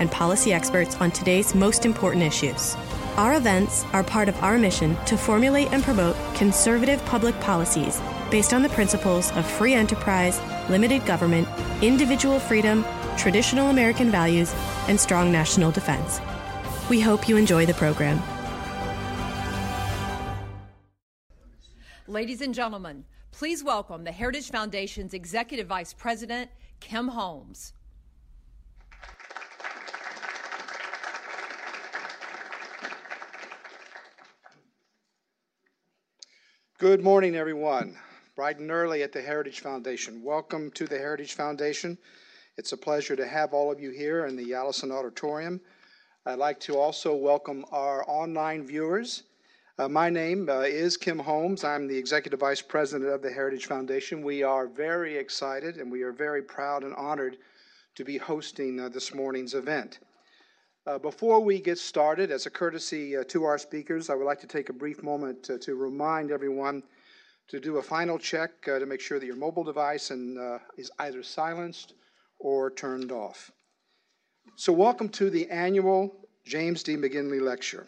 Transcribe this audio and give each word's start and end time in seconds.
and 0.00 0.10
policy 0.10 0.52
experts 0.52 0.96
on 1.00 1.12
today's 1.12 1.54
most 1.54 1.86
important 1.86 2.24
issues. 2.24 2.74
Our 3.16 3.34
events 3.34 3.84
are 3.92 4.02
part 4.02 4.28
of 4.28 4.42
our 4.42 4.58
mission 4.58 4.96
to 5.06 5.16
formulate 5.16 5.72
and 5.72 5.84
promote 5.84 6.16
conservative 6.34 7.04
public 7.04 7.38
policies 7.40 8.00
based 8.30 8.52
on 8.52 8.62
the 8.62 8.68
principles 8.70 9.30
of 9.36 9.46
free 9.46 9.74
enterprise, 9.74 10.40
limited 10.68 11.06
government, 11.06 11.46
individual 11.82 12.40
freedom, 12.40 12.84
traditional 13.16 13.68
American 13.68 14.10
values, 14.10 14.52
and 14.88 14.98
strong 14.98 15.30
national 15.30 15.70
defense. 15.70 16.20
We 16.88 17.00
hope 17.00 17.28
you 17.28 17.36
enjoy 17.36 17.66
the 17.66 17.74
program. 17.74 18.20
Ladies 22.08 22.40
and 22.40 22.52
gentlemen, 22.52 23.04
Please 23.40 23.64
welcome 23.64 24.04
the 24.04 24.12
Heritage 24.12 24.50
Foundation's 24.50 25.14
Executive 25.14 25.66
Vice 25.66 25.94
President, 25.94 26.50
Kim 26.78 27.08
Holmes. 27.08 27.72
Good 36.80 37.04
morning, 37.04 37.36
everyone. 37.36 37.94
Bright 38.34 38.58
and 38.58 38.70
early 38.70 39.02
at 39.02 39.12
the 39.12 39.20
Heritage 39.20 39.60
Foundation. 39.60 40.22
Welcome 40.22 40.70
to 40.70 40.86
the 40.86 40.96
Heritage 40.96 41.34
Foundation. 41.34 41.98
It's 42.56 42.72
a 42.72 42.76
pleasure 42.78 43.14
to 43.14 43.28
have 43.28 43.52
all 43.52 43.70
of 43.70 43.78
you 43.78 43.90
here 43.90 44.24
in 44.24 44.34
the 44.34 44.54
Allison 44.54 44.90
Auditorium. 44.90 45.60
I'd 46.24 46.38
like 46.38 46.58
to 46.60 46.78
also 46.78 47.14
welcome 47.14 47.66
our 47.70 48.02
online 48.08 48.66
viewers 48.66 49.24
uh, 49.80 49.88
my 49.88 50.10
name 50.10 50.46
uh, 50.50 50.60
is 50.60 50.98
Kim 50.98 51.18
Holmes. 51.18 51.64
I'm 51.64 51.86
the 51.86 51.96
Executive 51.96 52.40
Vice 52.40 52.60
President 52.60 53.08
of 53.08 53.22
the 53.22 53.32
Heritage 53.32 53.64
Foundation. 53.64 54.22
We 54.22 54.42
are 54.42 54.66
very 54.66 55.16
excited 55.16 55.76
and 55.76 55.90
we 55.90 56.02
are 56.02 56.12
very 56.12 56.42
proud 56.42 56.84
and 56.84 56.94
honored 56.96 57.38
to 57.94 58.04
be 58.04 58.18
hosting 58.18 58.78
uh, 58.78 58.90
this 58.90 59.14
morning's 59.14 59.54
event. 59.54 59.98
Uh, 60.86 60.98
before 60.98 61.40
we 61.40 61.60
get 61.60 61.78
started, 61.78 62.30
as 62.30 62.46
a 62.46 62.50
courtesy 62.50 63.14
uh, 63.14 63.22
to 63.24 63.44
our 63.44 63.58
speakers, 63.58 64.08
I 64.08 64.14
would 64.14 64.24
like 64.24 64.40
to 64.40 64.46
take 64.46 64.70
a 64.70 64.72
brief 64.72 65.02
moment 65.02 65.42
to, 65.44 65.58
to 65.58 65.74
remind 65.74 66.30
everyone 66.30 66.82
to 67.48 67.60
do 67.60 67.76
a 67.76 67.82
final 67.82 68.18
check 68.18 68.50
uh, 68.66 68.78
to 68.78 68.86
make 68.86 69.00
sure 69.00 69.20
that 69.20 69.26
your 69.26 69.36
mobile 69.36 69.64
device 69.64 70.10
and, 70.10 70.38
is 70.78 70.90
either 70.98 71.22
silenced 71.22 71.92
or 72.38 72.70
turned 72.70 73.12
off. 73.12 73.50
So, 74.56 74.72
welcome 74.72 75.10
to 75.10 75.28
the 75.28 75.50
annual 75.50 76.28
James 76.46 76.82
D. 76.82 76.96
McGinley 76.96 77.42
Lecture 77.42 77.86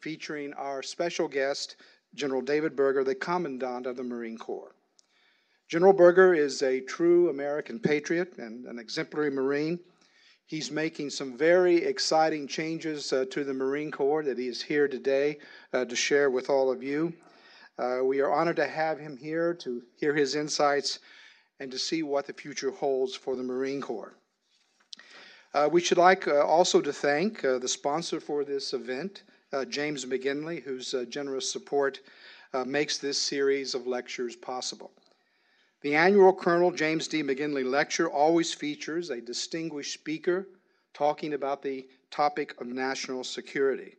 featuring 0.00 0.54
our 0.54 0.82
special 0.82 1.28
guest, 1.28 1.76
General 2.14 2.40
David 2.40 2.74
Berger, 2.74 3.04
the 3.04 3.14
Commandant 3.14 3.84
of 3.84 3.96
the 3.96 4.02
Marine 4.02 4.38
Corps. 4.38 4.74
General 5.68 5.92
Berger 5.92 6.32
is 6.32 6.62
a 6.62 6.80
true 6.80 7.28
American 7.28 7.78
patriot 7.78 8.38
and 8.38 8.64
an 8.64 8.78
exemplary 8.78 9.30
Marine. 9.30 9.78
He's 10.50 10.72
making 10.72 11.10
some 11.10 11.38
very 11.38 11.76
exciting 11.76 12.48
changes 12.48 13.12
uh, 13.12 13.24
to 13.30 13.44
the 13.44 13.54
Marine 13.54 13.92
Corps 13.92 14.24
that 14.24 14.36
he 14.36 14.48
is 14.48 14.60
here 14.60 14.88
today 14.88 15.38
uh, 15.72 15.84
to 15.84 15.94
share 15.94 16.28
with 16.28 16.50
all 16.50 16.72
of 16.72 16.82
you. 16.82 17.12
Uh, 17.78 18.00
we 18.02 18.18
are 18.18 18.32
honored 18.32 18.56
to 18.56 18.66
have 18.66 18.98
him 18.98 19.16
here 19.16 19.54
to 19.54 19.80
hear 19.94 20.12
his 20.12 20.34
insights 20.34 20.98
and 21.60 21.70
to 21.70 21.78
see 21.78 22.02
what 22.02 22.26
the 22.26 22.32
future 22.32 22.72
holds 22.72 23.14
for 23.14 23.36
the 23.36 23.44
Marine 23.44 23.80
Corps. 23.80 24.12
Uh, 25.54 25.68
we 25.70 25.80
should 25.80 25.98
like 25.98 26.26
uh, 26.26 26.44
also 26.44 26.80
to 26.80 26.92
thank 26.92 27.44
uh, 27.44 27.60
the 27.60 27.68
sponsor 27.68 28.18
for 28.18 28.42
this 28.44 28.72
event, 28.72 29.22
James 29.68 30.04
McGinley, 30.04 30.60
whose 30.64 30.96
generous 31.08 31.48
support 31.48 32.00
makes 32.66 32.98
this 32.98 33.18
series 33.18 33.76
of 33.76 33.86
lectures 33.86 34.34
possible. 34.34 34.90
The 35.82 35.94
annual 35.94 36.34
Colonel 36.34 36.72
James 36.72 37.08
D. 37.08 37.22
McGinley 37.22 37.64
Lecture 37.64 38.10
always 38.10 38.52
features 38.52 39.08
a 39.08 39.20
distinguished 39.20 39.94
speaker 39.94 40.46
talking 40.92 41.32
about 41.32 41.62
the 41.62 41.88
topic 42.10 42.60
of 42.60 42.66
national 42.66 43.24
security. 43.24 43.96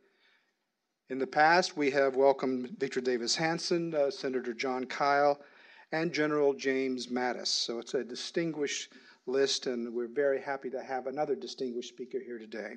In 1.09 1.17
the 1.17 1.25
past, 1.25 1.75
we 1.75 1.89
have 1.89 2.15
welcomed 2.15 2.77
Victor 2.77 3.01
Davis 3.01 3.35
Hanson, 3.35 3.95
uh, 3.95 4.11
Senator 4.11 4.53
Jon 4.53 4.85
Kyl, 4.85 5.41
and 5.91 6.13
General 6.13 6.53
James 6.53 7.07
Mattis. 7.07 7.47
So 7.47 7.79
it's 7.79 7.95
a 7.95 8.03
distinguished 8.03 8.93
list, 9.25 9.65
and 9.65 9.91
we're 9.91 10.07
very 10.07 10.39
happy 10.39 10.69
to 10.69 10.83
have 10.83 11.07
another 11.07 11.35
distinguished 11.35 11.89
speaker 11.89 12.19
here 12.23 12.37
today. 12.37 12.75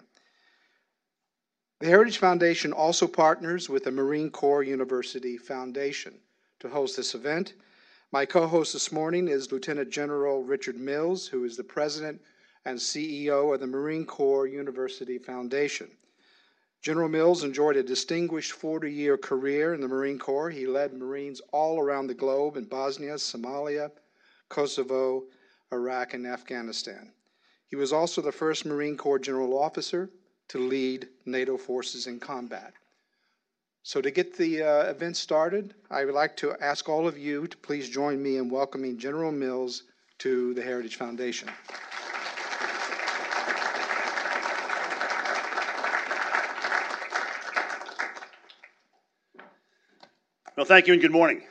The 1.81 1.89
Heritage 1.89 2.17
Foundation 2.19 2.73
also 2.73 3.07
partners 3.07 3.69
with 3.69 3.85
the 3.85 3.91
Marine 3.91 4.31
Corps 4.31 4.63
University 4.63 5.37
Foundation 5.37 6.15
to 6.61 6.71
host 6.71 6.97
this 6.97 7.15
event. 7.15 7.53
My 8.15 8.25
co 8.25 8.47
host 8.47 8.73
this 8.73 8.93
morning 8.93 9.27
is 9.27 9.51
Lieutenant 9.51 9.91
General 9.91 10.45
Richard 10.45 10.77
Mills, 10.77 11.27
who 11.27 11.43
is 11.43 11.57
the 11.57 11.65
President 11.65 12.23
and 12.65 12.79
CEO 12.79 13.53
of 13.53 13.59
the 13.59 13.67
Marine 13.67 14.07
Corps 14.07 14.47
University 14.47 15.19
Foundation. 15.19 15.91
General 16.81 17.09
Mills 17.09 17.43
enjoyed 17.43 17.77
a 17.77 17.83
distinguished 17.83 18.53
40 18.53 18.93
year 18.93 19.19
career 19.19 19.75
in 19.75 19.81
the 19.81 19.89
Marine 19.89 20.21
Corps. 20.21 20.49
He 20.49 20.65
led 20.65 20.95
Marines 20.95 21.41
all 21.51 21.81
around 21.81 22.07
the 22.07 22.15
globe 22.15 22.57
in 22.57 22.67
Bosnia, 22.67 23.15
Somalia, 23.15 23.91
Kosovo, 24.49 25.25
Iraq, 25.73 26.15
and 26.15 26.25
Afghanistan. 26.25 27.11
He 27.67 27.75
was 27.75 27.93
also 27.93 28.23
the 28.23 28.31
first 28.31 28.65
Marine 28.65 28.97
Corps 28.97 29.19
General 29.19 29.59
Officer 29.59 30.09
to 30.51 30.59
lead 30.61 31.09
NATO 31.27 31.57
forces 31.57 32.07
in 32.07 32.21
combat. 32.21 32.75
So, 33.87 34.01
to 34.01 34.11
get 34.11 34.35
the 34.35 34.63
uh, 34.63 34.85
event 34.85 35.15
started, 35.15 35.75
I 35.91 36.07
would 36.07 36.15
like 36.15 36.39
to 36.39 36.57
ask 36.59 36.89
all 36.89 37.07
of 37.07 37.19
you 37.19 37.47
to 37.47 37.57
please 37.59 37.87
join 37.87 38.23
me 38.23 38.39
in 38.39 38.49
welcoming 38.49 38.97
General 38.97 39.31
Mills 39.31 39.83
to 40.21 40.55
the 40.55 40.63
Heritage 40.63 40.97
Foundation. 40.97 41.51
Well, 50.57 50.65
thank 50.65 50.87
you 50.87 50.95
and 50.95 51.03
good 51.03 51.13
morning. 51.13 51.43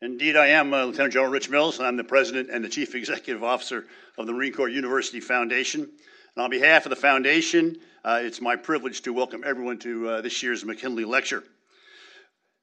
Indeed, 0.00 0.36
I 0.36 0.46
am 0.46 0.72
uh, 0.72 0.84
Lieutenant 0.84 1.12
General 1.12 1.32
Rich 1.32 1.50
Mills, 1.50 1.78
and 1.78 1.88
I'm 1.88 1.96
the 1.96 2.04
President 2.04 2.50
and 2.52 2.64
the 2.64 2.68
Chief 2.68 2.94
Executive 2.94 3.42
Officer 3.42 3.86
of 4.16 4.28
the 4.28 4.32
Marine 4.32 4.52
Corps 4.52 4.68
University 4.68 5.18
Foundation. 5.18 5.90
And 6.36 6.44
on 6.44 6.50
behalf 6.50 6.86
of 6.86 6.90
the 6.90 6.96
Foundation, 6.96 7.78
uh, 8.06 8.20
it's 8.22 8.40
my 8.40 8.54
privilege 8.54 9.02
to 9.02 9.12
welcome 9.12 9.42
everyone 9.44 9.80
to 9.80 10.08
uh, 10.08 10.20
this 10.20 10.40
year's 10.40 10.62
McGinley 10.62 11.04
Lecture. 11.04 11.42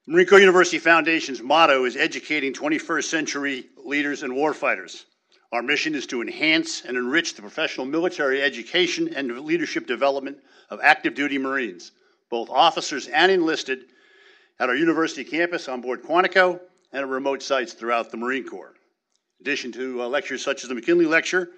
Marine 0.08 0.26
Corps 0.26 0.40
University 0.40 0.80
Foundation's 0.80 1.42
motto 1.42 1.84
is 1.84 1.98
Educating 1.98 2.54
21st 2.54 3.04
Century 3.04 3.66
Leaders 3.84 4.24
and 4.24 4.32
Warfighters. 4.32 5.04
Our 5.52 5.62
mission 5.62 5.96
is 5.96 6.08
to 6.08 6.22
enhance 6.22 6.86
and 6.86 6.96
enrich 6.96 7.36
the 7.36 7.42
professional 7.42 7.86
military 7.86 8.42
education 8.42 9.14
and 9.14 9.38
leadership 9.42 9.86
development 9.86 10.38
of 10.70 10.80
active 10.82 11.14
duty 11.14 11.38
Marines, 11.38 11.92
both 12.30 12.50
officers 12.50 13.08
and 13.08 13.30
enlisted, 13.30 13.84
at 14.62 14.70
our 14.70 14.76
university 14.76 15.26
campus 15.26 15.68
on 15.68 15.82
board 15.82 16.04
Quantico 16.04 16.62
and 16.94 17.02
at 17.02 17.08
remote 17.10 17.44
sites 17.44 17.74
throughout 17.74 18.12
the 18.12 18.18
Marine 18.18 18.48
Corps. 18.48 18.76
In 19.42 19.44
addition 19.44 19.74
to 19.74 20.04
uh, 20.04 20.08
lectures 20.08 20.42
such 20.42 20.64
as 20.64 20.70
the 20.70 20.76
McGinley 20.76 21.08
Lecture, 21.08 21.50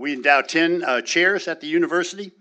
we 0.00 0.12
endow 0.12 0.40
10 0.40 0.82
uh, 0.82 1.02
chairs 1.02 1.46
at 1.46 1.60
the 1.60 1.68
university. 1.68 2.32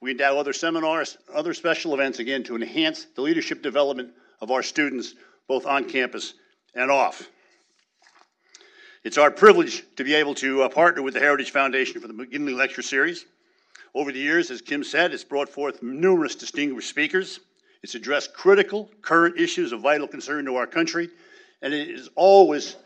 We 0.00 0.12
endow 0.12 0.38
other 0.38 0.54
seminars, 0.54 1.18
other 1.32 1.52
special 1.52 1.92
events, 1.92 2.20
again, 2.20 2.42
to 2.44 2.56
enhance 2.56 3.06
the 3.14 3.20
leadership 3.20 3.62
development 3.62 4.12
of 4.40 4.50
our 4.50 4.62
students, 4.62 5.14
both 5.46 5.66
on 5.66 5.84
campus 5.84 6.34
and 6.74 6.90
off. 6.90 7.28
It's 9.04 9.18
our 9.18 9.30
privilege 9.30 9.82
to 9.96 10.04
be 10.04 10.14
able 10.14 10.34
to 10.36 10.62
uh, 10.62 10.68
partner 10.68 11.02
with 11.02 11.14
the 11.14 11.20
Heritage 11.20 11.50
Foundation 11.50 12.00
for 12.00 12.08
the 12.08 12.14
McGinley 12.14 12.56
Lecture 12.56 12.82
Series. 12.82 13.26
Over 13.94 14.12
the 14.12 14.18
years, 14.18 14.50
as 14.50 14.62
Kim 14.62 14.84
said, 14.84 15.12
it's 15.12 15.24
brought 15.24 15.48
forth 15.48 15.82
numerous 15.82 16.34
distinguished 16.34 16.88
speakers. 16.88 17.40
It's 17.82 17.94
addressed 17.94 18.34
critical, 18.34 18.90
current 19.02 19.38
issues 19.38 19.72
of 19.72 19.80
vital 19.80 20.06
concern 20.06 20.44
to 20.46 20.56
our 20.56 20.66
country, 20.66 21.08
and 21.62 21.74
it 21.74 21.90
is 21.90 22.08
always 22.14 22.76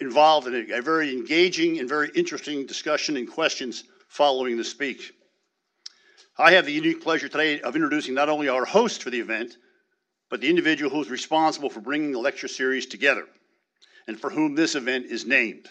involved 0.00 0.46
in 0.46 0.54
a, 0.54 0.78
a 0.78 0.82
very 0.82 1.12
engaging 1.12 1.78
and 1.78 1.88
very 1.88 2.10
interesting 2.14 2.66
discussion 2.66 3.16
and 3.16 3.30
questions 3.30 3.84
following 4.08 4.56
the 4.56 4.64
speech. 4.64 5.12
I 6.40 6.52
have 6.52 6.64
the 6.64 6.72
unique 6.72 7.02
pleasure 7.02 7.28
today 7.28 7.60
of 7.60 7.76
introducing 7.76 8.14
not 8.14 8.30
only 8.30 8.48
our 8.48 8.64
host 8.64 9.02
for 9.02 9.10
the 9.10 9.20
event, 9.20 9.58
but 10.30 10.40
the 10.40 10.48
individual 10.48 10.90
who 10.90 11.02
is 11.02 11.10
responsible 11.10 11.68
for 11.68 11.80
bringing 11.80 12.12
the 12.12 12.18
lecture 12.18 12.48
series 12.48 12.86
together 12.86 13.26
and 14.08 14.18
for 14.18 14.30
whom 14.30 14.54
this 14.54 14.74
event 14.74 15.04
is 15.04 15.26
named. 15.26 15.68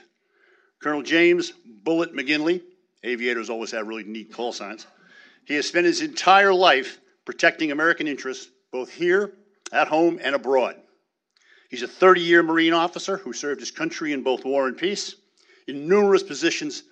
Colonel 0.80 1.02
James 1.02 1.54
Bullet 1.66 2.14
McGinley, 2.14 2.62
aviators 3.04 3.50
always 3.50 3.72
have 3.72 3.88
really 3.88 4.04
neat 4.04 4.32
call 4.32 4.54
signs, 4.54 4.86
He 5.46 5.56
has 5.56 5.66
spent 5.66 5.88
his 5.88 6.04
entire 6.04 6.54
life 6.54 7.00
protecting 7.26 7.72
American 7.72 8.08
interests, 8.08 8.48
both 8.72 8.92
here, 8.92 9.34
at 9.72 9.88
home, 9.88 10.20
and 10.22 10.36
abroad. 10.36 10.76
He's 11.72 11.82
a 11.82 11.88
30 11.88 12.22
year 12.22 12.44
Marine 12.44 12.74
officer 12.74 13.18
who 13.18 13.34
served 13.34 13.60
his 13.60 13.72
country 13.72 14.14
in 14.14 14.22
both 14.22 14.46
war 14.46 14.68
and 14.68 14.78
peace 14.78 15.16
in 15.68 15.88
numerous 15.88 16.22
positions 16.22 16.84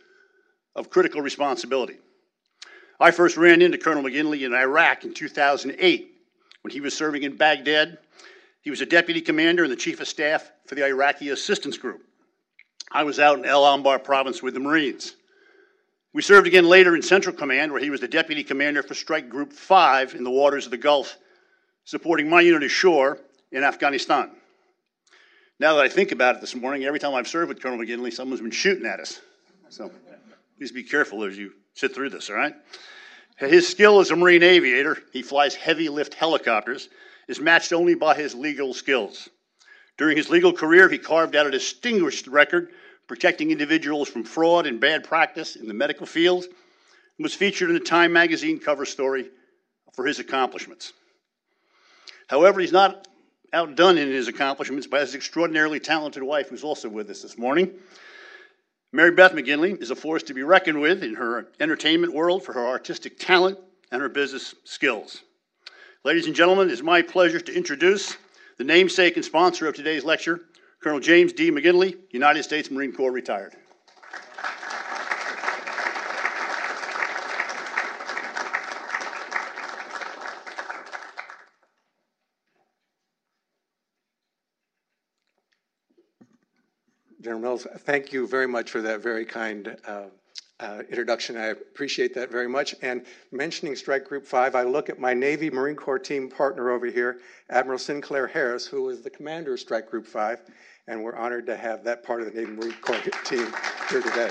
of 0.76 0.90
critical 0.90 1.22
responsibility. 1.22 1.98
I 3.00 3.12
first 3.12 3.38
ran 3.38 3.62
into 3.62 3.78
Colonel 3.78 4.04
McGinley 4.04 4.46
in 4.46 4.54
Iraq 4.54 5.04
in 5.04 5.14
2008 5.14 6.12
when 6.62 6.72
he 6.72 6.82
was 6.82 6.96
serving 6.96 7.24
in 7.24 7.38
Baghdad. 7.38 8.00
He 8.62 8.72
was 8.72 8.82
a 8.82 8.86
deputy 8.86 9.22
commander 9.22 9.64
and 9.64 9.72
the 9.72 9.78
chief 9.78 10.02
of 10.02 10.08
staff 10.08 10.52
for 10.66 10.76
the 10.76 10.86
Iraqi 10.86 11.30
Assistance 11.30 11.78
Group. 11.78 12.02
I 12.92 13.04
was 13.04 13.20
out 13.20 13.38
in 13.38 13.46
El 13.46 13.64
Anbar 13.64 14.04
province 14.04 14.42
with 14.42 14.56
the 14.56 14.60
Marines. 14.60 15.16
We 16.14 16.22
served 16.24 16.48
again 16.48 16.66
later 16.66 16.96
in 16.96 17.02
Central 17.04 17.36
Command, 17.36 17.72
where 17.72 17.82
he 17.82 17.92
was 17.92 18.02
the 18.02 18.08
deputy 18.08 18.44
commander 18.44 18.82
for 18.82 18.96
Strike 18.96 19.30
Group 19.30 19.54
5 19.54 20.16
in 20.16 20.24
the 20.24 20.32
waters 20.32 20.66
of 20.66 20.72
the 20.72 20.78
Gulf, 20.78 21.18
supporting 21.86 22.30
my 22.30 22.42
unit 22.42 22.64
ashore 22.64 23.20
in 23.52 23.64
Afghanistan. 23.64 24.32
Now 25.60 25.76
that 25.76 25.84
I 25.84 25.90
think 25.90 26.12
about 26.12 26.36
it 26.36 26.42
this 26.42 26.56
morning, 26.56 26.86
every 26.86 27.00
time 27.00 27.14
I've 27.14 27.28
served 27.28 27.50
with 27.50 27.62
Colonel 27.62 27.78
McGinley, 27.78 28.12
someone's 28.12 28.42
been 28.42 28.52
shooting 28.52 28.88
at 28.88 29.00
us. 29.00 29.22
So 29.70 29.92
please 30.58 30.72
be 30.72 30.84
careful 30.84 31.24
as 31.24 31.38
you 31.38 31.52
sit 31.78 31.94
through 31.94 32.10
this, 32.10 32.30
all 32.30 32.36
right? 32.36 32.56
His 33.38 33.68
skill 33.68 34.00
as 34.00 34.10
a 34.10 34.16
Marine 34.16 34.44
aviator, 34.44 34.98
he 35.14 35.22
flies 35.22 35.54
heavy 35.54 35.90
lift 35.90 36.16
helicopters, 36.16 36.90
is 37.28 37.40
matched 37.40 37.72
only 37.72 37.94
by 37.94 38.16
his 38.16 38.34
legal 38.34 38.74
skills. 38.74 39.30
During 39.98 40.18
his 40.18 40.30
legal 40.30 40.54
career, 40.54 40.90
he 40.90 40.98
carved 40.98 41.36
out 41.36 41.46
a 41.46 41.52
distinguished 41.52 42.28
record 42.28 42.70
protecting 43.08 43.52
individuals 43.52 44.10
from 44.10 44.24
fraud 44.24 44.66
and 44.66 44.80
bad 44.80 45.04
practice 45.04 45.56
in 45.56 45.68
the 45.68 45.74
medical 45.74 46.06
field 46.06 46.44
and 46.46 47.24
was 47.24 47.34
featured 47.34 47.70
in 47.70 47.76
a 47.76 47.80
Time 47.80 48.12
magazine 48.12 48.60
cover 48.60 48.86
story 48.86 49.30
for 49.94 50.06
his 50.06 50.20
accomplishments. 50.20 50.94
However, 52.28 52.60
he's 52.60 52.72
not 52.72 53.08
outdone 53.54 53.98
in 53.98 54.10
his 54.10 54.28
accomplishments 54.28 54.88
by 54.88 55.00
his 55.00 55.16
extraordinarily 55.16 55.80
talented 55.80 56.24
wife, 56.24 56.50
who's 56.50 56.64
also 56.64 56.90
with 56.90 57.10
us 57.10 57.22
this 57.22 57.38
morning. 57.38 57.72
Mary 58.94 59.12
Beth 59.12 59.34
McGinley 59.34 59.80
is 59.82 59.92
a 59.92 59.96
force 59.96 60.24
to 60.24 60.34
be 60.34 60.44
reckoned 60.44 60.80
with 60.80 61.04
in 61.04 61.16
her 61.16 61.48
entertainment 61.60 62.14
world 62.14 62.44
for 62.44 62.54
her 62.54 62.66
artistic 62.66 63.20
talent 63.20 63.60
and 63.92 64.02
her 64.02 64.08
business 64.08 64.56
skills. 64.64 65.24
Ladies 66.06 66.26
and 66.26 66.36
gentlemen, 66.36 66.70
it 66.70 66.74
is 66.74 66.82
my 66.82 67.02
pleasure 67.02 67.40
to 67.40 67.54
introduce 67.54 68.16
the 68.58 68.64
namesake 68.64 69.18
and 69.18 69.26
sponsor 69.26 69.68
of 69.68 69.76
today's 69.76 70.06
lecture, 70.06 70.40
Colonel 70.82 71.02
James 71.02 71.34
D. 71.34 71.52
McGinley, 71.52 71.98
United 72.12 72.44
States 72.44 72.72
Marine 72.72 72.94
Corps 72.94 73.12
retired. 73.12 73.56
General 87.28 87.42
Mills, 87.42 87.68
thank 87.80 88.14
you 88.14 88.26
very 88.26 88.48
much 88.48 88.72
for 88.72 88.82
that 88.82 89.04
very 89.04 89.26
kind 89.26 89.76
uh, 89.86 90.04
uh, 90.62 90.84
introduction. 90.90 91.36
I 91.36 91.48
appreciate 91.48 92.14
that 92.14 92.32
very 92.32 92.48
much. 92.48 92.74
And 92.82 93.06
mentioning 93.34 93.76
Strike 93.76 94.06
Group 94.06 94.26
5, 94.26 94.56
I 94.56 94.64
look 94.64 94.90
at 94.90 94.98
my 94.98 95.14
Navy 95.14 95.50
Marine 95.50 95.76
Corps 95.76 96.00
team 96.00 96.30
partner 96.30 96.70
over 96.70 96.86
here, 96.86 97.20
Admiral 97.50 97.80
Sinclair 97.80 98.28
Harris, 98.28 98.66
who 98.66 98.88
is 98.88 99.02
the 99.02 99.10
commander 99.10 99.56
of 99.56 99.60
Strike 99.60 99.92
Group 99.92 100.08
5, 100.08 100.40
and 100.88 101.04
we're 101.04 101.18
honored 101.18 101.46
to 101.48 101.58
have 101.58 101.84
that 101.84 102.02
part 102.02 102.22
of 102.22 102.34
the 102.34 102.40
Navy 102.40 102.54
Marine 102.54 102.76
Corps 102.80 103.02
team 103.26 103.54
here 103.90 104.02
today. 104.02 104.30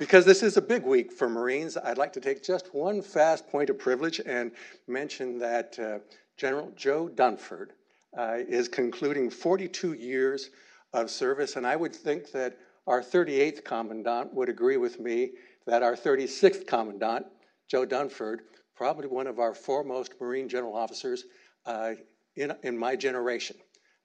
Because 0.00 0.24
this 0.24 0.42
is 0.42 0.56
a 0.56 0.62
big 0.62 0.82
week 0.82 1.12
for 1.12 1.28
Marines, 1.28 1.76
I'd 1.76 1.96
like 1.96 2.12
to 2.14 2.20
take 2.20 2.42
just 2.42 2.74
one 2.74 3.02
fast 3.02 3.46
point 3.46 3.70
of 3.70 3.78
privilege 3.78 4.20
and 4.26 4.50
mention 4.88 5.38
that 5.38 5.78
uh, 5.78 6.00
General 6.36 6.72
Joe 6.74 7.08
Dunford 7.08 7.68
uh, 8.16 8.38
is 8.48 8.68
concluding 8.68 9.30
42 9.30 9.94
years 9.94 10.50
of 10.92 11.10
service, 11.10 11.56
and 11.56 11.66
I 11.66 11.76
would 11.76 11.94
think 11.94 12.32
that 12.32 12.58
our 12.86 13.00
38th 13.00 13.64
Commandant 13.64 14.34
would 14.34 14.48
agree 14.48 14.76
with 14.76 14.98
me 14.98 15.32
that 15.66 15.82
our 15.82 15.94
36th 15.94 16.66
Commandant, 16.66 17.26
Joe 17.68 17.86
Dunford, 17.86 18.40
probably 18.74 19.06
one 19.06 19.26
of 19.26 19.38
our 19.38 19.54
foremost 19.54 20.14
Marine 20.20 20.48
general 20.48 20.74
officers 20.74 21.24
uh, 21.66 21.92
in, 22.36 22.52
in 22.62 22.76
my 22.76 22.96
generation. 22.96 23.56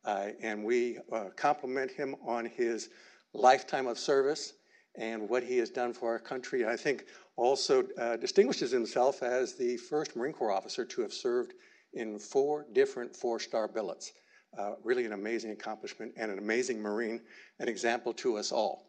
Uh, 0.03 0.27
and 0.41 0.63
we 0.63 0.99
uh, 1.11 1.29
compliment 1.35 1.89
him 1.89 2.15
on 2.27 2.45
his 2.45 2.89
lifetime 3.33 3.87
of 3.87 3.97
service 3.97 4.53
and 4.97 5.27
what 5.27 5.43
he 5.43 5.57
has 5.57 5.69
done 5.69 5.93
for 5.93 6.09
our 6.09 6.19
country. 6.19 6.65
I 6.65 6.75
think 6.75 7.05
also 7.37 7.85
uh, 7.99 8.17
distinguishes 8.17 8.71
himself 8.71 9.23
as 9.23 9.53
the 9.53 9.77
first 9.77 10.15
Marine 10.15 10.33
Corps 10.33 10.51
officer 10.51 10.85
to 10.85 11.01
have 11.01 11.13
served 11.13 11.53
in 11.95 12.19
four 12.19 12.65
different 12.73 13.15
four 13.15 13.39
star 13.39 13.67
billets. 13.67 14.13
Uh, 14.57 14.75
really 14.83 15.05
an 15.05 15.11
amazing 15.11 15.51
accomplishment 15.51 16.13
and 16.15 16.31
an 16.31 16.37
amazing 16.37 16.81
Marine, 16.81 17.19
an 17.59 17.67
example 17.67 18.13
to 18.13 18.37
us 18.37 18.51
all. 18.51 18.85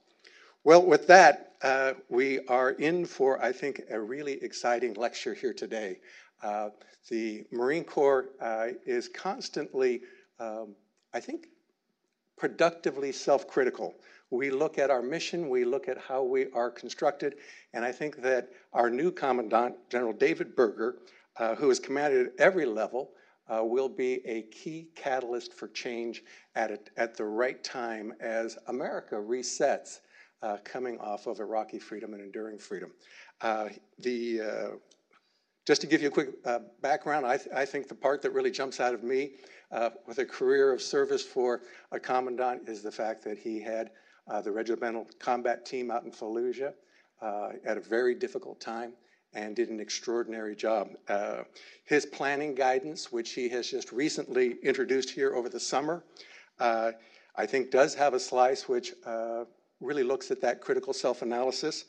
Well, 0.62 0.84
with 0.84 1.06
that, 1.08 1.54
uh, 1.62 1.94
we 2.08 2.40
are 2.46 2.70
in 2.70 3.04
for, 3.04 3.42
I 3.42 3.52
think, 3.52 3.82
a 3.90 4.00
really 4.00 4.42
exciting 4.42 4.94
lecture 4.94 5.34
here 5.34 5.54
today. 5.54 5.98
Uh, 6.42 6.70
the 7.08 7.44
Marine 7.52 7.84
Corps 7.84 8.30
uh, 8.40 8.68
is 8.84 9.08
constantly, 9.08 10.02
um, 10.38 10.74
I 11.14 11.20
think, 11.20 11.48
productively 12.36 13.12
self 13.12 13.48
critical. 13.48 13.94
We 14.30 14.50
look 14.50 14.78
at 14.78 14.90
our 14.90 15.02
mission, 15.02 15.48
we 15.48 15.64
look 15.64 15.88
at 15.88 15.98
how 15.98 16.24
we 16.24 16.50
are 16.52 16.70
constructed, 16.70 17.36
and 17.72 17.84
I 17.84 17.92
think 17.92 18.22
that 18.22 18.48
our 18.72 18.90
new 18.90 19.12
Commandant, 19.12 19.76
General 19.88 20.12
David 20.12 20.56
Berger, 20.56 20.96
who 21.56 21.68
has 21.68 21.78
commanded 21.78 22.26
at 22.26 22.32
every 22.38 22.66
level, 22.66 23.12
uh, 23.48 23.62
will 23.62 23.88
be 23.88 24.26
a 24.26 24.42
key 24.42 24.88
catalyst 24.94 25.54
for 25.54 25.68
change 25.68 26.24
at, 26.54 26.70
a, 26.70 26.78
at 26.96 27.16
the 27.16 27.24
right 27.24 27.62
time 27.62 28.12
as 28.20 28.58
America 28.66 29.14
resets 29.14 30.00
uh, 30.42 30.56
coming 30.64 30.98
off 30.98 31.26
of 31.26 31.40
Iraqi 31.40 31.78
freedom 31.78 32.12
and 32.12 32.22
enduring 32.22 32.58
freedom. 32.58 32.92
Uh, 33.40 33.68
the, 33.98 34.40
uh, 34.40 34.68
just 35.66 35.80
to 35.80 35.86
give 35.86 36.02
you 36.02 36.08
a 36.08 36.10
quick 36.10 36.30
uh, 36.44 36.60
background, 36.82 37.26
I, 37.26 37.36
th- 37.36 37.54
I, 37.54 37.64
think 37.64 37.88
the 37.88 37.94
part 37.94 38.22
that 38.22 38.30
really 38.30 38.50
jumps 38.50 38.80
out 38.80 38.94
of 38.94 39.02
me 39.02 39.32
uh, 39.72 39.90
with 40.06 40.18
a 40.18 40.24
career 40.24 40.72
of 40.72 40.80
service 40.82 41.22
for 41.22 41.62
a 41.92 41.98
commandant 41.98 42.68
is 42.68 42.82
the 42.82 42.92
fact 42.92 43.24
that 43.24 43.38
he 43.38 43.60
had 43.60 43.90
the 44.42 44.50
regimental 44.50 45.08
combat 45.20 45.64
team 45.64 45.90
out 45.90 46.04
in 46.04 46.10
Fallujah 46.10 46.72
at 47.22 47.76
a 47.76 47.80
very 47.80 48.14
difficult 48.14 48.60
time 48.60 48.92
and 49.36 49.54
did 49.54 49.68
an 49.68 49.78
extraordinary 49.78 50.56
job. 50.56 50.88
Uh, 51.08 51.42
his 51.84 52.04
planning 52.04 52.54
guidance, 52.54 53.12
which 53.12 53.32
he 53.32 53.48
has 53.50 53.70
just 53.70 53.92
recently 53.92 54.56
introduced 54.62 55.10
here 55.10 55.34
over 55.34 55.48
the 55.48 55.60
summer, 55.60 56.02
uh, 56.58 56.90
I 57.36 57.46
think 57.46 57.70
does 57.70 57.94
have 57.94 58.14
a 58.14 58.20
slice 58.20 58.68
which 58.68 58.94
uh, 59.04 59.44
really 59.80 60.02
looks 60.02 60.30
at 60.30 60.40
that 60.40 60.60
critical 60.60 60.92
self 60.92 61.22
analysis, 61.22 61.84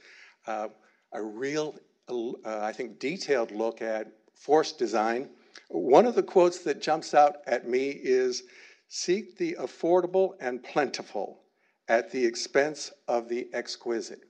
uh, 0.45 0.67
a 1.13 1.21
real, 1.21 1.75
uh, 2.09 2.33
I 2.45 2.73
think, 2.73 2.99
detailed 2.99 3.51
look 3.51 3.81
at 3.81 4.11
force 4.35 4.73
design. 4.73 5.29
One 5.69 6.05
of 6.05 6.13
the 6.13 6.23
quotes 6.23 6.59
that 6.59 6.81
jumps 6.81 7.13
out 7.13 7.37
at 7.47 7.67
me 7.67 7.89
is 7.89 8.43
Seek 8.89 9.37
the 9.37 9.57
affordable 9.59 10.35
and 10.39 10.63
plentiful 10.63 11.41
at 11.89 12.09
the 12.11 12.25
expense 12.25 12.93
of 13.07 13.27
the 13.27 13.49
exquisite. 13.53 14.26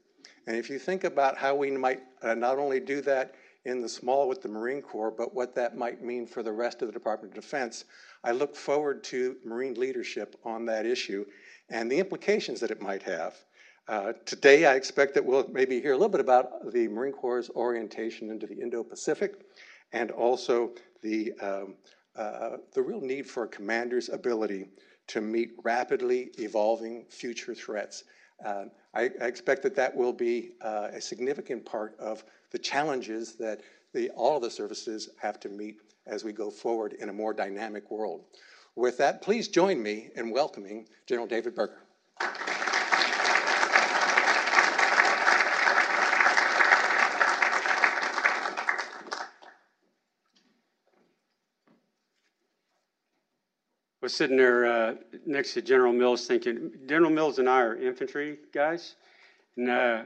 And 0.47 0.55
if 0.55 0.69
you 0.69 0.79
think 0.79 1.03
about 1.03 1.37
how 1.37 1.55
we 1.55 1.69
might 1.71 2.01
uh, 2.23 2.33
not 2.33 2.57
only 2.57 2.79
do 2.79 3.01
that 3.01 3.35
in 3.65 3.81
the 3.81 3.89
small 3.89 4.29
with 4.29 4.41
the 4.41 4.47
Marine 4.47 4.81
Corps, 4.81 5.11
but 5.11 5.35
what 5.35 5.53
that 5.55 5.77
might 5.77 6.01
mean 6.01 6.25
for 6.25 6.41
the 6.41 6.53
rest 6.53 6.81
of 6.81 6.87
the 6.87 6.93
Department 6.93 7.37
of 7.37 7.43
Defense, 7.43 7.83
I 8.23 8.31
look 8.31 8.55
forward 8.55 9.03
to 9.05 9.35
Marine 9.43 9.73
leadership 9.73 10.37
on 10.45 10.65
that 10.65 10.85
issue 10.85 11.25
and 11.69 11.91
the 11.91 11.99
implications 11.99 12.61
that 12.61 12.71
it 12.71 12.81
might 12.81 13.03
have. 13.03 13.35
Uh, 13.89 14.13
today, 14.25 14.65
I 14.65 14.75
expect 14.75 15.13
that 15.15 15.25
we'll 15.25 15.47
maybe 15.49 15.81
hear 15.81 15.91
a 15.91 15.97
little 15.97 16.09
bit 16.09 16.21
about 16.21 16.71
the 16.71 16.87
Marine 16.87 17.13
Corps' 17.13 17.49
orientation 17.55 18.29
into 18.29 18.47
the 18.47 18.59
Indo 18.59 18.83
Pacific 18.83 19.41
and 19.91 20.11
also 20.11 20.71
the, 21.03 21.33
um, 21.41 21.75
uh, 22.15 22.57
the 22.73 22.81
real 22.81 23.01
need 23.01 23.29
for 23.29 23.43
a 23.43 23.47
commander's 23.47 24.07
ability 24.09 24.69
to 25.07 25.21
meet 25.21 25.51
rapidly 25.63 26.31
evolving 26.37 27.05
future 27.09 27.53
threats. 27.53 28.05
Uh, 28.43 28.65
I, 28.93 29.03
expect 29.21 29.63
that 29.63 29.75
that 29.75 29.95
will 29.95 30.13
be 30.13 30.51
uh, 30.61 30.89
a 30.93 31.01
significant 31.01 31.65
part 31.65 31.97
of 31.99 32.23
the 32.51 32.59
challenges 32.59 33.33
that 33.35 33.61
all 34.15 34.37
of 34.37 34.43
the 34.43 34.51
services 34.51 35.09
have 35.19 35.39
to 35.39 35.49
meet 35.49 35.77
as 36.05 36.23
we 36.23 36.31
go 36.31 36.49
forward 36.51 36.93
in 36.93 37.09
a 37.09 37.13
more 37.13 37.33
dynamic 37.33 37.89
world. 37.89 38.23
With 38.75 38.97
that, 38.99 39.21
please 39.21 39.47
join 39.47 39.81
me 39.81 40.09
in 40.15 40.29
welcoming 40.29 40.87
General 41.07 41.27
David 41.27 41.55
Berger. 41.55 41.81
Was 54.07 54.15
sitting 54.15 54.37
there 54.37 54.65
uh, 54.65 54.95
next 55.25 55.53
to 55.53 55.61
General 55.61 55.91
Mills 55.91 56.27
thinking, 56.27 56.71
General 56.87 57.11
Mills 57.11 57.39
and 57.39 57.49
I 57.49 57.59
are 57.59 57.75
infantry 57.75 58.37
guys. 58.53 58.95
And 59.57 59.69
uh, 59.69 60.03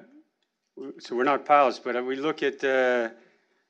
so 0.98 1.16
we're 1.16 1.24
not 1.24 1.46
pilots, 1.46 1.78
but 1.78 2.04
we 2.04 2.16
look 2.16 2.42
at 2.42 2.56
uh, 2.64 3.10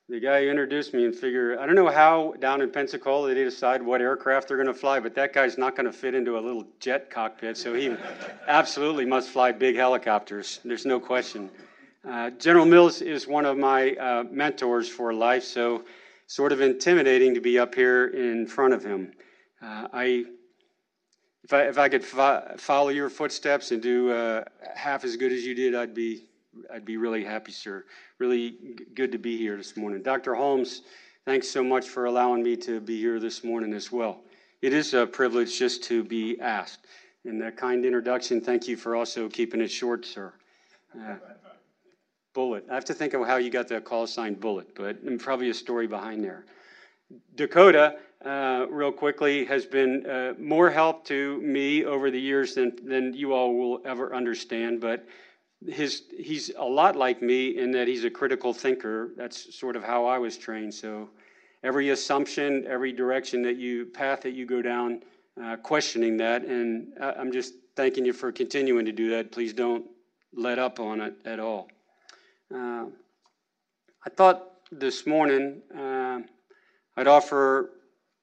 the 0.08 0.22
guy 0.22 0.44
who 0.44 0.50
introduced 0.50 0.94
me 0.94 1.04
and 1.04 1.14
figure, 1.14 1.60
I 1.60 1.66
don't 1.66 1.76
know 1.76 1.90
how 1.90 2.34
down 2.40 2.62
in 2.62 2.72
Pensacola 2.72 3.28
they 3.28 3.44
decide 3.44 3.82
what 3.82 4.00
aircraft 4.00 4.48
they're 4.48 4.56
going 4.56 4.68
to 4.68 4.74
fly, 4.74 5.02
but 5.02 5.14
that 5.16 5.34
guy's 5.34 5.58
not 5.58 5.76
going 5.76 5.86
to 5.86 5.92
fit 5.92 6.16
into 6.16 6.38
a 6.38 6.40
little 6.40 6.66
jet 6.80 7.10
cockpit, 7.12 7.58
so 7.58 7.74
he 7.74 7.94
absolutely 8.48 9.06
must 9.06 9.32
fly 9.32 9.52
big 9.52 9.76
helicopters. 9.76 10.62
There's 10.64 10.86
no 10.86 10.98
question. 10.98 11.50
Uh, 12.10 12.30
General 12.30 12.66
Mills 12.66 13.02
is 13.02 13.28
one 13.28 13.44
of 13.44 13.58
my 13.58 13.96
uh, 13.96 14.24
mentors 14.32 14.88
for 14.88 15.14
life, 15.14 15.44
so 15.44 15.84
sort 16.28 16.54
of 16.54 16.62
intimidating 16.62 17.34
to 17.34 17.42
be 17.42 17.60
up 17.60 17.76
here 17.76 18.08
in 18.08 18.48
front 18.48 18.74
of 18.74 18.82
him. 18.82 19.12
Uh, 19.62 19.88
I, 19.94 20.26
if 21.44 21.54
I, 21.54 21.62
if 21.64 21.78
I 21.78 21.90
could 21.90 22.04
fo- 22.04 22.56
follow 22.58 22.90
your 22.90 23.10
footsteps 23.10 23.72
and 23.72 23.82
do 23.82 24.12
uh, 24.12 24.44
half 24.76 25.04
as 25.04 25.16
good 25.16 25.32
as 25.32 25.46
you 25.46 25.54
did, 25.54 25.76
I'd 25.76 25.94
be 25.94 26.26
I'd 26.74 26.86
be 26.86 26.98
really 26.98 27.24
happy, 27.24 27.52
sir. 27.52 27.86
Really 28.20 28.52
g- 28.52 28.86
good 28.94 29.12
to 29.14 29.18
be 29.18 29.38
here 29.38 29.56
this 29.56 29.78
morning. 29.78 30.02
Dr. 30.02 30.36
Holmes, 30.36 30.82
thanks 31.26 31.48
so 31.48 31.64
much 31.64 31.88
for 31.88 32.06
allowing 32.06 32.44
me 32.44 32.58
to 32.58 32.82
be 32.82 33.00
here 33.00 33.20
this 33.20 33.44
morning 33.44 33.74
as 33.74 33.92
well. 33.92 34.22
It 34.62 34.74
is 34.74 34.94
a 34.94 35.08
privilege 35.08 35.58
just 35.58 35.84
to 35.86 36.04
be 36.04 36.40
asked. 36.42 36.86
In 37.24 37.40
that 37.40 37.56
kind 37.56 37.86
introduction, 37.86 38.42
thank 38.42 38.68
you 38.68 38.76
for 38.76 38.96
also 38.96 39.30
keeping 39.30 39.62
it 39.62 39.70
short, 39.70 40.06
sir. 40.06 40.34
Uh, 41.00 41.16
bullet. 42.34 42.66
I 42.70 42.76
have 42.76 42.86
to 42.86 42.94
think 42.94 43.14
of 43.14 43.26
how 43.26 43.38
you 43.38 43.50
got 43.50 43.68
the 43.68 43.80
call 43.80 44.08
sign 44.08 44.34
Bullet, 44.34 44.76
but 44.76 44.98
probably 45.20 45.50
a 45.50 45.54
story 45.54 45.88
behind 45.88 46.24
there. 46.24 46.46
Dakota, 47.36 47.98
uh, 48.26 48.66
real 48.70 48.92
quickly, 48.92 49.46
has 49.46 49.66
been 49.66 50.06
uh, 50.06 50.34
more 50.40 50.70
help 50.70 51.06
to 51.06 51.42
me 51.42 51.86
over 51.86 52.12
the 52.12 52.20
years 52.20 52.56
than, 52.56 52.76
than 52.84 53.14
you 53.14 53.34
all 53.34 53.56
will 53.56 53.82
ever 53.86 54.14
understand, 54.14 54.80
but 54.80 55.08
his 55.68 56.04
he's 56.18 56.52
a 56.58 56.64
lot 56.64 56.96
like 56.96 57.22
me 57.22 57.58
in 57.58 57.72
that 57.72 57.88
he's 57.88 58.04
a 58.04 58.10
critical 58.10 58.54
thinker. 58.54 59.12
That's 59.16 59.56
sort 59.56 59.76
of 59.76 59.84
how 59.84 60.06
I 60.06 60.18
was 60.18 60.38
trained. 60.38 60.74
So 60.74 61.10
every 61.64 61.90
assumption, 61.90 62.66
every 62.68 62.92
direction 62.92 63.42
that 63.44 63.58
you 63.58 63.86
path 63.86 64.22
that 64.22 64.32
you 64.32 64.46
go 64.46 64.62
down, 64.62 65.04
uh, 65.42 65.58
questioning 65.58 66.18
that, 66.18 66.46
and 66.46 66.94
I'm 67.00 67.32
just 67.32 67.54
thanking 67.76 68.06
you 68.06 68.14
for 68.14 68.32
continuing 68.32 68.86
to 68.86 68.92
do 68.92 69.10
that. 69.12 69.32
Please 69.32 69.54
don't 69.54 69.86
let 70.34 70.60
up 70.60 70.80
on 70.80 71.02
it 71.02 71.16
at 71.26 71.40
all. 71.40 71.70
Uh, 72.54 72.86
I 74.06 74.10
thought 74.16 74.48
this 74.72 75.06
morning 75.06 75.62
uh, 75.78 76.20
I'd 76.98 77.08
offer 77.08 77.72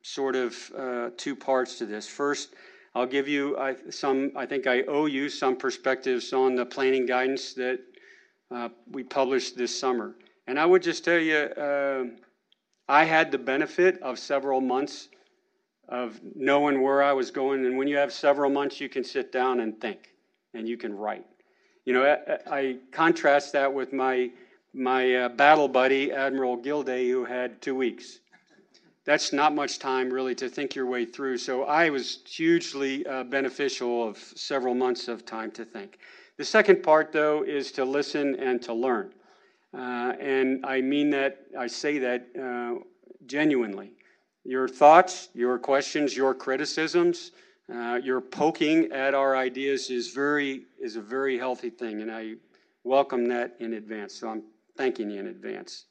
sort 0.08 0.36
of 0.36 0.72
uh, 0.76 1.10
two 1.16 1.36
parts 1.36 1.78
to 1.78 1.86
this. 1.86 2.06
First 2.08 2.54
I'll 2.94 3.06
give 3.06 3.28
you 3.28 3.56
I, 3.58 3.76
some, 3.90 4.32
I 4.34 4.46
think 4.46 4.66
I 4.66 4.82
owe 4.82 5.06
you 5.06 5.28
some 5.28 5.56
perspectives 5.56 6.32
on 6.32 6.56
the 6.56 6.66
planning 6.66 7.06
guidance 7.06 7.54
that 7.54 7.78
uh, 8.50 8.70
we 8.90 9.04
published 9.04 9.56
this 9.56 9.78
summer. 9.78 10.16
And 10.46 10.58
I 10.58 10.66
would 10.66 10.82
just 10.82 11.04
tell 11.04 11.18
you, 11.18 11.36
uh, 11.36 12.04
I 12.88 13.04
had 13.04 13.30
the 13.30 13.38
benefit 13.38 14.02
of 14.02 14.18
several 14.18 14.60
months 14.60 15.10
of 15.88 16.18
knowing 16.34 16.82
where 16.82 17.02
I 17.02 17.12
was 17.12 17.30
going. 17.30 17.66
And 17.66 17.76
when 17.76 17.86
you 17.86 17.96
have 17.96 18.12
several 18.12 18.50
months, 18.50 18.80
you 18.80 18.88
can 18.88 19.04
sit 19.04 19.30
down 19.30 19.60
and 19.60 19.80
think 19.80 20.14
and 20.54 20.66
you 20.66 20.76
can 20.76 20.92
write. 20.92 21.26
You 21.84 21.92
know, 21.92 22.04
I, 22.04 22.56
I 22.58 22.76
contrast 22.90 23.52
that 23.52 23.72
with 23.72 23.92
my, 23.92 24.30
my 24.74 25.14
uh, 25.14 25.28
battle 25.28 25.68
buddy, 25.68 26.10
Admiral 26.10 26.56
Gilday, 26.56 27.08
who 27.08 27.24
had 27.24 27.62
two 27.62 27.74
weeks 27.74 28.20
that's 29.08 29.32
not 29.32 29.54
much 29.54 29.78
time 29.78 30.10
really 30.10 30.34
to 30.34 30.50
think 30.50 30.74
your 30.74 30.84
way 30.84 31.06
through. 31.06 31.38
So 31.38 31.64
I 31.64 31.88
was 31.88 32.18
hugely 32.28 33.06
uh, 33.06 33.24
beneficial 33.24 34.06
of 34.06 34.18
several 34.18 34.74
months 34.74 35.08
of 35.08 35.24
time 35.24 35.50
to 35.52 35.64
think. 35.64 35.98
The 36.36 36.44
second 36.44 36.82
part, 36.82 37.10
though, 37.10 37.42
is 37.42 37.72
to 37.72 37.86
listen 37.86 38.34
and 38.34 38.60
to 38.60 38.74
learn. 38.74 39.14
Uh, 39.72 40.12
and 40.20 40.62
I 40.66 40.82
mean 40.82 41.08
that, 41.08 41.38
I 41.58 41.68
say 41.68 41.98
that 42.00 42.26
uh, 42.38 42.84
genuinely. 43.24 43.92
Your 44.44 44.68
thoughts, 44.68 45.30
your 45.32 45.58
questions, 45.58 46.14
your 46.14 46.34
criticisms, 46.34 47.30
uh, 47.74 47.98
your 48.04 48.20
poking 48.20 48.92
at 48.92 49.14
our 49.14 49.34
ideas 49.34 49.88
is 49.88 50.10
very 50.10 50.66
is 50.78 50.96
a 50.96 51.02
very 51.02 51.38
healthy 51.38 51.70
thing, 51.70 52.02
and 52.02 52.12
I 52.12 52.34
welcome 52.84 53.26
that 53.28 53.56
in 53.58 53.72
advance. 53.72 54.14
So 54.14 54.28
I'm 54.28 54.42
thanking 54.76 55.10
you 55.10 55.20
in 55.20 55.28
advance. 55.28 55.86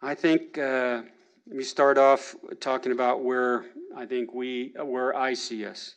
I 0.00 0.14
think 0.14 0.58
uh, 0.58 1.02
let 1.48 1.56
me 1.56 1.64
start 1.64 1.96
off 1.96 2.36
talking 2.60 2.92
about 2.92 3.24
where 3.24 3.64
I 3.96 4.04
think 4.04 4.34
we, 4.34 4.74
where 4.84 5.16
I 5.16 5.32
see 5.32 5.64
us. 5.64 5.94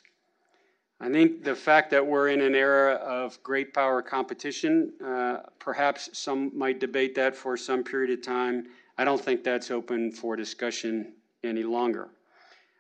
I 1.02 1.12
think 1.12 1.44
the 1.44 1.54
fact 1.54 1.92
that 1.92 2.06
we're 2.06 2.30
in 2.30 2.40
an 2.40 2.56
era 2.56 2.94
of 2.94 3.42
great 3.44 3.74
power 3.74 4.02
competition, 4.02 4.94
uh, 5.06 5.40
perhaps 5.60 6.10
some 6.14 6.58
might 6.58 6.80
debate 6.80 7.16
that 7.16 7.36
for 7.36 7.58
some 7.58 7.84
period 7.84 8.18
of 8.18 8.26
time. 8.26 8.68
I 8.98 9.04
don't 9.04 9.20
think 9.20 9.44
that's 9.44 9.72
open 9.72 10.14
for 10.14 10.38
discussion 10.38 11.16
any 11.44 11.64
longer. 11.64 12.12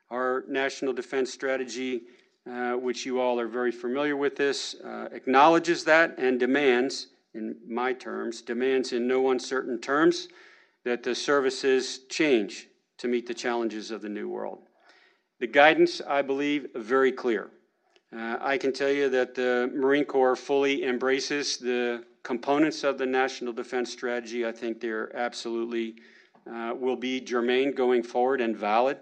Our 0.09 0.45
national 0.47 0.93
defense 0.93 1.33
strategy, 1.33 2.03
uh, 2.49 2.73
which 2.73 3.05
you 3.05 3.19
all 3.19 3.37
are 3.37 3.49
very 3.49 3.73
familiar 3.73 4.15
with 4.15 4.37
this, 4.37 4.75
uh, 4.75 5.09
acknowledges 5.11 5.83
that 5.83 6.17
and 6.17 6.39
demands, 6.39 7.07
in 7.33 7.57
my 7.67 7.91
terms, 7.91 8.41
demands 8.41 8.93
in 8.93 9.07
no 9.07 9.31
uncertain 9.31 9.77
terms 9.77 10.29
that 10.83 11.03
the 11.03 11.15
services 11.15 12.00
change 12.09 12.67
to 12.97 13.07
meet 13.07 13.27
the 13.27 13.33
challenges 13.33 13.91
of 13.91 14.01
the 14.01 14.09
new 14.09 14.29
world. 14.29 14.59
The 15.39 15.47
guidance, 15.47 16.01
I 16.07 16.21
believe, 16.21 16.67
very 16.75 17.11
clear. 17.11 17.50
Uh, 18.15 18.38
I 18.41 18.57
can 18.57 18.73
tell 18.73 18.91
you 18.91 19.09
that 19.09 19.35
the 19.35 19.71
Marine 19.73 20.05
Corps 20.05 20.35
fully 20.35 20.83
embraces 20.83 21.57
the 21.57 22.03
components 22.23 22.83
of 22.83 22.97
the 22.97 23.05
National 23.05 23.53
Defense 23.53 23.91
Strategy. 23.91 24.45
I 24.45 24.51
think 24.51 24.79
they're 24.79 25.15
absolutely 25.15 25.95
uh, 26.51 26.73
will 26.77 26.95
be 26.95 27.21
germane 27.21 27.73
going 27.73 28.03
forward 28.03 28.41
and 28.41 28.55
valid. 28.55 28.97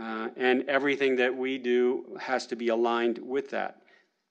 Uh, 0.00 0.28
and 0.36 0.64
everything 0.68 1.16
that 1.16 1.34
we 1.34 1.56
do 1.56 2.16
has 2.20 2.46
to 2.46 2.56
be 2.56 2.68
aligned 2.68 3.18
with 3.18 3.50
that. 3.50 3.82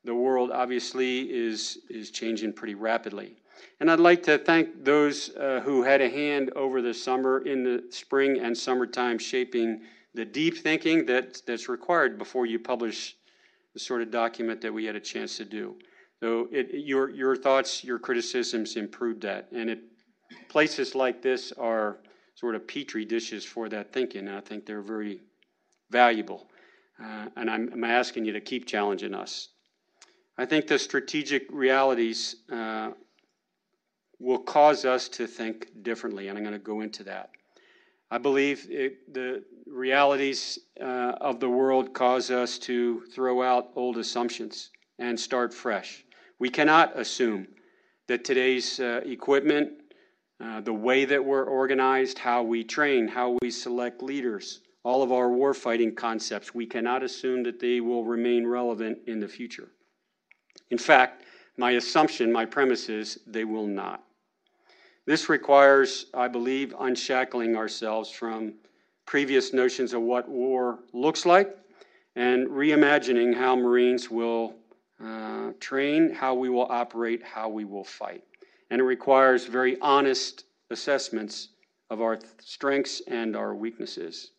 The 0.04 0.14
world 0.14 0.52
obviously 0.52 1.32
is, 1.32 1.80
is 1.90 2.12
changing 2.12 2.54
pretty 2.54 2.76
rapidly. 2.76 3.38
And 3.80 3.92
I'd 3.92 4.00
like 4.00 4.24
to 4.24 4.38
thank 4.38 4.84
those 4.84 5.36
uh, 5.36 5.62
who 5.64 5.84
had 5.84 6.02
a 6.02 6.10
hand 6.10 6.52
over 6.56 6.82
the 6.82 6.94
summer, 6.94 7.40
in 7.40 7.64
the 7.64 7.84
spring 7.90 8.40
and 8.40 8.58
summertime, 8.58 9.18
shaping 9.18 9.82
the 10.14 10.26
deep 10.26 10.58
thinking 10.58 11.06
that, 11.08 11.42
that's 11.46 11.68
required 11.68 12.18
before 12.18 12.46
you 12.46 12.60
publish 12.60 13.16
the 13.74 13.80
sort 13.80 14.02
of 14.02 14.12
document 14.12 14.62
that 14.62 14.74
we 14.74 14.86
had 14.86 14.96
a 14.96 15.00
chance 15.00 15.38
to 15.38 15.46
do. 15.46 15.76
So 16.20 16.48
it, 16.52 16.70
your, 16.72 17.10
your 17.10 17.36
thoughts, 17.36 17.84
your 17.84 18.00
criticisms 18.00 18.76
improved 18.76 19.22
that. 19.24 19.50
And 19.52 19.70
it, 19.70 19.80
places 20.48 20.96
like 20.96 21.22
this 21.22 21.52
are 21.54 21.98
sort 22.36 22.56
of 22.56 22.68
petri 22.68 23.06
dishes 23.06 23.44
for 23.44 23.70
that 23.70 23.92
thinking, 23.92 24.28
and 24.28 24.38
I 24.38 24.42
think 24.42 24.66
they're 24.66 24.82
very 24.82 25.20
valuable. 25.90 26.50
Uh, 27.04 27.28
and 27.36 27.50
I'm, 27.50 27.70
I'm, 27.74 27.84
asking 27.84 28.26
you 28.26 28.34
to 28.34 28.42
keep 28.42 28.66
challenging 28.68 29.14
us. 29.14 29.50
I 30.38 30.46
think 30.46 30.68
the 30.68 30.80
strategic 30.80 31.52
realities 31.52 32.38
uh, 32.52 32.92
will 34.24 34.40
cause 34.40 34.86
us 34.86 35.10
to 35.10 35.28
think 35.28 35.84
differently, 35.84 36.30
and 36.30 36.38
I'm 36.38 36.44
going 36.44 36.54
to 36.54 36.60
go 36.60 36.82
into 36.82 37.04
that. 37.04 37.32
I 38.10 38.18
believe 38.18 38.68
it, 38.70 39.14
the 39.14 39.44
realities 39.68 40.60
uh, 40.80 41.14
of 41.20 41.40
the 41.40 41.50
world 41.50 41.94
cause 41.94 42.32
us 42.32 42.58
to 42.60 43.02
throw 43.14 43.44
out 43.44 43.72
old 43.76 43.98
assumptions 43.98 44.70
and 45.00 45.20
start 45.20 45.54
fresh. 45.54 46.06
We 46.40 46.50
cannot 46.50 46.98
assume 46.98 47.48
that 48.08 48.24
today's 48.24 48.80
uh, 48.80 49.02
equipment, 49.04 49.72
uh, 50.40 50.62
the 50.62 50.74
way 50.74 51.06
that 51.06 51.24
we're 51.24 51.46
organized, 51.46 52.18
how 52.18 52.44
we 52.44 52.64
train, 52.64 53.08
how 53.08 53.38
we 53.42 53.52
select 53.52 54.02
leaders, 54.02 54.62
all 54.84 55.04
of 55.04 55.12
our 55.12 55.30
warfighting 55.30 55.96
concepts, 55.96 56.54
we 56.54 56.66
cannot 56.66 57.04
assume 57.04 57.44
that 57.44 57.60
they 57.60 57.82
will 57.82 58.06
remain 58.06 58.46
relevant 58.46 59.00
in 59.08 59.20
the 59.20 59.28
future. 59.28 59.70
In 60.70 60.78
fact, 60.78 61.24
my 61.58 61.72
assumption, 61.72 62.32
my 62.32 62.46
premise 62.46 62.90
is 62.90 63.20
they 63.28 63.44
will 63.44 63.68
not. 63.68 64.04
This 65.06 65.28
requires, 65.28 66.06
I 66.14 66.28
believe, 66.28 66.74
unshackling 66.80 67.56
ourselves 67.58 68.10
from 68.10 68.54
previous 69.06 69.54
notions 69.54 69.94
of 69.94 70.02
what 70.02 70.30
war 70.30 70.80
looks 70.94 71.26
like 71.26 71.58
and 72.16 72.48
reimagining 72.48 73.36
how 73.36 73.56
Marines 73.56 74.10
will 74.10 74.56
uh, 75.04 75.52
train, 75.60 76.14
how 76.14 76.34
we 76.34 76.50
will 76.50 76.68
operate, 76.70 77.22
how 77.24 77.50
we 77.50 77.66
will 77.66 77.84
fight. 77.84 78.24
And 78.70 78.80
it 78.80 78.86
requires 78.86 79.46
very 79.46 79.80
honest 79.82 80.46
assessments 80.70 81.50
of 81.90 82.02
our 82.02 82.20
strengths 82.40 83.02
and 83.08 83.36
our 83.36 83.54
weaknesses. 83.54 84.32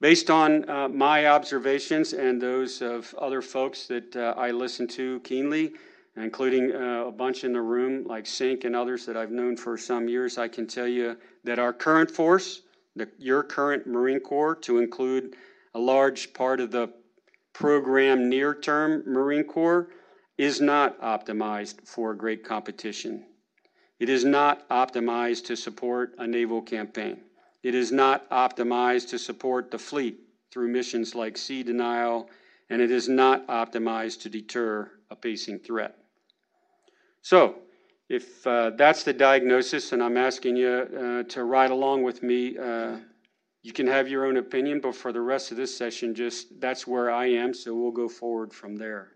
Based 0.00 0.30
on 0.30 0.68
uh, 0.68 0.88
my 0.88 1.26
observations 1.26 2.12
and 2.12 2.40
those 2.40 2.82
of 2.82 3.14
other 3.18 3.42
folks 3.42 3.86
that 3.86 4.14
uh, 4.16 4.34
I 4.36 4.50
listen 4.50 4.86
to 4.88 5.20
keenly, 5.20 5.74
including 6.16 6.74
uh, 6.74 7.04
a 7.06 7.12
bunch 7.12 7.44
in 7.44 7.52
the 7.52 7.60
room 7.60 8.04
like 8.06 8.26
Sink 8.26 8.64
and 8.64 8.74
others 8.74 9.04
that 9.06 9.16
I've 9.16 9.30
known 9.30 9.56
for 9.56 9.76
some 9.76 10.08
years, 10.08 10.38
I 10.38 10.48
can 10.48 10.66
tell 10.66 10.88
you 10.88 11.16
that 11.44 11.58
our 11.58 11.72
current 11.72 12.10
force, 12.10 12.62
the, 12.94 13.08
your 13.18 13.42
current 13.42 13.86
Marine 13.86 14.20
Corps, 14.20 14.56
to 14.56 14.78
include 14.78 15.36
a 15.74 15.78
large 15.78 16.32
part 16.32 16.60
of 16.60 16.70
the 16.70 16.90
program 17.52 18.28
near 18.28 18.54
term 18.54 19.02
Marine 19.06 19.44
Corps, 19.44 19.88
is 20.38 20.60
not 20.60 21.00
optimized 21.00 21.86
for 21.86 22.14
great 22.14 22.44
competition. 22.44 23.24
It 23.98 24.08
is 24.08 24.24
not 24.24 24.68
optimized 24.68 25.46
to 25.46 25.56
support 25.56 26.14
a 26.18 26.26
naval 26.26 26.60
campaign. 26.60 27.20
It 27.62 27.74
is 27.74 27.90
not 27.92 28.28
optimized 28.30 29.08
to 29.10 29.18
support 29.18 29.70
the 29.70 29.78
fleet 29.78 30.20
through 30.50 30.68
missions 30.68 31.14
like 31.14 31.36
sea 31.36 31.62
denial, 31.62 32.30
and 32.70 32.80
it 32.80 32.90
is 32.90 33.08
not 33.08 33.46
optimized 33.48 34.22
to 34.22 34.28
deter 34.28 34.90
a 35.10 35.16
pacing 35.16 35.58
threat. 35.60 35.96
So, 37.26 37.56
if 38.08 38.46
uh, 38.46 38.70
that's 38.76 39.02
the 39.02 39.12
diagnosis, 39.12 39.90
and 39.90 40.00
I'm 40.00 40.16
asking 40.16 40.54
you 40.54 40.68
uh, 40.68 41.22
to 41.24 41.42
ride 41.42 41.72
along 41.72 42.04
with 42.04 42.22
me, 42.22 42.56
uh, 42.56 42.98
you 43.64 43.72
can 43.72 43.88
have 43.88 44.06
your 44.06 44.26
own 44.26 44.36
opinion, 44.36 44.78
but 44.80 44.94
for 44.94 45.12
the 45.12 45.20
rest 45.20 45.50
of 45.50 45.56
this 45.56 45.76
session, 45.76 46.14
just 46.14 46.60
that's 46.60 46.86
where 46.86 47.10
I 47.10 47.26
am, 47.26 47.52
so 47.52 47.74
we'll 47.74 47.90
go 47.90 48.08
forward 48.08 48.52
from 48.52 48.76
there. 48.76 49.08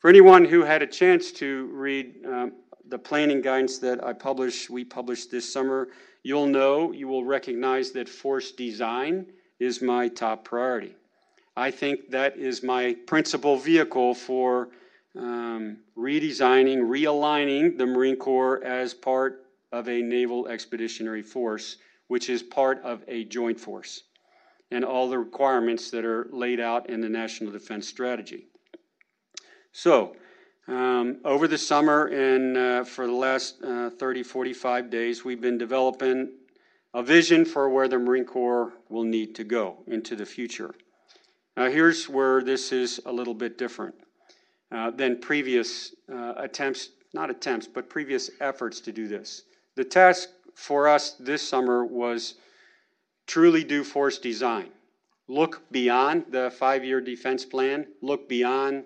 For 0.00 0.10
anyone 0.10 0.44
who 0.44 0.64
had 0.64 0.82
a 0.82 0.88
chance 0.88 1.30
to 1.34 1.70
read 1.72 2.16
um, 2.26 2.54
the 2.88 2.98
planning 2.98 3.40
guidance 3.40 3.78
that 3.78 4.02
I 4.04 4.12
published, 4.12 4.68
we 4.68 4.84
published 4.84 5.30
this 5.30 5.52
summer, 5.52 5.90
you'll 6.24 6.48
know, 6.48 6.90
you 6.90 7.06
will 7.06 7.24
recognize 7.24 7.92
that 7.92 8.08
force 8.08 8.50
design 8.50 9.26
is 9.60 9.80
my 9.80 10.08
top 10.08 10.44
priority. 10.44 10.96
I 11.56 11.70
think 11.70 12.10
that 12.10 12.36
is 12.36 12.64
my 12.64 12.96
principal 13.06 13.56
vehicle 13.56 14.14
for 14.14 14.70
um, 15.18 15.78
redesigning, 15.96 16.78
realigning 16.78 17.78
the 17.78 17.86
Marine 17.86 18.16
Corps 18.16 18.62
as 18.64 18.94
part 18.94 19.46
of 19.72 19.88
a 19.88 20.02
naval 20.02 20.48
expeditionary 20.48 21.22
force, 21.22 21.76
which 22.08 22.28
is 22.28 22.42
part 22.42 22.82
of 22.82 23.02
a 23.08 23.24
joint 23.24 23.58
force, 23.58 24.04
and 24.70 24.84
all 24.84 25.08
the 25.08 25.18
requirements 25.18 25.90
that 25.90 26.04
are 26.04 26.28
laid 26.30 26.60
out 26.60 26.88
in 26.88 27.00
the 27.00 27.08
National 27.08 27.52
Defense 27.52 27.88
Strategy. 27.88 28.46
So, 29.72 30.16
um, 30.66 31.18
over 31.24 31.46
the 31.46 31.58
summer 31.58 32.06
and 32.06 32.56
uh, 32.56 32.84
for 32.84 33.06
the 33.06 33.12
last 33.12 33.62
uh, 33.62 33.90
30, 33.90 34.22
45 34.22 34.88
days, 34.88 35.24
we've 35.24 35.40
been 35.40 35.58
developing 35.58 36.30
a 36.94 37.02
vision 37.02 37.44
for 37.44 37.68
where 37.68 37.88
the 37.88 37.98
Marine 37.98 38.24
Corps 38.24 38.72
will 38.88 39.04
need 39.04 39.34
to 39.34 39.44
go 39.44 39.82
into 39.86 40.16
the 40.16 40.24
future. 40.24 40.74
Now, 41.56 41.68
here's 41.68 42.08
where 42.08 42.42
this 42.42 42.72
is 42.72 43.00
a 43.04 43.12
little 43.12 43.34
bit 43.34 43.58
different. 43.58 43.94
Uh, 44.72 44.90
than 44.90 45.20
previous 45.20 45.94
uh, 46.12 46.34
attempts, 46.36 46.90
not 47.12 47.30
attempts, 47.30 47.66
but 47.66 47.88
previous 47.88 48.30
efforts 48.40 48.80
to 48.80 48.90
do 48.90 49.06
this. 49.06 49.42
The 49.76 49.84
task 49.84 50.30
for 50.54 50.88
us 50.88 51.12
this 51.12 51.46
summer 51.46 51.84
was 51.84 52.34
truly 53.26 53.62
do 53.62 53.84
force 53.84 54.18
design. 54.18 54.70
Look 55.28 55.62
beyond 55.70 56.24
the 56.30 56.50
five 56.50 56.84
year 56.84 57.00
defense 57.00 57.44
plan, 57.44 57.86
look 58.02 58.28
beyond 58.28 58.84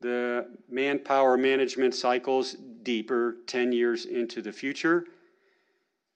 the 0.00 0.46
manpower 0.70 1.36
management 1.36 1.94
cycles 1.94 2.56
deeper 2.82 3.36
10 3.46 3.72
years 3.72 4.06
into 4.06 4.40
the 4.40 4.52
future. 4.52 5.04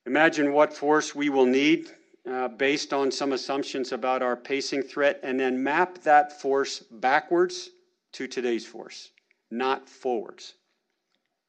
Imagine 0.06 0.52
what 0.52 0.72
force 0.72 1.14
we 1.14 1.28
will 1.28 1.46
need 1.46 1.90
uh, 2.30 2.48
based 2.48 2.92
on 2.92 3.10
some 3.10 3.32
assumptions 3.32 3.92
about 3.92 4.22
our 4.22 4.36
pacing 4.36 4.82
threat, 4.82 5.20
and 5.22 5.38
then 5.38 5.62
map 5.62 5.98
that 5.98 6.40
force 6.40 6.80
backwards 6.90 7.70
to 8.12 8.26
today's 8.26 8.66
force, 8.66 9.10
not 9.50 9.88
forwards. 9.88 10.54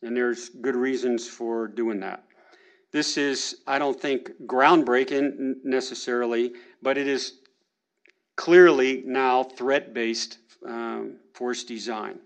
And 0.02 0.16
there's 0.16 0.50
good 0.50 0.76
reasons 0.76 1.28
for 1.28 1.68
doing 1.68 2.00
that. 2.00 2.24
This 2.92 3.18
is, 3.18 3.62
I 3.68 3.80
don't 3.80 4.00
think, 4.00 4.32
groundbreaking 4.46 5.64
necessarily, 5.64 6.54
but 6.82 6.98
it 6.98 7.08
is 7.08 7.40
clearly 8.36 9.04
now 9.06 9.44
threat 9.44 9.94
based 9.94 10.40
um, 10.66 11.18
force 11.34 11.64
design. 11.64 12.20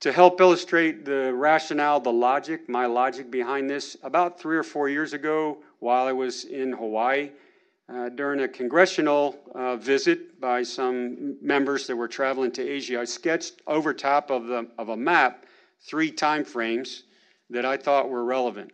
To 0.00 0.12
help 0.12 0.40
illustrate 0.40 1.04
the 1.04 1.34
rationale, 1.34 1.98
the 1.98 2.12
logic, 2.12 2.68
my 2.68 2.86
logic 2.86 3.30
behind 3.30 3.68
this, 3.68 3.96
about 4.02 4.38
three 4.38 4.56
or 4.56 4.62
four 4.62 4.88
years 4.88 5.12
ago, 5.12 5.58
while 5.80 6.06
I 6.06 6.12
was 6.12 6.44
in 6.44 6.72
Hawaii, 6.72 7.30
uh, 7.92 8.10
during 8.10 8.40
a 8.40 8.48
congressional 8.48 9.38
uh, 9.54 9.76
visit 9.76 10.40
by 10.40 10.62
some 10.62 11.36
members 11.40 11.86
that 11.86 11.96
were 11.96 12.08
traveling 12.08 12.52
to 12.52 12.62
Asia, 12.62 13.00
I 13.00 13.04
sketched 13.04 13.62
over 13.66 13.94
top 13.94 14.30
of, 14.30 14.46
the, 14.46 14.68
of 14.76 14.90
a 14.90 14.96
map 14.96 15.46
three 15.80 16.10
time 16.10 16.44
frames 16.44 17.04
that 17.50 17.64
I 17.64 17.76
thought 17.76 18.10
were 18.10 18.24
relevant. 18.24 18.72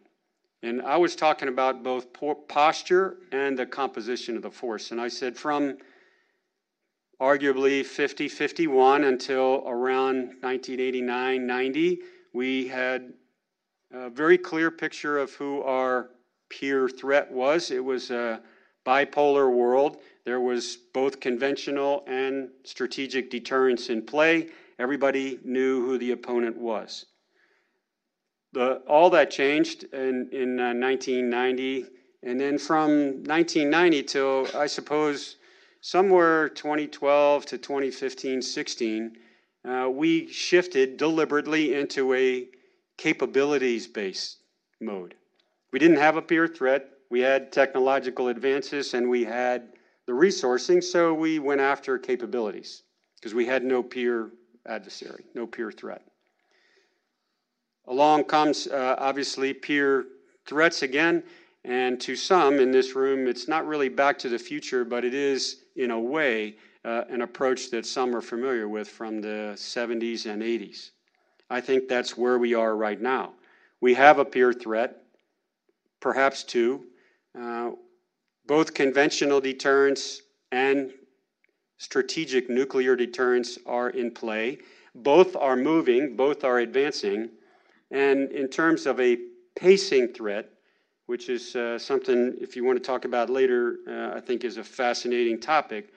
And 0.62 0.82
I 0.82 0.96
was 0.96 1.14
talking 1.14 1.48
about 1.48 1.82
both 1.82 2.06
posture 2.48 3.18
and 3.32 3.56
the 3.56 3.66
composition 3.66 4.34
of 4.36 4.42
the 4.42 4.50
force. 4.50 4.90
And 4.90 5.00
I 5.00 5.08
said 5.08 5.36
from 5.36 5.76
arguably 7.20 7.84
50 7.84 8.28
51 8.28 9.04
until 9.04 9.62
around 9.66 10.28
1989 10.40 11.46
90, 11.46 11.98
we 12.32 12.66
had 12.66 13.12
a 13.92 14.10
very 14.10 14.38
clear 14.38 14.70
picture 14.70 15.18
of 15.18 15.32
who 15.34 15.62
our 15.62 16.10
peer 16.48 16.88
threat 16.88 17.30
was. 17.30 17.70
It 17.70 17.84
was 17.84 18.10
a 18.10 18.40
bipolar 18.84 19.50
world. 19.50 19.98
There 20.24 20.40
was 20.40 20.76
both 20.92 21.20
conventional 21.20 22.04
and 22.06 22.48
strategic 22.64 23.30
deterrence 23.30 23.88
in 23.88 24.02
play. 24.02 24.48
Everybody 24.78 25.38
knew 25.44 25.84
who 25.84 25.98
the 25.98 26.12
opponent 26.12 26.56
was. 26.56 27.06
The, 28.52 28.76
all 28.86 29.10
that 29.10 29.30
changed 29.30 29.84
in, 29.92 30.28
in 30.32 30.60
uh, 30.60 30.74
1990. 30.74 31.86
And 32.22 32.40
then 32.40 32.58
from 32.58 33.22
1990 33.24 34.02
till, 34.04 34.46
I 34.56 34.66
suppose, 34.66 35.36
somewhere 35.80 36.48
2012 36.48 37.46
to 37.46 37.58
2015 37.58 38.40
16, 38.40 39.16
uh, 39.66 39.88
we 39.90 40.30
shifted 40.32 40.96
deliberately 40.96 41.74
into 41.74 42.14
a 42.14 42.48
capabilities 42.96 43.86
based 43.86 44.38
mode. 44.80 45.14
We 45.72 45.78
didn't 45.78 45.96
have 45.96 46.16
a 46.16 46.22
peer 46.22 46.46
threat 46.46 46.93
we 47.14 47.20
had 47.20 47.52
technological 47.52 48.26
advances 48.26 48.92
and 48.92 49.08
we 49.08 49.22
had 49.22 49.68
the 50.06 50.12
resourcing, 50.12 50.82
so 50.82 51.14
we 51.14 51.38
went 51.38 51.60
after 51.60 51.96
capabilities 51.96 52.82
because 53.14 53.32
we 53.32 53.46
had 53.46 53.62
no 53.62 53.84
peer 53.84 54.32
adversary, 54.66 55.24
no 55.32 55.46
peer 55.46 55.70
threat. 55.70 56.02
Along 57.86 58.24
comes 58.24 58.66
uh, 58.66 58.96
obviously 58.98 59.54
peer 59.54 60.06
threats 60.44 60.82
again, 60.82 61.22
and 61.62 62.00
to 62.00 62.16
some 62.16 62.58
in 62.58 62.72
this 62.72 62.96
room, 62.96 63.28
it's 63.28 63.46
not 63.46 63.64
really 63.64 63.88
back 63.88 64.18
to 64.18 64.28
the 64.28 64.36
future, 64.36 64.84
but 64.84 65.04
it 65.04 65.14
is, 65.14 65.58
in 65.76 65.92
a 65.92 66.00
way, 66.00 66.56
uh, 66.84 67.04
an 67.10 67.22
approach 67.22 67.70
that 67.70 67.86
some 67.86 68.12
are 68.16 68.22
familiar 68.22 68.68
with 68.68 68.88
from 68.88 69.20
the 69.20 69.52
70s 69.54 70.26
and 70.26 70.42
80s. 70.42 70.90
I 71.48 71.60
think 71.60 71.86
that's 71.86 72.16
where 72.16 72.40
we 72.40 72.54
are 72.54 72.76
right 72.76 73.00
now. 73.00 73.34
We 73.80 73.94
have 73.94 74.18
a 74.18 74.24
peer 74.24 74.52
threat, 74.52 74.96
perhaps 76.00 76.42
two, 76.42 76.86
uh, 77.38 77.72
both 78.46 78.74
conventional 78.74 79.40
deterrence 79.40 80.22
and 80.52 80.92
strategic 81.78 82.48
nuclear 82.48 82.96
deterrence 82.96 83.58
are 83.66 83.90
in 83.90 84.10
play. 84.10 84.58
Both 84.94 85.34
are 85.36 85.56
moving, 85.56 86.16
both 86.16 86.44
are 86.44 86.58
advancing. 86.58 87.30
And 87.90 88.30
in 88.32 88.48
terms 88.48 88.86
of 88.86 89.00
a 89.00 89.18
pacing 89.56 90.08
threat, 90.08 90.50
which 91.06 91.28
is 91.28 91.54
uh, 91.56 91.78
something, 91.78 92.34
if 92.40 92.56
you 92.56 92.64
want 92.64 92.78
to 92.78 92.84
talk 92.84 93.04
about 93.04 93.28
later, 93.28 93.78
uh, 93.88 94.16
I 94.16 94.20
think 94.20 94.44
is 94.44 94.56
a 94.56 94.64
fascinating 94.64 95.40
topic, 95.40 95.92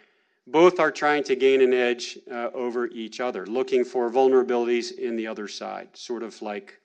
both 0.48 0.80
are 0.80 0.92
trying 0.92 1.24
to 1.26 1.36
gain 1.36 1.62
an 1.62 1.74
edge 1.74 2.18
uh, 2.32 2.50
over 2.54 2.88
each 2.88 3.20
other, 3.20 3.46
looking 3.46 3.84
for 3.84 4.10
vulnerabilities 4.10 4.98
in 4.98 5.16
the 5.16 5.28
other 5.28 5.48
side, 5.48 5.90
sort 5.94 6.24
of 6.24 6.42
like 6.42 6.80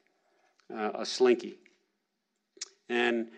uh, 0.73 0.91
a 0.95 1.07
slinky. 1.07 1.59
And 2.88 3.31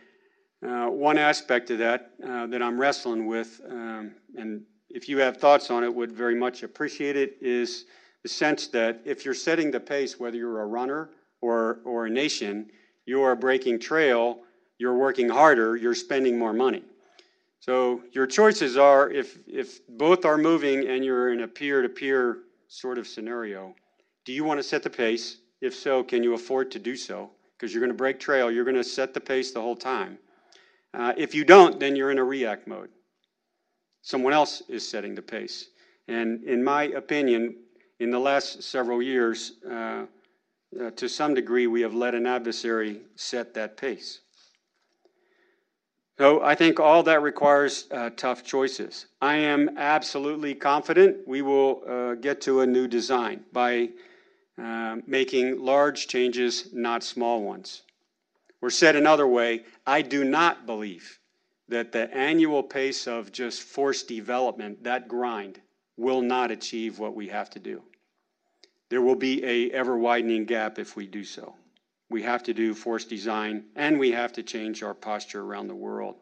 uh, 0.64 0.86
one 0.86 1.18
aspect 1.18 1.70
of 1.70 1.78
that 1.78 2.12
uh, 2.26 2.46
that 2.46 2.62
I'm 2.62 2.78
wrestling 2.78 3.26
with, 3.26 3.60
um, 3.68 4.12
and 4.36 4.62
if 4.88 5.08
you 5.08 5.18
have 5.18 5.36
thoughts 5.36 5.70
on 5.70 5.84
it, 5.84 5.94
would 5.94 6.12
very 6.12 6.34
much 6.34 6.62
appreciate 6.62 7.16
it, 7.16 7.36
is 7.40 7.86
the 8.22 8.28
sense 8.28 8.68
that 8.68 9.00
if 9.04 9.24
you're 9.24 9.34
setting 9.34 9.70
the 9.70 9.80
pace, 9.80 10.18
whether 10.18 10.36
you're 10.36 10.62
a 10.62 10.66
runner 10.66 11.10
or, 11.42 11.80
or 11.84 12.06
a 12.06 12.10
nation, 12.10 12.70
you 13.04 13.20
are 13.22 13.36
breaking 13.36 13.78
trail, 13.78 14.38
you're 14.78 14.96
working 14.96 15.28
harder, 15.28 15.76
you're 15.76 15.94
spending 15.94 16.38
more 16.38 16.52
money. 16.52 16.82
So 17.60 18.02
your 18.12 18.26
choices 18.26 18.76
are 18.76 19.10
if, 19.10 19.38
if 19.46 19.80
both 19.88 20.24
are 20.24 20.38
moving 20.38 20.86
and 20.86 21.04
you're 21.04 21.32
in 21.32 21.42
a 21.42 21.48
peer 21.48 21.82
to 21.82 21.88
peer 21.88 22.38
sort 22.68 22.98
of 22.98 23.06
scenario, 23.06 23.74
do 24.24 24.32
you 24.32 24.44
want 24.44 24.58
to 24.58 24.62
set 24.62 24.82
the 24.82 24.90
pace? 24.90 25.38
If 25.60 25.74
so, 25.74 26.02
can 26.02 26.22
you 26.22 26.34
afford 26.34 26.70
to 26.72 26.78
do 26.78 26.96
so? 26.96 27.30
Because 27.56 27.72
you're 27.72 27.80
going 27.80 27.92
to 27.92 27.96
break 27.96 28.20
trail, 28.20 28.50
you're 28.50 28.64
going 28.64 28.76
to 28.76 28.84
set 28.84 29.14
the 29.14 29.20
pace 29.20 29.52
the 29.52 29.60
whole 29.60 29.76
time. 29.76 30.18
Uh, 30.94 31.12
if 31.16 31.34
you 31.34 31.44
don't, 31.44 31.80
then 31.80 31.96
you're 31.96 32.10
in 32.10 32.18
a 32.18 32.24
react 32.24 32.66
mode. 32.66 32.88
Someone 34.02 34.32
else 34.32 34.62
is 34.68 34.88
setting 34.88 35.14
the 35.14 35.22
pace. 35.22 35.68
And 36.08 36.44
in 36.44 36.62
my 36.62 36.84
opinion, 36.84 37.56
in 37.98 38.10
the 38.10 38.18
last 38.18 38.62
several 38.62 39.02
years, 39.02 39.54
uh, 39.68 40.04
uh, 40.80 40.90
to 40.90 41.08
some 41.08 41.34
degree, 41.34 41.66
we 41.66 41.80
have 41.80 41.94
let 41.94 42.14
an 42.14 42.26
adversary 42.26 43.00
set 43.16 43.54
that 43.54 43.76
pace. 43.76 44.20
So 46.18 46.42
I 46.42 46.54
think 46.54 46.78
all 46.78 47.02
that 47.04 47.22
requires 47.22 47.86
uh, 47.90 48.10
tough 48.10 48.44
choices. 48.44 49.06
I 49.20 49.36
am 49.36 49.76
absolutely 49.76 50.54
confident 50.54 51.26
we 51.26 51.42
will 51.42 51.82
uh, 51.88 52.14
get 52.14 52.40
to 52.42 52.60
a 52.60 52.66
new 52.66 52.86
design 52.86 53.44
by 53.52 53.88
uh, 54.62 54.96
making 55.06 55.60
large 55.64 56.06
changes, 56.06 56.68
not 56.72 57.02
small 57.02 57.42
ones. 57.42 57.82
Or 58.64 58.70
said 58.70 58.96
another 58.96 59.26
way, 59.26 59.66
I 59.86 60.00
do 60.00 60.24
not 60.24 60.64
believe 60.64 61.20
that 61.68 61.92
the 61.92 62.10
annual 62.16 62.62
pace 62.62 63.06
of 63.06 63.30
just 63.30 63.62
forced 63.62 64.08
development, 64.08 64.84
that 64.84 65.06
grind, 65.06 65.60
will 65.98 66.22
not 66.22 66.50
achieve 66.50 66.98
what 66.98 67.14
we 67.14 67.28
have 67.28 67.50
to 67.50 67.58
do. 67.58 67.82
There 68.88 69.02
will 69.02 69.16
be 69.16 69.44
a 69.44 69.70
ever 69.72 69.98
widening 69.98 70.46
gap 70.46 70.78
if 70.78 70.96
we 70.96 71.06
do 71.06 71.24
so. 71.24 71.54
We 72.08 72.22
have 72.22 72.42
to 72.44 72.54
do 72.54 72.72
force 72.72 73.04
design 73.04 73.64
and 73.76 73.98
we 73.98 74.12
have 74.12 74.32
to 74.32 74.42
change 74.42 74.82
our 74.82 74.94
posture 74.94 75.42
around 75.42 75.68
the 75.68 75.74
world. 75.74 76.14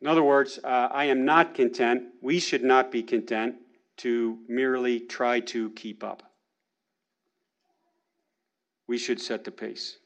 In 0.00 0.08
other 0.08 0.24
words, 0.24 0.58
uh, 0.64 0.88
I 0.90 1.04
am 1.04 1.24
not 1.24 1.54
content, 1.54 2.02
we 2.20 2.40
should 2.40 2.64
not 2.64 2.90
be 2.90 3.04
content 3.04 3.54
to 3.98 4.40
merely 4.48 4.98
try 4.98 5.38
to 5.54 5.70
keep 5.70 6.02
up. 6.02 6.24
We 8.88 8.98
should 8.98 9.20
set 9.20 9.44
the 9.44 9.52
pace. 9.52 9.98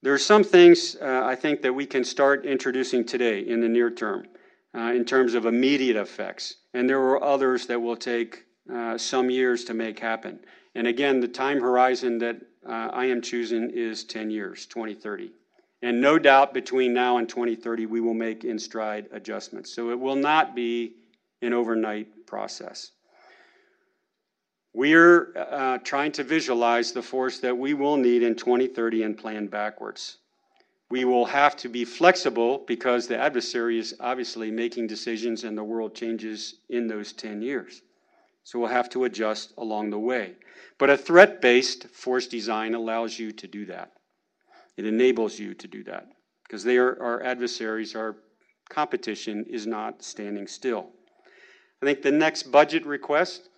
There 0.00 0.14
are 0.14 0.18
some 0.18 0.44
things 0.44 0.96
uh, 1.00 1.22
I 1.24 1.34
think 1.34 1.62
that 1.62 1.72
we 1.72 1.84
can 1.84 2.04
start 2.04 2.46
introducing 2.46 3.04
today 3.04 3.40
in 3.40 3.60
the 3.60 3.68
near 3.68 3.90
term 3.90 4.26
uh, 4.72 4.92
in 4.92 5.04
terms 5.04 5.34
of 5.34 5.44
immediate 5.44 5.96
effects, 5.96 6.54
and 6.72 6.88
there 6.88 7.00
are 7.00 7.22
others 7.22 7.66
that 7.66 7.80
will 7.80 7.96
take 7.96 8.44
uh, 8.72 8.96
some 8.96 9.28
years 9.28 9.64
to 9.64 9.74
make 9.74 9.98
happen. 9.98 10.38
And 10.76 10.86
again, 10.86 11.18
the 11.18 11.26
time 11.26 11.60
horizon 11.60 12.18
that 12.18 12.36
uh, 12.64 12.90
I 12.92 13.06
am 13.06 13.20
choosing 13.20 13.70
is 13.70 14.04
10 14.04 14.30
years, 14.30 14.66
2030. 14.66 15.32
And 15.82 16.00
no 16.00 16.18
doubt 16.18 16.54
between 16.54 16.92
now 16.92 17.18
and 17.18 17.28
2030, 17.28 17.86
we 17.86 18.00
will 18.00 18.14
make 18.14 18.44
in 18.44 18.58
stride 18.58 19.08
adjustments. 19.10 19.72
So 19.74 19.90
it 19.90 19.98
will 19.98 20.16
not 20.16 20.54
be 20.54 20.94
an 21.42 21.52
overnight 21.52 22.26
process. 22.26 22.92
We 24.74 24.94
are 24.94 25.32
uh, 25.36 25.78
trying 25.78 26.12
to 26.12 26.24
visualize 26.24 26.92
the 26.92 27.02
force 27.02 27.40
that 27.40 27.56
we 27.56 27.74
will 27.74 27.96
need 27.96 28.22
in 28.22 28.34
2030 28.34 29.02
and 29.02 29.16
plan 29.16 29.46
backwards. 29.46 30.18
We 30.90 31.04
will 31.04 31.26
have 31.26 31.56
to 31.58 31.68
be 31.68 31.84
flexible 31.84 32.64
because 32.66 33.06
the 33.06 33.18
adversary 33.18 33.78
is 33.78 33.94
obviously 34.00 34.50
making 34.50 34.86
decisions 34.86 35.44
and 35.44 35.56
the 35.56 35.64
world 35.64 35.94
changes 35.94 36.56
in 36.68 36.86
those 36.86 37.12
10 37.12 37.42
years. 37.42 37.82
So 38.44 38.58
we'll 38.58 38.68
have 38.68 38.88
to 38.90 39.04
adjust 39.04 39.52
along 39.58 39.90
the 39.90 39.98
way. 39.98 40.36
But 40.78 40.90
a 40.90 40.96
threat 40.96 41.40
based 41.40 41.88
force 41.88 42.26
design 42.26 42.74
allows 42.74 43.18
you 43.18 43.32
to 43.32 43.46
do 43.46 43.66
that. 43.66 43.92
It 44.76 44.86
enables 44.86 45.38
you 45.38 45.54
to 45.54 45.66
do 45.66 45.84
that 45.84 46.06
because 46.44 46.64
they 46.64 46.78
are 46.78 47.02
our 47.02 47.22
adversaries, 47.22 47.94
our 47.94 48.16
competition 48.70 49.44
is 49.50 49.66
not 49.66 50.02
standing 50.02 50.46
still. 50.46 50.90
I 51.82 51.86
think 51.86 52.02
the 52.02 52.12
next 52.12 52.44
budget 52.44 52.86
request 52.86 53.50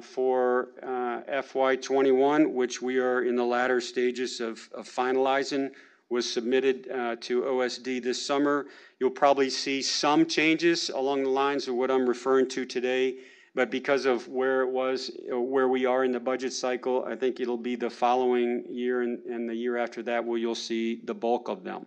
for 0.00 0.68
uh, 0.82 1.22
FY21, 1.42 2.52
which 2.52 2.82
we 2.82 2.98
are 2.98 3.22
in 3.22 3.36
the 3.36 3.44
latter 3.44 3.80
stages 3.80 4.40
of, 4.40 4.58
finalizing, 4.78 5.70
was 6.08 6.30
submitted 6.30 6.90
uh, 6.90 7.16
to 7.20 7.42
OSD 7.42 8.02
this 8.02 8.20
summer. 8.20 8.66
You'll 8.98 9.10
probably 9.10 9.48
see 9.48 9.80
some 9.80 10.26
changes 10.26 10.90
along 10.90 11.22
the 11.22 11.30
lines 11.30 11.68
of 11.68 11.76
what 11.76 11.90
I'm 11.90 12.06
referring 12.06 12.48
to 12.48 12.64
today, 12.64 13.18
but 13.54 13.70
because 13.70 14.06
of 14.06 14.26
where 14.26 14.62
it 14.62 14.68
was, 14.68 15.12
where 15.28 15.68
we 15.68 15.86
are 15.86 16.04
in 16.04 16.10
the 16.10 16.20
budget 16.20 16.52
cycle, 16.52 17.04
I 17.04 17.14
think 17.14 17.38
it'll 17.38 17.56
be 17.56 17.76
the 17.76 17.90
following 17.90 18.64
year 18.68 19.02
and, 19.02 19.48
the 19.48 19.54
year 19.54 19.76
after 19.76 20.02
that 20.02 20.24
where 20.24 20.38
you'll 20.38 20.54
see 20.56 21.00
the 21.04 21.14
bulk 21.14 21.48
of 21.48 21.62
them. 21.62 21.86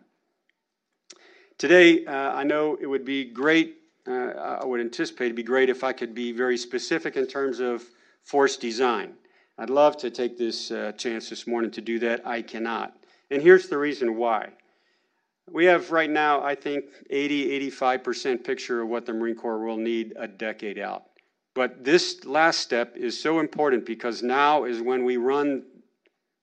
Today, 1.57 2.05
uh, 2.05 2.33
I 2.33 2.43
know 2.43 2.77
it 2.79 2.87
would 2.87 3.05
be 3.05 3.25
great 3.25 3.82
uh, 4.07 4.59
I 4.61 4.65
would 4.65 4.81
anticipate 4.81 5.25
it'd 5.25 5.35
be 5.35 5.43
great 5.43 5.69
if 5.69 5.83
I 5.83 5.93
could 5.93 6.13
be 6.13 6.31
very 6.31 6.57
specific 6.57 7.15
in 7.15 7.27
terms 7.27 7.59
of 7.59 7.83
force 8.23 8.57
design. 8.57 9.13
I'd 9.57 9.69
love 9.69 9.97
to 9.97 10.09
take 10.09 10.37
this 10.37 10.71
uh, 10.71 10.93
chance 10.97 11.29
this 11.29 11.45
morning 11.45 11.71
to 11.71 11.81
do 11.81 11.99
that. 11.99 12.25
I 12.25 12.41
cannot. 12.41 12.97
And 13.29 13.41
here's 13.41 13.69
the 13.69 13.77
reason 13.77 14.17
why. 14.17 14.49
We 15.51 15.65
have 15.65 15.91
right 15.91 16.09
now, 16.09 16.41
I 16.41 16.55
think, 16.55 16.85
80, 17.09 17.69
85% 17.71 18.43
picture 18.43 18.81
of 18.81 18.89
what 18.89 19.05
the 19.05 19.13
Marine 19.13 19.35
Corps 19.35 19.63
will 19.63 19.77
need 19.77 20.13
a 20.17 20.27
decade 20.27 20.79
out. 20.79 21.03
But 21.53 21.83
this 21.83 22.25
last 22.25 22.59
step 22.59 22.95
is 22.97 23.19
so 23.19 23.39
important 23.39 23.85
because 23.85 24.23
now 24.23 24.63
is 24.63 24.81
when 24.81 25.03
we 25.03 25.17
run 25.17 25.63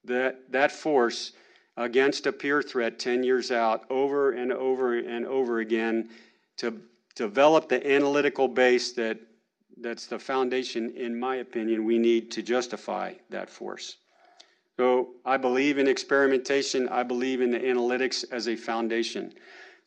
that, 0.04 0.52
that 0.52 0.70
force 0.70 1.32
against 1.76 2.26
a 2.26 2.32
peer 2.32 2.62
threat 2.62 2.98
10 2.98 3.24
years 3.24 3.50
out 3.50 3.84
over 3.90 4.32
and 4.32 4.52
over 4.52 4.98
and 4.98 5.26
over 5.26 5.60
again 5.60 6.10
to 6.58 6.80
develop 7.14 7.68
the 7.68 7.86
analytical 7.90 8.48
base 8.48 8.92
that 8.92 9.18
that's 9.80 10.06
the 10.06 10.18
foundation, 10.18 10.94
in 10.96 11.18
my 11.18 11.36
opinion, 11.36 11.84
we 11.84 11.98
need 11.98 12.30
to 12.32 12.42
justify 12.42 13.14
that 13.30 13.48
force. 13.48 13.96
So 14.78 15.10
I 15.24 15.36
believe 15.36 15.78
in 15.78 15.86
experimentation. 15.88 16.88
I 16.88 17.02
believe 17.02 17.40
in 17.40 17.50
the 17.50 17.58
analytics 17.58 18.24
as 18.30 18.48
a 18.48 18.56
foundation. 18.56 19.32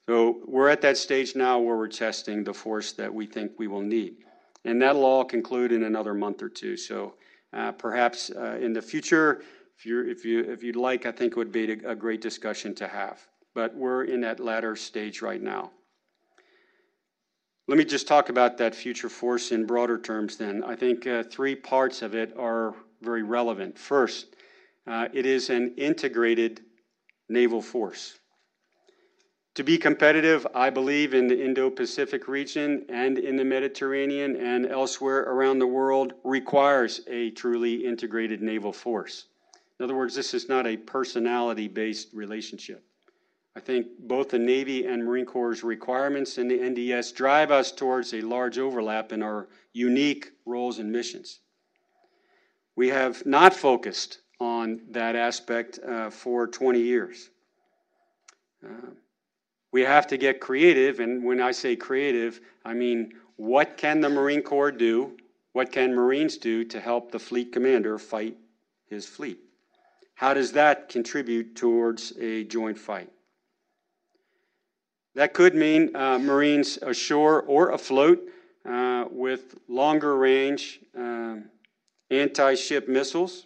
So 0.08 0.42
we're 0.46 0.70
at 0.70 0.82
that 0.82 0.98
stage 0.98 1.36
now 1.36 1.60
where 1.60 1.78
we're 1.78 1.88
testing 1.88 2.44
the 2.44 2.54
force 2.54 2.92
that 2.94 3.14
we 3.14 3.26
think 3.26 3.54
we 3.58 3.68
will 3.68 3.82
need. 3.82 4.18
And 4.66 4.82
that'll 4.82 5.06
all 5.06 5.26
conclude 5.26 5.72
in 5.72 5.84
another 5.84 6.14
month 6.14 6.42
or 6.42 6.50
two. 6.50 6.78
So 6.78 7.16
uh, 7.54 7.72
perhaps 7.72 8.32
uh, 8.32 8.58
in 8.62 8.74
the 8.74 8.82
future, 8.82 9.44
if, 9.78 9.86
you 9.86 10.10
if, 10.10 10.26
you, 10.26 10.42
if 10.42 10.64
you'd 10.64 10.76
like, 10.76 11.06
I 11.06 11.12
think 11.12 11.34
it 11.34 11.38
would 11.38 11.52
be 11.52 11.72
a 11.72 11.96
great 11.96 12.22
discussion 12.22 12.76
to 12.76 12.88
have. 12.88 13.26
But 13.54 13.76
we're 13.76 14.06
in 14.06 14.22
that 14.22 14.40
latter 14.40 14.76
stage 14.76 15.22
right 15.22 15.42
now. 15.42 15.72
Let 17.68 17.78
me 17.78 17.86
just 17.86 18.08
talk 18.08 18.28
about 18.28 18.58
that 18.58 18.76
future 18.76 19.08
force 19.08 19.54
in 19.54 19.66
broader 19.66 19.98
terms 19.98 20.36
then. 20.36 20.64
I 20.66 20.76
think 20.76 21.08
uh, 21.08 21.24
three 21.24 21.56
parts 21.56 22.02
of 22.02 22.14
it 22.14 22.36
are 22.38 22.76
very 23.02 23.24
relevant. 23.24 23.78
First, 23.78 24.36
uh, 24.86 25.08
it 25.14 25.26
is 25.26 25.50
an 25.50 25.74
integrated 25.78 26.62
naval 27.30 27.62
force. 27.62 28.20
To 29.56 29.64
be 29.64 29.78
competitive, 29.78 30.46
I 30.54 30.72
believe 30.72 31.14
in 31.14 31.28
the 31.28 31.42
Indo 31.42 31.70
Pacific 31.70 32.28
region 32.28 32.86
and 32.90 33.18
in 33.18 33.38
the 33.38 33.46
Mediterranean 33.46 34.36
and 34.36 34.66
elsewhere 34.66 35.22
around 35.22 35.60
the 35.60 35.68
world 35.68 36.14
requires 36.24 37.02
a 37.08 37.30
truly 37.32 37.86
integrated 37.86 38.42
naval 38.42 38.74
force. 38.74 39.28
In 39.80 39.84
other 39.86 39.96
words, 39.96 40.16
this 40.16 40.34
is 40.34 40.50
not 40.50 40.68
a 40.68 40.76
personality 40.76 41.68
based 41.68 42.10
relationship. 42.14 42.84
I 43.56 43.60
think 43.60 43.88
both 44.00 44.30
the 44.30 44.40
Navy 44.40 44.86
and 44.86 45.06
Marine 45.06 45.26
Corps' 45.26 45.64
requirements 45.64 46.38
in 46.40 46.48
the 46.48 46.58
NDS 46.58 47.14
drive 47.14 47.52
us 47.52 47.72
towards 47.72 48.14
a 48.14 48.22
large 48.22 48.58
overlap 48.58 49.12
in 49.12 49.22
our 49.22 49.48
unique 49.74 50.32
roles 50.46 50.80
and 50.80 50.92
missions. 50.92 51.40
We 52.76 52.90
have 52.90 53.24
not 53.26 53.54
focused 53.54 54.20
on 54.40 54.82
that 54.90 55.16
aspect 55.16 55.80
uh, 55.80 56.10
for 56.10 56.48
20 56.48 56.80
years. 56.80 57.30
Uh, 58.66 58.90
we 59.72 59.82
have 59.82 60.08
to 60.08 60.18
get 60.18 60.40
creative, 60.40 61.00
and 61.00 61.24
when 61.24 61.40
I 61.40 61.52
say 61.52 61.76
creative, 61.76 62.42
I 62.66 62.74
mean 62.74 63.14
what 63.36 63.78
can 63.78 64.02
the 64.02 64.10
Marine 64.10 64.42
Corps 64.42 64.72
do? 64.72 65.18
What 65.54 65.72
can 65.72 65.94
Marines 65.94 66.38
do 66.38 66.64
to 66.66 66.80
help 66.80 67.12
the 67.12 67.20
fleet 67.20 67.52
commander 67.52 67.98
fight 68.00 68.38
his 68.88 69.06
fleet? 69.06 69.40
How 70.16 70.34
does 70.34 70.52
that 70.54 70.90
contribute 70.90 71.56
towards 71.56 72.14
a 72.20 72.44
joint 72.46 72.78
fight? 72.78 73.10
That 75.16 75.34
could 75.34 75.54
mean 75.54 75.96
uh, 75.96 76.18
Marines 76.18 76.80
ashore 76.82 77.44
or 77.44 77.72
afloat 77.72 78.20
uh, 78.68 79.06
with 79.12 79.56
longer 79.68 80.18
range 80.18 80.80
um, 80.98 81.46
anti 82.10 82.56
ship 82.56 82.88
missiles. 82.88 83.46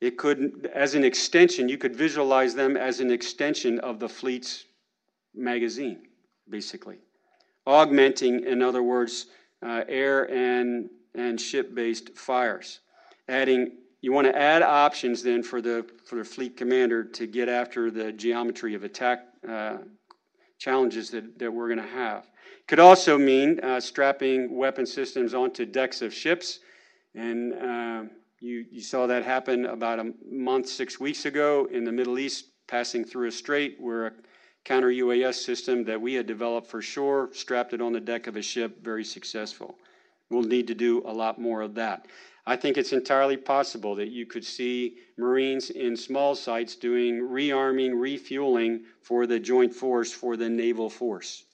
It 0.00 0.16
could, 0.16 0.70
as 0.74 0.94
an 0.94 1.04
extension, 1.04 1.68
you 1.68 1.76
could 1.76 1.94
visualize 1.94 2.54
them 2.54 2.76
as 2.76 3.00
an 3.00 3.10
extension 3.10 3.78
of 3.80 4.00
the 4.00 4.08
fleet's 4.08 4.64
magazine, 5.34 6.06
basically. 6.48 6.98
Augmenting, 7.66 8.44
in 8.46 8.62
other 8.62 8.82
words, 8.82 9.26
uh, 9.64 9.84
air 9.88 10.30
and, 10.30 10.88
and 11.14 11.38
ship 11.38 11.74
based 11.74 12.16
fires. 12.16 12.80
Adding, 13.28 13.72
you 14.00 14.12
want 14.12 14.26
to 14.26 14.36
add 14.36 14.62
options 14.62 15.22
then 15.22 15.42
for 15.42 15.60
the, 15.60 15.86
for 16.06 16.16
the 16.16 16.24
fleet 16.24 16.56
commander 16.56 17.04
to 17.04 17.26
get 17.26 17.50
after 17.50 17.90
the 17.90 18.10
geometry 18.10 18.74
of 18.74 18.84
attack 18.84 19.26
uh, 19.46 19.76
challenges 20.60 21.10
that, 21.10 21.38
that 21.38 21.50
we're 21.52 21.66
going 21.66 21.80
to 21.80 21.94
have. 21.94 22.30
Could 22.68 22.78
also 22.78 23.18
mean 23.18 23.58
uh, 23.60 23.80
strapping 23.80 24.56
weapon 24.56 24.86
systems 24.86 25.34
onto 25.34 25.66
decks 25.66 26.02
of 26.02 26.14
ships. 26.14 26.60
And 27.16 27.54
uh, 27.54 28.02
you, 28.38 28.64
you 28.70 28.80
saw 28.80 29.08
that 29.08 29.24
happen 29.24 29.66
about 29.66 29.98
a 29.98 30.12
month, 30.30 30.68
six 30.68 31.00
weeks 31.00 31.24
ago 31.24 31.66
in 31.72 31.82
the 31.82 31.90
Middle 31.90 32.18
East, 32.18 32.44
passing 32.68 33.04
through 33.04 33.26
a 33.26 33.32
strait 33.32 33.76
where 33.80 34.06
a 34.06 34.12
counter 34.64 34.90
UAS 34.90 35.34
system 35.34 35.82
that 35.84 36.00
we 36.00 36.14
had 36.14 36.26
developed 36.26 36.68
for 36.68 36.80
shore 36.80 37.30
strapped 37.32 37.72
it 37.72 37.80
on 37.80 37.92
the 37.92 38.00
deck 38.00 38.26
of 38.26 38.36
a 38.36 38.42
ship, 38.42 38.84
very 38.84 39.04
successful. 39.04 39.78
We'll 40.30 40.42
need 40.42 40.68
to 40.68 40.74
do 40.74 41.02
a 41.04 41.12
lot 41.12 41.40
more 41.40 41.60
of 41.60 41.74
that. 41.74 42.06
I 42.46 42.56
think 42.56 42.78
it's 42.78 42.92
entirely 42.92 43.36
possible 43.36 43.94
that 43.96 44.08
you 44.08 44.26
could 44.26 44.44
see 44.44 44.96
Marines 45.18 45.70
in 45.70 45.96
small 45.96 46.34
sites 46.34 46.74
doing 46.74 47.20
rearming, 47.20 48.00
refueling 48.00 48.84
for 49.02 49.26
the 49.26 49.38
joint 49.38 49.74
force, 49.74 50.12
for 50.12 50.36
the 50.36 50.48
naval 50.48 50.88
force. 50.88 51.44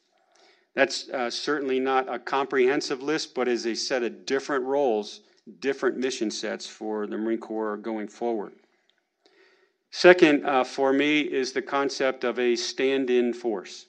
That's 0.75 1.09
uh, 1.09 1.31
certainly 1.31 1.81
not 1.81 2.13
a 2.13 2.19
comprehensive 2.19 3.03
list, 3.03 3.35
but 3.35 3.49
is 3.49 3.67
a 3.67 3.75
set 3.75 4.03
of 4.03 4.27
different 4.27 4.65
roles, 4.65 5.23
different 5.61 5.97
mission 5.97 6.31
sets 6.31 6.67
for 6.67 7.07
the 7.07 7.17
Marine 7.17 7.39
Corps 7.39 7.79
going 7.79 8.09
forward. 8.09 8.53
Second, 9.91 10.45
uh, 10.45 10.65
for 10.65 10.93
me, 10.93 11.21
is 11.21 11.53
the 11.53 11.63
concept 11.63 12.25
of 12.25 12.39
a 12.39 12.55
stand 12.55 13.09
in 13.09 13.33
force. 13.33 13.87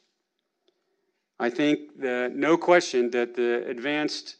I 1.39 1.50
think 1.50 2.00
that 2.00 2.36
no 2.36 2.58
question 2.58 3.12
that 3.12 3.36
the 3.36 3.67
advanced 3.67 4.38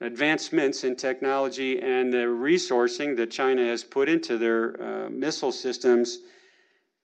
advancements 0.00 0.84
in 0.84 0.96
technology 0.96 1.80
and 1.80 2.12
the 2.12 2.18
resourcing 2.18 3.16
that 3.16 3.30
China 3.30 3.64
has 3.64 3.84
put 3.84 4.08
into 4.08 4.38
their 4.38 4.82
uh, 4.82 5.10
missile 5.10 5.52
systems 5.52 6.18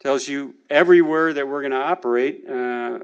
tells 0.01 0.29
you 0.29 0.55
everywhere 0.71 1.33
that 1.33 1.47
we're 1.47 1.61
going 1.61 1.73
to 1.73 1.77
operate 1.77 2.45
uh, 2.49 2.99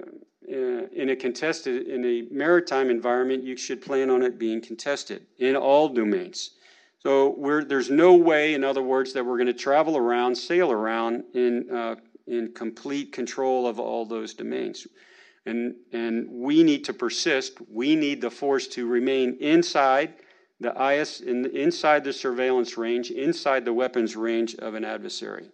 uh, 0.48 0.86
in 0.92 1.10
a 1.10 1.16
contested 1.16 1.86
in 1.86 2.04
a 2.04 2.22
maritime 2.30 2.90
environment, 2.90 3.44
you 3.44 3.56
should 3.56 3.80
plan 3.80 4.10
on 4.10 4.22
it 4.22 4.38
being 4.38 4.60
contested 4.60 5.24
in 5.38 5.56
all 5.56 5.88
domains. 5.88 6.50
So 6.98 7.64
there's 7.68 7.90
no 7.90 8.14
way, 8.14 8.54
in 8.54 8.62
other 8.62 8.82
words, 8.82 9.12
that 9.12 9.24
we're 9.24 9.36
going 9.36 9.46
to 9.46 9.52
travel 9.52 9.96
around, 9.96 10.36
sail 10.36 10.70
around 10.70 11.24
in 11.34 11.68
uh, 11.70 11.96
in 12.26 12.52
complete 12.52 13.12
control 13.12 13.66
of 13.66 13.80
all 13.80 14.04
those 14.04 14.34
domains. 14.34 14.86
And, 15.44 15.74
and 15.92 16.28
we 16.30 16.62
need 16.62 16.84
to 16.84 16.92
persist. 16.92 17.54
We 17.68 17.96
need 17.96 18.20
the 18.20 18.30
force 18.30 18.66
to 18.68 18.86
remain 18.86 19.36
inside 19.40 20.14
the 20.60 20.72
IS, 20.80 21.20
in, 21.20 21.46
inside 21.46 22.04
the 22.04 22.12
surveillance 22.12 22.78
range, 22.78 23.10
inside 23.10 23.64
the 23.64 23.72
weapons 23.72 24.16
range 24.16 24.54
of 24.56 24.74
an 24.74 24.84
adversary, 24.84 25.48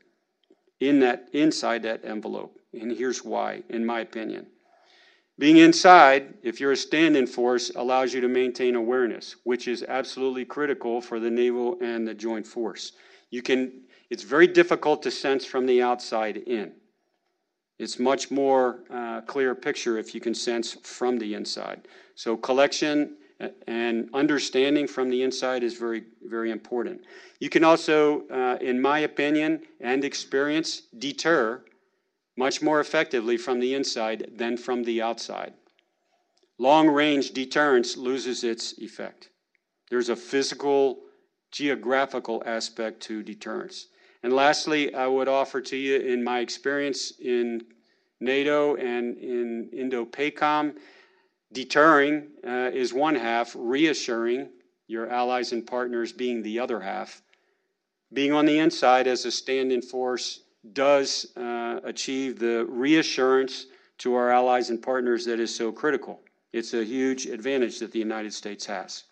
in 0.81 1.01
that, 1.01 1.29
inside 1.33 1.83
that 1.85 2.05
envelope. 2.05 2.59
And 2.75 2.93
here's 2.93 3.25
why, 3.25 3.63
in 3.71 3.85
my 3.85 4.01
opinion. 4.01 4.47
Being 5.39 5.59
inside, 5.59 6.35
if 6.43 6.61
you're 6.61 6.73
a 6.73 6.77
stand 6.77 7.17
in 7.17 7.27
force, 7.27 7.71
allows 7.77 8.13
you 8.13 8.21
to 8.21 8.29
maintain 8.29 8.75
awareness, 8.75 9.37
which 9.45 9.69
is 9.69 9.85
absolutely 9.85 10.45
critical 10.45 11.01
for 11.01 11.21
the 11.21 11.31
naval 11.31 11.79
and 11.81 12.07
the 12.07 12.15
joint 12.15 12.47
force. 12.47 12.93
You 13.31 13.43
can, 13.43 13.85
it's 14.11 14.25
very 14.25 14.49
difficult 14.49 15.03
to 15.05 15.11
sense 15.11 15.45
from 15.45 15.65
the 15.65 15.81
outside 15.81 16.39
in. 16.39 16.73
It's 17.79 17.99
much 17.99 18.31
more 18.31 18.81
uh, 18.91 19.21
clear 19.23 19.55
picture 19.55 19.99
if 19.99 20.15
you 20.15 20.21
can 20.21 20.35
sense 20.35 20.75
from 20.83 21.19
the 21.19 21.35
inside. 21.35 21.87
So 22.15 22.37
collection 22.37 23.17
and 23.69 24.11
understanding 24.15 24.89
from 24.89 25.11
the 25.11 25.23
inside 25.23 25.63
is 25.63 25.75
very, 25.75 26.05
very 26.25 26.51
important. 26.51 27.03
You 27.39 27.49
can 27.49 27.63
also, 27.63 28.27
uh, 28.29 28.59
in 28.61 28.81
my 28.81 29.01
opinion 29.01 29.63
and 29.81 30.05
experience, 30.05 30.83
deter 30.99 31.63
much 32.37 32.63
more 32.63 32.81
effectively 32.81 33.37
from 33.37 33.61
the 33.61 33.75
inside 33.75 34.33
than 34.37 34.57
from 34.57 34.83
the 34.83 35.01
outside. 35.03 35.55
Long 36.59 36.89
range 36.89 37.31
deterrence 37.31 37.97
loses 37.97 38.43
its 38.43 38.79
effect. 38.79 39.31
There's 39.89 40.09
a 40.09 40.17
physical, 40.17 40.99
geographical 41.53 42.43
aspect 42.45 43.01
to 43.03 43.23
deterrence. 43.23 43.87
And 44.23 44.33
lastly, 44.33 44.95
I 44.95 45.07
would 45.07 45.29
offer 45.29 45.61
to 45.61 45.77
you, 45.77 46.01
in 46.01 46.25
my 46.25 46.41
experience 46.41 47.13
in 47.21 47.63
NATO 48.21 48.77
and 48.77 49.17
in 49.17 49.71
Indo-PACOM, 49.73 50.75
deterring 51.53 52.29
uh, 52.47 52.71
is 52.73 52.93
one 52.93 53.15
half, 53.15 53.55
reassuring 53.57 54.51
your 54.89 55.09
allies 55.09 55.53
and 55.53 55.67
partners 55.67 56.13
being 56.13 56.43
the 56.43 56.59
other 56.59 56.81
half. 56.81 57.23
Being 58.13 58.33
on 58.33 58.47
the 58.47 58.59
inside 58.59 59.07
as 59.07 59.25
a 59.25 59.31
stand-in 59.31 59.83
force 59.83 60.41
does 60.73 61.27
uh, 61.37 61.81
achieve 61.85 62.39
the 62.39 62.67
reassurance 62.67 63.67
to 63.99 64.15
our 64.15 64.31
allies 64.31 64.71
and 64.71 64.83
partners 64.83 65.25
that 65.27 65.41
is 65.41 65.55
so 65.55 65.71
critical. 65.71 66.21
It's 66.53 66.75
a 66.75 66.85
huge 66.85 67.27
advantage 67.27 67.79
that 67.81 67.93
the 67.93 67.99
United 67.99 68.33
States 68.33 68.65
has. 68.67 69.05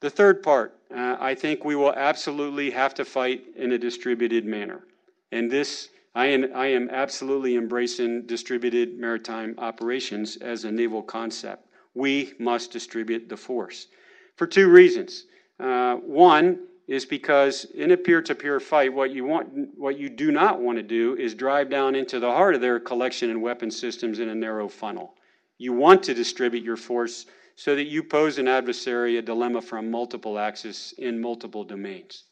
The 0.00 0.10
third 0.10 0.42
part, 0.42 0.78
uh, 0.94 1.16
I 1.18 1.34
think 1.34 1.64
we 1.64 1.74
will 1.74 1.92
absolutely 1.92 2.70
have 2.70 2.94
to 2.94 3.04
fight 3.04 3.44
in 3.56 3.72
a 3.72 3.78
distributed 3.78 4.44
manner. 4.44 4.84
And 5.32 5.50
this, 5.50 5.88
I 6.14 6.26
am, 6.26 6.46
I 6.54 6.66
am 6.66 6.88
absolutely 6.90 7.56
embracing 7.56 8.26
distributed 8.26 8.98
maritime 8.98 9.54
operations 9.58 10.36
as 10.36 10.64
a 10.64 10.70
naval 10.70 11.02
concept. 11.02 11.66
We 11.94 12.34
must 12.38 12.70
distribute 12.70 13.28
the 13.28 13.36
force 13.36 13.88
for 14.36 14.46
two 14.46 14.68
reasons. 14.70 15.24
Uh, 15.58 15.96
one 15.96 16.60
is 16.86 17.04
because 17.04 17.64
in 17.74 17.90
a 17.90 17.96
peer-to-peer 17.96 18.60
fight, 18.60 18.92
what 18.92 19.10
you 19.10 19.24
want, 19.24 19.48
what 19.76 19.98
you 19.98 20.08
do 20.08 20.30
not 20.30 20.60
want 20.60 20.78
to 20.78 20.82
do 20.82 21.16
is 21.16 21.34
drive 21.34 21.68
down 21.68 21.96
into 21.96 22.20
the 22.20 22.30
heart 22.30 22.54
of 22.54 22.60
their 22.60 22.78
collection 22.78 23.30
and 23.30 23.42
weapon 23.42 23.70
systems 23.70 24.20
in 24.20 24.28
a 24.28 24.34
narrow 24.34 24.68
funnel. 24.68 25.14
You 25.58 25.72
want 25.72 26.04
to 26.04 26.14
distribute 26.14 26.62
your 26.62 26.76
force 26.76 27.26
so 27.58 27.74
that 27.74 27.88
you 27.88 28.04
pose 28.04 28.38
an 28.38 28.46
adversary 28.46 29.16
a 29.16 29.22
dilemma 29.22 29.60
from 29.60 29.90
multiple 29.90 30.38
axes 30.38 30.94
in 30.96 31.20
multiple 31.20 31.64
domains. 31.64 32.22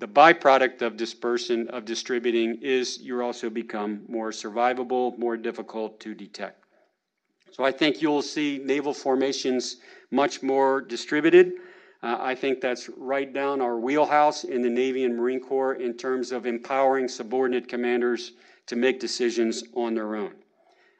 The 0.00 0.06
byproduct 0.06 0.82
of 0.82 0.98
dispersion, 0.98 1.66
of 1.68 1.86
distributing, 1.86 2.58
is 2.60 2.98
you 3.00 3.22
also 3.22 3.48
become 3.48 4.02
more 4.06 4.32
survivable, 4.32 5.16
more 5.18 5.38
difficult 5.38 5.98
to 6.00 6.14
detect. 6.14 6.62
So 7.52 7.64
I 7.64 7.72
think 7.72 8.02
you'll 8.02 8.20
see 8.20 8.60
naval 8.62 8.92
formations 8.92 9.76
much 10.10 10.42
more 10.42 10.82
distributed. 10.82 11.54
Uh, 12.02 12.18
I 12.20 12.34
think 12.34 12.60
that's 12.60 12.90
right 12.98 13.32
down 13.32 13.62
our 13.62 13.78
wheelhouse 13.78 14.44
in 14.44 14.60
the 14.60 14.68
Navy 14.68 15.04
and 15.04 15.16
Marine 15.16 15.40
Corps 15.40 15.76
in 15.76 15.96
terms 15.96 16.32
of 16.32 16.44
empowering 16.44 17.08
subordinate 17.08 17.66
commanders 17.66 18.32
to 18.66 18.76
make 18.76 19.00
decisions 19.00 19.64
on 19.74 19.94
their 19.94 20.16
own. 20.16 20.34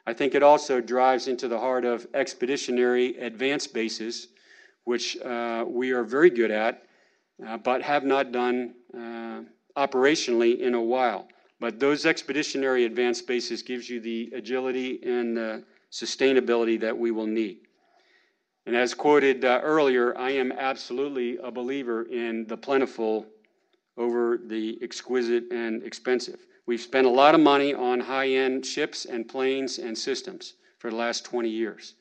I 0.05 0.13
think 0.13 0.33
it 0.35 0.43
also 0.43 0.81
drives 0.81 1.27
into 1.27 1.47
the 1.47 1.59
heart 1.59 1.85
of 1.85 2.07
expeditionary 2.13 3.17
advanced 3.17 3.73
bases, 3.73 4.29
which 4.83 5.17
uh, 5.21 5.63
we 5.67 5.91
are 5.91 6.03
very 6.03 6.29
good 6.29 6.51
at, 6.51 6.83
uh, 7.45 7.57
but 7.57 7.81
have 7.81 8.03
not 8.03 8.31
done 8.31 8.73
uh, 8.93 9.41
operationally 9.77 10.59
in 10.59 10.73
a 10.73 10.81
while. 10.81 11.27
But 11.59 11.79
those 11.79 12.05
expeditionary 12.05 12.85
advanced 12.85 13.27
bases 13.27 13.61
gives 13.61 13.89
you 13.89 13.99
the 13.99 14.31
agility 14.33 14.99
and 15.03 15.37
the 15.37 15.63
sustainability 15.91 16.79
that 16.79 16.97
we 16.97 17.11
will 17.11 17.27
need. 17.27 17.59
And 18.65 18.75
as 18.75 18.93
quoted 18.93 19.45
uh, 19.45 19.59
earlier, 19.63 20.17
I 20.17 20.31
am 20.31 20.51
absolutely 20.51 21.37
a 21.37 21.51
believer 21.51 22.03
in 22.03 22.45
the 22.47 22.57
plentiful 22.57 23.27
over 23.97 24.37
the 24.37 24.79
exquisite 24.81 25.51
and 25.51 25.83
expensive. 25.83 26.39
We've 26.67 26.81
spent 26.81 27.07
a 27.07 27.09
lot 27.11 27.33
of 27.33 27.41
money 27.41 27.73
on 27.73 27.99
high 27.99 28.29
end 28.29 28.65
ships 28.65 29.05
and 29.05 29.27
planes 29.27 29.79
and 29.79 29.97
systems 29.97 30.53
for 30.77 30.89
the 30.89 30.95
last 30.95 31.25
20 31.25 31.49
years. 31.49 31.95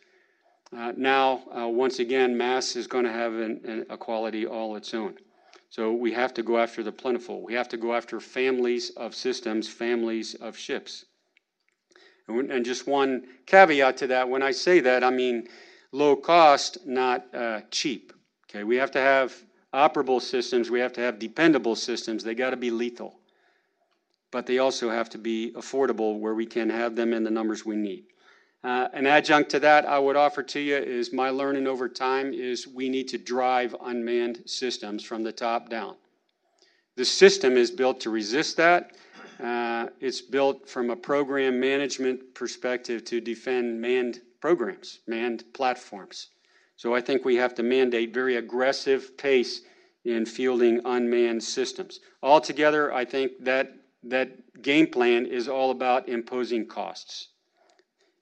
Uh, 0.76 0.92
now, 0.96 1.42
uh, 1.56 1.66
once 1.66 1.98
again, 1.98 2.36
mass 2.36 2.76
is 2.76 2.86
going 2.86 3.04
to 3.04 3.12
have 3.12 3.32
an, 3.34 3.60
an, 3.64 3.86
a 3.90 3.96
quality 3.96 4.46
all 4.46 4.76
its 4.76 4.94
own. 4.94 5.16
So 5.70 5.92
we 5.92 6.12
have 6.12 6.34
to 6.34 6.42
go 6.42 6.58
after 6.58 6.82
the 6.82 6.92
plentiful. 6.92 7.42
We 7.42 7.54
have 7.54 7.68
to 7.70 7.76
go 7.76 7.94
after 7.94 8.20
families 8.20 8.90
of 8.90 9.14
systems, 9.14 9.68
families 9.68 10.34
of 10.34 10.56
ships. 10.56 11.06
And, 12.28 12.50
and 12.50 12.64
just 12.64 12.86
one 12.86 13.26
caveat 13.46 13.96
to 13.98 14.06
that 14.08 14.28
when 14.28 14.42
I 14.42 14.50
say 14.50 14.80
that, 14.80 15.02
I 15.02 15.10
mean 15.10 15.48
low 15.90 16.16
cost, 16.16 16.86
not 16.86 17.34
uh, 17.34 17.62
cheap. 17.70 18.12
Okay, 18.48 18.62
we 18.64 18.76
have 18.76 18.90
to 18.92 19.00
have 19.00 19.34
operable 19.72 20.20
systems, 20.20 20.70
we 20.70 20.80
have 20.80 20.92
to 20.92 21.00
have 21.00 21.18
dependable 21.18 21.76
systems, 21.76 22.24
they 22.24 22.34
got 22.34 22.50
to 22.50 22.56
be 22.56 22.70
lethal 22.70 23.19
but 24.30 24.46
they 24.46 24.58
also 24.58 24.90
have 24.90 25.10
to 25.10 25.18
be 25.18 25.52
affordable 25.56 26.18
where 26.18 26.34
we 26.34 26.46
can 26.46 26.70
have 26.70 26.96
them 26.96 27.12
in 27.12 27.24
the 27.24 27.30
numbers 27.30 27.64
we 27.64 27.76
need. 27.76 28.04
Uh, 28.62 28.88
an 28.92 29.06
adjunct 29.06 29.50
to 29.50 29.60
that 29.60 29.86
I 29.86 29.98
would 29.98 30.16
offer 30.16 30.42
to 30.42 30.60
you 30.60 30.76
is 30.76 31.12
my 31.12 31.30
learning 31.30 31.66
over 31.66 31.88
time 31.88 32.34
is 32.34 32.68
we 32.68 32.88
need 32.88 33.08
to 33.08 33.18
drive 33.18 33.74
unmanned 33.80 34.42
systems 34.44 35.02
from 35.02 35.22
the 35.22 35.32
top 35.32 35.70
down. 35.70 35.96
The 36.96 37.04
system 37.04 37.56
is 37.56 37.70
built 37.70 38.00
to 38.00 38.10
resist 38.10 38.58
that. 38.58 38.92
Uh, 39.42 39.86
it's 40.00 40.20
built 40.20 40.68
from 40.68 40.90
a 40.90 40.96
program 40.96 41.58
management 41.58 42.34
perspective 42.34 43.04
to 43.06 43.22
defend 43.22 43.80
manned 43.80 44.20
programs, 44.42 45.00
manned 45.06 45.44
platforms. 45.54 46.28
So 46.76 46.94
I 46.94 47.00
think 47.00 47.24
we 47.24 47.36
have 47.36 47.54
to 47.54 47.62
mandate 47.62 48.12
very 48.12 48.36
aggressive 48.36 49.16
pace 49.16 49.62
in 50.04 50.26
fielding 50.26 50.80
unmanned 50.84 51.42
systems. 51.42 52.00
Altogether, 52.22 52.92
I 52.92 53.06
think 53.06 53.32
that 53.44 53.72
that 54.04 54.62
game 54.62 54.86
plan 54.86 55.26
is 55.26 55.48
all 55.48 55.70
about 55.70 56.08
imposing 56.08 56.66
costs. 56.66 57.28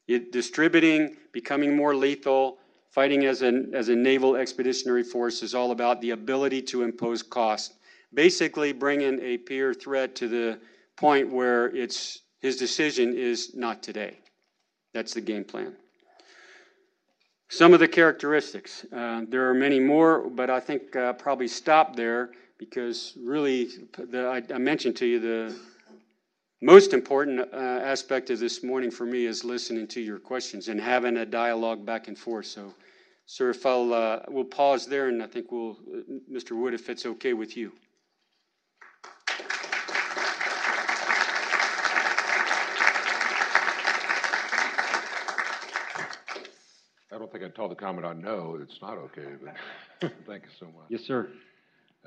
It, 0.07 0.33
distributing, 0.33 1.17
becoming 1.33 1.77
more 1.77 1.95
lethal, 1.95 2.59
fighting 2.91 3.27
as 3.27 3.43
a, 3.43 3.65
as 3.73 3.89
a 3.91 3.97
naval 3.97 4.37
expeditionary 4.37 5.05
force 5.05 5.43
is 5.43 5.55
all 5.55 5.71
about 5.71 6.01
the 6.01 6.11
ability 6.11 6.63
to 6.63 6.83
impose 6.83 7.23
cost. 7.23 7.75
Basically, 8.15 8.73
bringing 8.73 9.21
a 9.21 9.37
peer 9.37 9.75
threat 9.75 10.15
to 10.17 10.29
the 10.29 10.59
point 10.97 11.31
where 11.31 11.67
it's 11.77 12.23
his 12.41 12.57
decision 12.57 13.17
is 13.17 13.55
not 13.55 13.83
today. 13.83 14.19
That's 14.95 15.15
the 15.15 15.21
game 15.21 15.45
plan. 15.45 15.77
Some 17.51 17.73
of 17.73 17.81
the 17.81 17.89
characteristics. 17.89 18.85
Uh, 18.93 19.23
there 19.29 19.49
are 19.49 19.55
many 19.55 19.81
more, 19.81 20.29
but 20.29 20.51
I 20.51 20.61
think 20.61 20.95
uh, 20.95 21.15
probably 21.15 21.49
stop 21.49 21.97
there 21.97 22.31
because 22.59 23.15
really, 23.23 23.69
the, 23.97 24.27
I, 24.27 24.55
I, 24.55 24.59
mentioned 24.59 24.97
to 24.97 25.07
you 25.07 25.21
the 25.21 25.57
most 26.61 26.93
important 26.93 27.41
uh, 27.41 27.57
aspect 27.57 28.31
of 28.31 28.41
this 28.41 28.63
morning 28.65 28.91
for 28.91 29.07
me 29.07 29.27
is 29.27 29.45
listening 29.45 29.87
to 29.89 30.01
your 30.01 30.19
questions 30.19 30.69
and 30.69 30.81
having 30.81 31.19
a 31.19 31.27
dialogue 31.27 31.87
back 31.87 32.09
and 32.09 32.19
forth. 32.19 32.47
So, 32.47 32.75
sir, 33.27 33.51
if 33.51 33.65
I'll 33.65 33.93
uh, 33.95 34.21
we'll 34.29 34.45
pause 34.45 34.87
there, 34.87 35.09
and 35.09 35.23
I 35.23 35.27
think 35.27 35.53
we'll, 35.53 35.79
uh, 35.95 36.01
Mr. 36.31 36.53
Wood, 36.61 36.75
if 36.75 36.89
it's 36.89 37.07
okay 37.07 37.33
with 37.33 37.57
you. 37.57 37.73
I 47.11 47.17
don't 47.19 47.33
think 47.33 47.45
I'd 47.45 47.55
tell 47.55 47.69
the 47.69 47.75
commandant 47.75 48.23
no. 48.23 48.59
It's 48.61 48.81
not 48.83 48.99
okay. 48.99 49.35
But 49.43 50.11
thank 50.27 50.43
you 50.43 50.51
so 50.59 50.67
much. 50.67 50.87
Yes, 50.89 51.03
sir. 51.03 51.29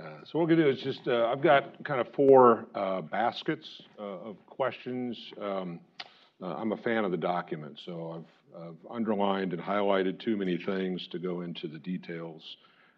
Uh, 0.02 0.08
So 0.26 0.40
what 0.40 0.48
we're 0.48 0.56
gonna 0.56 0.64
do 0.64 0.70
is 0.70 0.82
just, 0.82 1.08
uh, 1.08 1.28
I've 1.32 1.42
got 1.42 1.84
kind 1.84 2.02
of 2.02 2.08
four 2.14 2.66
uh, 2.74 3.02
baskets 3.02 3.68
uh, 4.00 4.04
of 4.30 4.36
questions. 4.48 5.18
Um, 5.40 5.80
uh, 6.42 6.56
I'm 6.56 6.72
a 6.72 6.78
fan 6.78 7.06
of 7.06 7.12
the 7.12 7.18
document, 7.18 7.80
so 7.86 8.24
I've, 8.56 8.62
I've 8.62 8.92
underlined 8.92 9.54
and 9.54 9.62
highlighted 9.62 10.20
too 10.20 10.38
many 10.38 10.58
things 10.58 11.08
to 11.12 11.20
go 11.20 11.42
into 11.42 11.68
the 11.68 11.78
details 11.78 12.42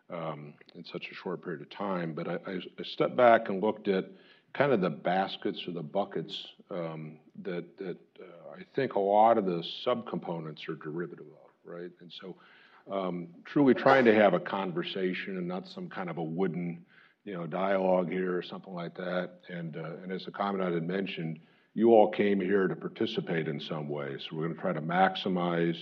um, 0.09 0.53
in 0.75 0.85
such 0.85 1.07
a 1.11 1.15
short 1.15 1.43
period 1.43 1.61
of 1.61 1.69
time. 1.69 2.13
But 2.13 2.27
I, 2.29 2.37
I 2.47 2.83
stepped 2.83 3.17
back 3.17 3.49
and 3.49 3.61
looked 3.61 3.87
at 3.87 4.05
kind 4.53 4.71
of 4.71 4.79
the 4.81 4.89
baskets 4.89 5.59
or 5.67 5.71
the 5.71 5.83
buckets 5.83 6.47
um, 6.71 7.17
that, 7.43 7.65
that 7.79 7.97
I 8.53 8.63
think 8.75 8.93
a 8.93 8.99
lot 8.99 9.37
of 9.37 9.45
the 9.45 9.63
subcomponents 9.85 10.69
are 10.69 10.75
derivative 10.75 11.25
of, 11.25 11.71
right? 11.73 11.91
And 11.99 12.13
so 12.21 12.35
um, 12.91 13.27
truly 13.45 13.73
trying 13.73 14.05
to 14.05 14.13
have 14.13 14.33
a 14.33 14.39
conversation 14.39 15.37
and 15.37 15.47
not 15.47 15.67
some 15.67 15.89
kind 15.89 16.09
of 16.09 16.17
a 16.17 16.23
wooden, 16.23 16.85
you 17.23 17.33
know, 17.33 17.47
dialogue 17.47 18.11
here 18.11 18.37
or 18.37 18.41
something 18.41 18.73
like 18.73 18.95
that. 18.95 19.39
And, 19.49 19.77
uh, 19.77 20.01
and 20.03 20.11
as 20.11 20.25
the 20.25 20.31
commandant 20.31 20.73
had 20.73 20.87
mentioned, 20.87 21.39
you 21.73 21.91
all 21.91 22.09
came 22.09 22.39
here 22.39 22.67
to 22.67 22.75
participate 22.75 23.47
in 23.47 23.59
some 23.59 23.89
way. 23.89 24.15
So 24.19 24.35
we're 24.35 24.43
going 24.43 24.55
to 24.55 24.61
try 24.61 24.73
to 24.73 24.81
maximize 24.81 25.77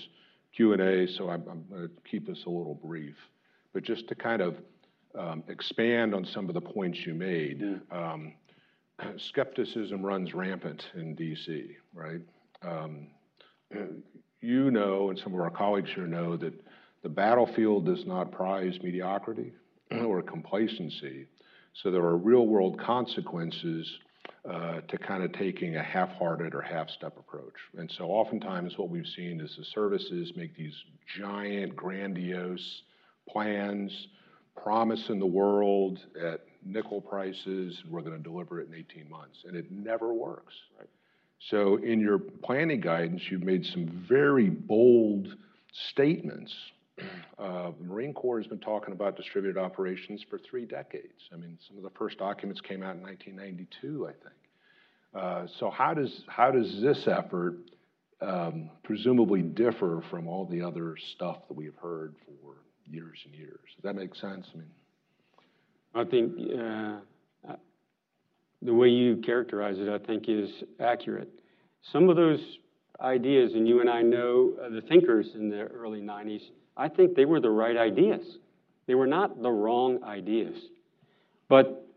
Q 0.56 0.74
and 0.74 0.82
A. 0.82 1.08
So 1.08 1.30
I'm, 1.30 1.44
I'm 1.50 1.66
going 1.70 1.88
to 1.88 1.92
keep 2.10 2.28
this 2.28 2.46
a 2.46 2.50
little 2.50 2.76
brief, 2.76 3.16
but 3.74 3.84
just 3.84 4.08
to 4.10 4.16
kind 4.16 4.42
of 4.42 4.58
um, 5.18 5.44
expand 5.48 6.14
on 6.16 6.26
some 6.26 6.48
of 6.48 6.54
the 6.54 6.62
points 6.62 7.06
you 7.06 7.14
made. 7.14 7.82
Um, 7.92 8.34
skepticism 9.18 10.06
runs 10.06 10.34
rampant 10.34 10.86
in 10.96 11.16
DC, 11.16 11.76
right? 11.94 12.22
Um, 12.62 13.08
you 14.42 14.72
know, 14.72 15.10
and 15.10 15.20
some 15.20 15.34
of 15.34 15.40
our 15.40 15.50
colleagues 15.50 15.90
here 15.94 16.08
know 16.08 16.38
that 16.38 16.54
the 17.04 17.10
battlefield 17.10 17.86
does 17.86 18.06
not 18.06 18.32
prize 18.32 18.78
mediocrity 18.82 19.54
or 19.92 20.22
complacency. 20.22 21.28
So 21.74 21.92
there 21.92 22.04
are 22.04 22.18
real 22.18 22.48
world 22.48 22.80
consequences 22.80 24.00
uh, 24.50 24.82
to 24.82 24.98
kind 24.98 25.24
of 25.24 25.32
taking 25.34 25.76
a 25.76 25.84
half 25.84 26.10
hearted 26.14 26.54
or 26.54 26.62
half 26.62 26.90
step 26.90 27.18
approach. 27.18 27.54
And 27.78 27.92
so 27.92 28.06
oftentimes 28.06 28.78
what 28.78 28.90
we've 28.90 29.08
seen 29.08 29.40
is 29.40 29.56
the 29.58 29.66
services 29.66 30.34
make 30.36 30.56
these 30.56 30.76
giant, 31.18 31.76
grandiose 31.76 32.82
plans, 33.30 34.08
promising 34.62 35.20
the 35.20 35.26
world 35.26 36.00
at 36.22 36.42
nickel 36.66 37.02
prices, 37.02 37.80
and 37.84 37.92
we're 37.92 38.02
going 38.02 38.18
to 38.18 38.24
deliver 38.24 38.60
it 38.62 38.68
in 38.68 38.76
18 38.76 39.10
months. 39.10 39.44
And 39.46 39.56
it 39.56 39.72
never 39.72 40.14
works. 40.14 40.54
Right. 40.78 40.90
So 41.50 41.78
in 41.78 42.00
your 42.00 42.20
planning 42.20 42.82
guidance, 42.82 43.24
you've 43.30 43.44
made 43.44 43.66
some 43.66 44.06
very 44.08 44.50
bold 44.50 45.36
statements. 45.90 46.54
Uh, 47.38 47.72
the 47.80 47.86
Marine 47.86 48.14
Corps 48.14 48.40
has 48.40 48.48
been 48.48 48.60
talking 48.60 48.94
about 48.94 49.16
distributed 49.16 49.60
operations 49.60 50.24
for 50.30 50.38
three 50.38 50.66
decades. 50.66 51.30
I 51.34 51.38
mean, 51.38 51.58
some 51.68 51.78
of 51.78 51.84
the 51.84 51.90
first 51.92 52.18
documents 52.18 52.62
came 52.62 52.84
out 52.84 52.96
in 52.96 53.02
1992, 53.02 54.08
I 54.08 54.12
think. 54.12 54.36
Uh, 55.14 55.48
so 55.60 55.70
how 55.70 55.94
does 55.94 56.24
how 56.28 56.52
does 56.52 56.82
this 56.82 57.08
effort 57.08 57.58
um, 58.22 58.70
presumably 58.84 59.42
differ 59.42 60.04
from 60.10 60.28
all 60.28 60.46
the 60.46 60.62
other 60.62 60.96
stuff 61.16 61.48
that 61.48 61.54
we've 61.54 61.76
heard 61.82 62.16
for 62.26 62.56
years 62.90 63.20
and 63.26 63.36
years? 63.36 63.60
Does 63.76 63.84
that 63.84 63.96
make 63.96 64.16
sense? 64.16 64.48
I 64.54 64.58
mean, 64.58 64.72
I 65.94 66.04
think 66.06 66.34
uh, 66.60 67.56
the 68.62 68.74
way 68.74 68.90
you 68.90 69.18
characterize 69.18 69.78
it, 69.80 69.90
I 69.90 69.98
think, 69.98 70.30
is 70.30 70.50
accurate. 70.80 71.30
Some 71.92 72.10
of 72.10 72.16
those 72.16 72.40
ideas, 73.00 73.54
and 73.54 73.68
you 73.68 73.82
and 73.82 73.90
I 73.90 74.02
know 74.02 74.54
uh, 74.64 74.70
the 74.70 74.82
thinkers 74.82 75.28
in 75.36 75.50
the 75.50 75.64
early 75.64 76.02
90s, 76.02 76.42
I 76.78 76.88
think 76.90 77.16
they 77.16 77.26
were 77.26 77.40
the 77.40 77.50
right 77.50 77.78
ideas. 77.78 78.38
They 78.88 78.96
were 78.96 79.08
not 79.08 79.42
the 79.42 79.52
wrong 79.52 80.04
ideas. 80.04 80.56
But 81.50 81.88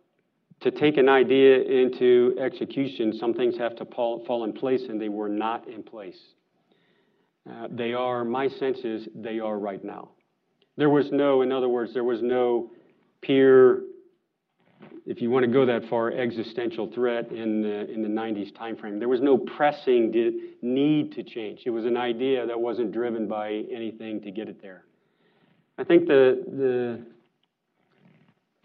to 0.60 0.70
take 0.70 0.96
an 0.96 1.08
idea 1.08 1.62
into 1.62 2.36
execution, 2.40 3.12
some 3.18 3.34
things 3.34 3.56
have 3.58 3.76
to 3.76 3.84
fall, 3.84 4.44
in 4.44 4.52
place, 4.52 4.82
and 4.88 5.00
they 5.00 5.08
were 5.08 5.28
not 5.28 5.68
in 5.68 5.82
place. 5.82 6.18
Uh, 7.48 7.68
they 7.70 7.92
are, 7.92 8.24
my 8.24 8.48
sense 8.48 8.78
is, 8.78 9.06
they 9.14 9.38
are 9.38 9.58
right 9.58 9.84
now. 9.84 10.10
There 10.76 10.90
was 10.90 11.10
no, 11.12 11.42
in 11.42 11.52
other 11.52 11.68
words, 11.68 11.92
there 11.92 12.04
was 12.04 12.22
no 12.22 12.70
peer, 13.20 13.82
if 15.06 15.20
you 15.20 15.30
want 15.30 15.44
to 15.44 15.52
go 15.52 15.66
that 15.66 15.88
far, 15.90 16.10
existential 16.12 16.90
threat 16.94 17.30
in 17.30 17.60
the, 17.60 17.90
in 17.90 18.02
the 18.02 18.08
90s 18.08 18.52
timeframe. 18.54 18.98
There 18.98 19.08
was 19.08 19.20
no 19.20 19.36
pressing 19.36 20.10
need 20.62 21.12
to 21.12 21.22
change. 21.22 21.62
It 21.66 21.70
was 21.70 21.84
an 21.84 21.96
idea 21.96 22.46
that 22.46 22.58
wasn't 22.58 22.92
driven 22.92 23.28
by 23.28 23.64
anything 23.70 24.22
to 24.22 24.30
get 24.30 24.48
it 24.48 24.62
there. 24.62 24.84
I 25.76 25.84
think 25.84 26.06
the, 26.06 26.42
the 26.46 27.04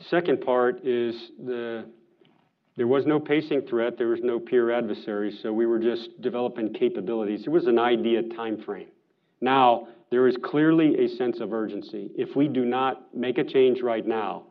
second 0.10 0.42
part 0.42 0.86
is 0.86 1.16
the 1.44 1.86
there 2.78 2.88
was 2.88 3.06
no 3.06 3.20
pacing 3.20 3.64
threat, 3.64 3.98
there 3.98 4.08
was 4.08 4.22
no 4.24 4.40
peer 4.40 4.72
adversary, 4.72 5.38
so 5.44 5.52
we 5.52 5.66
were 5.66 5.80
just 5.80 6.22
developing 6.22 6.72
capabilities. 6.72 7.42
It 7.46 7.50
was 7.50 7.68
an 7.68 7.78
idea 7.78 8.22
time 8.38 8.64
frame. 8.64 8.88
Now, 9.42 9.90
there 10.12 10.30
is 10.30 10.38
clearly 10.42 11.04
a 11.04 11.10
sense 11.18 11.42
of 11.42 11.52
urgency. 11.52 12.10
If 12.16 12.38
we 12.38 12.48
do 12.48 12.64
not 12.64 13.14
make 13.14 13.38
a 13.38 13.44
change 13.44 13.82
right 13.82 14.08
now, 14.08 14.46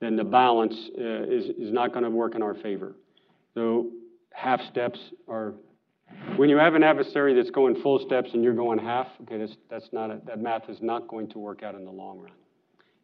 then 0.00 0.16
the 0.16 0.24
balance 0.24 0.74
uh, 0.98 1.22
is, 1.22 1.44
is 1.58 1.72
not 1.72 1.92
going 1.92 2.04
to 2.04 2.10
work 2.10 2.34
in 2.34 2.42
our 2.42 2.54
favor. 2.54 2.94
So 3.54 3.90
half 4.32 4.60
steps 4.70 4.98
are, 5.28 5.54
when 6.36 6.48
you 6.48 6.56
have 6.56 6.74
an 6.74 6.82
adversary 6.82 7.34
that's 7.34 7.50
going 7.50 7.80
full 7.82 8.04
steps 8.04 8.30
and 8.34 8.42
you're 8.42 8.54
going 8.54 8.78
half, 8.78 9.06
okay, 9.22 9.38
that's, 9.38 9.56
that's 9.70 9.88
not 9.92 10.10
a, 10.10 10.20
that 10.26 10.40
math 10.40 10.68
is 10.68 10.78
not 10.82 11.08
going 11.08 11.28
to 11.30 11.38
work 11.38 11.62
out 11.62 11.74
in 11.74 11.84
the 11.84 11.90
long 11.90 12.18
run. 12.18 12.32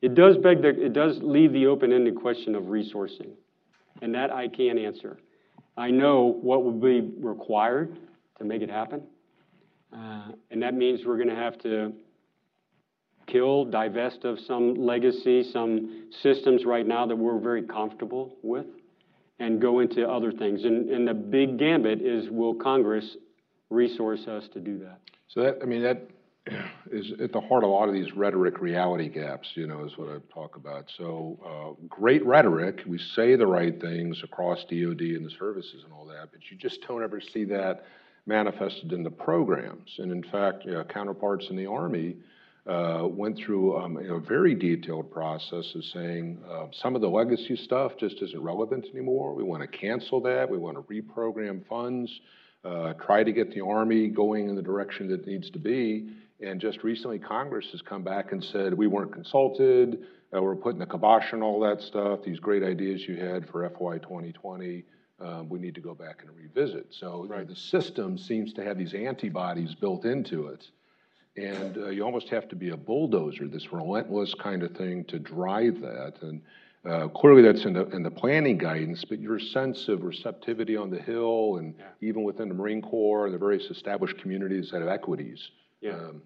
It 0.02 0.14
does 0.14 0.36
beg 0.38 0.62
the, 0.62 0.68
it 0.68 0.92
does 0.92 1.18
leave 1.22 1.52
the 1.52 1.66
open-ended 1.66 2.16
question 2.16 2.54
of 2.54 2.64
resourcing, 2.64 3.32
and 4.02 4.14
that 4.14 4.32
I 4.32 4.48
can 4.48 4.78
answer. 4.78 5.18
I 5.76 5.90
know 5.90 6.38
what 6.40 6.64
will 6.64 6.72
be 6.72 7.00
required 7.20 7.98
to 8.38 8.44
make 8.44 8.62
it 8.62 8.70
happen, 8.70 9.02
uh, 9.92 10.32
and 10.50 10.62
that 10.62 10.74
means 10.74 11.00
we're 11.04 11.16
going 11.16 11.28
to 11.28 11.34
have 11.34 11.58
to 11.58 11.92
kill, 13.30 13.64
divest 13.64 14.24
of 14.24 14.38
some 14.40 14.74
legacy, 14.74 15.42
some 15.52 16.10
systems 16.22 16.64
right 16.64 16.86
now 16.86 17.06
that 17.06 17.16
we're 17.16 17.38
very 17.38 17.62
comfortable 17.62 18.36
with, 18.42 18.66
and 19.38 19.60
go 19.60 19.80
into 19.80 20.08
other 20.08 20.32
things. 20.32 20.64
And, 20.64 20.90
and 20.90 21.06
the 21.06 21.14
big 21.14 21.58
gambit 21.58 22.00
is 22.00 22.28
will 22.30 22.54
Congress 22.54 23.16
resource 23.70 24.26
us 24.26 24.48
to 24.52 24.60
do 24.60 24.78
that? 24.80 25.00
So 25.28 25.42
that, 25.42 25.58
I 25.62 25.66
mean, 25.66 25.82
that 25.82 26.02
is 26.90 27.12
at 27.20 27.32
the 27.32 27.40
heart 27.40 27.64
of 27.64 27.70
a 27.70 27.72
lot 27.72 27.88
of 27.88 27.94
these 27.94 28.12
rhetoric 28.14 28.60
reality 28.60 29.08
gaps, 29.08 29.48
you 29.54 29.66
know, 29.66 29.84
is 29.84 29.96
what 29.96 30.08
I 30.08 30.18
talk 30.32 30.56
about. 30.56 30.90
So 30.96 31.38
uh, 31.44 31.86
great 31.88 32.24
rhetoric, 32.24 32.82
we 32.86 32.98
say 32.98 33.36
the 33.36 33.46
right 33.46 33.80
things 33.80 34.20
across 34.22 34.64
DOD 34.64 35.00
and 35.00 35.24
the 35.24 35.32
services 35.38 35.84
and 35.84 35.92
all 35.92 36.06
that, 36.06 36.30
but 36.32 36.40
you 36.50 36.56
just 36.56 36.80
don't 36.86 37.02
ever 37.02 37.20
see 37.20 37.44
that 37.44 37.84
manifested 38.26 38.92
in 38.92 39.02
the 39.02 39.10
programs. 39.10 39.90
And 39.98 40.12
in 40.12 40.22
fact, 40.22 40.64
you 40.64 40.72
know, 40.72 40.84
counterparts 40.84 41.46
in 41.50 41.56
the 41.56 41.66
Army 41.66 42.16
uh, 42.70 43.04
went 43.04 43.36
through 43.36 43.76
um, 43.76 43.96
a 43.96 44.20
very 44.20 44.54
detailed 44.54 45.10
process 45.10 45.74
of 45.74 45.84
saying 45.86 46.38
uh, 46.48 46.66
some 46.70 46.94
of 46.94 47.00
the 47.00 47.08
legacy 47.08 47.56
stuff 47.56 47.92
just 47.98 48.22
isn't 48.22 48.40
relevant 48.40 48.86
anymore. 48.94 49.34
We 49.34 49.42
want 49.42 49.62
to 49.62 49.66
cancel 49.66 50.20
that. 50.22 50.48
We 50.48 50.56
want 50.56 50.76
to 50.76 50.82
reprogram 50.82 51.66
funds, 51.66 52.20
uh, 52.64 52.92
try 52.92 53.24
to 53.24 53.32
get 53.32 53.52
the 53.52 53.62
Army 53.62 54.06
going 54.06 54.48
in 54.48 54.54
the 54.54 54.62
direction 54.62 55.08
that 55.08 55.22
it 55.22 55.26
needs 55.26 55.50
to 55.50 55.58
be. 55.58 56.10
And 56.40 56.60
just 56.60 56.84
recently, 56.84 57.18
Congress 57.18 57.66
has 57.72 57.82
come 57.82 58.04
back 58.04 58.30
and 58.30 58.42
said 58.42 58.72
we 58.72 58.86
weren't 58.86 59.12
consulted. 59.12 60.06
Uh, 60.32 60.40
we're 60.40 60.54
putting 60.54 60.78
the 60.78 60.86
kibosh 60.86 61.32
on 61.32 61.42
all 61.42 61.58
that 61.60 61.80
stuff. 61.80 62.20
These 62.24 62.38
great 62.38 62.62
ideas 62.62 63.02
you 63.08 63.16
had 63.16 63.48
for 63.48 63.68
FY 63.68 63.98
2020. 63.98 64.84
Um, 65.18 65.48
we 65.48 65.58
need 65.58 65.74
to 65.74 65.80
go 65.80 65.92
back 65.92 66.22
and 66.22 66.30
revisit. 66.36 66.86
So 66.90 67.26
right. 67.28 67.48
the 67.48 67.56
system 67.56 68.16
seems 68.16 68.52
to 68.52 68.64
have 68.64 68.78
these 68.78 68.94
antibodies 68.94 69.74
built 69.74 70.04
into 70.04 70.46
it 70.46 70.64
and 71.40 71.78
uh, 71.78 71.88
you 71.88 72.04
almost 72.04 72.28
have 72.28 72.48
to 72.48 72.56
be 72.56 72.70
a 72.70 72.76
bulldozer, 72.76 73.48
this 73.48 73.72
relentless 73.72 74.34
kind 74.34 74.62
of 74.62 74.76
thing 74.76 75.04
to 75.04 75.18
drive 75.18 75.80
that. 75.80 76.14
And 76.22 76.42
uh, 76.88 77.08
clearly 77.08 77.42
that's 77.42 77.64
in 77.64 77.72
the, 77.72 77.86
in 77.88 78.02
the 78.02 78.10
planning 78.10 78.58
guidance, 78.58 79.04
but 79.04 79.20
your 79.20 79.38
sense 79.38 79.88
of 79.88 80.02
receptivity 80.02 80.76
on 80.76 80.90
the 80.90 81.00
Hill 81.00 81.56
and 81.56 81.74
yeah. 81.78 81.86
even 82.00 82.22
within 82.22 82.48
the 82.48 82.54
Marine 82.54 82.82
Corps 82.82 83.26
and 83.26 83.34
the 83.34 83.38
various 83.38 83.70
established 83.70 84.18
communities 84.18 84.70
that 84.70 84.80
have 84.80 84.88
equities. 84.88 85.50
Yeah. 85.80 85.92
Um, 85.92 86.22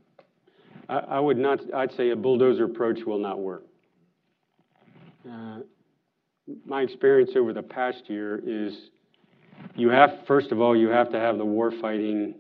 I, 0.89 0.99
I, 0.99 1.21
would 1.21 1.39
not, 1.39 1.61
I'd 1.73 1.93
say 1.93 2.11
a 2.11 2.17
bulldozer 2.17 2.65
approach 2.65 3.05
will 3.05 3.19
not 3.19 3.39
work. 3.39 3.65
Uh, 5.29 5.61
my 6.67 6.83
experience 6.83 7.31
over 7.37 7.53
the 7.53 7.63
past 7.63 8.09
year 8.09 8.43
is 8.45 8.91
you 9.77 9.89
have, 9.89 10.27
first 10.27 10.53
of 10.53 10.61
all, 10.61 10.77
you 10.77 10.89
have 10.89 11.11
to 11.13 11.19
have 11.19 11.39
the 11.39 11.45
warfighting 11.45 12.35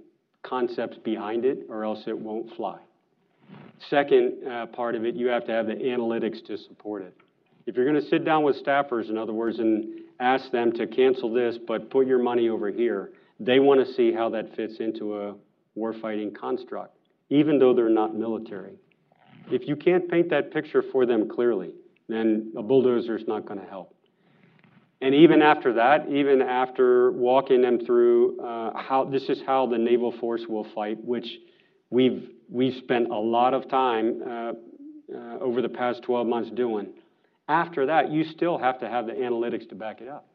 concepts 0.44 0.96
behind 0.98 1.44
it, 1.44 1.66
or 1.68 1.84
else 1.84 2.04
it 2.06 2.16
won't 2.16 2.54
fly. 2.54 2.78
Second 3.90 4.46
uh, 4.46 4.66
part 4.66 4.94
of 4.94 5.04
it, 5.04 5.14
you 5.14 5.26
have 5.26 5.44
to 5.46 5.52
have 5.52 5.66
the 5.66 5.74
analytics 5.74 6.44
to 6.46 6.56
support 6.56 7.02
it. 7.02 7.14
If 7.66 7.76
you're 7.76 7.90
going 7.90 8.00
to 8.00 8.08
sit 8.08 8.24
down 8.24 8.44
with 8.44 8.62
staffers, 8.64 9.08
in 9.10 9.18
other 9.18 9.32
words, 9.32 9.58
and 9.58 10.00
ask 10.20 10.50
them 10.52 10.72
to 10.72 10.86
cancel 10.86 11.32
this, 11.32 11.58
but 11.66 11.90
put 11.90 12.06
your 12.06 12.22
money 12.22 12.48
over 12.48 12.70
here, 12.70 13.12
they 13.40 13.58
want 13.58 13.84
to 13.84 13.92
see 13.94 14.12
how 14.12 14.28
that 14.30 14.54
fits 14.54 14.76
into 14.80 15.18
a 15.18 15.34
warfighting 15.76 16.34
construct, 16.38 16.96
even 17.30 17.58
though 17.58 17.74
they're 17.74 17.88
not 17.88 18.14
military. 18.14 18.74
If 19.50 19.66
you 19.66 19.76
can't 19.76 20.08
paint 20.08 20.30
that 20.30 20.52
picture 20.52 20.82
for 20.92 21.04
them 21.04 21.28
clearly, 21.28 21.74
then 22.08 22.52
a 22.56 22.62
bulldozer 22.62 23.16
is 23.16 23.26
not 23.26 23.46
going 23.46 23.60
to 23.60 23.66
help. 23.66 23.93
And 25.00 25.14
even 25.14 25.42
after 25.42 25.74
that, 25.74 26.08
even 26.08 26.40
after 26.40 27.10
walking 27.12 27.62
them 27.62 27.84
through 27.84 28.40
uh, 28.40 28.72
how 28.76 29.04
this 29.04 29.24
is 29.28 29.42
how 29.46 29.66
the 29.66 29.78
naval 29.78 30.12
force 30.18 30.42
will 30.48 30.66
fight, 30.74 31.02
which 31.04 31.26
we've 31.90 32.30
we've 32.48 32.76
spent 32.82 33.10
a 33.10 33.18
lot 33.18 33.54
of 33.54 33.68
time 33.68 34.22
uh, 34.26 34.52
uh, 35.14 35.38
over 35.40 35.60
the 35.60 35.68
past 35.68 36.02
12 36.02 36.26
months 36.26 36.50
doing. 36.50 36.88
After 37.48 37.86
that, 37.86 38.10
you 38.10 38.24
still 38.24 38.56
have 38.56 38.80
to 38.80 38.88
have 38.88 39.06
the 39.06 39.12
analytics 39.12 39.68
to 39.68 39.74
back 39.74 40.00
it 40.00 40.08
up, 40.08 40.26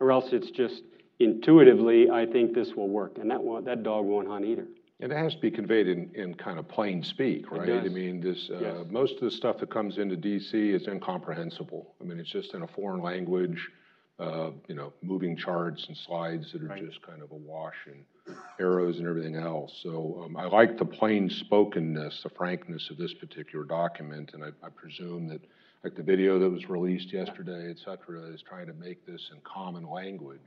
or 0.00 0.10
else 0.10 0.26
it's 0.32 0.50
just 0.52 0.82
intuitively, 1.20 2.10
I 2.10 2.26
think 2.26 2.54
this 2.54 2.70
will 2.76 2.88
work, 2.88 3.18
and 3.18 3.30
that 3.30 3.40
that 3.66 3.82
dog 3.82 4.06
won't 4.06 4.28
hunt 4.28 4.44
either. 4.44 4.66
And 5.04 5.12
it 5.12 5.18
has 5.18 5.34
to 5.34 5.40
be 5.42 5.50
conveyed 5.50 5.86
in, 5.86 6.10
in 6.14 6.32
kind 6.34 6.58
of 6.58 6.66
plain 6.66 7.02
speak, 7.02 7.50
right? 7.50 7.68
I 7.68 7.88
mean, 7.88 8.22
this 8.22 8.48
uh, 8.50 8.58
yes. 8.58 8.86
most 8.88 9.16
of 9.16 9.20
the 9.20 9.30
stuff 9.30 9.58
that 9.58 9.68
comes 9.68 9.98
into 9.98 10.16
DC 10.16 10.54
is 10.54 10.88
incomprehensible. 10.88 11.94
I 12.00 12.04
mean, 12.04 12.18
it's 12.18 12.30
just 12.30 12.54
in 12.54 12.62
a 12.62 12.66
foreign 12.66 13.02
language, 13.02 13.68
uh, 14.18 14.52
you 14.66 14.74
know, 14.74 14.94
moving 15.02 15.36
charts 15.36 15.88
and 15.88 15.94
slides 15.94 16.52
that 16.52 16.62
are 16.62 16.68
right. 16.68 16.86
just 16.86 17.02
kind 17.02 17.20
of 17.20 17.32
awash 17.32 17.74
and 17.84 18.36
arrows 18.58 18.98
and 18.98 19.06
everything 19.06 19.36
else. 19.36 19.78
So 19.82 20.22
um, 20.24 20.38
I 20.38 20.46
like 20.46 20.78
the 20.78 20.86
plain 20.86 21.28
spokenness, 21.28 22.22
the 22.22 22.30
frankness 22.30 22.88
of 22.88 22.96
this 22.96 23.12
particular 23.12 23.66
document, 23.66 24.30
and 24.32 24.42
I, 24.42 24.48
I 24.64 24.70
presume 24.70 25.28
that 25.28 25.42
like 25.82 25.96
the 25.96 26.02
video 26.02 26.38
that 26.38 26.48
was 26.48 26.70
released 26.70 27.12
yesterday, 27.12 27.68
et 27.68 27.76
cetera, 27.76 28.22
is 28.32 28.40
trying 28.40 28.68
to 28.68 28.72
make 28.72 29.04
this 29.04 29.30
in 29.34 29.40
common 29.42 29.86
language 29.86 30.40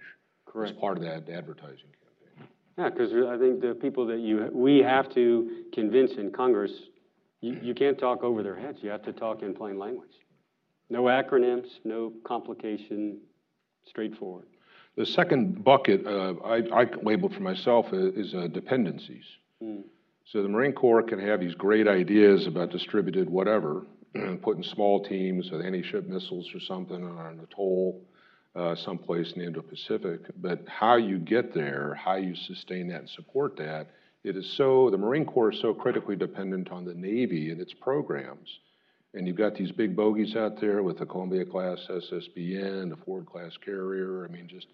Correct. 0.48 0.74
as 0.74 0.80
part 0.80 0.98
of 0.98 1.04
that 1.04 1.30
advertising 1.30 1.78
campaign. 1.78 2.07
Yeah, 2.78 2.90
because 2.90 3.12
I 3.12 3.38
think 3.38 3.62
the 3.62 3.74
people 3.74 4.06
that 4.08 4.20
you 4.20 4.50
we 4.54 4.80
have 4.80 5.10
to 5.16 5.64
convince 5.74 6.12
in 6.14 6.32
Congress, 6.32 6.72
you, 7.42 7.58
you 7.62 7.74
can't 7.74 7.98
talk 7.98 8.24
over 8.24 8.44
their 8.44 8.56
heads. 8.56 8.80
You 8.82 8.90
have 8.90 9.02
to 9.04 9.14
talk 9.14 9.42
in 9.42 9.56
plain 9.56 9.80
language. 9.80 10.12
No 10.90 11.04
acronyms, 11.04 11.68
no 11.84 12.14
complication, 12.24 13.20
straightforward. 13.86 14.46
The 14.96 15.06
second 15.06 15.64
bucket 15.64 16.06
uh, 16.06 16.36
I, 16.44 16.82
I, 16.82 16.86
labeled 17.04 17.34
for 17.34 17.42
myself 17.42 17.88
is, 17.92 18.34
uh, 18.34 18.48
dependencies. 18.48 19.26
Mm. 19.62 19.84
So 20.26 20.42
the 20.42 20.50
Marine 20.50 20.74
Corps 20.74 21.04
can 21.04 21.20
have 21.20 21.40
these 21.40 21.56
great 21.56 21.88
ideas 21.88 22.48
about 22.48 22.72
distributed 22.72 23.30
whatever, 23.30 23.86
putting 24.42 24.64
small 24.64 25.04
teams 25.04 25.52
with 25.52 25.62
anti-ship 25.66 26.08
missiles 26.08 26.50
or 26.54 26.60
something 26.60 27.04
on 27.04 27.26
an 27.26 27.40
atoll 27.40 28.02
uh, 28.58 28.76
someplace 28.76 29.32
in 29.34 29.40
the 29.40 29.46
Indo-Pacific. 29.46 30.22
But 30.42 30.64
how 30.68 30.96
you 30.96 31.20
get 31.20 31.54
there, 31.54 31.94
how 31.94 32.16
you 32.16 32.36
sustain 32.36 32.88
that 32.90 33.02
and 33.02 33.10
support 33.10 33.56
that, 33.58 33.88
it 34.24 34.36
is 34.36 34.52
so, 34.52 34.90
the 34.90 34.98
Marine 34.98 35.26
Corps 35.26 35.54
is 35.54 35.62
so 35.62 35.74
critically 35.74 36.16
dependent 36.16 36.72
on 36.72 36.84
the 36.84 36.94
Navy 36.94 37.52
and 37.52 37.62
its 37.62 37.74
programs. 37.74 38.60
And 39.14 39.28
you've 39.28 39.38
got 39.38 39.56
these 39.56 39.72
big 39.72 39.96
bogies 39.96 40.36
out 40.36 40.60
there 40.60 40.84
with 40.84 40.98
the 40.98 41.06
Columbia 41.06 41.46
class 41.46 41.88
SSBN, 41.90 42.90
the 42.90 42.98
Ford 43.06 43.26
class 43.26 43.56
carrier. 43.58 44.26
I 44.26 44.32
mean, 44.32 44.48
just 44.48 44.68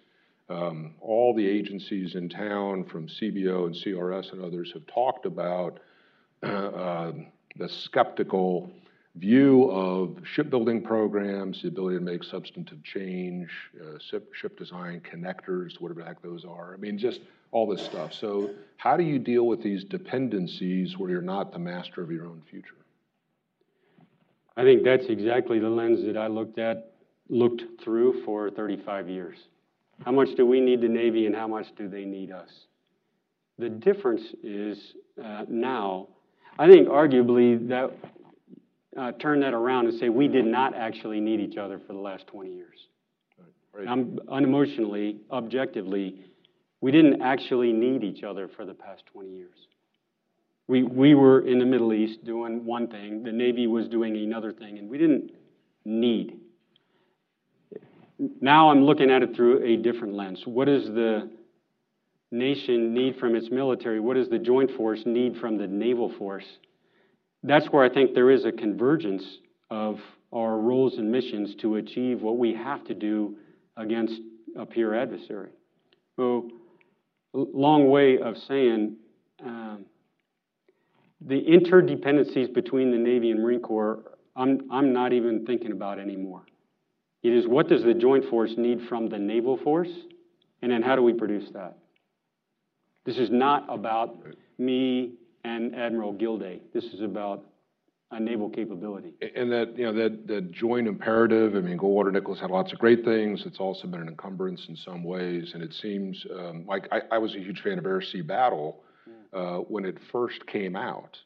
um, 0.49 0.95
all 1.01 1.33
the 1.33 1.47
agencies 1.47 2.15
in 2.15 2.29
town 2.29 2.85
from 2.85 3.07
CBO 3.07 3.67
and 3.67 3.75
CRS 3.75 4.31
and 4.31 4.43
others 4.43 4.71
have 4.73 4.87
talked 4.87 5.25
about 5.25 5.79
uh, 6.43 7.11
the 7.57 7.69
skeptical 7.69 8.71
view 9.15 9.69
of 9.69 10.17
shipbuilding 10.23 10.81
programs, 10.81 11.61
the 11.61 11.67
ability 11.67 11.97
to 11.97 12.03
make 12.03 12.23
substantive 12.23 12.83
change, 12.83 13.49
uh, 13.79 13.99
ship, 13.99 14.33
ship 14.33 14.57
design, 14.57 15.01
connectors, 15.01 15.79
whatever 15.79 16.01
the 16.01 16.05
heck 16.05 16.21
those 16.21 16.45
are. 16.45 16.73
I 16.73 16.77
mean, 16.77 16.97
just 16.97 17.21
all 17.51 17.67
this 17.67 17.83
stuff. 17.83 18.13
So, 18.13 18.51
how 18.77 18.97
do 18.97 19.03
you 19.03 19.19
deal 19.19 19.45
with 19.45 19.61
these 19.61 19.83
dependencies 19.83 20.97
where 20.97 21.11
you're 21.11 21.21
not 21.21 21.53
the 21.53 21.59
master 21.59 22.01
of 22.01 22.11
your 22.11 22.25
own 22.25 22.41
future? 22.49 22.75
I 24.57 24.63
think 24.63 24.83
that's 24.83 25.05
exactly 25.05 25.59
the 25.59 25.69
lens 25.69 26.03
that 26.05 26.17
I 26.17 26.27
looked 26.27 26.57
at, 26.59 26.93
looked 27.29 27.81
through 27.83 28.23
for 28.23 28.49
35 28.49 29.09
years. 29.09 29.37
How 30.03 30.11
much 30.11 30.35
do 30.35 30.45
we 30.45 30.59
need 30.59 30.81
the 30.81 30.87
Navy 30.87 31.27
and 31.27 31.35
how 31.35 31.47
much 31.47 31.67
do 31.75 31.87
they 31.87 32.05
need 32.05 32.31
us? 32.31 32.49
The 33.59 33.69
difference 33.69 34.23
is 34.43 34.95
uh, 35.23 35.45
now, 35.47 36.07
I 36.57 36.67
think 36.67 36.87
arguably 36.87 37.67
that 37.69 37.91
uh, 38.97 39.11
turn 39.13 39.39
that 39.41 39.53
around 39.53 39.87
and 39.87 39.99
say 39.99 40.09
we 40.09 40.27
did 40.27 40.45
not 40.45 40.75
actually 40.75 41.19
need 41.19 41.39
each 41.39 41.57
other 41.57 41.79
for 41.85 41.93
the 41.93 41.99
last 41.99 42.27
20 42.27 42.51
years. 42.53 42.87
Right. 43.73 43.87
I'm 43.87 44.19
unemotionally, 44.27 45.17
objectively, 45.31 46.25
we 46.81 46.91
didn't 46.91 47.21
actually 47.21 47.73
need 47.73 48.03
each 48.03 48.23
other 48.23 48.47
for 48.55 48.65
the 48.65 48.73
past 48.73 49.03
20 49.11 49.29
years. 49.29 49.55
We, 50.67 50.83
we 50.83 51.15
were 51.15 51.47
in 51.47 51.59
the 51.59 51.65
Middle 51.65 51.93
East 51.93 52.23
doing 52.23 52.65
one 52.65 52.87
thing, 52.87 53.23
the 53.23 53.31
Navy 53.31 53.67
was 53.67 53.87
doing 53.87 54.15
another 54.15 54.53
thing, 54.53 54.77
and 54.77 54.89
we 54.89 54.97
didn't 54.97 55.31
need. 55.85 56.39
Now 58.41 58.69
I'm 58.69 58.83
looking 58.83 59.09
at 59.09 59.23
it 59.23 59.35
through 59.35 59.63
a 59.63 59.77
different 59.77 60.13
lens. 60.13 60.41
What 60.45 60.65
does 60.65 60.85
the 60.85 61.29
nation 62.31 62.93
need 62.93 63.17
from 63.17 63.35
its 63.35 63.49
military? 63.49 63.99
What 63.99 64.15
does 64.15 64.29
the 64.29 64.39
joint 64.39 64.71
force 64.77 65.01
need 65.05 65.37
from 65.37 65.57
the 65.57 65.67
naval 65.67 66.13
force? 66.17 66.45
That's 67.43 67.67
where 67.67 67.83
I 67.83 67.89
think 67.93 68.13
there 68.13 68.31
is 68.31 68.45
a 68.45 68.51
convergence 68.51 69.23
of 69.69 69.99
our 70.31 70.57
roles 70.57 70.97
and 70.97 71.11
missions 71.11 71.55
to 71.61 71.75
achieve 71.75 72.21
what 72.21 72.37
we 72.37 72.53
have 72.53 72.83
to 72.85 72.93
do 72.93 73.35
against 73.77 74.13
a 74.57 74.65
peer 74.65 74.93
adversary. 74.93 75.49
So, 76.15 76.49
long 77.33 77.89
way 77.89 78.19
of 78.19 78.37
saying 78.37 78.95
um, 79.43 79.85
the 81.21 81.41
interdependencies 81.41 82.53
between 82.53 82.91
the 82.91 82.97
Navy 82.97 83.31
and 83.31 83.41
Marine 83.41 83.59
Corps, 83.59 84.03
I'm, 84.35 84.61
I'm 84.71 84.93
not 84.93 85.13
even 85.13 85.45
thinking 85.45 85.71
about 85.71 85.99
anymore. 85.99 86.43
It 87.23 87.33
is 87.33 87.47
what 87.47 87.69
does 87.69 87.83
the 87.83 87.93
joint 87.93 88.25
force 88.29 88.53
need 88.57 88.81
from 88.87 89.09
the 89.09 89.17
naval 89.17 89.57
force, 89.57 89.89
and 90.61 90.71
then 90.71 90.81
how 90.81 90.95
do 90.95 91.01
we 91.01 91.13
produce 91.13 91.49
that? 91.53 91.77
This 93.05 93.17
is 93.17 93.29
not 93.29 93.65
about 93.69 94.17
me 94.57 95.13
and 95.43 95.75
Admiral 95.75 96.13
Gilday. 96.13 96.61
This 96.73 96.85
is 96.85 97.01
about 97.01 97.45
a 98.11 98.19
naval 98.19 98.49
capability. 98.49 99.13
And 99.35 99.51
that, 99.51 99.77
you 99.77 99.85
know, 99.85 99.93
that, 99.93 100.27
that 100.27 100.51
joint 100.51 100.87
imperative, 100.87 101.55
I 101.55 101.59
mean, 101.59 101.77
Goldwater 101.77 102.11
Nichols 102.11 102.39
had 102.39 102.51
lots 102.51 102.71
of 102.71 102.79
great 102.79 103.03
things. 103.03 103.43
It's 103.45 103.59
also 103.59 103.87
been 103.87 104.01
an 104.01 104.07
encumbrance 104.07 104.65
in 104.69 104.75
some 104.75 105.03
ways. 105.03 105.51
And 105.53 105.63
it 105.63 105.73
seems 105.73 106.23
um, 106.37 106.65
like 106.67 106.87
I, 106.91 107.01
I, 107.11 107.17
was 107.17 107.33
a 107.35 107.39
huge 107.39 107.61
fan 107.61 107.79
of 107.79 107.85
Air 107.85 108.01
Sea 108.01 108.21
Battle 108.21 108.83
uh, 109.33 109.57
when 109.57 109.83
it 109.83 109.97
first 110.11 110.45
came 110.45 110.75
out. 110.75 111.17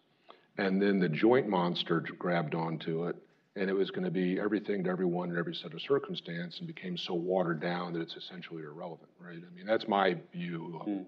And 0.58 0.82
then 0.82 1.00
the 1.00 1.10
joint 1.10 1.48
monster 1.48 2.04
grabbed 2.18 2.56
onto 2.56 3.08
it. 3.08 3.18
And 3.58 3.70
it 3.70 3.74
was 3.74 3.90
going 3.90 4.06
to 4.06 4.12
be 4.12 4.40
everything 4.40 4.84
to 4.84 4.90
everyone 4.90 5.32
in 5.32 5.38
every 5.38 5.56
set 5.56 5.74
of 5.74 5.82
circumstance 5.82 6.58
and 6.60 6.68
became 6.68 6.96
so 6.96 7.16
watered 7.16 7.60
down 7.60 7.94
that 7.94 8.02
it's 8.02 8.16
essentially 8.16 8.64
irrelevant, 8.64 9.10
right? 9.20 9.36
I 9.36 9.56
mean, 9.56 9.66
that's 9.66 9.88
my 9.88 10.16
view. 10.32 10.80
Mm. 10.88 11.06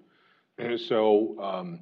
And 0.57 0.79
so, 0.89 1.39
um, 1.39 1.79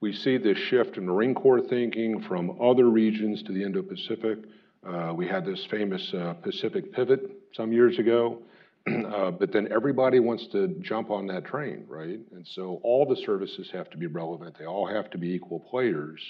we 0.00 0.14
see 0.14 0.38
this 0.38 0.56
shift 0.56 0.96
in 0.96 1.04
Marine 1.04 1.34
Corps 1.34 1.60
thinking 1.60 2.22
from 2.22 2.56
other 2.60 2.88
regions 2.88 3.42
to 3.42 3.52
the 3.52 3.62
Indo 3.62 3.82
Pacific. 3.82 4.38
Uh, 4.86 5.12
we 5.14 5.26
had 5.28 5.44
this 5.44 5.66
famous 5.70 6.12
uh, 6.14 6.32
Pacific 6.42 6.90
pivot 6.92 7.30
some 7.52 7.70
years 7.70 7.98
ago, 7.98 8.38
uh, 8.86 9.30
but 9.30 9.52
then 9.52 9.68
everybody 9.70 10.18
wants 10.18 10.46
to 10.52 10.68
jump 10.80 11.10
on 11.10 11.26
that 11.26 11.44
train, 11.44 11.84
right? 11.86 12.18
And 12.32 12.46
so 12.54 12.80
all 12.82 13.04
the 13.06 13.16
services 13.26 13.68
have 13.72 13.90
to 13.90 13.98
be 13.98 14.06
relevant, 14.06 14.56
they 14.58 14.64
all 14.64 14.86
have 14.86 15.10
to 15.10 15.18
be 15.18 15.32
equal 15.32 15.60
players. 15.60 16.20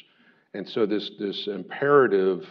And 0.52 0.68
so 0.68 0.84
this, 0.84 1.08
this 1.20 1.46
imperative, 1.46 2.44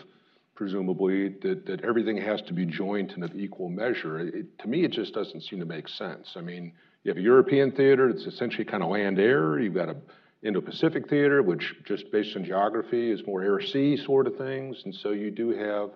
presumably, 0.56 1.36
that, 1.42 1.66
that 1.66 1.82
everything 1.82 2.16
has 2.16 2.42
to 2.44 2.54
be 2.54 2.66
joint 2.66 3.12
and 3.16 3.26
of 3.26 3.36
equal 3.36 3.68
measure, 3.68 4.20
it, 4.20 4.58
to 4.60 4.70
me, 4.70 4.86
it 4.86 4.92
just 4.92 5.14
doesn't 5.14 5.42
seem 5.42 5.60
to 5.60 5.66
make 5.66 5.90
sense. 5.90 6.30
I 6.38 6.42
mean, 6.42 6.72
you 7.04 7.10
have 7.10 7.18
a 7.18 7.22
European 7.22 7.74
theater 7.74 8.14
that's 8.14 8.26
essentially 8.26 8.64
kind 8.64 8.84
of 8.84 8.90
land 8.90 9.20
air, 9.20 9.60
you've 9.60 9.74
got 9.74 9.90
a 9.90 9.98
Indo-Pacific 10.42 11.10
theater, 11.10 11.44
which 11.44 11.76
just 11.84 12.12
based 12.12 12.36
on 12.36 12.46
geography 12.46 13.12
is 13.12 13.26
more 13.28 13.44
air-sea 13.44 13.98
sort 13.98 14.28
of 14.28 14.38
things, 14.38 14.84
and 14.86 14.96
so 14.96 15.12
you 15.12 15.32
do 15.32 15.50
have 15.50 15.92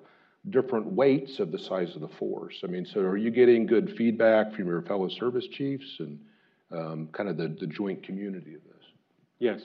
different 0.50 0.86
weights 0.86 1.40
of 1.40 1.52
the 1.52 1.60
size 1.60 1.96
of 1.96 2.02
the 2.02 2.10
force. 2.10 2.60
I 2.64 2.68
mean, 2.68 2.86
so 2.86 3.00
are 3.02 3.16
you 3.16 3.32
getting 3.32 3.66
good 3.66 3.96
feedback 3.98 4.54
from 4.54 4.68
your 4.68 4.82
fellow 4.82 5.08
service 5.08 5.48
chiefs 5.48 5.96
and 6.00 6.20
um, 6.72 7.08
kind 7.14 7.30
of 7.30 7.38
the, 7.38 7.56
the 7.60 7.68
joint 7.68 8.04
community 8.04 8.54
of 8.56 8.62
this? 8.64 8.84
Yes. 9.40 9.62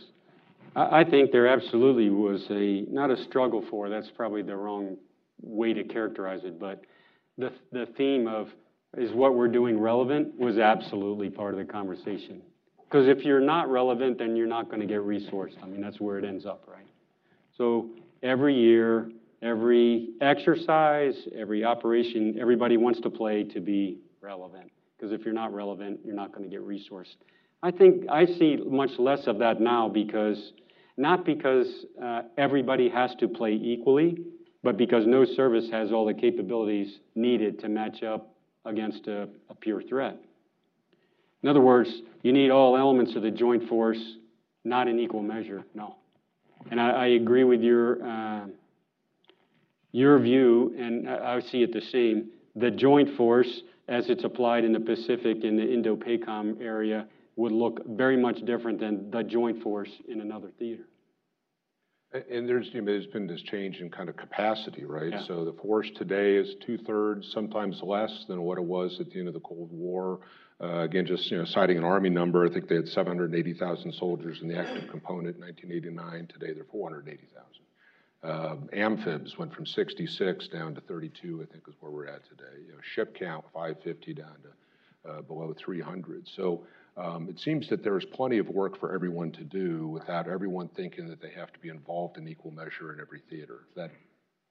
I, 0.76 1.00
I 1.00 1.04
think 1.04 1.32
there 1.32 1.48
absolutely 1.48 2.10
was 2.10 2.46
a, 2.50 2.82
not 2.88 3.10
a 3.10 3.16
struggle 3.24 3.64
for, 3.68 3.88
that's 3.88 4.10
probably 4.10 4.42
the 4.42 4.54
wrong 4.54 4.96
way 5.40 5.72
to 5.72 5.82
characterize 5.82 6.44
it, 6.44 6.60
but 6.60 6.84
the, 7.36 7.52
the 7.72 7.86
theme 7.96 8.28
of 8.28 8.48
is 8.96 9.12
what 9.12 9.34
we're 9.34 9.48
doing 9.48 9.78
relevant 9.78 10.38
was 10.38 10.58
absolutely 10.58 11.28
part 11.28 11.54
of 11.54 11.58
the 11.58 11.72
conversation. 11.72 12.40
Because 12.88 13.06
if 13.06 13.22
you're 13.24 13.40
not 13.40 13.70
relevant, 13.70 14.18
then 14.18 14.34
you're 14.34 14.46
not 14.46 14.70
going 14.70 14.80
to 14.80 14.86
get 14.86 15.00
resourced. 15.00 15.62
I 15.62 15.66
mean, 15.66 15.82
that's 15.82 16.00
where 16.00 16.18
it 16.18 16.24
ends 16.24 16.46
up, 16.46 16.64
right? 16.66 16.86
So 17.56 17.90
every 18.22 18.54
year, 18.54 19.10
every 19.42 20.10
exercise, 20.22 21.14
every 21.36 21.64
operation, 21.64 22.38
everybody 22.40 22.78
wants 22.78 23.00
to 23.00 23.10
play 23.10 23.44
to 23.44 23.60
be 23.60 23.98
relevant. 24.22 24.70
Because 24.96 25.12
if 25.12 25.24
you're 25.24 25.34
not 25.34 25.52
relevant, 25.52 26.00
you're 26.02 26.16
not 26.16 26.32
going 26.32 26.48
to 26.48 26.50
get 26.50 26.66
resourced. 26.66 27.16
I 27.62 27.72
think 27.72 28.08
I 28.08 28.24
see 28.24 28.56
much 28.66 28.92
less 28.98 29.26
of 29.26 29.38
that 29.38 29.60
now 29.60 29.88
because 29.88 30.52
not 30.96 31.24
because 31.24 31.66
uh, 32.02 32.22
everybody 32.38 32.88
has 32.88 33.14
to 33.16 33.28
play 33.28 33.52
equally, 33.52 34.18
but 34.62 34.76
because 34.76 35.06
no 35.06 35.24
service 35.24 35.68
has 35.70 35.92
all 35.92 36.06
the 36.06 36.14
capabilities 36.14 36.98
needed 37.14 37.60
to 37.60 37.68
match 37.68 38.02
up 38.02 38.34
against 38.64 39.06
a, 39.06 39.28
a 39.48 39.54
pure 39.54 39.82
threat. 39.82 40.16
In 41.42 41.48
other 41.48 41.60
words, 41.60 41.90
you 42.22 42.32
need 42.32 42.50
all 42.50 42.76
elements 42.76 43.14
of 43.14 43.22
the 43.22 43.30
joint 43.30 43.68
force, 43.68 44.00
not 44.64 44.88
in 44.88 44.98
equal 44.98 45.22
measure, 45.22 45.64
no. 45.74 45.96
And 46.70 46.80
I, 46.80 46.90
I 46.90 47.06
agree 47.08 47.44
with 47.44 47.60
your, 47.60 48.04
uh, 48.04 48.46
your 49.92 50.18
view, 50.18 50.74
and 50.78 51.08
I, 51.08 51.36
I 51.36 51.40
see 51.40 51.62
it 51.62 51.72
the 51.72 51.80
same. 51.80 52.30
The 52.56 52.70
joint 52.70 53.16
force, 53.16 53.62
as 53.86 54.10
it's 54.10 54.24
applied 54.24 54.64
in 54.64 54.72
the 54.72 54.80
Pacific 54.80 55.44
in 55.44 55.56
the 55.56 55.72
Indo-PACOM 55.72 56.60
area, 56.60 57.06
would 57.36 57.52
look 57.52 57.86
very 57.86 58.16
much 58.16 58.44
different 58.44 58.80
than 58.80 59.10
the 59.12 59.22
joint 59.22 59.62
force 59.62 59.90
in 60.08 60.20
another 60.20 60.50
theater. 60.58 60.82
And 62.12 62.48
there's, 62.48 62.68
you 62.72 62.80
know, 62.80 62.86
there's 62.86 63.06
been 63.06 63.26
this 63.26 63.42
change 63.42 63.80
in 63.80 63.90
kind 63.90 64.08
of 64.08 64.16
capacity, 64.16 64.84
right? 64.84 65.12
Yeah. 65.12 65.26
So 65.26 65.44
the 65.44 65.52
force 65.52 65.88
today 65.96 66.36
is 66.36 66.54
two-thirds, 66.66 67.30
sometimes 67.32 67.80
less 67.82 68.24
than 68.26 68.42
what 68.42 68.58
it 68.58 68.64
was 68.64 68.98
at 68.98 69.10
the 69.10 69.18
end 69.18 69.28
of 69.28 69.34
the 69.34 69.40
Cold 69.40 69.68
War. 69.70 70.20
Uh, 70.60 70.80
again, 70.80 71.06
just, 71.06 71.30
you 71.30 71.38
know, 71.38 71.44
citing 71.44 71.78
an 71.78 71.84
Army 71.84 72.08
number, 72.08 72.44
I 72.44 72.52
think 72.52 72.68
they 72.68 72.74
had 72.74 72.88
780,000 72.88 73.92
soldiers 73.92 74.40
in 74.42 74.48
the 74.48 74.58
active 74.58 74.90
component 74.90 75.36
in 75.36 75.42
1989. 75.42 76.26
Today, 76.26 76.52
they're 76.52 76.64
480,000. 76.64 77.48
Uh, 78.24 78.56
amphibs 78.72 79.38
went 79.38 79.54
from 79.54 79.64
66 79.64 80.48
down 80.48 80.74
to 80.74 80.80
32, 80.80 81.40
I 81.42 81.52
think 81.52 81.64
is 81.68 81.74
where 81.78 81.92
we're 81.92 82.08
at 82.08 82.24
today. 82.28 82.62
You 82.66 82.72
know, 82.72 82.78
ship 82.94 83.16
count, 83.16 83.44
550 83.54 84.14
down 84.14 84.34
to 84.42 85.10
uh, 85.10 85.22
below 85.22 85.54
300. 85.56 86.28
So 86.34 86.64
um, 86.96 87.28
it 87.28 87.38
seems 87.38 87.68
that 87.68 87.84
there's 87.84 88.04
plenty 88.04 88.38
of 88.38 88.48
work 88.48 88.78
for 88.80 88.92
everyone 88.92 89.30
to 89.32 89.44
do 89.44 89.86
without 89.86 90.28
everyone 90.28 90.68
thinking 90.68 91.08
that 91.08 91.22
they 91.22 91.30
have 91.30 91.52
to 91.52 91.58
be 91.60 91.68
involved 91.68 92.18
in 92.18 92.26
equal 92.26 92.50
measure 92.50 92.92
in 92.92 93.00
every 93.00 93.20
theater. 93.30 93.60
That 93.76 93.92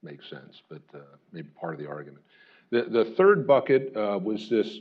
makes 0.01 0.29
sense, 0.29 0.61
but 0.69 0.81
uh, 0.93 0.99
maybe 1.33 1.49
part 1.59 1.73
of 1.73 1.79
the 1.81 1.87
argument. 1.87 2.23
The, 2.69 2.83
the 2.83 3.13
third 3.17 3.45
bucket 3.45 3.95
uh, 3.95 4.19
was 4.21 4.49
this, 4.49 4.79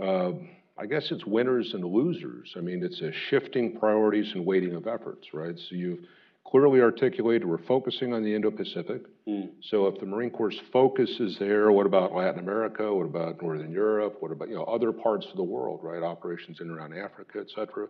uh, 0.00 0.32
I 0.76 0.86
guess 0.86 1.10
it's 1.10 1.26
winners 1.26 1.74
and 1.74 1.84
losers. 1.84 2.54
I 2.56 2.60
mean, 2.60 2.84
it's 2.84 3.00
a 3.00 3.10
shifting 3.28 3.76
priorities 3.78 4.32
and 4.34 4.46
weighting 4.46 4.74
of 4.74 4.86
efforts, 4.86 5.26
right? 5.32 5.58
So 5.58 5.74
you've 5.74 6.00
clearly 6.46 6.80
articulated 6.80 7.44
we're 7.46 7.58
focusing 7.66 8.14
on 8.14 8.22
the 8.22 8.34
Indo-Pacific. 8.34 9.02
Mm. 9.26 9.50
So 9.60 9.86
if 9.88 10.00
the 10.00 10.06
Marine 10.06 10.30
Corps' 10.30 10.54
focus 10.72 11.10
is 11.20 11.36
there, 11.38 11.70
what 11.72 11.84
about 11.84 12.14
Latin 12.14 12.38
America? 12.38 12.94
What 12.94 13.04
about 13.04 13.42
Northern 13.42 13.70
Europe? 13.70 14.16
What 14.20 14.32
about, 14.32 14.48
you 14.48 14.54
know, 14.54 14.64
other 14.64 14.92
parts 14.92 15.26
of 15.30 15.36
the 15.36 15.42
world, 15.42 15.80
right? 15.82 16.02
Operations 16.02 16.60
in 16.60 16.68
and 16.68 16.78
around 16.78 16.96
Africa, 16.96 17.40
et 17.40 17.48
cetera. 17.54 17.88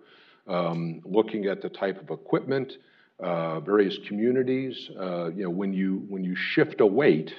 Um, 0.49 1.03
looking 1.05 1.47
at 1.47 1.63
the 1.63 1.69
type 1.69 2.01
of 2.01 2.11
equipment, 2.11 2.73
uh, 3.21 3.61
various 3.61 3.97
communities, 4.09 4.91
uh, 4.99 5.27
you 5.29 5.45
know, 5.45 5.51
when 5.51 5.73
you, 5.73 6.05
when 6.09 6.25
you 6.25 6.35
shift 6.35 6.81
a 6.81 6.87
weight, 6.87 7.31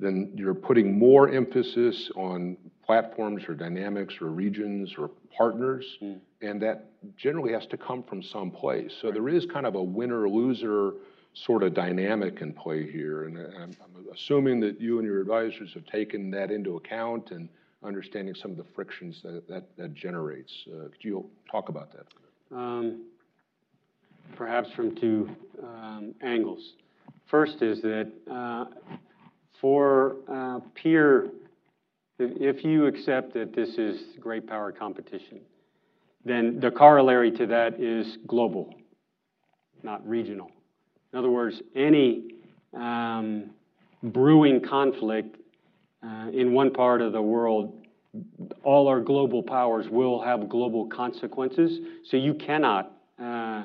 then 0.00 0.32
you're 0.34 0.54
putting 0.54 0.98
more 0.98 1.28
emphasis 1.28 2.10
on 2.16 2.56
platforms 2.84 3.44
or 3.48 3.54
dynamics 3.54 4.14
or 4.20 4.26
regions 4.26 4.94
or 4.98 5.10
partners, 5.36 5.98
Mm. 6.02 6.20
and 6.42 6.62
that 6.62 6.86
generally 7.16 7.52
has 7.52 7.66
to 7.66 7.76
come 7.76 8.02
from 8.02 8.22
some 8.22 8.50
place. 8.50 8.92
So 9.00 9.12
there 9.12 9.28
is 9.28 9.46
kind 9.46 9.66
of 9.66 9.74
a 9.74 9.82
winner-loser 9.82 10.94
sort 11.34 11.62
of 11.62 11.74
dynamic 11.74 12.40
in 12.40 12.52
play 12.52 12.90
here, 12.90 13.24
and 13.24 13.38
I'm, 13.38 13.70
I'm 13.84 14.06
assuming 14.12 14.58
that 14.60 14.80
you 14.80 14.98
and 14.98 15.06
your 15.06 15.20
advisors 15.20 15.72
have 15.74 15.86
taken 15.86 16.30
that 16.32 16.50
into 16.50 16.76
account 16.76 17.30
and 17.30 17.48
understanding 17.84 18.34
some 18.34 18.50
of 18.50 18.56
the 18.56 18.64
frictions 18.74 19.22
that 19.22 19.46
that, 19.48 19.64
that 19.76 19.94
generates. 19.94 20.52
Uh, 20.66 20.88
could 20.88 21.04
you 21.04 21.30
talk 21.50 21.68
about 21.68 21.92
that? 21.92 22.06
Um, 22.56 23.04
perhaps 24.34 24.70
from 24.72 24.94
two 24.96 25.30
um, 25.62 26.14
angles. 26.22 26.74
First 27.26 27.62
is 27.62 27.80
that 27.82 28.10
uh, 28.30 28.64
for 29.60 30.16
uh, 30.28 30.60
peer, 30.74 31.28
if, 32.18 32.64
you 32.64 32.86
accept 32.86 33.34
that 33.34 33.54
this 33.54 33.70
is 33.76 34.00
great 34.20 34.46
power 34.46 34.72
competition, 34.72 35.40
then 36.24 36.60
the 36.60 36.70
corollary 36.70 37.30
to 37.32 37.46
that 37.46 37.80
is 37.80 38.18
global, 38.26 38.74
not 39.82 40.06
regional. 40.06 40.50
In 41.12 41.18
other 41.18 41.30
words, 41.30 41.60
any 41.74 42.34
um, 42.74 43.50
brewing 44.02 44.60
conflict 44.60 45.36
uh, 46.02 46.28
in 46.32 46.52
one 46.52 46.70
part 46.70 47.00
of 47.00 47.12
the 47.12 47.22
world 47.22 47.80
all 48.62 48.88
our 48.88 49.00
global 49.00 49.42
powers 49.42 49.88
will 49.88 50.20
have 50.20 50.48
global 50.48 50.86
consequences. 50.86 51.78
So 52.04 52.16
you 52.16 52.34
cannot, 52.34 52.92
uh, 53.22 53.64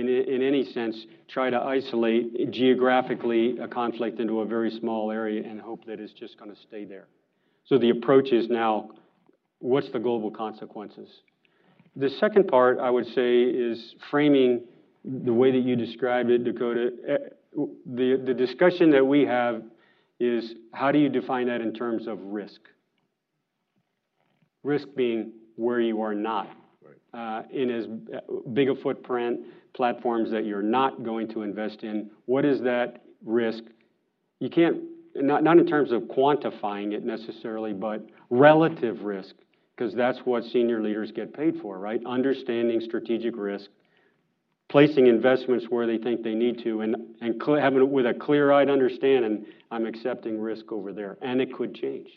in, 0.00 0.08
in 0.08 0.42
any 0.42 0.64
sense, 0.72 1.06
try 1.28 1.50
to 1.50 1.58
isolate 1.58 2.50
geographically 2.50 3.58
a 3.58 3.68
conflict 3.68 4.20
into 4.20 4.40
a 4.40 4.46
very 4.46 4.70
small 4.70 5.10
area 5.10 5.42
and 5.48 5.60
hope 5.60 5.84
that 5.86 6.00
it's 6.00 6.12
just 6.12 6.38
going 6.38 6.50
to 6.50 6.60
stay 6.62 6.84
there. 6.84 7.06
So 7.64 7.78
the 7.78 7.90
approach 7.90 8.32
is 8.32 8.48
now 8.48 8.90
what's 9.58 9.90
the 9.90 9.98
global 9.98 10.30
consequences? 10.30 11.08
The 11.96 12.10
second 12.10 12.48
part, 12.48 12.78
I 12.78 12.90
would 12.90 13.06
say, 13.06 13.42
is 13.42 13.94
framing 14.10 14.62
the 15.04 15.32
way 15.32 15.50
that 15.50 15.62
you 15.62 15.76
described 15.76 16.30
it, 16.30 16.44
Dakota. 16.44 16.90
Eh, 17.08 17.16
The, 17.86 18.22
the 18.24 18.34
discussion 18.34 18.90
that 18.90 19.04
we 19.04 19.24
have 19.24 19.62
is 20.20 20.54
how 20.72 20.92
do 20.92 20.98
you 20.98 21.08
define 21.08 21.46
that 21.46 21.60
in 21.60 21.72
terms 21.72 22.06
of 22.06 22.18
risk? 22.20 22.60
Risk 24.62 24.88
being 24.96 25.32
where 25.56 25.80
you 25.80 26.02
are 26.02 26.14
not 26.14 26.48
Uh, 27.14 27.42
in 27.50 27.70
as 27.70 27.86
uh, 28.14 28.20
big 28.52 28.68
a 28.68 28.74
footprint, 28.74 29.40
platforms 29.74 30.30
that 30.30 30.44
you're 30.44 30.62
not 30.62 31.02
going 31.02 31.26
to 31.28 31.42
invest 31.42 31.82
in. 31.82 32.10
What 32.26 32.44
is 32.44 32.60
that 32.62 33.04
risk? 33.24 33.62
You 34.38 34.50
can't, 34.50 34.82
not, 35.14 35.46
in 35.58 35.66
terms 35.66 35.92
of 35.92 36.02
quantifying 36.02 36.92
it 36.92 37.04
necessarily, 37.04 37.72
but 37.72 38.06
relative 38.28 39.02
risk, 39.02 39.34
because 39.74 39.94
that's 39.94 40.18
what 40.24 40.44
senior 40.44 40.82
leaders 40.82 41.10
get 41.10 41.32
paid 41.32 41.54
for, 41.62 41.78
right? 41.78 42.00
Understanding 42.04 42.82
strategic 42.82 43.34
risk, 43.36 43.70
placing 44.68 45.06
investments 45.06 45.66
where 45.70 45.86
they 45.86 45.96
think 45.96 46.22
they 46.22 46.34
need 46.34 46.62
to, 46.64 46.82
and, 46.82 46.96
having 47.22 47.80
it 47.80 47.88
with 47.88 48.06
a 48.06 48.14
clear 48.14 48.52
eyed 48.52 48.68
understanding, 48.68 49.46
I'm 49.70 49.86
accepting 49.86 50.38
risk 50.38 50.70
over 50.70 50.92
there, 50.92 51.16
and 51.22 51.40
it 51.40 51.54
could 51.54 51.74
change. 51.74 52.08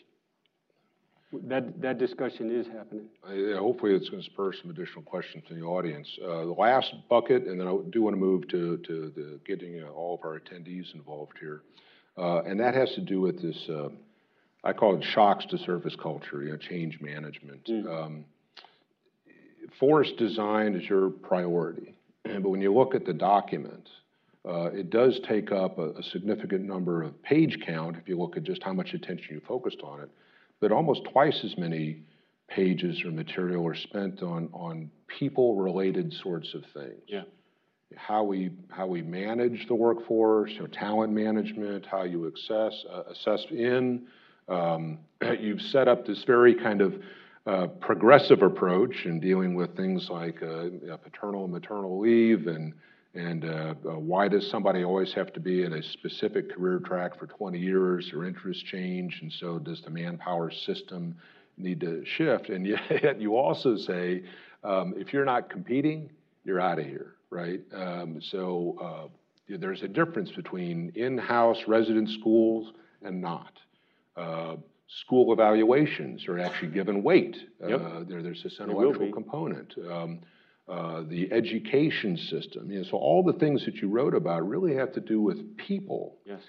That, 1.32 1.80
that 1.80 1.98
discussion 1.98 2.50
is 2.50 2.66
happening. 2.66 3.06
Uh, 3.24 3.56
hopefully, 3.58 3.94
it's 3.94 4.08
going 4.08 4.22
to 4.22 4.28
spur 4.28 4.52
some 4.52 4.70
additional 4.70 5.02
questions 5.02 5.44
from 5.46 5.60
the 5.60 5.64
audience. 5.64 6.08
Uh, 6.20 6.44
the 6.44 6.54
last 6.58 6.92
bucket, 7.08 7.46
and 7.46 7.60
then 7.60 7.68
I 7.68 7.78
do 7.90 8.02
want 8.02 8.14
to 8.14 8.20
move 8.20 8.48
to, 8.48 8.78
to 8.78 9.12
the 9.14 9.40
getting 9.46 9.80
uh, 9.80 9.90
all 9.90 10.16
of 10.16 10.24
our 10.24 10.40
attendees 10.40 10.92
involved 10.92 11.34
here, 11.38 11.62
uh, 12.18 12.42
and 12.42 12.58
that 12.58 12.74
has 12.74 12.92
to 12.94 13.00
do 13.00 13.20
with 13.20 13.40
this. 13.40 13.56
Uh, 13.68 13.90
I 14.64 14.72
call 14.72 14.96
it 14.96 15.04
shocks 15.04 15.46
to 15.50 15.58
service 15.58 15.94
culture, 16.02 16.42
you 16.42 16.50
know, 16.50 16.56
change 16.56 17.00
management. 17.00 17.68
Um, 17.88 18.24
force 19.78 20.10
design 20.18 20.74
is 20.74 20.88
your 20.88 21.10
priority, 21.10 21.94
but 22.24 22.48
when 22.48 22.60
you 22.60 22.74
look 22.74 22.96
at 22.96 23.06
the 23.06 23.14
document, 23.14 23.88
uh, 24.44 24.70
it 24.72 24.90
does 24.90 25.20
take 25.28 25.52
up 25.52 25.78
a, 25.78 25.90
a 25.90 26.02
significant 26.02 26.64
number 26.64 27.04
of 27.04 27.22
page 27.22 27.58
count 27.64 27.96
if 27.96 28.08
you 28.08 28.18
look 28.18 28.36
at 28.36 28.42
just 28.42 28.64
how 28.64 28.72
much 28.72 28.94
attention 28.94 29.34
you 29.34 29.40
focused 29.46 29.80
on 29.84 30.00
it 30.00 30.10
but 30.60 30.72
almost 30.72 31.04
twice 31.04 31.40
as 31.44 31.56
many 31.56 32.02
pages 32.48 33.02
or 33.04 33.10
material 33.10 33.66
are 33.66 33.74
spent 33.74 34.22
on, 34.22 34.48
on 34.52 34.90
people-related 35.06 36.12
sorts 36.12 36.54
of 36.54 36.64
things. 36.74 37.00
Yeah. 37.06 37.22
How 37.96 38.22
we, 38.22 38.50
how 38.68 38.86
we 38.86 39.02
manage 39.02 39.66
the 39.66 39.74
workforce, 39.74 40.52
you 40.52 40.60
know, 40.60 40.66
talent 40.66 41.12
management, 41.12 41.86
how 41.86 42.04
you 42.04 42.26
assess, 42.26 42.84
uh, 42.92 43.02
assess 43.10 43.44
in. 43.50 44.06
Um, 44.48 44.98
you've 45.40 45.62
set 45.62 45.88
up 45.88 46.06
this 46.06 46.22
very 46.24 46.54
kind 46.54 46.80
of 46.80 46.94
uh, 47.46 47.66
progressive 47.80 48.42
approach 48.42 49.06
in 49.06 49.18
dealing 49.18 49.54
with 49.54 49.76
things 49.76 50.08
like 50.10 50.42
uh, 50.42 50.96
paternal 51.02 51.44
and 51.44 51.52
maternal 51.52 51.98
leave 51.98 52.46
and 52.46 52.74
and 53.14 53.44
uh, 53.44 53.74
uh, 53.84 53.98
why 53.98 54.28
does 54.28 54.48
somebody 54.48 54.84
always 54.84 55.12
have 55.14 55.32
to 55.32 55.40
be 55.40 55.64
in 55.64 55.72
a 55.72 55.82
specific 55.82 56.54
career 56.54 56.78
track 56.78 57.18
for 57.18 57.26
20 57.26 57.58
years? 57.58 58.10
Their 58.10 58.24
interests 58.24 58.62
change, 58.62 59.18
and 59.22 59.32
so 59.32 59.58
does 59.58 59.82
the 59.82 59.90
manpower 59.90 60.50
system 60.50 61.16
need 61.56 61.80
to 61.80 62.04
shift? 62.04 62.50
And 62.50 62.66
yet, 62.66 63.20
you 63.20 63.36
also 63.36 63.76
say, 63.76 64.22
um, 64.62 64.94
if 64.96 65.12
you're 65.12 65.24
not 65.24 65.50
competing, 65.50 66.10
you're 66.44 66.60
out 66.60 66.78
of 66.78 66.86
here, 66.86 67.14
right? 67.30 67.60
Um, 67.74 68.20
so 68.20 68.76
uh, 68.80 69.56
there's 69.58 69.82
a 69.82 69.88
difference 69.88 70.30
between 70.30 70.92
in-house 70.94 71.64
resident 71.66 72.10
schools 72.10 72.72
and 73.02 73.20
not. 73.20 73.52
Uh, 74.16 74.56
school 74.86 75.32
evaluations 75.32 76.28
are 76.28 76.38
actually 76.38 76.70
given 76.70 77.02
weight. 77.02 77.36
Yep. 77.66 77.80
Uh, 77.80 78.04
there, 78.06 78.22
there's 78.22 78.42
this 78.42 78.58
intellectual 78.60 79.12
component. 79.12 79.74
Um, 79.90 80.20
uh, 80.68 81.02
the 81.08 81.32
education 81.32 82.16
system. 82.16 82.70
You 82.70 82.78
know, 82.78 82.84
so 82.84 82.96
all 82.96 83.22
the 83.22 83.38
things 83.38 83.64
that 83.64 83.76
you 83.76 83.88
wrote 83.88 84.14
about 84.14 84.48
really 84.48 84.74
have 84.76 84.92
to 84.92 85.00
do 85.00 85.20
with 85.20 85.56
people. 85.56 86.16
Yes. 86.24 86.40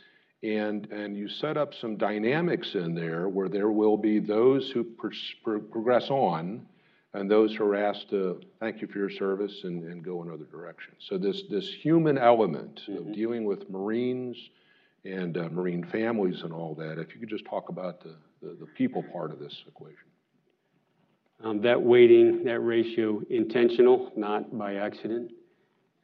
And, 0.44 0.92
and 0.92 1.16
you 1.16 1.28
set 1.28 1.56
up 1.56 1.74
some 1.80 1.98
dynamics 1.98 2.74
in 2.74 2.96
there 2.96 3.30
where 3.30 3.48
there 3.48 3.72
will 3.72 3.98
be 3.98 4.20
those 4.20 4.72
who 4.72 4.84
pers- 4.84 5.36
pro- 5.44 5.60
progress 5.60 6.10
on 6.10 6.66
and 7.14 7.30
those 7.30 7.54
who 7.56 7.66
are 7.66 7.76
asked 7.76 8.10
to 8.10 8.40
thank 8.60 8.82
you 8.82 8.88
for 8.88 8.98
your 8.98 9.10
service 9.10 9.54
and, 9.64 9.84
and 9.84 10.04
go 10.04 10.24
another 10.24 10.46
direction. 10.46 10.94
So 11.10 11.18
this, 11.18 11.44
this 11.50 11.68
human 11.82 12.18
element 12.18 12.82
of 12.88 13.14
dealing 13.14 13.44
with 13.44 13.70
Marines 13.70 14.38
and 15.04 15.38
uh, 15.38 15.50
Marine 15.50 15.86
families 15.92 16.42
and 16.44 16.54
all 16.54 16.74
that, 16.76 17.00
if 17.00 17.14
you 17.14 17.20
could 17.20 17.30
just 17.30 17.46
talk 17.46 17.70
about 17.70 18.02
the, 18.02 18.16
the, 18.42 18.56
the 18.62 18.66
people 18.78 19.04
part 19.12 19.32
of 19.32 19.40
this 19.40 19.56
equation. 19.68 20.11
Um, 21.44 21.62
that 21.62 21.82
weighting, 21.82 22.44
that 22.44 22.60
ratio, 22.60 23.22
intentional, 23.30 24.12
not 24.16 24.56
by 24.58 24.76
accident. 24.76 25.32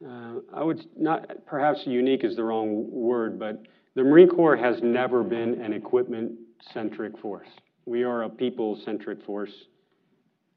Uh, 0.04 0.40
I 0.52 0.62
would 0.62 0.84
not, 0.96 1.46
perhaps 1.46 1.80
unique 1.86 2.24
is 2.24 2.34
the 2.36 2.42
wrong 2.42 2.88
word, 2.90 3.38
but 3.38 3.62
the 3.94 4.02
Marine 4.02 4.28
Corps 4.28 4.56
has 4.56 4.76
never 4.82 5.22
been 5.22 5.60
an 5.60 5.72
equipment 5.72 6.32
centric 6.72 7.18
force. 7.18 7.48
We 7.86 8.02
are 8.02 8.24
a 8.24 8.28
people 8.28 8.80
centric 8.84 9.24
force 9.24 9.52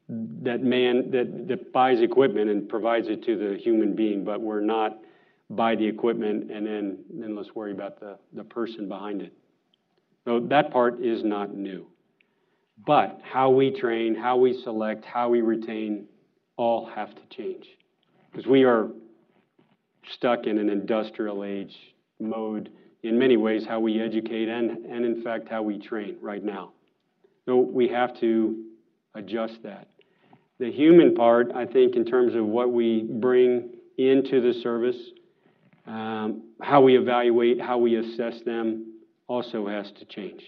that 0.09 0.61
man 0.61 1.09
that, 1.11 1.47
that 1.47 1.71
buys 1.71 2.01
equipment 2.01 2.49
and 2.49 2.67
provides 2.67 3.07
it 3.07 3.23
to 3.23 3.37
the 3.37 3.57
human 3.57 3.95
being, 3.95 4.23
but 4.23 4.41
we're 4.41 4.61
not 4.61 4.97
buy 5.49 5.75
the 5.75 5.85
equipment 5.85 6.51
and 6.51 6.65
then 6.65 6.97
then 7.13 7.35
let's 7.35 7.53
worry 7.55 7.71
about 7.71 7.99
the, 7.99 8.17
the 8.33 8.43
person 8.43 8.87
behind 8.87 9.21
it. 9.21 9.33
So 10.25 10.39
that 10.49 10.71
part 10.71 11.01
is 11.01 11.23
not 11.23 11.55
new. 11.55 11.87
But 12.85 13.21
how 13.23 13.49
we 13.49 13.71
train, 13.71 14.15
how 14.15 14.37
we 14.37 14.59
select, 14.63 15.05
how 15.05 15.29
we 15.29 15.41
retain 15.41 16.07
all 16.57 16.89
have 16.95 17.13
to 17.13 17.21
change. 17.35 17.65
Because 18.31 18.47
we 18.47 18.63
are 18.63 18.89
stuck 20.13 20.45
in 20.45 20.57
an 20.57 20.69
industrial 20.69 21.43
age 21.43 21.75
mode 22.19 22.69
in 23.03 23.17
many 23.17 23.37
ways, 23.37 23.65
how 23.67 23.79
we 23.79 23.99
educate 23.99 24.47
and, 24.47 24.85
and 24.85 25.05
in 25.05 25.23
fact, 25.23 25.49
how 25.49 25.61
we 25.61 25.79
train 25.79 26.17
right 26.21 26.43
now. 26.43 26.71
So 27.45 27.57
we 27.57 27.87
have 27.89 28.19
to 28.19 28.63
adjust 29.15 29.63
that. 29.63 29.87
The 30.59 30.71
human 30.71 31.15
part, 31.15 31.51
I 31.55 31.65
think, 31.65 31.95
in 31.95 32.05
terms 32.05 32.35
of 32.35 32.45
what 32.45 32.71
we 32.71 33.03
bring 33.03 33.71
into 33.97 34.41
the 34.41 34.59
service, 34.61 34.97
um, 35.87 36.43
how 36.61 36.81
we 36.81 36.97
evaluate, 36.97 37.59
how 37.59 37.79
we 37.79 37.95
assess 37.95 38.41
them, 38.45 38.99
also 39.27 39.67
has 39.67 39.91
to 39.99 40.05
change. 40.05 40.41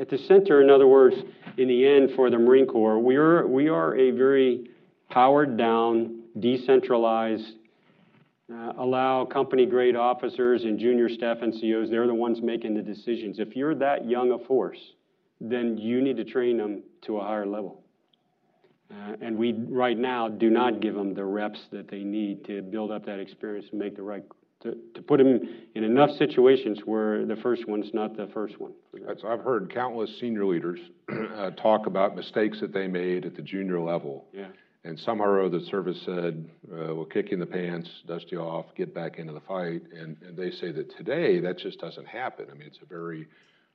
At 0.00 0.08
the 0.08 0.16
center, 0.16 0.62
in 0.62 0.70
other 0.70 0.86
words, 0.86 1.14
in 1.58 1.68
the 1.68 1.86
end, 1.86 2.12
for 2.16 2.30
the 2.30 2.38
Marine 2.38 2.66
Corps, 2.66 2.98
we 2.98 3.16
are, 3.16 3.46
we 3.46 3.68
are 3.68 3.94
a 3.94 4.10
very 4.12 4.70
powered 5.10 5.58
down, 5.58 6.22
decentralized, 6.38 7.56
uh, 8.50 8.72
allow 8.78 9.26
company 9.26 9.66
grade 9.66 9.96
officers 9.96 10.64
and 10.64 10.78
junior 10.78 11.10
staff 11.10 11.38
NCOs, 11.38 11.90
they're 11.90 12.06
the 12.06 12.14
ones 12.14 12.40
making 12.40 12.74
the 12.74 12.80
decisions. 12.80 13.38
If 13.38 13.54
you're 13.54 13.74
that 13.74 14.08
young 14.08 14.32
a 14.32 14.38
force, 14.46 14.78
then 15.38 15.76
you 15.76 16.00
need 16.00 16.16
to 16.16 16.24
train 16.24 16.56
them 16.56 16.82
to 17.02 17.18
a 17.18 17.22
higher 17.22 17.46
level. 17.46 17.82
Uh, 18.90 19.16
and 19.20 19.36
we, 19.36 19.52
right 19.52 19.98
now, 19.98 20.28
do 20.28 20.48
not 20.48 20.80
give 20.80 20.94
them 20.94 21.12
the 21.12 21.24
reps 21.24 21.60
that 21.72 21.90
they 21.90 22.04
need 22.04 22.42
to 22.46 22.62
build 22.62 22.90
up 22.90 23.04
that 23.04 23.20
experience 23.20 23.66
and 23.70 23.78
make 23.78 23.96
the 23.96 24.02
right, 24.02 24.24
to, 24.62 24.76
to 24.94 25.02
put 25.02 25.18
them 25.18 25.40
in 25.74 25.84
enough 25.84 26.10
situations 26.18 26.80
where 26.84 27.24
the 27.24 27.36
first 27.36 27.66
one's 27.66 27.92
not 27.94 28.16
the 28.16 28.28
first 28.34 28.60
one. 28.60 28.72
That's, 29.06 29.22
I've 29.26 29.40
heard 29.40 29.72
countless 29.72 30.10
senior 30.20 30.44
leaders 30.44 30.80
uh, 31.36 31.50
talk 31.50 31.86
about 31.86 32.14
mistakes 32.14 32.60
that 32.60 32.72
they 32.72 32.86
made 32.86 33.24
at 33.24 33.36
the 33.36 33.42
junior 33.42 33.80
level. 33.80 34.26
Yeah. 34.32 34.48
And 34.84 34.98
somehow 34.98 35.24
or 35.24 35.44
other, 35.44 35.58
the 35.58 35.66
service 35.66 36.00
said, 36.06 36.48
uh, 36.72 36.94
we'll 36.94 37.04
kick 37.04 37.30
you 37.30 37.34
in 37.34 37.40
the 37.40 37.46
pants, 37.46 37.88
dust 38.06 38.26
you 38.32 38.40
off, 38.40 38.66
get 38.74 38.94
back 38.94 39.18
into 39.18 39.32
the 39.32 39.40
fight. 39.40 39.82
And, 39.94 40.16
and 40.26 40.36
they 40.36 40.50
say 40.50 40.72
that 40.72 40.96
today, 40.96 41.38
that 41.40 41.58
just 41.58 41.80
doesn't 41.80 42.06
happen. 42.06 42.46
I 42.50 42.54
mean, 42.54 42.66
it's 42.66 42.78
a 42.82 42.86
very 42.86 43.28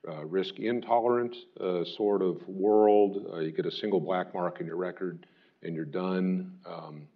uh, 0.08 0.24
risk 0.24 0.58
intolerant 0.58 1.34
uh, 1.60 1.84
sort 1.96 2.22
of 2.22 2.36
world. 2.48 3.24
Uh, 3.32 3.38
you 3.38 3.52
get 3.52 3.66
a 3.66 3.70
single 3.70 4.00
black 4.00 4.34
mark 4.34 4.60
in 4.60 4.66
your 4.66 4.76
record 4.76 5.26
and 5.62 5.74
you're 5.74 5.84
done. 5.84 6.58
Um, 6.66 7.08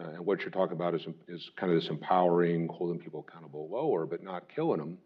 uh, 0.00 0.10
and 0.10 0.26
what 0.26 0.40
you're 0.40 0.50
talking 0.50 0.76
about 0.76 0.94
is, 0.94 1.02
is 1.28 1.50
kind 1.56 1.72
of 1.72 1.80
this 1.80 1.90
empowering, 1.90 2.68
holding 2.68 2.98
people 2.98 3.24
accountable 3.28 3.68
lower, 3.70 4.06
but 4.06 4.22
not 4.22 4.44
killing 4.54 4.78
them 4.78 4.98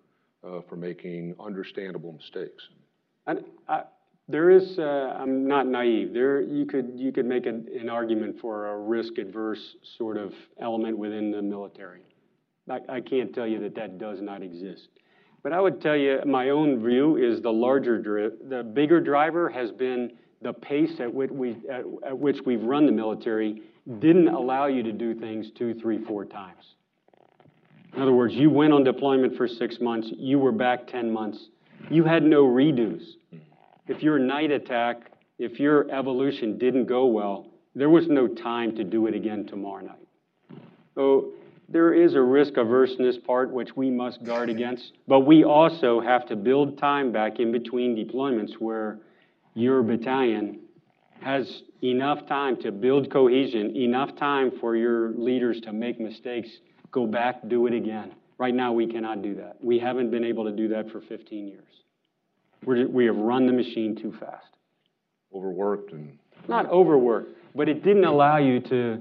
uh, 0.47 0.61
for 0.69 0.77
making 0.77 1.35
understandable 1.41 2.13
mistakes. 2.13 2.69
I, 3.27 3.83
there 4.29 4.51
is, 4.51 4.79
uh, 4.79 5.17
I'm 5.19 5.47
not 5.47 5.67
naive. 5.67 6.13
There, 6.13 6.41
you 6.41 6.65
could 6.65 6.93
you 6.97 7.13
could 7.13 7.27
make 7.27 7.47
an, 7.47 7.67
an 7.79 7.91
argument 7.91 8.41
for 8.41 8.69
a 8.69 8.79
risk 8.79 9.19
adverse 9.19 9.77
sort 9.99 10.17
of 10.17 10.33
element 10.61 10.97
within 10.97 11.31
the 11.31 11.43
military. 11.43 12.03
I, 12.71 12.81
I 12.89 13.01
can't 13.01 13.35
tell 13.35 13.47
you 13.47 13.61
that 13.61 13.75
that 13.75 13.99
does 13.99 14.21
not 14.23 14.43
exist. 14.43 14.89
But 15.43 15.53
I 15.53 15.61
would 15.61 15.83
tell 15.83 15.97
you, 15.97 16.21
my 16.25 16.51
own 16.51 16.83
view 16.83 17.17
is 17.17 17.43
the 17.43 17.53
larger, 17.53 18.01
the 18.49 18.63
bigger 18.63 18.99
driver 18.99 19.51
has 19.51 19.71
been 19.71 20.13
the 20.41 20.55
pace 20.55 21.01
at 21.01 21.13
which 21.13 21.31
we 21.31 21.57
at, 21.71 21.85
at 22.07 22.19
which 22.19 22.39
we've 22.47 22.63
run 22.63 22.87
the 22.87 22.93
military 22.93 23.63
didn't 23.99 24.29
allow 24.29 24.67
you 24.67 24.83
to 24.83 24.93
do 24.93 25.15
things 25.15 25.51
two, 25.57 25.75
three, 25.75 26.03
four 26.05 26.25
times. 26.25 26.75
In 27.95 28.03
other 28.03 28.13
words, 28.13 28.35
you 28.35 28.51
went 28.51 28.73
on 28.73 28.83
deployment 28.83 29.37
for 29.37 29.47
six 29.47 29.79
months, 29.81 30.09
you 30.17 30.39
were 30.39 30.53
back 30.53 30.87
10 30.89 31.13
months, 31.13 31.49
you 31.91 32.05
had 32.05 32.23
no 32.23 32.45
redos 32.45 33.03
if 33.87 34.03
your 34.03 34.19
night 34.19 34.51
attack, 34.51 35.11
if 35.39 35.61
your 35.61 35.91
evolution 35.91 36.59
didn't 36.59 36.87
go 36.87 37.07
well, 37.07 37.51
there 37.75 37.91
was 37.91 38.07
no 38.09 38.27
time 38.27 38.75
to 38.77 38.85
do 38.85 39.07
it 39.07 39.15
again 39.15 39.47
tomorrow 39.47 39.85
night. 39.85 40.61
So 40.95 41.33
there 41.69 41.93
is 41.93 42.15
a 42.15 42.21
risk 42.21 42.57
averseness 42.57 43.19
part 43.19 43.51
which 43.51 43.77
we 43.77 43.91
must 43.91 44.25
guard 44.25 44.49
against, 44.49 44.93
but 45.09 45.21
we 45.21 45.45
also 45.45 46.01
have 46.01 46.27
to 46.29 46.37
build 46.37 46.79
time 46.79 47.13
back 47.13 47.41
in 47.41 47.53
between 47.53 47.97
deployments 47.97 48.55
where 48.59 48.99
your 49.55 49.83
battalion 49.83 50.61
has 51.21 51.63
enough 51.85 52.27
time 52.27 52.61
to 52.63 52.73
build 52.73 53.13
cohesion, 53.13 53.77
enough 53.77 54.17
time 54.17 54.53
for 54.61 54.77
your 54.77 55.11
leaders 55.11 55.61
to 55.63 55.73
make 55.73 56.01
mistakes, 56.01 56.49
go 56.91 57.07
back, 57.07 57.47
do 57.49 57.67
it 57.67 57.75
again. 57.75 58.13
Right 58.39 58.55
now, 58.55 58.73
we 58.73 58.87
cannot 58.87 59.23
do 59.23 59.35
that. 59.37 59.57
We 59.63 59.79
haven't 59.79 60.11
been 60.11 60.25
able 60.25 60.45
to 60.45 60.53
do 60.53 60.69
that 60.69 60.91
for 60.91 61.01
15 61.01 61.47
years. 61.47 61.63
We're, 62.65 62.89
we 62.89 63.05
have 63.07 63.17
run 63.17 63.47
the 63.47 63.53
machine 63.53 63.97
too 64.01 64.15
fast. 64.19 64.47
Overworked 65.35 65.93
and. 65.93 66.19
Not 66.49 66.71
overworked, 66.71 67.37
but 67.55 67.69
it 67.69 67.83
didn't 67.83 68.05
allow 68.05 68.37
you 68.37 68.61
to 68.61 69.01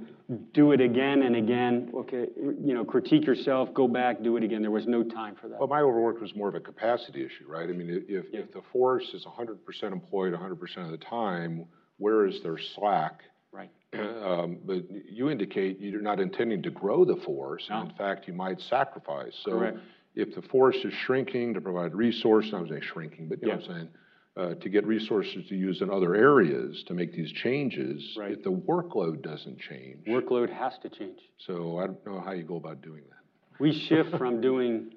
do 0.54 0.72
it 0.72 0.82
again 0.82 1.24
and 1.24 1.36
again. 1.36 1.92
Okay, 1.94 2.28
you 2.38 2.74
know, 2.74 2.86
critique 2.86 3.26
yourself, 3.26 3.74
go 3.74 3.88
back, 3.88 4.24
do 4.24 4.38
it 4.38 4.44
again. 4.44 4.62
There 4.62 4.72
was 4.72 4.88
no 4.88 5.04
time 5.04 5.36
for 5.40 5.48
that. 5.50 5.60
Well, 5.60 5.68
my 5.68 5.82
overwork 5.82 6.22
was 6.22 6.34
more 6.36 6.48
of 6.48 6.56
a 6.56 6.60
capacity 6.60 7.22
issue, 7.22 7.46
right? 7.48 7.70
I 7.70 7.74
mean, 7.74 7.90
if, 8.08 8.26
yeah. 8.32 8.40
if 8.40 8.54
the 8.54 8.62
force 8.72 9.06
is 9.14 9.26
100% 9.26 9.58
employed 9.92 10.34
100% 10.34 10.78
of 10.86 10.92
the 10.92 10.98
time, 10.98 11.66
where 12.04 12.26
is 12.26 12.42
there 12.44 12.58
slack? 12.76 13.22
Right. 13.52 13.72
Um, 14.24 14.58
but 14.66 14.84
you 15.12 15.30
indicate 15.30 15.80
you're 15.80 16.02
not 16.02 16.20
intending 16.20 16.64
to 16.64 16.72
grow 16.72 17.06
the 17.06 17.18
force. 17.18 17.68
No. 17.70 17.82
In 17.82 17.92
fact, 17.92 18.28
you 18.28 18.34
might 18.34 18.60
sacrifice. 18.62 19.36
So 19.44 19.52
Correct 19.52 19.78
if 20.16 20.36
the 20.36 20.42
force 20.44 20.78
is 20.84 20.94
shrinking 20.94 21.54
to 21.56 21.62
provide 21.62 21.96
resources, 21.96 22.54
I'm 22.54 22.68
saying 22.68 22.82
shrinking, 22.82 23.30
but 23.30 23.42
you 23.42 23.48
know 23.48 23.56
what 23.56 23.70
I'm 23.70 23.76
saying, 23.76 23.90
uh, 24.36 24.56
to 24.56 24.70
get 24.70 24.86
resources 24.86 25.48
to 25.50 25.56
use 25.56 25.82
in 25.82 25.90
other 25.90 26.16
areas 26.16 26.84
to 26.88 26.94
make 26.94 27.14
these 27.14 27.32
changes, 27.32 28.16
Right. 28.18 28.32
if 28.32 28.44
the 28.44 28.52
workload 28.52 29.22
doesn't 29.22 29.60
change. 29.60 30.06
Workload 30.08 30.50
has 30.50 30.78
to 30.80 30.90
change. 30.90 31.20
So 31.40 31.78
I 31.78 31.88
don't 31.88 32.06
know 32.06 32.20
how 32.20 32.32
you 32.32 32.44
go 32.44 32.56
about 32.58 32.82
doing 32.82 33.04
that. 33.10 33.60
We 33.60 33.74
shift 33.88 34.12
from 34.18 34.42
doing 34.42 34.94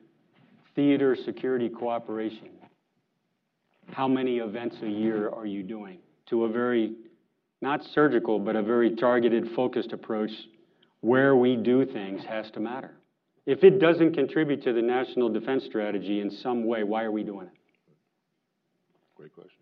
theater 0.75 1.17
security 1.17 1.69
cooperation. 1.69 2.51
How 3.93 4.09
many 4.09 4.39
events 4.39 4.77
a 4.83 4.89
year 4.89 5.31
are 5.31 5.47
you 5.47 5.63
doing? 5.63 5.99
To 6.31 6.45
a 6.45 6.49
very, 6.49 6.95
not 7.63 7.83
surgical, 7.95 8.39
but 8.39 8.57
a 8.57 8.63
very 8.63 8.97
targeted, 8.97 9.51
focused 9.55 9.93
approach 9.93 10.31
where 11.01 11.37
we 11.37 11.57
do 11.57 11.87
things 11.87 12.23
has 12.25 12.51
to 12.53 12.61
matter. 12.61 12.91
If 13.47 13.63
it 13.63 13.79
doesn't 13.79 14.15
contribute 14.15 14.65
to 14.65 14.73
the 14.73 14.83
national 14.83 15.29
defense 15.29 15.65
strategy 15.67 16.21
in 16.21 16.31
some 16.31 16.67
way, 16.67 16.83
why 16.83 17.05
are 17.05 17.13
we 17.13 17.23
doing 17.23 17.47
it? 17.47 17.53
Great 19.15 19.33
question. 19.33 19.53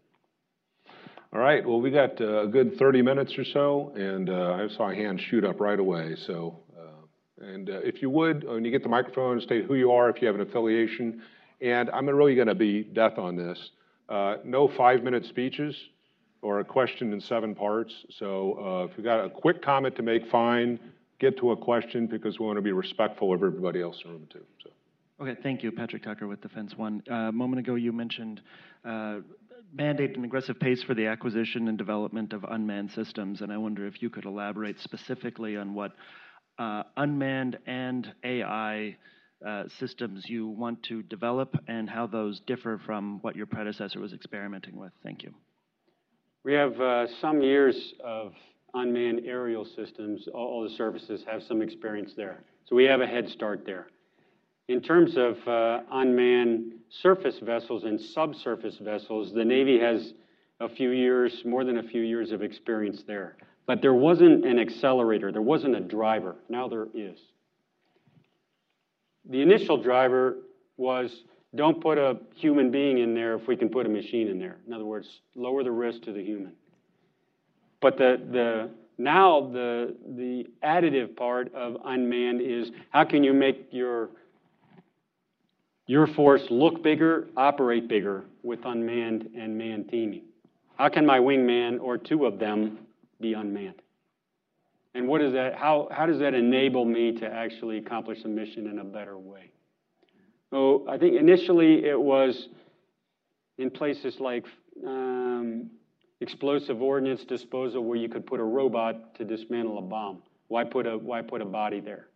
All 1.35 1.41
right, 1.41 1.67
well, 1.67 1.81
we 1.81 1.91
got 1.91 2.19
uh, 2.21 2.45
a 2.45 2.47
good 2.47 2.79
30 2.79 3.03
minutes 3.03 3.37
or 3.37 3.45
so, 3.45 3.93
and 3.95 4.31
uh, 4.31 4.53
I 4.55 4.69
saw 4.75 4.91
a 4.91 4.95
hand 4.95 5.21
shoot 5.29 5.45
up 5.45 5.61
right 5.61 5.79
away. 5.79 6.15
So, 6.27 6.61
uh, 6.79 7.45
and 7.45 7.69
uh, 7.69 7.81
if 7.81 8.01
you 8.01 8.09
would, 8.09 8.45
when 8.45 8.65
you 8.65 8.71
get 8.71 8.83
the 8.83 8.89
microphone, 8.89 9.41
state 9.41 9.67
who 9.67 9.75
you 9.75 9.91
are, 9.93 10.09
if 10.09 10.23
you 10.23 10.29
have 10.29 10.37
an 10.37 10.43
affiliation. 10.43 11.21
And 11.61 11.91
I'm 11.91 12.09
really 12.09 12.35
going 12.35 12.49
to 12.49 12.55
be 12.55 12.85
death 12.85 13.19
on 13.19 13.37
this. 13.37 13.59
Uh, 14.09 14.37
no 14.45 14.69
five-minute 14.77 15.27
speeches 15.27 15.75
or 16.45 16.61
a 16.61 16.65
question 16.65 17.13
in 17.13 17.21
seven 17.21 17.55
parts. 17.55 17.93
So 18.11 18.59
uh, 18.61 18.85
if 18.85 18.93
you've 18.97 19.05
got 19.05 19.25
a 19.25 19.31
quick 19.31 19.63
comment 19.63 19.97
to 19.97 20.03
make, 20.03 20.29
fine 20.31 20.79
get 21.19 21.39
to 21.39 21.53
a 21.53 21.57
question 21.57 22.07
because 22.07 22.39
we 22.39 22.47
want 22.47 22.57
to 22.57 22.63
be 22.63 22.73
respectful 22.73 23.33
of 23.33 23.43
everybody 23.43 23.81
else 23.81 24.01
in 24.05 24.11
the 24.11 24.17
room 24.17 24.29
too. 24.31 24.45
So. 24.63 24.71
Okay, 25.21 25.41
thank 25.43 25.63
you. 25.63 25.71
Patrick 25.73 26.03
Tucker 26.03 26.27
with 26.27 26.41
Defense 26.41 26.77
One. 26.77 27.03
Uh, 27.11 27.15
a 27.15 27.33
moment 27.33 27.61
ago, 27.61 27.77
you 27.77 27.93
mentioned 27.93 28.41
uh, 28.85 29.19
mandate 29.73 30.17
an 30.17 30.25
aggressive 30.25 30.59
pace 30.59 30.83
for 30.83 30.95
the 30.95 31.07
acquisition 31.07 31.69
and 31.69 31.79
development 31.79 32.33
of 32.33 32.45
unmanned 32.45 32.91
systems, 32.91 33.41
and 33.41 33.53
I 33.53 33.57
wonder 33.57 33.87
if 33.87 34.03
you 34.03 34.11
could 34.11 34.25
elaborate 34.25 34.81
specifically 34.81 35.57
on 35.57 35.75
what 35.75 35.93
uh, 36.59 36.83
unmanned 36.97 37.59
and 37.67 38.13
AI 38.25 38.97
uh, 39.47 39.65
systems 39.79 40.25
you 40.29 40.49
want 40.49 40.83
to 40.85 41.03
develop 41.03 41.57
and 41.69 41.89
how 41.89 42.07
those 42.07 42.41
differ 42.47 42.81
from 42.85 43.19
what 43.23 43.37
your 43.37 43.47
predecessor 43.47 44.01
was 44.01 44.13
experimenting 44.13 44.77
with. 44.77 44.93
Thank 45.03 45.23
you. 45.23 45.35
We 46.45 46.53
have 46.53 46.79
uh, 46.79 47.07
some 47.23 47.41
years 47.41 47.95
of 48.05 48.35
unmanned 48.75 49.23
aerial 49.25 49.65
systems, 49.65 50.29
all, 50.35 50.47
all 50.47 50.63
the 50.63 50.75
services 50.77 51.25
have 51.27 51.43
some 51.43 51.63
experience 51.63 52.13
there. 52.15 52.45
So 52.67 52.77
we 52.77 52.85
have 52.85 53.01
a 53.01 53.07
head 53.07 53.31
start 53.31 53.65
there. 53.65 53.87
In 54.69 54.83
terms 54.83 55.17
of 55.17 55.37
uh, 55.49 55.81
unmanned 55.91 56.75
surface 56.91 57.39
vessels 57.39 57.85
and 57.85 57.99
subsurface 57.99 58.77
vessels, 58.77 59.33
the 59.33 59.45
Navy 59.45 59.79
has 59.81 60.13
a 60.61 60.69
few 60.69 60.91
years, 60.91 61.43
more 61.47 61.65
than 61.65 61.79
a 61.79 61.83
few 61.83 62.03
years 62.03 62.31
of 62.31 62.43
experience 62.43 63.05
there. 63.07 63.37
But 63.67 63.81
there 63.81 63.95
wasn't 63.95 64.45
an 64.45 64.59
accelerator, 64.59 65.33
there 65.33 65.41
wasn't 65.41 65.77
a 65.77 65.81
driver. 65.81 66.37
Now 66.51 66.69
there 66.69 66.89
is. 66.93 67.19
The 69.31 69.41
initial 69.41 69.79
driver 69.79 70.37
was 70.77 71.25
don't 71.55 71.81
put 71.81 71.99
a 71.99 72.19
human 72.35 72.71
being 72.71 72.99
in 72.99 73.15
there 73.15 73.35
if 73.35 73.47
we 73.47 73.57
can 73.57 73.69
put 73.69 73.87
a 73.87 73.89
machine 73.89 74.29
in 74.29 74.39
there. 74.39 74.59
In 74.67 74.73
other 74.73 74.85
words, 74.85 75.09
lower 75.35 75.63
the 75.63 75.71
risk 75.71 76.03
to 76.03 76.13
the 76.13 76.23
human. 76.23 76.53
But 77.81 77.97
the, 77.99 78.21
the, 78.31 78.71
now 78.99 79.51
the, 79.53 79.95
the 80.17 80.47
additive 80.65 81.17
part 81.17 81.55
of 81.55 81.77
unmanned 81.85 82.41
is 82.41 82.71
how 82.91 83.05
can 83.05 83.23
you 83.23 83.33
make 83.33 83.69
your, 83.71 84.11
your 85.87 86.07
force 86.09 86.43
look 86.51 86.83
bigger, 86.83 87.29
operate 87.37 87.89
bigger 87.89 88.25
with 88.43 88.61
unmanned 88.65 89.29
and 89.37 89.57
manned 89.57 89.89
teaming? 89.91 90.23
How 90.77 90.89
can 90.89 91.07
my 91.07 91.19
wingman 91.19 91.81
or 91.81 91.99
two 91.99 92.27
of 92.27 92.39
them 92.39 92.79
be 93.21 93.35
unmanned? 93.35 93.81
And 94.95 95.09
what 95.09 95.21
is 95.21 95.33
that? 95.33 95.55
How, 95.55 95.89
how 95.91 96.07
does 96.07 96.21
that 96.21 96.35
enable 96.35 96.85
me 96.85 97.13
to 97.19 97.27
actually 97.27 97.79
accomplish 97.79 98.23
the 98.23 98.29
mission 98.29 98.69
in 98.69 98.79
a 98.79 98.85
better 98.85 99.19
way? 99.19 99.51
So 100.55 100.85
I 100.89 100.97
think 100.99 101.17
initially 101.19 101.85
it 101.85 102.01
was 102.01 102.47
in 103.59 103.71
places 103.71 104.19
like 104.21 104.45
um, 104.87 105.69
explosive 106.21 106.81
ordnance 106.81 107.25
disposal 107.25 107.83
where 107.83 107.97
you 107.97 108.09
could 108.09 108.25
put 108.25 108.39
a 108.39 108.45
robot 108.45 109.17
to 109.17 109.25
dismantle 109.25 109.79
a 109.79 109.83
bomb. 109.83 110.23
Why 110.47 110.63
put 110.63 110.87
a, 110.87 110.97
why 110.97 111.23
put 111.23 111.43
a 111.43 111.45
body 111.45 111.81
there? 111.81 112.07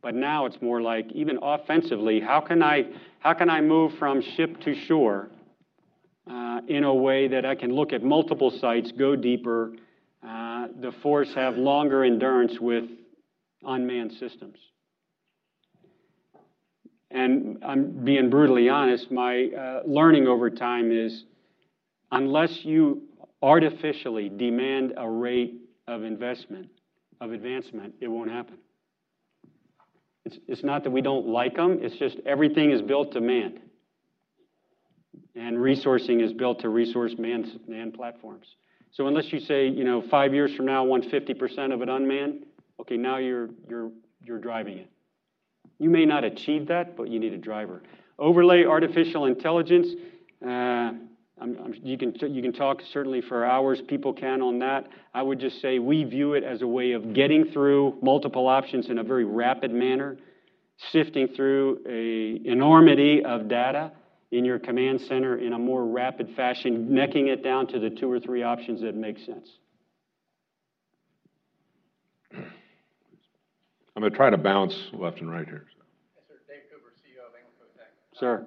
But 0.00 0.14
now 0.14 0.46
it's 0.46 0.62
more 0.62 0.80
like 0.80 1.10
even 1.10 1.40
offensively, 1.42 2.20
how 2.20 2.40
can 2.40 2.62
I, 2.62 2.84
how 3.18 3.34
can 3.34 3.50
I 3.50 3.60
move 3.60 3.90
from 3.98 4.22
ship 4.36 4.60
to 4.60 4.76
shore 4.86 5.30
uh, 6.30 6.60
in 6.68 6.84
a 6.84 6.94
way 6.94 7.26
that 7.26 7.44
I 7.44 7.56
can 7.56 7.72
look 7.72 7.92
at 7.92 8.04
multiple 8.04 8.52
sites, 8.60 8.92
go 8.96 9.16
deeper, 9.16 9.72
uh, 10.24 10.68
the 10.80 10.92
force 11.02 11.34
have 11.34 11.56
longer 11.56 12.04
endurance 12.04 12.60
with 12.60 12.84
unmanned 13.64 14.12
systems? 14.20 14.58
And 17.10 17.58
I'm 17.64 18.04
being 18.04 18.28
brutally 18.28 18.68
honest, 18.68 19.10
my 19.10 19.46
uh, 19.46 19.80
learning 19.86 20.26
over 20.26 20.50
time 20.50 20.92
is 20.92 21.24
unless 22.12 22.64
you 22.64 23.02
artificially 23.42 24.28
demand 24.28 24.94
a 24.96 25.08
rate 25.08 25.54
of 25.86 26.02
investment, 26.02 26.68
of 27.20 27.32
advancement, 27.32 27.94
it 28.00 28.08
won't 28.08 28.30
happen. 28.30 28.58
It's, 30.24 30.38
it's 30.46 30.64
not 30.64 30.84
that 30.84 30.90
we 30.90 31.00
don't 31.00 31.26
like 31.26 31.56
them, 31.56 31.78
it's 31.80 31.96
just 31.96 32.18
everything 32.26 32.70
is 32.70 32.82
built 32.82 33.12
to 33.12 33.20
man. 33.20 33.60
And 35.34 35.56
resourcing 35.56 36.22
is 36.22 36.32
built 36.32 36.60
to 36.60 36.68
resource 36.68 37.14
manned, 37.18 37.60
manned 37.66 37.94
platforms. 37.94 38.56
So 38.90 39.06
unless 39.06 39.32
you 39.32 39.40
say, 39.40 39.68
you 39.68 39.84
know, 39.84 40.02
five 40.10 40.34
years 40.34 40.54
from 40.54 40.66
now, 40.66 40.82
I 40.82 40.86
want 40.86 41.04
50% 41.10 41.72
of 41.72 41.80
it 41.80 41.88
unmanned, 41.88 42.44
okay, 42.80 42.96
now 42.96 43.18
you're, 43.18 43.48
you're, 43.68 43.90
you're 44.24 44.38
driving 44.38 44.78
it. 44.78 44.90
You 45.78 45.90
may 45.90 46.04
not 46.04 46.24
achieve 46.24 46.68
that, 46.68 46.96
but 46.96 47.08
you 47.08 47.18
need 47.20 47.32
a 47.32 47.38
driver. 47.38 47.82
Overlay 48.18 48.64
artificial 48.64 49.26
intelligence. 49.26 49.88
Uh, 50.44 50.48
I'm, 51.40 51.56
I'm, 51.64 51.74
you, 51.82 51.96
can, 51.96 52.14
you 52.34 52.42
can 52.42 52.52
talk 52.52 52.82
certainly 52.92 53.20
for 53.20 53.44
hours, 53.44 53.80
people 53.86 54.12
can 54.12 54.42
on 54.42 54.58
that. 54.58 54.88
I 55.14 55.22
would 55.22 55.38
just 55.38 55.60
say 55.60 55.78
we 55.78 56.04
view 56.04 56.34
it 56.34 56.42
as 56.42 56.62
a 56.62 56.66
way 56.66 56.92
of 56.92 57.14
getting 57.14 57.52
through 57.52 57.96
multiple 58.02 58.48
options 58.48 58.88
in 58.90 58.98
a 58.98 59.04
very 59.04 59.24
rapid 59.24 59.72
manner, 59.72 60.16
sifting 60.90 61.28
through 61.28 61.80
a 61.88 62.48
enormity 62.48 63.24
of 63.24 63.48
data 63.48 63.92
in 64.30 64.44
your 64.44 64.58
command 64.58 65.00
center 65.02 65.38
in 65.38 65.52
a 65.52 65.58
more 65.58 65.86
rapid 65.86 66.34
fashion, 66.34 66.92
necking 66.92 67.28
it 67.28 67.42
down 67.42 67.66
to 67.68 67.78
the 67.78 67.90
two 67.90 68.10
or 68.10 68.20
three 68.20 68.42
options 68.42 68.80
that 68.82 68.94
make 68.94 69.18
sense. 69.18 69.48
I'm 73.98 74.02
going 74.02 74.12
to 74.12 74.16
try 74.16 74.30
to 74.30 74.38
bounce 74.38 74.76
left 74.92 75.18
and 75.18 75.28
right 75.28 75.44
here. 75.44 75.64
Yes, 75.72 76.20
sir. 76.30 76.36
Dave 76.40 76.62
Cooper, 76.70 76.92
CEO 77.02 77.26
of 77.26 77.32
Anglicotech. 77.34 78.20
Sir. 78.20 78.46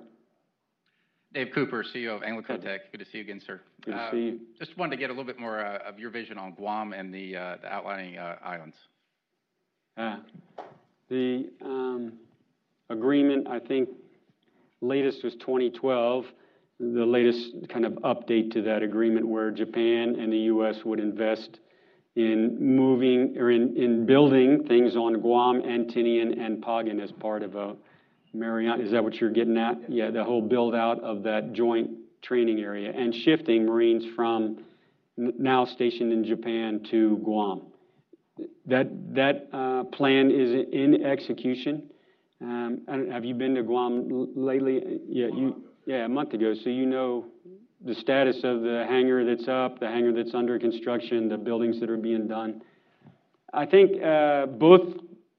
Dave 1.33 1.47
Cooper, 1.53 1.83
CEO 1.83 2.15
of 2.15 2.21
Anglicotech. 2.21 2.79
Good 2.93 2.99
to 2.99 3.05
see 3.11 3.17
you 3.17 3.23
again, 3.25 3.41
sir. 3.45 3.59
Good 3.83 3.91
to 3.91 3.97
uh, 3.97 4.11
see 4.11 4.17
you. 4.17 4.39
Just 4.57 4.77
wanted 4.77 4.91
to 4.91 4.97
get 4.97 5.09
a 5.09 5.11
little 5.11 5.25
bit 5.25 5.37
more 5.37 5.59
uh, 5.59 5.79
of 5.79 5.99
your 5.99 6.09
vision 6.09 6.37
on 6.37 6.53
Guam 6.53 6.93
and 6.93 7.13
the, 7.13 7.35
uh, 7.35 7.57
the 7.61 7.67
outlining 7.67 8.17
uh, 8.17 8.37
islands. 8.41 8.77
Uh, 9.97 10.19
the 11.09 11.49
um, 11.65 12.13
agreement, 12.89 13.49
I 13.49 13.59
think, 13.59 13.89
latest 14.79 15.21
was 15.21 15.33
2012. 15.33 16.27
The 16.79 17.05
latest 17.05 17.67
kind 17.67 17.83
of 17.83 17.91
update 18.05 18.53
to 18.53 18.61
that 18.61 18.83
agreement 18.83 19.27
where 19.27 19.51
Japan 19.51 20.15
and 20.17 20.31
the 20.31 20.37
U.S. 20.37 20.77
would 20.85 21.01
invest 21.01 21.59
in 22.15 22.57
moving 22.59 23.37
or 23.37 23.51
in, 23.51 23.77
in 23.77 24.05
building 24.05 24.65
things 24.67 24.95
on 24.95 25.21
Guam, 25.21 25.61
Tinian, 25.61 26.39
and 26.39 26.61
Pagan 26.61 26.99
as 26.99 27.11
part 27.11 27.43
of 27.43 27.55
a 27.55 27.75
Mariana. 28.33 28.83
Is 28.83 28.91
that 28.91 29.03
what 29.03 29.15
you're 29.15 29.31
getting 29.31 29.57
at? 29.57 29.89
Yeah, 29.89 30.11
the 30.11 30.23
whole 30.23 30.41
build 30.41 30.75
out 30.75 31.01
of 31.03 31.23
that 31.23 31.53
joint 31.53 31.91
training 32.21 32.59
area 32.59 32.91
and 32.91 33.13
shifting 33.13 33.65
Marines 33.65 34.05
from 34.15 34.63
now 35.17 35.65
stationed 35.65 36.11
in 36.11 36.23
Japan 36.23 36.85
to 36.91 37.17
Guam. 37.23 37.63
That 38.65 38.87
that 39.13 39.49
uh, 39.53 39.83
plan 39.85 40.31
is 40.31 40.67
in 40.71 41.05
execution. 41.05 41.89
Um, 42.41 42.81
have 43.11 43.23
you 43.23 43.35
been 43.35 43.55
to 43.55 43.63
Guam 43.63 44.29
lately? 44.35 44.99
Yeah, 45.07 45.27
you. 45.27 45.63
Yeah, 45.85 46.05
a 46.05 46.09
month 46.09 46.33
ago. 46.33 46.53
So 46.63 46.69
you 46.69 46.85
know 46.85 47.25
the 47.83 47.95
status 47.95 48.37
of 48.43 48.61
the 48.61 48.85
hangar 48.87 49.25
that's 49.25 49.47
up, 49.47 49.79
the 49.79 49.87
hangar 49.87 50.13
that's 50.13 50.33
under 50.33 50.59
construction, 50.59 51.29
the 51.29 51.37
buildings 51.37 51.79
that 51.79 51.89
are 51.89 51.97
being 51.97 52.27
done. 52.27 52.61
I 53.53 53.65
think 53.65 54.01
uh, 54.01 54.45
both 54.45 54.95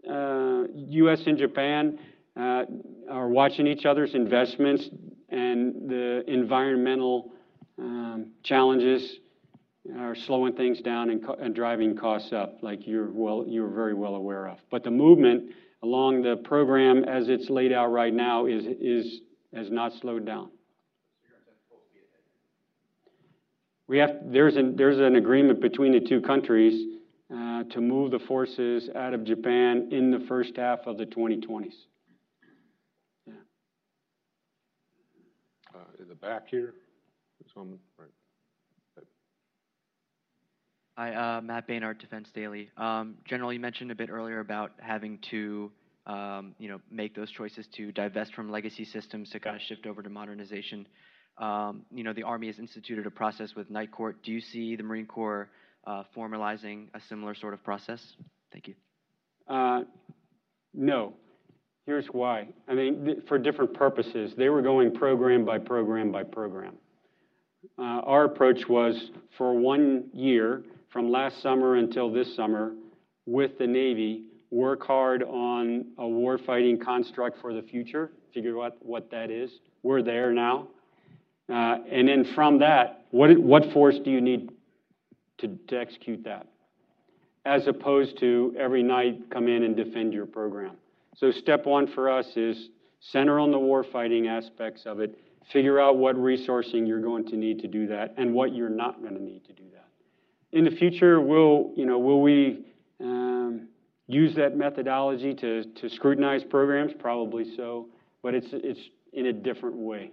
uh, 0.09 0.64
U.S. 0.74 1.22
and 1.26 1.38
Japan 1.38 1.99
uh, 2.36 2.64
are 3.11 3.28
watching 3.28 3.66
each 3.66 3.84
other's 3.84 4.14
investments 4.14 4.88
and 5.28 5.88
the 5.88 6.22
environmental 6.26 7.32
um, 7.78 8.32
challenges 8.43 9.18
are 9.99 10.14
slowing 10.14 10.55
things 10.55 10.80
down 10.80 11.11
and, 11.11 11.24
co- 11.24 11.34
and, 11.34 11.55
driving 11.55 11.97
costs 11.97 12.32
up, 12.32 12.59
like 12.62 12.86
you're 12.86 13.11
well, 13.11 13.45
you're 13.49 13.68
very 13.68 13.95
well 13.95 14.14
aware 14.14 14.47
of. 14.47 14.59
But 14.70 14.84
the 14.84 14.90
movement 14.90 15.51
along 15.82 16.22
the 16.22 16.36
program 16.36 17.05
as 17.05 17.28
it's 17.28 17.51
laid 17.51 17.72
out 17.72 17.88
right 17.88 18.14
now 18.14 18.47
is, 18.47 18.64
is 18.80 19.20
has 19.53 19.70
not 19.70 19.93
slowed 20.01 20.24
down. 20.24 20.51
We 23.89 23.99
have, 23.99 24.11
there's, 24.24 24.57
an, 24.57 24.76
there's 24.76 24.99
an 24.99 25.16
agreement 25.16 25.61
between 25.61 25.93
the 25.93 26.01
two 26.01 26.20
countries 26.20 26.99
uh, 27.33 27.64
to 27.64 27.80
move 27.80 28.11
the 28.11 28.20
forces 28.20 28.89
out 28.95 29.14
of 29.14 29.24
Japan 29.24 29.89
in 29.91 30.11
the 30.11 30.24
first 30.28 30.57
half 30.57 30.80
of 30.87 30.99
the 30.99 31.07
2020s. 31.07 31.72
Yeah. 33.26 33.35
Uh, 35.74 35.78
in 35.99 36.09
the 36.09 36.14
back 36.14 36.49
here, 36.49 36.74
someone, 37.53 37.78
right. 37.99 38.09
Hi, 40.99 41.14
uh, 41.14 41.41
Matt 41.41 41.66
Beinart, 41.66 41.99
Defense 41.99 42.28
Daily. 42.35 42.70
Um, 42.76 43.16
General, 43.24 43.51
you 43.51 43.59
mentioned 43.61 43.91
a 43.91 43.95
bit 43.95 44.11
earlier 44.11 44.41
about 44.41 44.72
having 44.78 45.18
to, 45.30 45.72
um, 46.07 46.55
you 46.59 46.68
know, 46.68 46.83
make 46.91 47.14
those 47.14 47.30
choices 47.30 47.66
to 47.76 47.93
divest 47.93 48.35
from 48.35 48.51
legacy 48.51 48.85
systems 48.85 49.30
to 49.30 49.41
kind 49.41 49.57
of 49.57 49.62
shift 49.62 49.87
over 49.87 50.03
to 50.03 50.11
modernization. 50.11 50.87
Um, 51.39 51.83
you 51.93 52.05
know, 52.05 52.12
the 52.12 52.22
Army 52.22 52.49
has 52.49 52.59
instituted 52.59 53.07
a 53.07 53.11
process 53.11 53.55
with 53.55 53.70
Night 53.70 53.91
Court. 53.91 54.22
Do 54.22 54.33
you 54.33 54.41
see 54.41 54.76
the 54.76 54.83
Marine 54.83 55.07
Corps 55.07 55.49
uh, 55.87 56.05
formalizing 56.16 56.89
a 56.95 57.01
similar 57.09 57.35
sort 57.35 57.55
of 57.55 57.64
process? 57.64 58.01
Thank 58.53 58.68
you. 58.68 58.74
Uh, 59.49 59.83
no. 60.74 61.14
Here's 61.87 62.07
why. 62.07 62.47
I 62.68 62.74
mean, 62.74 63.05
th- 63.05 63.18
for 63.26 63.39
different 63.39 63.74
purposes, 63.74 64.35
they 64.37 64.49
were 64.49 64.62
going 64.62 64.95
program 64.95 65.45
by 65.45 65.59
program 65.59 66.12
by 66.12 66.22
program. 66.22 66.74
Uh, 67.78 67.83
our 67.83 68.24
approach 68.24 68.68
was 68.68 69.11
for 69.37 69.55
one 69.59 70.05
year, 70.12 70.62
from 70.93 71.11
last 71.11 71.43
summer 71.43 71.76
until 71.76 72.12
this 72.12 72.37
summer, 72.37 72.72
with 73.26 73.59
the 73.59 73.66
Navy, 73.66 74.24
work 74.51 74.85
hard 74.87 75.22
on 75.22 75.87
a 75.99 76.03
warfighting 76.03 76.80
construct 76.80 77.41
for 77.41 77.53
the 77.55 77.62
future, 77.62 78.12
figure 78.35 78.62
out 78.62 78.76
what 78.80 79.11
that 79.11 79.30
is. 79.30 79.51
We're 79.83 80.03
there 80.03 80.33
now. 80.33 80.68
Uh, 81.49 81.78
and 81.90 82.09
then 82.09 82.24
from 82.34 82.59
that, 82.61 83.07
what, 83.11 83.36
what 83.38 83.72
force 83.72 83.99
do 84.05 84.11
you 84.11 84.20
need 84.20 84.51
to, 85.38 85.59
to 85.68 85.78
execute 85.78 86.24
that? 86.24 86.47
As 87.45 87.66
opposed 87.66 88.18
to 88.20 88.55
every 88.59 88.82
night 88.82 89.30
come 89.30 89.49
in 89.49 89.64
and 89.64 89.76
defend 89.76 90.14
your 90.14 90.26
program. 90.26 90.76
So, 91.16 91.30
step 91.30 91.66
one 91.66 91.88
for 91.88 92.11
us 92.11 92.26
is 92.36 92.70
center 93.01 93.38
on 93.38 93.51
the 93.51 93.59
warfighting 93.59 94.28
aspects 94.28 94.86
of 94.86 95.01
it, 95.01 95.18
figure 95.53 95.80
out 95.80 95.99
what 95.99 96.16
resourcing 96.16 96.86
you're 96.86 97.03
going 97.03 97.26
to 97.26 97.36
need 97.36 97.59
to 97.61 97.68
do 97.68 97.86
that 97.88 98.14
and 98.16 98.32
what 98.32 98.55
you're 98.55 98.70
not 98.70 99.03
going 99.03 99.14
to 99.14 99.22
need 99.22 99.45
to 99.45 99.53
do 99.53 99.64
that. 99.74 99.88
in 100.53 100.64
the 100.64 100.70
future, 100.70 101.20
will, 101.20 101.72
you 101.76 101.84
know, 101.84 101.99
will 101.99 102.22
we 102.22 102.64
um, 103.01 103.68
use 104.07 104.34
that 104.36 104.57
methodology 104.57 105.34
to, 105.34 105.64
to 105.64 105.90
scrutinize 105.90 106.45
programs? 106.45 106.93
Probably 106.99 107.57
so, 107.57 107.88
but 108.22 108.34
it's, 108.34 108.49
it's 108.53 108.80
in 109.12 109.26
a 109.26 109.32
different 109.32 109.76
way 109.76 110.12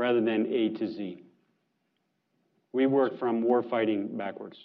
rather 0.00 0.22
than 0.22 0.46
A 0.46 0.70
to 0.70 0.88
Z. 0.88 1.22
We 2.72 2.86
work 2.86 3.18
from 3.18 3.44
warfighting 3.44 4.16
backwards. 4.16 4.56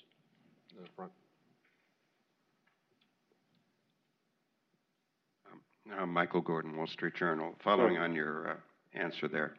Uh, 5.99 6.05
Michael 6.05 6.41
Gordon, 6.41 6.75
Wall 6.77 6.87
Street 6.87 7.15
Journal. 7.15 7.53
Following 7.63 7.97
on 7.97 8.15
your 8.15 8.51
uh, 8.51 8.55
answer 8.93 9.27
there, 9.27 9.55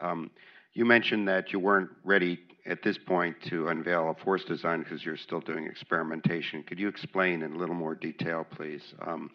um, 0.00 0.30
you 0.72 0.86
mentioned 0.86 1.28
that 1.28 1.52
you 1.52 1.58
weren't 1.58 1.90
ready 2.02 2.40
at 2.64 2.82
this 2.82 2.96
point 2.96 3.36
to 3.50 3.68
unveil 3.68 4.10
a 4.10 4.24
force 4.24 4.44
design 4.44 4.82
because 4.82 5.04
you're 5.04 5.16
still 5.18 5.40
doing 5.40 5.66
experimentation. 5.66 6.62
Could 6.62 6.78
you 6.78 6.88
explain 6.88 7.42
in 7.42 7.52
a 7.52 7.58
little 7.58 7.74
more 7.74 7.94
detail, 7.94 8.46
please, 8.50 8.94
um, 9.06 9.30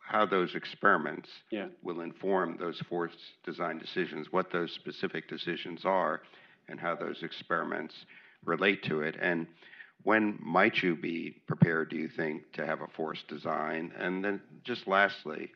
how 0.00 0.26
those 0.26 0.54
experiments 0.54 1.28
yeah. 1.50 1.66
will 1.82 2.00
inform 2.00 2.56
those 2.58 2.80
force 2.88 3.12
design 3.44 3.78
decisions, 3.78 4.28
what 4.30 4.50
those 4.50 4.72
specific 4.72 5.28
decisions 5.28 5.84
are, 5.84 6.22
and 6.68 6.80
how 6.80 6.94
those 6.94 7.22
experiments 7.22 7.94
relate 8.44 8.82
to 8.84 9.02
it? 9.02 9.16
And 9.20 9.46
when 10.02 10.38
might 10.40 10.82
you 10.82 10.96
be 10.96 11.36
prepared, 11.46 11.90
do 11.90 11.96
you 11.96 12.08
think, 12.08 12.52
to 12.54 12.66
have 12.66 12.80
a 12.80 12.86
force 12.88 13.22
design? 13.28 13.92
And 13.98 14.24
then 14.24 14.40
just 14.64 14.86
lastly, 14.86 15.50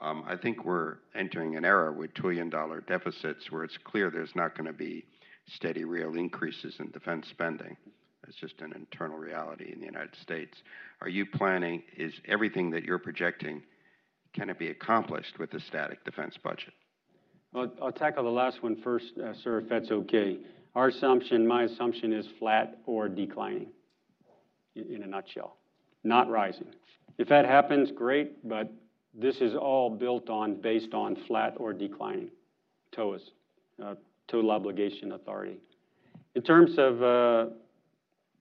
um, 0.00 0.24
I 0.26 0.36
think 0.36 0.64
we're 0.64 0.96
entering 1.14 1.56
an 1.56 1.64
era 1.64 1.92
with 1.92 2.14
trillion 2.14 2.50
dollar 2.50 2.82
deficits 2.82 3.50
where 3.50 3.64
it's 3.64 3.78
clear 3.78 4.10
there's 4.10 4.36
not 4.36 4.56
going 4.56 4.66
to 4.66 4.72
be 4.72 5.04
steady 5.46 5.84
real 5.84 6.14
increases 6.14 6.76
in 6.78 6.90
defense 6.90 7.26
spending. 7.28 7.76
It's 8.28 8.36
just 8.36 8.60
an 8.60 8.72
internal 8.74 9.16
reality 9.16 9.72
in 9.72 9.80
the 9.80 9.86
United 9.86 10.14
States. 10.20 10.62
Are 11.00 11.08
you 11.08 11.24
planning, 11.24 11.82
is 11.96 12.12
everything 12.26 12.70
that 12.72 12.84
you're 12.84 12.98
projecting, 12.98 13.62
can 14.34 14.50
it 14.50 14.58
be 14.58 14.68
accomplished 14.68 15.38
with 15.38 15.54
a 15.54 15.60
static 15.60 16.04
defense 16.04 16.36
budget? 16.42 16.74
I'll, 17.54 17.72
I'll 17.82 17.92
tackle 17.92 18.24
the 18.24 18.30
last 18.30 18.62
one 18.62 18.76
first, 18.82 19.12
uh, 19.18 19.32
sir, 19.42 19.60
if 19.60 19.68
that's 19.68 19.90
okay. 19.90 20.38
Our 20.74 20.88
assumption, 20.88 21.46
my 21.46 21.62
assumption 21.62 22.12
is 22.12 22.26
flat 22.38 22.78
or 22.84 23.08
declining 23.08 23.68
in 24.76 25.02
a 25.02 25.06
nutshell, 25.06 25.56
not 26.04 26.28
rising. 26.28 26.68
If 27.16 27.28
that 27.28 27.46
happens, 27.46 27.90
great, 27.90 28.46
but 28.46 28.70
this 29.14 29.36
is 29.36 29.54
all 29.54 29.88
built 29.90 30.28
on, 30.28 30.60
based 30.60 30.92
on 30.92 31.16
flat 31.26 31.54
or 31.56 31.72
declining 31.72 32.30
TOAs, 32.94 33.22
uh, 33.82 33.94
total 34.28 34.50
obligation 34.50 35.12
authority. 35.12 35.56
In 36.34 36.42
terms 36.42 36.78
of 36.78 37.02
uh, 37.02 37.46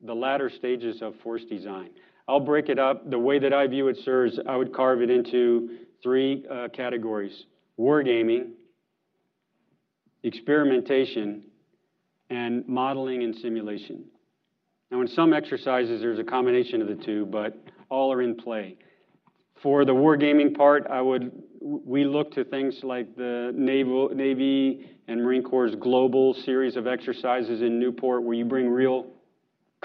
the 0.01 0.13
latter 0.13 0.49
stages 0.49 1.01
of 1.01 1.15
force 1.23 1.43
design, 1.45 1.89
I'll 2.27 2.39
break 2.39 2.69
it 2.69 2.77
up. 2.77 3.09
The 3.09 3.19
way 3.19 3.39
that 3.39 3.53
I 3.53 3.67
view 3.67 3.87
it, 3.87 3.97
sir, 4.03 4.25
is 4.25 4.39
I 4.47 4.55
would 4.55 4.73
carve 4.73 5.01
it 5.01 5.09
into 5.09 5.77
three 6.03 6.45
uh, 6.51 6.67
categories 6.69 7.45
wargaming, 7.79 8.51
experimentation, 10.23 11.43
and 12.29 12.67
modeling 12.67 13.23
and 13.23 13.35
simulation. 13.35 14.03
Now, 14.91 15.01
in 15.01 15.07
some 15.07 15.33
exercises, 15.33 16.01
there's 16.01 16.19
a 16.19 16.23
combination 16.23 16.81
of 16.81 16.87
the 16.87 16.95
two, 16.95 17.25
but 17.25 17.57
all 17.89 18.11
are 18.11 18.21
in 18.21 18.35
play. 18.35 18.77
For 19.61 19.85
the 19.85 19.93
wargaming 19.93 20.55
part, 20.55 20.87
I 20.89 21.01
would 21.01 21.31
we 21.59 22.05
look 22.05 22.31
to 22.33 22.43
things 22.43 22.79
like 22.83 23.15
the 23.15 23.51
Naval, 23.55 24.09
Navy 24.09 24.89
and 25.07 25.23
Marine 25.23 25.43
Corps' 25.43 25.75
global 25.75 26.33
series 26.45 26.75
of 26.75 26.87
exercises 26.87 27.61
in 27.61 27.79
Newport, 27.79 28.23
where 28.23 28.35
you 28.35 28.45
bring 28.45 28.69
real 28.69 29.07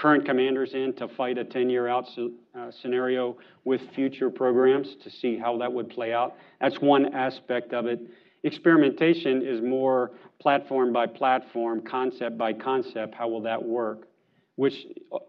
current 0.03 0.25
commanders 0.25 0.73
in 0.73 0.91
to 0.97 1.07
fight 1.15 1.37
a 1.37 1.45
10-year 1.45 1.87
out 1.87 2.03
uh, 2.17 2.69
scenario 2.81 3.37
with 3.63 3.79
future 3.95 4.29
programs 4.29 4.97
to 5.01 5.09
see 5.09 5.37
how 5.37 5.57
that 5.57 5.71
would 5.71 5.89
play 5.89 6.11
out. 6.11 6.35
That's 6.59 6.75
one 6.81 7.15
aspect 7.15 7.71
of 7.71 7.85
it. 7.85 8.01
Experimentation 8.43 9.41
is 9.41 9.61
more 9.61 10.11
platform 10.41 10.91
by 10.91 11.07
platform, 11.07 11.81
concept 11.89 12.37
by 12.37 12.51
concept. 12.51 13.15
How 13.15 13.29
will 13.29 13.41
that 13.43 13.63
work? 13.63 14.09
which 14.55 14.73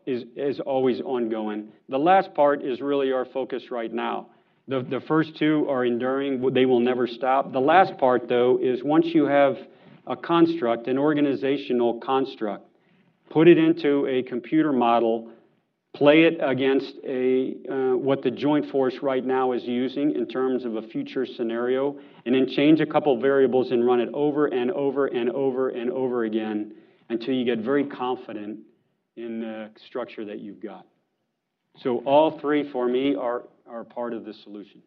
is, 0.05 0.25
is 0.37 0.61
always 0.61 1.01
ongoing. 1.01 1.69
The 1.89 1.97
last 1.97 2.35
part 2.35 2.63
is 2.63 2.83
really 2.83 3.11
our 3.11 3.25
focus 3.25 3.71
right 3.71 3.91
now. 3.91 4.27
The, 4.69 4.83
the 4.83 5.01
first 5.09 5.39
two 5.39 5.67
are 5.71 5.87
enduring, 5.87 6.53
they 6.53 6.67
will 6.67 6.81
never 6.81 7.07
stop. 7.07 7.51
The 7.51 7.61
last 7.61 7.97
part, 7.97 8.29
though, 8.29 8.59
is 8.63 8.85
once 8.85 9.07
you 9.07 9.25
have 9.25 9.57
a 10.07 10.15
construct, 10.15 10.89
an 10.89 10.99
organizational 10.99 12.01
construct, 12.01 12.69
put 13.35 13.49
it 13.49 13.59
into 13.59 14.07
a 14.07 14.23
computer 14.23 14.73
model, 14.73 15.29
play 15.93 16.23
it 16.23 16.39
against 16.41 16.95
a, 17.05 17.57
uh, 17.69 17.97
what 17.97 18.23
the 18.23 18.31
joint 18.31 18.71
force 18.71 18.95
right 19.03 19.25
now 19.27 19.51
is 19.51 19.65
using 19.65 20.15
in 20.15 20.25
terms 20.29 20.65
of 20.65 20.77
a 20.77 20.83
future 20.83 21.27
scenario, 21.27 21.99
and 22.25 22.35
then 22.37 22.47
change 22.49 22.81
a 22.81 22.87
couple 22.87 23.21
variables 23.21 23.73
and 23.73 23.85
run 23.85 23.99
it 23.99 24.09
over 24.15 24.47
and 24.47 24.71
over 24.71 25.09
and 25.09 25.29
over 25.31 25.71
and 25.71 25.91
over 25.91 26.23
again 26.23 26.75
until 27.09 27.35
you 27.35 27.45
get 27.45 27.59
very 27.59 27.85
confident 27.85 28.61
in 29.17 29.41
the 29.41 29.69
structure 29.85 30.25
that 30.25 30.39
you've 30.39 30.63
got. 30.63 30.87
So 31.79 31.99
all 32.05 32.39
three 32.39 32.71
for 32.71 32.87
me 32.87 33.17
are, 33.17 33.43
are 33.69 33.83
part 33.83 34.13
of 34.13 34.25
the 34.25 34.33
solution. 34.33 34.81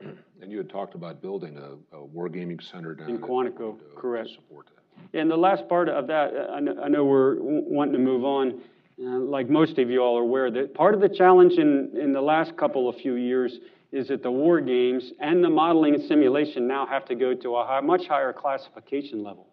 And 0.00 0.50
you 0.50 0.58
had 0.58 0.68
talked 0.68 0.96
about 0.96 1.22
building 1.22 1.56
a, 1.58 1.96
a 1.96 2.06
wargaming 2.06 2.60
center 2.70 2.94
down 2.96 3.08
in 3.08 3.18
Quantico, 3.18 3.78
to, 3.78 3.84
correct. 3.96 4.30
support 4.30 4.66
that. 4.74 4.75
And 5.14 5.30
the 5.30 5.36
last 5.36 5.68
part 5.68 5.88
of 5.88 6.06
that, 6.08 6.32
I 6.52 6.88
know, 6.88 7.04
we're 7.04 7.36
wanting 7.40 7.94
to 7.94 7.98
move 7.98 8.24
on. 8.24 8.60
Uh, 8.98 9.18
like 9.18 9.48
most 9.50 9.78
of 9.78 9.90
you 9.90 10.00
all 10.00 10.18
are 10.18 10.22
aware, 10.22 10.50
that 10.50 10.74
part 10.74 10.94
of 10.94 11.00
the 11.00 11.08
challenge 11.08 11.54
in, 11.54 11.92
in 12.00 12.12
the 12.12 12.20
last 12.20 12.56
couple 12.56 12.88
of 12.88 12.96
few 12.96 13.14
years 13.14 13.58
is 13.92 14.08
that 14.08 14.22
the 14.22 14.30
war 14.30 14.60
games 14.60 15.12
and 15.20 15.44
the 15.44 15.50
modeling 15.50 15.94
and 15.94 16.04
simulation 16.04 16.66
now 16.66 16.86
have 16.86 17.04
to 17.06 17.14
go 17.14 17.34
to 17.34 17.56
a 17.56 17.66
high, 17.66 17.80
much 17.80 18.06
higher 18.06 18.32
classification 18.32 19.22
level, 19.22 19.46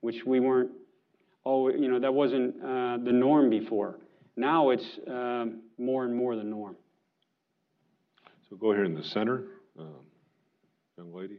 which 0.00 0.24
we 0.24 0.38
weren't 0.40 0.70
oh, 1.46 1.70
you 1.70 1.88
know, 1.88 2.00
that 2.00 2.12
wasn't 2.12 2.56
uh, 2.56 2.98
the 3.02 3.12
norm 3.12 3.48
before. 3.48 3.96
Now 4.36 4.70
it's 4.70 4.98
uh, 5.08 5.46
more 5.78 6.04
and 6.04 6.14
more 6.14 6.36
the 6.36 6.42
norm. 6.42 6.76
So 8.50 8.56
go 8.56 8.72
here 8.72 8.84
in 8.84 8.94
the 8.94 9.04
center, 9.04 9.44
um, 9.78 10.04
young 10.98 11.14
lady. 11.14 11.38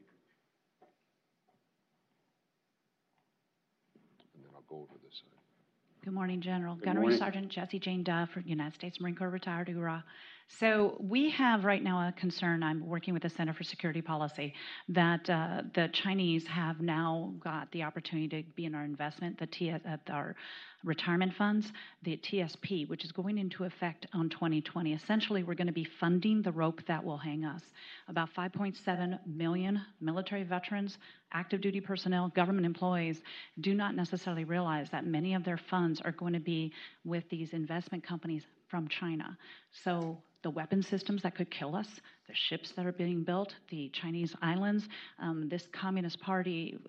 And 4.33 4.43
then 4.43 4.51
I'll 4.55 4.63
go 4.67 4.77
over 4.77 4.97
this 5.03 5.19
side. 5.19 5.96
Good 6.07 6.13
morning, 6.13 6.39
General. 6.39 6.75
Good 6.75 6.85
Gunnery 6.85 7.01
morning. 7.01 7.19
Sergeant 7.19 7.49
Jesse 7.49 7.79
Jane 7.79 8.01
Duff, 8.01 8.29
United 8.45 8.73
States 8.75 8.97
Marine 9.01 9.13
Corps 9.13 9.29
retired, 9.29 9.67
hoorah. 9.67 10.05
So 10.49 10.95
we 11.01 11.29
have 11.31 11.65
right 11.65 11.83
now 11.83 12.07
a 12.07 12.11
concern. 12.13 12.63
I'm 12.63 12.85
working 12.85 13.13
with 13.13 13.23
the 13.23 13.29
Center 13.29 13.53
for 13.53 13.63
Security 13.63 14.01
Policy 14.01 14.53
that 14.87 15.29
uh, 15.29 15.63
the 15.73 15.89
Chinese 15.89 16.47
have 16.47 16.79
now 16.79 17.33
got 17.39 17.69
the 17.73 17.83
opportunity 17.83 18.43
to 18.43 18.49
be 18.55 18.65
in 18.65 18.73
our 18.73 18.85
investment, 18.85 19.37
the 19.37 19.45
TS, 19.45 19.81
uh, 19.85 19.97
our 20.09 20.37
retirement 20.85 21.33
funds, 21.33 21.73
the 22.03 22.15
TSP, 22.17 22.87
which 22.87 23.03
is 23.03 23.11
going 23.11 23.37
into 23.37 23.65
effect 23.65 24.07
on 24.13 24.29
2020. 24.29 24.93
Essentially, 24.93 25.43
we're 25.43 25.53
going 25.53 25.67
to 25.67 25.73
be 25.73 25.83
funding 25.83 26.41
the 26.41 26.51
rope 26.51 26.81
that 26.87 27.03
will 27.03 27.17
hang 27.17 27.43
us. 27.43 27.61
About 28.07 28.33
5.7 28.33 29.19
million 29.27 29.81
military 29.99 30.43
veterans, 30.43 30.97
active 31.33 31.59
duty 31.59 31.81
personnel, 31.81 32.29
government 32.29 32.65
employees 32.65 33.21
do 33.59 33.73
not 33.73 33.95
necessarily 33.95 34.45
realize 34.45 34.89
that 34.91 35.05
many 35.05 35.33
of 35.33 35.43
their 35.43 35.57
funds 35.57 35.99
are 36.01 36.13
going 36.13 36.33
to 36.33 36.39
be 36.39 36.71
with 37.03 37.29
these 37.29 37.51
investment 37.51 38.01
companies 38.01 38.43
from 38.69 38.87
China. 38.87 39.37
So 39.83 40.17
the 40.47 40.51
weapon 40.51 40.81
systems 40.81 41.21
that 41.23 41.35
could 41.35 41.51
kill 41.51 41.75
us, 41.75 41.89
the 42.25 42.33
ships 42.33 42.71
that 42.71 42.85
are 42.85 42.93
being 42.93 43.21
built, 43.21 43.53
the 43.69 43.89
Chinese 43.89 44.33
islands. 44.41 44.87
Um, 45.19 45.49
this 45.49 45.67
Communist 45.73 46.21
Party 46.21 46.79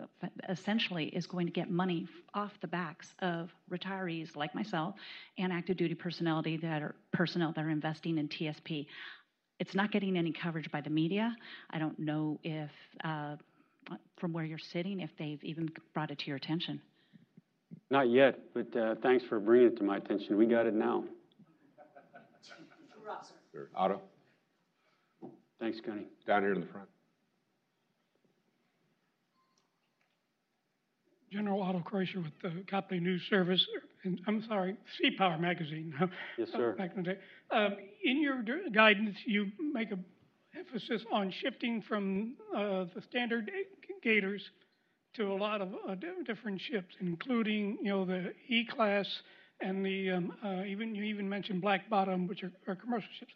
essentially 0.48 1.06
is 1.06 1.26
going 1.26 1.44
to 1.46 1.52
get 1.52 1.68
money 1.68 2.06
off 2.34 2.52
the 2.60 2.68
backs 2.68 3.08
of 3.18 3.50
retirees 3.68 4.36
like 4.36 4.54
myself 4.54 4.94
and 5.38 5.52
active 5.52 5.76
duty 5.76 5.96
personnel 5.96 6.40
that 6.40 6.82
are 6.82 6.94
personnel 7.12 7.52
that 7.56 7.64
are 7.64 7.70
investing 7.70 8.18
in 8.18 8.28
TSP. 8.28 8.86
It's 9.58 9.74
not 9.74 9.90
getting 9.90 10.16
any 10.16 10.32
coverage 10.32 10.70
by 10.70 10.80
the 10.80 10.90
media. 10.90 11.34
I 11.70 11.80
don't 11.80 11.98
know 11.98 12.38
if, 12.44 12.70
uh, 13.02 13.34
from 14.18 14.32
where 14.32 14.44
you're 14.44 14.58
sitting, 14.60 15.00
if 15.00 15.10
they've 15.18 15.42
even 15.42 15.68
brought 15.94 16.12
it 16.12 16.20
to 16.20 16.26
your 16.28 16.36
attention. 16.36 16.80
Not 17.90 18.08
yet, 18.08 18.38
but 18.54 18.76
uh, 18.76 18.94
thanks 19.02 19.24
for 19.24 19.40
bringing 19.40 19.66
it 19.66 19.76
to 19.78 19.82
my 19.82 19.96
attention. 19.96 20.36
We 20.38 20.46
got 20.46 20.66
it 20.66 20.74
now. 20.74 21.02
Otto, 23.74 24.00
Thanks, 25.60 25.78
Gunny. 25.84 26.06
down 26.26 26.42
here 26.42 26.52
in 26.52 26.60
the 26.60 26.66
front. 26.66 26.88
General 31.32 31.60
Otto 31.62 31.80
Kreisher 31.80 32.22
with 32.22 32.32
the 32.42 32.64
Copley 32.70 33.00
News 33.00 33.22
Service, 33.28 33.64
and 34.04 34.20
I'm 34.26 34.42
sorry, 34.48 34.76
Sea 35.00 35.10
Power 35.16 35.38
Magazine. 35.38 35.92
Yes, 36.38 36.48
sir. 36.52 36.74
Back 36.78 36.92
in 36.96 37.02
the 37.02 37.14
day. 37.14 37.18
Um, 37.50 37.76
in 38.04 38.22
your 38.22 38.42
guidance, 38.72 39.16
you 39.26 39.46
make 39.72 39.90
an 39.90 40.04
emphasis 40.56 41.02
on 41.12 41.32
shifting 41.42 41.82
from 41.86 42.36
uh, 42.56 42.84
the 42.94 43.02
standard 43.10 43.50
gators 44.02 44.42
to 45.16 45.32
a 45.32 45.34
lot 45.34 45.60
of 45.60 45.68
uh, 45.88 45.94
different 46.24 46.60
ships, 46.60 46.94
including 47.00 47.76
you 47.82 47.90
know 47.90 48.04
the 48.04 48.32
E-class 48.48 49.06
and 49.60 49.84
the 49.84 50.10
um, 50.10 50.32
uh, 50.44 50.64
even 50.64 50.94
you 50.94 51.04
even 51.04 51.28
mentioned 51.28 51.60
Black 51.60 51.88
Bottom, 51.90 52.26
which 52.26 52.42
are, 52.42 52.52
are 52.66 52.76
commercial 52.76 53.08
ships. 53.18 53.32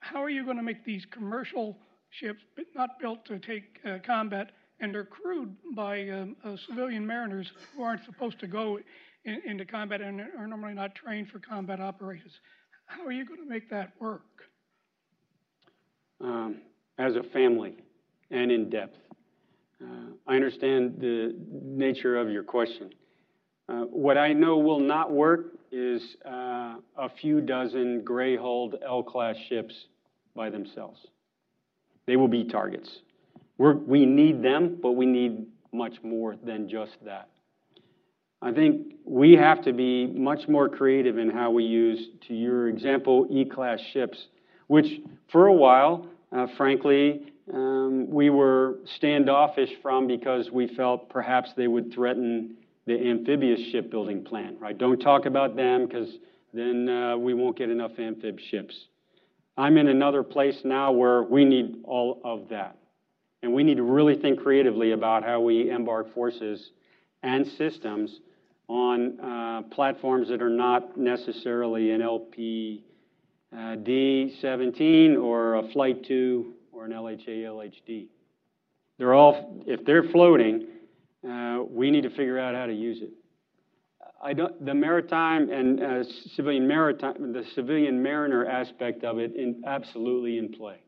How 0.00 0.22
are 0.22 0.30
you 0.30 0.44
going 0.44 0.56
to 0.56 0.62
make 0.62 0.84
these 0.84 1.04
commercial 1.10 1.76
ships, 2.10 2.40
but 2.56 2.66
not 2.74 2.98
built 3.00 3.24
to 3.26 3.38
take 3.38 3.80
uh, 3.84 3.98
combat, 4.04 4.52
and 4.80 4.94
they're 4.94 5.04
crewed 5.04 5.54
by 5.74 6.08
um, 6.08 6.36
uh, 6.44 6.56
civilian 6.68 7.06
mariners 7.06 7.50
who 7.74 7.82
aren't 7.82 8.04
supposed 8.04 8.38
to 8.40 8.46
go 8.46 8.78
in, 9.24 9.42
into 9.46 9.64
combat 9.64 10.00
and 10.00 10.20
are 10.20 10.46
normally 10.46 10.74
not 10.74 10.94
trained 10.94 11.28
for 11.28 11.38
combat 11.38 11.80
operations? 11.80 12.32
How 12.86 13.04
are 13.04 13.12
you 13.12 13.24
going 13.26 13.40
to 13.40 13.48
make 13.48 13.68
that 13.70 13.92
work? 14.00 14.22
Um, 16.20 16.58
as 16.98 17.14
a 17.16 17.22
family 17.22 17.74
and 18.30 18.50
in 18.50 18.70
depth. 18.70 18.96
Uh, 19.82 20.12
I 20.26 20.36
understand 20.36 20.96
the 20.98 21.36
nature 21.50 22.16
of 22.16 22.30
your 22.30 22.42
question. 22.42 22.90
Uh, 23.68 23.80
what 23.82 24.16
I 24.16 24.32
know 24.32 24.58
will 24.58 24.80
not 24.80 25.12
work 25.12 25.54
is 25.72 26.00
uh, 26.24 26.76
a 26.96 27.08
few 27.20 27.40
dozen 27.40 28.02
gray 28.02 28.36
hulled 28.36 28.76
L 28.86 29.02
class 29.02 29.36
ships 29.48 29.74
by 30.34 30.50
themselves. 30.50 31.06
They 32.06 32.16
will 32.16 32.28
be 32.28 32.44
targets. 32.44 32.88
We're, 33.58 33.74
we 33.74 34.06
need 34.06 34.42
them, 34.42 34.78
but 34.80 34.92
we 34.92 35.06
need 35.06 35.46
much 35.72 35.94
more 36.02 36.36
than 36.44 36.68
just 36.68 36.92
that. 37.04 37.28
I 38.40 38.52
think 38.52 38.94
we 39.04 39.32
have 39.32 39.62
to 39.64 39.72
be 39.72 40.06
much 40.06 40.46
more 40.46 40.68
creative 40.68 41.18
in 41.18 41.30
how 41.30 41.50
we 41.50 41.64
use, 41.64 42.08
to 42.28 42.34
your 42.34 42.68
example, 42.68 43.26
E 43.30 43.44
class 43.44 43.80
ships, 43.92 44.28
which 44.68 44.86
for 45.32 45.46
a 45.46 45.52
while, 45.52 46.06
uh, 46.30 46.46
frankly, 46.56 47.32
um, 47.52 48.08
we 48.08 48.30
were 48.30 48.78
standoffish 48.96 49.70
from 49.82 50.06
because 50.06 50.50
we 50.50 50.68
felt 50.76 51.08
perhaps 51.08 51.50
they 51.56 51.66
would 51.66 51.92
threaten 51.92 52.56
the 52.86 53.10
amphibious 53.10 53.60
shipbuilding 53.72 54.24
plan, 54.24 54.56
right? 54.60 54.76
Don't 54.76 54.98
talk 54.98 55.26
about 55.26 55.56
them 55.56 55.86
because 55.86 56.08
then 56.54 56.88
uh, 56.88 57.16
we 57.16 57.34
won't 57.34 57.58
get 57.58 57.70
enough 57.70 57.98
amphib 57.98 58.38
ships. 58.40 58.86
I'm 59.58 59.76
in 59.76 59.88
another 59.88 60.22
place 60.22 60.60
now 60.64 60.92
where 60.92 61.22
we 61.22 61.44
need 61.44 61.82
all 61.84 62.20
of 62.24 62.48
that. 62.50 62.76
And 63.42 63.52
we 63.52 63.62
need 63.62 63.76
to 63.76 63.82
really 63.82 64.16
think 64.16 64.40
creatively 64.40 64.92
about 64.92 65.24
how 65.24 65.40
we 65.40 65.70
embark 65.70 66.12
forces 66.14 66.70
and 67.22 67.46
systems 67.46 68.20
on 68.68 69.20
uh, 69.20 69.62
platforms 69.74 70.28
that 70.28 70.42
are 70.42 70.50
not 70.50 70.96
necessarily 70.96 71.92
an 71.92 72.02
LP 72.02 72.84
uh, 73.52 73.76
D17 73.76 75.16
or 75.22 75.54
a 75.54 75.68
Flight 75.72 76.04
2 76.04 76.52
or 76.72 76.84
an 76.84 76.92
LHA 76.92 77.44
LHD. 77.44 78.06
They're 78.98 79.14
all, 79.14 79.62
if 79.66 79.84
they're 79.84 80.04
floating, 80.04 80.66
uh, 81.28 81.62
we 81.68 81.90
need 81.90 82.02
to 82.02 82.10
figure 82.10 82.38
out 82.38 82.54
how 82.54 82.66
to 82.66 82.74
use 82.74 83.02
it. 83.02 83.10
I 84.22 84.32
don't, 84.32 84.64
the 84.64 84.74
maritime 84.74 85.50
and 85.50 85.82
uh, 85.82 86.04
civilian 86.34 86.66
maritime, 86.66 87.32
the 87.32 87.44
civilian 87.54 88.02
mariner 88.02 88.46
aspect 88.46 89.04
of 89.04 89.18
it, 89.18 89.34
in, 89.36 89.62
absolutely 89.66 90.38
in 90.38 90.52
play. 90.52 90.78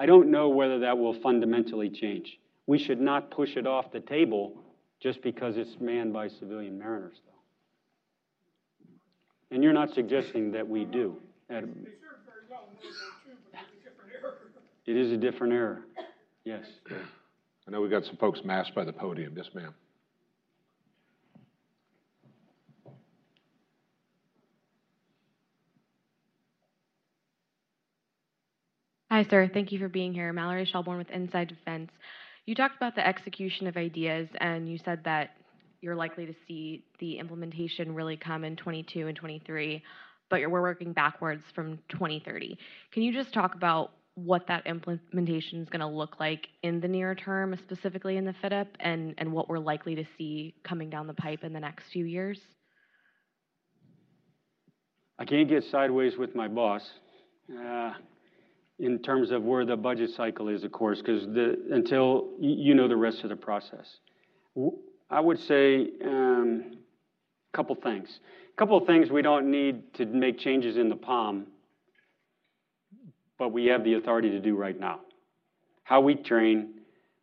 I 0.00 0.06
don't 0.06 0.30
know 0.30 0.48
whether 0.48 0.78
that 0.80 0.96
will 0.96 1.20
fundamentally 1.20 1.90
change. 1.90 2.38
We 2.66 2.78
should 2.78 3.00
not 3.00 3.30
push 3.30 3.56
it 3.56 3.66
off 3.66 3.92
the 3.92 4.00
table 4.00 4.56
just 5.00 5.22
because 5.22 5.56
it's 5.56 5.76
manned 5.80 6.12
by 6.12 6.28
civilian 6.28 6.78
mariners, 6.78 7.20
though. 7.26 7.32
And 9.54 9.62
you're 9.62 9.72
not 9.72 9.94
suggesting 9.94 10.52
that 10.52 10.68
we 10.68 10.84
do. 10.84 11.16
It 14.86 14.96
is 14.96 15.12
a 15.12 15.16
different 15.16 15.52
era. 15.52 15.82
Yes. 16.44 16.64
I 17.68 17.70
know 17.70 17.82
we've 17.82 17.90
got 17.90 18.06
some 18.06 18.16
folks 18.16 18.40
masked 18.46 18.74
by 18.74 18.84
the 18.84 18.94
podium. 18.94 19.34
Yes, 19.36 19.44
ma'am. 19.52 19.74
Hi, 29.10 29.26
sir. 29.28 29.50
Thank 29.52 29.70
you 29.70 29.78
for 29.78 29.90
being 29.90 30.14
here. 30.14 30.32
Mallory 30.32 30.64
Shelbourne 30.64 30.96
with 30.96 31.10
Inside 31.10 31.48
Defense. 31.48 31.90
You 32.46 32.54
talked 32.54 32.76
about 32.76 32.94
the 32.94 33.06
execution 33.06 33.66
of 33.66 33.76
ideas, 33.76 34.30
and 34.40 34.66
you 34.66 34.78
said 34.82 35.00
that 35.04 35.32
you're 35.82 35.94
likely 35.94 36.24
to 36.24 36.34
see 36.46 36.84
the 37.00 37.18
implementation 37.18 37.94
really 37.94 38.16
come 38.16 38.44
in 38.44 38.56
22 38.56 39.08
and 39.08 39.16
23, 39.16 39.82
but 40.30 40.40
we're 40.40 40.62
working 40.62 40.94
backwards 40.94 41.42
from 41.54 41.78
2030. 41.90 42.56
Can 42.92 43.02
you 43.02 43.12
just 43.12 43.34
talk 43.34 43.54
about 43.54 43.92
what 44.24 44.46
that 44.48 44.66
implementation 44.66 45.62
is 45.62 45.68
going 45.68 45.80
to 45.80 45.86
look 45.86 46.18
like 46.18 46.48
in 46.62 46.80
the 46.80 46.88
near 46.88 47.14
term, 47.14 47.56
specifically 47.64 48.16
in 48.16 48.24
the 48.24 48.34
FYDP, 48.42 48.66
and, 48.80 49.14
and 49.18 49.32
what 49.32 49.48
we're 49.48 49.58
likely 49.58 49.94
to 49.94 50.04
see 50.16 50.54
coming 50.64 50.90
down 50.90 51.06
the 51.06 51.14
pipe 51.14 51.44
in 51.44 51.52
the 51.52 51.60
next 51.60 51.84
few 51.92 52.04
years? 52.04 52.40
I 55.18 55.24
can't 55.24 55.48
get 55.48 55.64
sideways 55.64 56.16
with 56.16 56.34
my 56.34 56.48
boss 56.48 56.82
uh, 57.58 57.92
in 58.78 59.00
terms 59.00 59.30
of 59.30 59.42
where 59.42 59.64
the 59.64 59.76
budget 59.76 60.10
cycle 60.16 60.48
is, 60.48 60.62
of 60.62 60.72
course, 60.72 61.00
because 61.00 61.24
until 61.70 62.28
you 62.40 62.74
know 62.74 62.86
the 62.86 62.96
rest 62.96 63.22
of 63.24 63.30
the 63.30 63.36
process. 63.36 63.86
I 65.10 65.20
would 65.20 65.38
say 65.40 65.88
a 66.04 66.08
um, 66.08 66.78
couple 67.52 67.74
things. 67.76 68.08
A 68.52 68.56
couple 68.56 68.76
of 68.76 68.86
things 68.86 69.10
we 69.10 69.22
don't 69.22 69.50
need 69.50 69.94
to 69.94 70.06
make 70.06 70.38
changes 70.38 70.76
in 70.76 70.88
the 70.88 70.96
POM 70.96 71.46
but 73.38 73.52
we 73.52 73.66
have 73.66 73.84
the 73.84 73.94
authority 73.94 74.30
to 74.30 74.40
do 74.40 74.56
right 74.56 74.78
now. 74.78 75.00
How 75.84 76.00
we 76.00 76.16
train, 76.16 76.74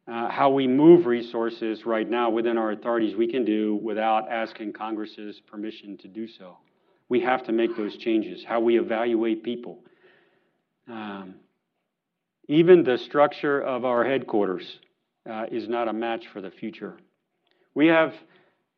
uh, 0.07 0.29
how 0.29 0.49
we 0.49 0.67
move 0.67 1.05
resources 1.05 1.85
right 1.85 2.09
now 2.09 2.29
within 2.29 2.57
our 2.57 2.71
authorities, 2.71 3.15
we 3.15 3.29
can 3.29 3.45
do 3.45 3.75
without 3.75 4.31
asking 4.31 4.73
Congress's 4.73 5.39
permission 5.41 5.97
to 5.99 6.07
do 6.07 6.27
so. 6.27 6.57
We 7.09 7.21
have 7.21 7.43
to 7.45 7.51
make 7.51 7.75
those 7.75 7.95
changes. 7.97 8.43
How 8.47 8.59
we 8.59 8.79
evaluate 8.79 9.43
people. 9.43 9.79
Um, 10.89 11.35
even 12.47 12.83
the 12.83 12.97
structure 12.97 13.61
of 13.61 13.85
our 13.85 14.03
headquarters 14.03 14.79
uh, 15.29 15.45
is 15.51 15.67
not 15.67 15.87
a 15.87 15.93
match 15.93 16.25
for 16.31 16.41
the 16.41 16.51
future. 16.51 16.97
We 17.73 17.87
have 17.87 18.13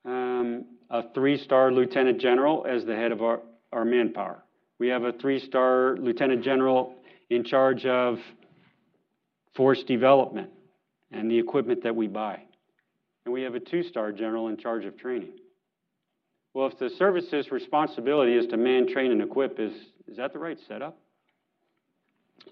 um, 0.06 0.66
a 0.90 1.04
three 1.14 1.38
star 1.38 1.72
lieutenant 1.72 2.20
general 2.20 2.66
as 2.68 2.86
the 2.86 2.96
head 2.96 3.12
of 3.12 3.22
our, 3.22 3.42
our 3.72 3.86
manpower. 3.86 4.44
We 4.80 4.88
have 4.90 5.04
a 5.04 5.12
three 5.12 5.40
star 5.40 5.98
lieutenant 5.98 6.44
general 6.44 6.96
in 7.30 7.44
charge 7.44 7.86
of 7.86 8.20
force 9.56 9.84
development 9.84 10.50
and 11.12 11.30
the 11.30 11.38
equipment 11.38 11.84
that 11.84 11.96
we 11.96 12.08
buy. 12.08 12.42
And 13.26 13.34
we 13.34 13.42
have 13.42 13.56
a 13.56 13.60
two 13.60 13.84
star 13.84 14.12
general 14.12 14.48
in 14.48 14.58
charge 14.58 14.86
of 14.86 14.98
training. 14.98 15.34
Well, 16.54 16.68
if 16.68 16.80
the 16.80 16.90
service's 16.90 17.52
responsibility 17.52 18.34
is 18.34 18.48
to 18.48 18.58
man, 18.58 18.88
train, 18.88 19.12
and 19.12 19.22
equip, 19.22 19.60
is, 19.60 19.74
is 20.08 20.18
that 20.18 20.34
the 20.34 20.40
right 20.40 20.58
setup? 20.68 20.98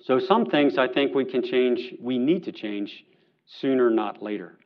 So, 0.04 0.20
some 0.20 0.46
things 0.46 0.78
I 0.78 0.88
think 0.88 1.16
we 1.16 1.26
can 1.26 1.42
change, 1.42 1.96
we 2.00 2.20
need 2.20 2.44
to 2.44 2.52
change 2.52 3.06
sooner, 3.62 3.90
not 3.90 4.22
later. 4.22 4.58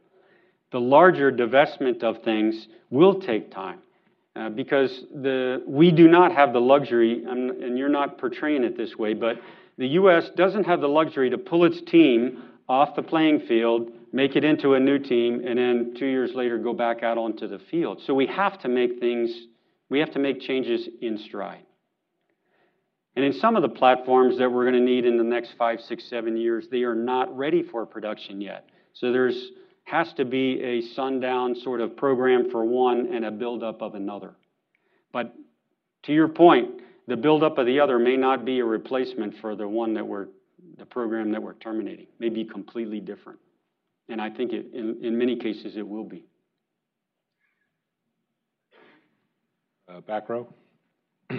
The 0.72 0.80
larger 0.80 1.32
divestment 1.32 2.04
of 2.04 2.22
things 2.24 2.68
will 2.90 3.22
take 3.22 3.52
time 3.52 3.80
uh, 4.36 4.50
because 4.50 5.04
the, 5.14 5.64
we 5.68 5.92
do 5.92 6.08
not 6.08 6.34
have 6.34 6.54
the 6.54 6.60
luxury, 6.60 7.24
and 7.26 7.78
you're 7.78 7.90
not 7.90 8.18
portraying 8.18 8.64
it 8.64 8.78
this 8.78 8.96
way, 8.96 9.14
but 9.14 9.38
the 9.80 9.88
U.S. 9.88 10.30
doesn't 10.36 10.66
have 10.66 10.82
the 10.82 10.90
luxury 10.90 11.30
to 11.30 11.38
pull 11.38 11.64
its 11.64 11.82
team 11.90 12.44
off 12.68 12.98
the 12.98 13.02
playing 13.02 13.40
field, 13.48 13.90
make 14.12 14.36
it 14.36 14.44
into 14.44 14.74
a 14.74 14.80
new 14.80 15.00
team, 15.00 15.42
and 15.48 15.58
then 15.58 15.96
two 15.98 16.06
years 16.06 16.32
later 16.36 16.58
go 16.58 16.74
back 16.74 17.02
out 17.02 17.18
onto 17.18 17.48
the 17.48 17.60
field. 17.72 18.02
So 18.06 18.14
we 18.14 18.28
have 18.28 18.60
to 18.60 18.68
make 18.68 19.00
things, 19.00 19.32
we 19.90 20.00
have 20.00 20.12
to 20.12 20.20
make 20.20 20.42
changes 20.42 20.88
in 21.02 21.18
stride. 21.18 21.64
And 23.16 23.24
in 23.24 23.32
some 23.32 23.56
of 23.56 23.62
the 23.62 23.70
platforms 23.70 24.38
that 24.38 24.52
we're 24.52 24.70
going 24.70 24.86
to 24.86 24.92
need 24.92 25.06
in 25.06 25.18
the 25.18 25.24
next 25.24 25.54
five, 25.58 25.80
six, 25.80 26.04
seven 26.10 26.36
years, 26.36 26.68
they 26.70 26.84
are 26.84 26.96
not 26.96 27.36
ready 27.36 27.64
for 27.64 27.86
production 27.86 28.42
yet. 28.42 28.70
So 28.94 29.14
there's 29.14 29.52
has 29.86 30.12
to 30.14 30.26
be 30.26 30.62
a 30.62 30.82
sundown 30.94 31.56
sort 31.56 31.82
of 31.82 31.96
program 31.98 32.52
for 32.52 32.64
one 32.64 33.08
and 33.12 33.26
a 33.26 33.32
buildup 33.32 33.82
of 33.82 33.96
another. 33.96 34.36
But 35.12 35.34
to 36.04 36.14
your 36.14 36.28
point, 36.28 36.82
the 37.10 37.18
buildup 37.18 37.58
of 37.58 37.66
the 37.66 37.80
other 37.80 37.98
may 37.98 38.16
not 38.16 38.46
be 38.46 38.60
a 38.60 38.66
replacement 38.66 39.34
for 39.42 39.56
the 39.56 39.68
one 39.68 39.96
that 39.96 40.06
we're, 40.06 40.28
the 40.78 40.86
program 40.86 41.32
that 41.32 41.42
we're 41.42 41.56
terminating, 41.56 42.06
may 42.20 42.30
be 42.30 42.46
completely 42.46 43.00
different. 43.00 43.40
And 44.08 44.22
I 44.22 44.30
think 44.30 44.54
it, 44.54 44.68
in, 44.74 44.98
in 45.02 45.18
many 45.18 45.36
cases 45.36 45.76
it 45.76 45.88
will 45.88 46.04
be. 46.04 46.26
Uh, 49.92 50.02
back 50.02 50.30
row. 50.30 50.48
Uh, 51.32 51.38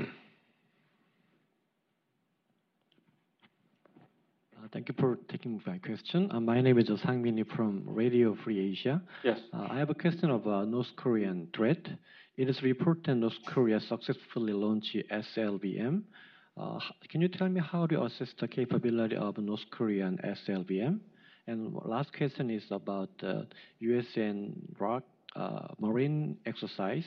thank 4.72 4.88
you 4.88 4.94
for 4.98 5.18
taking 5.28 5.62
my 5.66 5.78
question. 5.78 6.30
Uh, 6.32 6.40
my 6.40 6.60
name 6.60 6.78
is 6.78 6.90
Sang 7.02 7.22
Mini 7.22 7.44
from 7.44 7.84
Radio 7.86 8.36
Free 8.42 8.72
Asia. 8.72 9.00
Yes. 9.22 9.38
Uh, 9.54 9.68
I 9.70 9.78
have 9.78 9.90
a 9.90 9.94
question 9.94 10.30
of 10.30 10.46
uh, 10.46 10.64
North 10.64 10.88
Korean 10.96 11.48
threat. 11.56 11.86
It 12.40 12.48
is 12.48 12.62
reported 12.62 13.16
North 13.16 13.34
Korea 13.46 13.78
successfully 13.80 14.54
launched 14.54 14.96
SLBM. 15.12 16.00
Uh, 16.56 16.78
can 17.10 17.20
you 17.20 17.28
tell 17.28 17.50
me 17.50 17.60
how 17.60 17.86
do 17.86 17.96
you 17.96 18.04
assess 18.04 18.32
the 18.40 18.48
capability 18.48 19.14
of 19.14 19.36
North 19.36 19.60
Korean 19.70 20.18
SLBM? 20.24 21.00
And 21.46 21.74
last 21.84 22.16
question 22.16 22.48
is 22.48 22.62
about 22.70 23.10
uh, 23.22 23.42
US 23.80 24.06
and 24.16 24.74
ROC 24.78 25.02
uh, 25.36 25.66
Marine 25.78 26.38
exercise. 26.46 27.04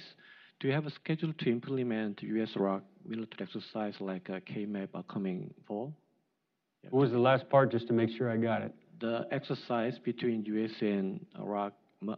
do 0.59 0.67
you 0.67 0.73
have 0.75 0.85
a 0.85 0.91
schedule 0.91 1.33
to 1.39 1.49
implement 1.49 2.21
U.S. 2.21 2.51
ROK 2.55 2.83
military 3.03 3.47
exercise 3.49 3.95
like 3.99 4.29
uh, 4.29 4.39
KMEP 4.41 5.07
coming 5.07 5.51
fall? 5.67 5.95
What 6.91 7.01
was 7.05 7.11
the 7.11 7.17
last 7.17 7.49
part, 7.49 7.71
just 7.71 7.87
to 7.87 7.93
make 7.93 8.11
sure 8.15 8.29
I 8.29 8.37
got 8.37 8.61
it? 8.61 8.75
The 9.01 9.25
exercise 9.31 9.97
between 10.05 10.45
U.S. 10.45 10.73
and 10.81 11.25
Iraq 11.39 11.73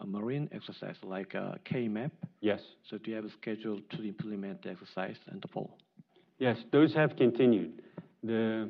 marine 0.06 0.50
exercise 0.52 0.96
like 1.04 1.36
uh, 1.36 1.56
KMEP. 1.72 2.12
Yes. 2.42 2.62
So 2.90 2.98
do 2.98 3.12
you 3.12 3.16
have 3.16 3.26
a 3.26 3.32
schedule 3.42 3.80
to 3.92 4.08
implement 4.08 4.64
the 4.64 4.70
exercise 4.70 5.16
in 5.32 5.40
the 5.40 5.48
fall? 5.48 5.78
Yes, 6.38 6.58
those 6.72 6.94
have 6.94 7.16
continued. 7.16 7.82
The 8.24 8.70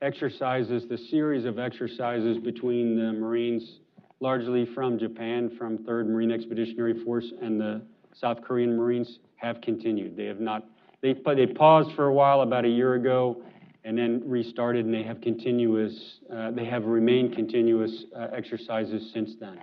exercises, 0.00 0.84
the 0.88 0.98
series 1.10 1.44
of 1.44 1.58
exercises 1.58 2.38
between 2.38 2.96
the 2.96 3.12
Marines, 3.12 3.80
largely 4.20 4.66
from 4.74 4.98
Japan, 4.98 5.50
from 5.58 5.78
3rd 5.78 6.06
Marine 6.06 6.30
Expeditionary 6.30 7.04
Force, 7.04 7.26
and 7.42 7.60
the 7.60 7.82
South 8.14 8.40
Korean 8.42 8.76
Marines, 8.76 9.18
have 9.36 9.60
continued. 9.60 10.16
They 10.16 10.26
have 10.26 10.40
not, 10.40 10.64
they, 11.02 11.14
they 11.34 11.46
paused 11.46 11.94
for 11.94 12.06
a 12.06 12.12
while 12.12 12.40
about 12.40 12.64
a 12.64 12.68
year 12.68 12.94
ago 12.94 13.42
and 13.84 13.96
then 13.96 14.22
restarted, 14.26 14.84
and 14.84 14.92
they 14.92 15.02
have 15.02 15.20
continuous, 15.20 16.20
uh, 16.34 16.50
they 16.50 16.64
have 16.64 16.84
remained 16.84 17.34
continuous 17.34 18.04
uh, 18.16 18.26
exercises 18.36 19.10
since 19.14 19.30
then. 19.40 19.58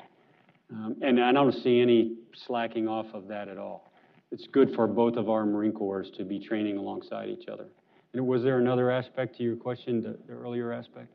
Um, 0.71 0.95
and 1.01 1.23
I 1.23 1.31
don't 1.31 1.51
see 1.51 1.79
any 1.79 2.17
slacking 2.47 2.87
off 2.87 3.07
of 3.13 3.27
that 3.27 3.47
at 3.47 3.57
all. 3.57 3.91
It's 4.31 4.47
good 4.47 4.73
for 4.75 4.87
both 4.87 5.15
of 5.15 5.29
our 5.29 5.45
Marine 5.45 5.71
Corps 5.71 6.05
to 6.17 6.25
be 6.25 6.39
training 6.39 6.77
alongside 6.77 7.29
each 7.29 7.47
other. 7.47 7.67
And 8.13 8.25
was 8.25 8.43
there 8.43 8.57
another 8.59 8.89
aspect 8.89 9.37
to 9.37 9.43
your 9.43 9.55
question, 9.55 10.01
the, 10.01 10.17
the 10.27 10.33
earlier 10.33 10.71
aspect? 10.71 11.07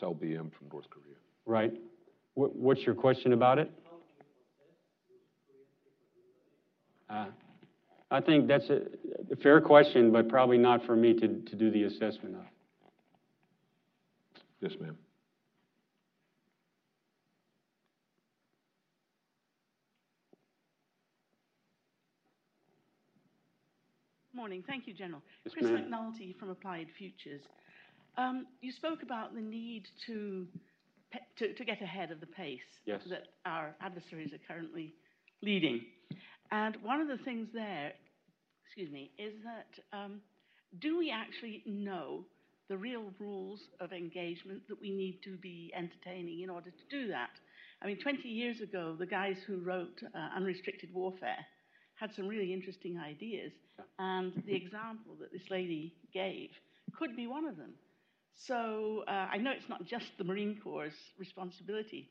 SLBM 0.00 0.50
from 0.56 0.68
North 0.72 0.88
Korea. 0.88 1.16
Right. 1.44 1.72
What, 2.34 2.56
what's 2.56 2.80
your 2.82 2.94
question 2.94 3.32
about 3.32 3.58
it? 3.58 3.70
Uh, 7.08 7.26
I 8.10 8.20
think 8.20 8.46
that's 8.46 8.68
a, 8.70 8.82
a, 9.32 9.36
fair 9.42 9.60
question, 9.60 10.12
but 10.12 10.28
probably 10.28 10.58
not 10.58 10.86
for 10.86 10.94
me 10.94 11.12
to, 11.14 11.28
to 11.40 11.56
do 11.56 11.70
the 11.70 11.84
assessment 11.84 12.36
of. 12.36 12.42
Yes, 14.60 14.72
ma'am. 14.80 14.96
Morning. 24.34 24.62
Thank 24.66 24.86
you, 24.86 24.94
General. 24.94 25.22
Yes, 25.44 25.54
Chris 25.54 25.70
ma'am. 25.70 25.90
McNulty 25.90 26.36
from 26.38 26.50
Applied 26.50 26.86
Futures. 26.96 27.42
Um, 28.16 28.46
you 28.60 28.72
spoke 28.72 29.02
about 29.02 29.34
the 29.34 29.40
need 29.40 29.84
to, 30.06 30.46
pe- 31.12 31.18
to, 31.38 31.54
to 31.54 31.64
get 31.64 31.82
ahead 31.82 32.10
of 32.10 32.20
the 32.20 32.26
pace 32.26 32.60
Yes. 32.86 33.00
that 33.08 33.24
our 33.44 33.74
adversaries 33.80 34.32
are 34.32 34.38
currently 34.46 34.94
leading. 35.42 35.80
And 36.52 36.76
one 36.82 37.00
of 37.00 37.08
the 37.08 37.22
things 37.24 37.48
there, 37.52 37.92
excuse 38.66 38.90
me, 38.92 39.10
is 39.18 39.32
that 39.44 39.96
um, 39.96 40.20
do 40.80 40.98
we 40.98 41.10
actually 41.10 41.62
know 41.66 42.24
the 42.70 42.78
real 42.78 43.12
rules 43.18 43.68
of 43.80 43.92
engagement 43.92 44.62
that 44.68 44.80
we 44.80 44.92
need 44.92 45.20
to 45.24 45.36
be 45.36 45.72
entertaining 45.76 46.40
in 46.40 46.48
order 46.48 46.70
to 46.70 46.84
do 46.88 47.08
that? 47.08 47.30
I 47.82 47.86
mean, 47.86 47.98
20 47.98 48.28
years 48.28 48.60
ago, 48.60 48.94
the 48.96 49.06
guys 49.06 49.38
who 49.44 49.58
wrote 49.58 50.00
uh, 50.14 50.36
Unrestricted 50.36 50.94
Warfare 50.94 51.44
had 51.96 52.14
some 52.14 52.28
really 52.28 52.52
interesting 52.52 52.96
ideas, 52.96 53.52
and 53.98 54.32
the 54.46 54.54
example 54.54 55.16
that 55.20 55.32
this 55.32 55.50
lady 55.50 55.92
gave 56.14 56.50
could 56.96 57.16
be 57.16 57.26
one 57.26 57.44
of 57.44 57.56
them. 57.56 57.72
So 58.36 59.02
uh, 59.08 59.26
I 59.32 59.36
know 59.36 59.50
it's 59.50 59.68
not 59.68 59.84
just 59.84 60.06
the 60.16 60.24
Marine 60.24 60.58
Corps' 60.62 60.94
responsibility, 61.18 62.08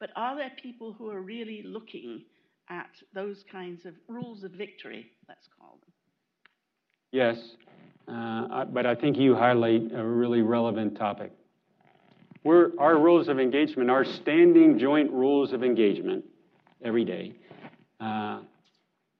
but 0.00 0.10
are 0.16 0.36
there 0.36 0.52
people 0.60 0.92
who 0.92 1.08
are 1.10 1.22
really 1.22 1.62
looking 1.64 2.24
at 2.68 2.90
those 3.14 3.44
kinds 3.50 3.86
of 3.86 3.94
rules 4.08 4.42
of 4.42 4.50
victory, 4.50 5.12
let's 5.28 5.48
call 5.58 5.78
them? 5.80 5.92
Yes, 7.12 7.38
uh, 8.08 8.64
but 8.66 8.86
I 8.86 8.94
think 8.94 9.16
you 9.16 9.34
highlight 9.34 9.92
a 9.94 10.04
really 10.04 10.42
relevant 10.42 10.96
topic. 10.96 11.32
We're, 12.42 12.72
our 12.78 12.98
rules 12.98 13.28
of 13.28 13.40
engagement, 13.40 13.90
our 13.90 14.04
standing 14.04 14.78
joint 14.78 15.10
rules 15.10 15.52
of 15.52 15.64
engagement 15.64 16.24
every 16.82 17.04
day, 17.04 17.32
uh, 18.00 18.40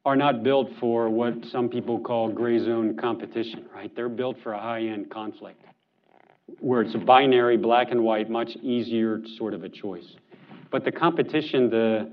are 0.05 0.17
not 0.17 0.43
built 0.43 0.69
for 0.79 1.09
what 1.09 1.45
some 1.47 1.71
people 1.71 1.99
call 1.99 2.29
gray 2.29 2.59
zone 2.59 2.97
competition, 2.97 3.65
right? 3.75 3.95
They're 3.97 4.11
built 4.11 4.37
for 4.43 4.53
a 4.53 4.61
high 4.61 4.83
end 4.83 5.11
conflict 5.11 5.65
where 6.61 6.83
it's 6.83 6.95
a 6.95 6.99
binary, 6.99 7.57
black 7.57 7.91
and 7.91 8.05
white, 8.05 8.29
much 8.29 8.57
easier 8.57 9.23
sort 9.39 9.55
of 9.55 9.65
a 9.65 9.69
choice. 9.69 10.17
But 10.71 10.85
the 10.85 10.93
competition, 10.93 11.71
the, 11.71 12.11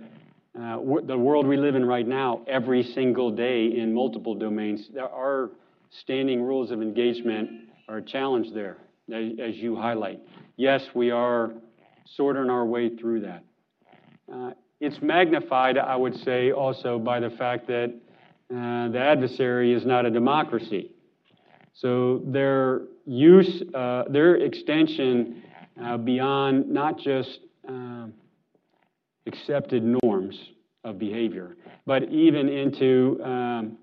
uh, 0.58 0.78
the 1.04 1.18
world 1.18 1.46
we 1.46 1.58
live 1.58 1.76
in 1.76 1.86
right 1.86 2.08
now, 2.08 2.42
every 2.48 2.84
single 2.84 3.32
day 3.32 3.66
in 3.66 3.94
multiple 3.94 4.36
domains, 4.36 4.88
there 4.94 5.10
are 5.10 5.50
standing 5.92 6.42
rules 6.42 6.72
of 6.72 6.82
engagement 6.82 7.70
are 7.88 7.98
a 7.98 8.02
challenge 8.02 8.48
there, 8.54 8.78
as, 9.14 9.56
you 9.56 9.76
highlight. 9.76 10.20
Yes, 10.56 10.84
we 10.96 11.12
are 11.12 11.52
sorting 12.16 12.50
our 12.50 12.66
way 12.66 12.96
through 12.96 13.22
that. 13.22 13.44
Uh, 14.32 14.52
it's 14.80 15.02
magnified, 15.02 15.78
I 15.78 15.96
would 15.96 16.16
say, 16.24 16.52
also 16.52 16.98
by 16.98 17.20
the 17.20 17.30
fact 17.32 17.68
that 17.68 17.94
uh, 18.50 18.90
the 18.90 19.00
adversary 19.00 19.74
is 19.74 19.86
not 19.86 20.06
a 20.06 20.10
democracy. 20.10 20.92
So 21.74 22.22
their 22.26 22.82
use, 23.06 23.64
uh, 23.74 24.04
their 24.10 24.36
extension 24.36 25.44
uh, 25.82 25.98
beyond 25.98 26.70
not 26.70 26.98
just 26.98 27.40
um, 27.68 28.14
accepted 29.28 29.84
norms 30.04 30.38
of 30.84 30.98
behavior, 30.98 31.56
but 31.86 32.04
even 32.10 32.50
into 32.50 33.20
um, 33.24 33.78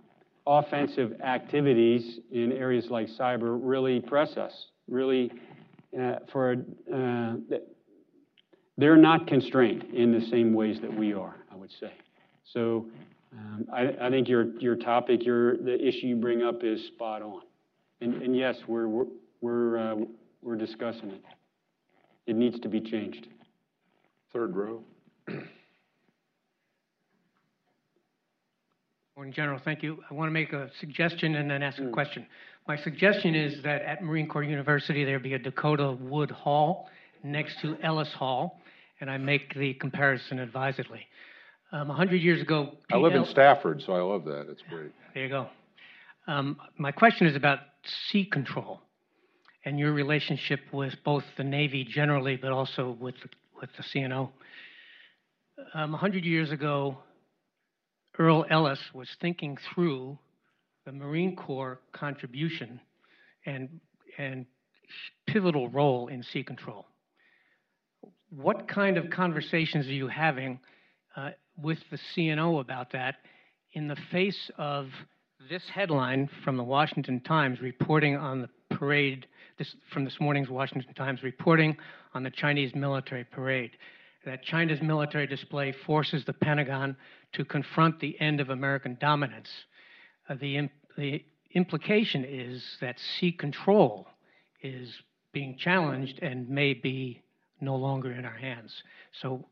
offensive 0.48 1.20
activities 1.20 2.20
in 2.32 2.52
areas 2.52 2.86
like 2.88 3.06
cyber 3.08 3.58
really 3.60 4.00
press 4.00 4.36
us. 4.36 4.52
Really, 4.88 5.30
uh, 6.00 6.16
for 6.32 6.56
uh, 6.92 7.34
they're 8.78 8.96
not 8.96 9.26
constrained 9.26 9.84
in 9.92 10.10
the 10.10 10.26
same 10.30 10.54
ways 10.54 10.80
that 10.80 10.92
we 10.92 11.12
are. 11.12 11.36
I 11.52 11.56
would 11.56 11.70
say. 11.78 11.92
So 12.52 12.86
um, 13.32 13.66
I, 13.72 14.06
I, 14.06 14.10
think 14.10 14.28
your 14.28 14.58
your 14.58 14.76
topic, 14.76 15.24
your 15.24 15.58
the 15.58 15.76
issue 15.86 16.06
you 16.06 16.16
bring 16.16 16.42
up 16.42 16.64
is 16.64 16.86
spot 16.86 17.20
on. 17.20 17.42
And, 18.00 18.22
and 18.22 18.34
yes, 18.34 18.56
we're 18.66 18.88
we're 18.88 19.06
we're, 19.40 19.78
uh, 19.78 19.96
we're 20.42 20.56
discussing 20.56 21.10
it. 21.10 21.22
It 22.26 22.36
needs 22.36 22.58
to 22.60 22.68
be 22.68 22.80
changed. 22.80 23.28
Third 24.32 24.56
row. 24.56 24.82
Morning, 29.18 29.34
General. 29.34 29.60
Thank 29.64 29.82
you. 29.82 29.98
I 30.08 30.14
want 30.14 30.28
to 30.28 30.32
make 30.32 30.52
a 30.52 30.70
suggestion 30.78 31.34
and 31.34 31.50
then 31.50 31.60
ask 31.60 31.80
a 31.80 31.90
question. 31.90 32.24
My 32.68 32.76
suggestion 32.76 33.34
is 33.34 33.60
that 33.64 33.82
at 33.82 34.00
Marine 34.00 34.28
Corps 34.28 34.44
University 34.44 35.04
there 35.04 35.18
be 35.18 35.34
a 35.34 35.40
Dakota 35.40 35.90
Wood 35.90 36.30
Hall 36.30 36.88
next 37.24 37.60
to 37.62 37.76
Ellis 37.82 38.12
Hall, 38.12 38.60
and 39.00 39.10
I 39.10 39.16
make 39.16 39.56
the 39.56 39.74
comparison 39.74 40.38
advisedly. 40.38 41.00
Um, 41.72 41.88
100 41.88 42.22
years 42.22 42.40
ago, 42.40 42.76
I 42.92 42.96
live 42.98 43.12
in 43.12 43.24
Stafford, 43.24 43.82
so 43.84 43.92
I 43.92 44.00
love 44.02 44.24
that. 44.26 44.46
It's 44.48 44.62
great. 44.70 44.92
There 45.14 45.24
you 45.24 45.28
go. 45.28 45.48
Um, 46.28 46.56
my 46.76 46.92
question 46.92 47.26
is 47.26 47.34
about 47.34 47.58
sea 48.12 48.24
control 48.24 48.82
and 49.64 49.80
your 49.80 49.94
relationship 49.94 50.60
with 50.72 50.94
both 51.04 51.24
the 51.36 51.42
Navy 51.42 51.82
generally, 51.82 52.36
but 52.36 52.52
also 52.52 52.96
with 53.00 53.16
the, 53.20 53.28
with 53.60 53.70
the 53.76 53.82
CNO. 53.82 54.30
Um, 55.74 55.90
100 55.90 56.24
years 56.24 56.52
ago, 56.52 56.98
Earl 58.18 58.44
Ellis 58.50 58.80
was 58.92 59.08
thinking 59.20 59.56
through 59.72 60.18
the 60.84 60.92
Marine 60.92 61.36
Corps 61.36 61.80
contribution 61.92 62.80
and, 63.46 63.80
and 64.16 64.46
pivotal 65.26 65.68
role 65.68 66.08
in 66.08 66.22
sea 66.22 66.42
control. 66.42 66.86
What 68.30 68.68
kind 68.68 68.96
of 68.96 69.10
conversations 69.10 69.86
are 69.86 69.92
you 69.92 70.08
having 70.08 70.58
uh, 71.16 71.30
with 71.56 71.78
the 71.90 71.98
CNO 72.14 72.60
about 72.60 72.92
that 72.92 73.16
in 73.72 73.88
the 73.88 73.96
face 74.10 74.50
of 74.58 74.88
this 75.48 75.62
headline 75.72 76.28
from 76.44 76.56
the 76.56 76.64
Washington 76.64 77.20
Times 77.20 77.60
reporting 77.60 78.16
on 78.16 78.42
the 78.42 78.76
parade, 78.76 79.26
this, 79.58 79.74
from 79.92 80.04
this 80.04 80.16
morning's 80.20 80.48
Washington 80.48 80.92
Times 80.94 81.22
reporting 81.22 81.76
on 82.14 82.22
the 82.22 82.30
Chinese 82.30 82.74
military 82.74 83.24
parade, 83.24 83.70
that 84.24 84.42
China's 84.42 84.82
military 84.82 85.26
display 85.26 85.72
forces 85.86 86.24
the 86.24 86.32
Pentagon 86.32 86.96
to 87.32 87.44
confront 87.44 88.00
the 88.00 88.18
end 88.20 88.40
of 88.40 88.50
American 88.50 88.96
dominance. 89.00 89.48
Uh, 90.28 90.34
the, 90.40 90.56
imp- 90.56 90.72
the 90.96 91.24
implication 91.54 92.24
is 92.24 92.62
that 92.80 92.96
sea 93.18 93.32
control 93.32 94.08
is 94.62 94.92
being 95.32 95.56
challenged 95.56 96.18
and 96.20 96.48
may 96.48 96.74
be 96.74 97.22
no 97.60 97.76
longer 97.76 98.12
in 98.12 98.24
our 98.24 98.36
hands. 98.36 98.82
So, 99.20 99.46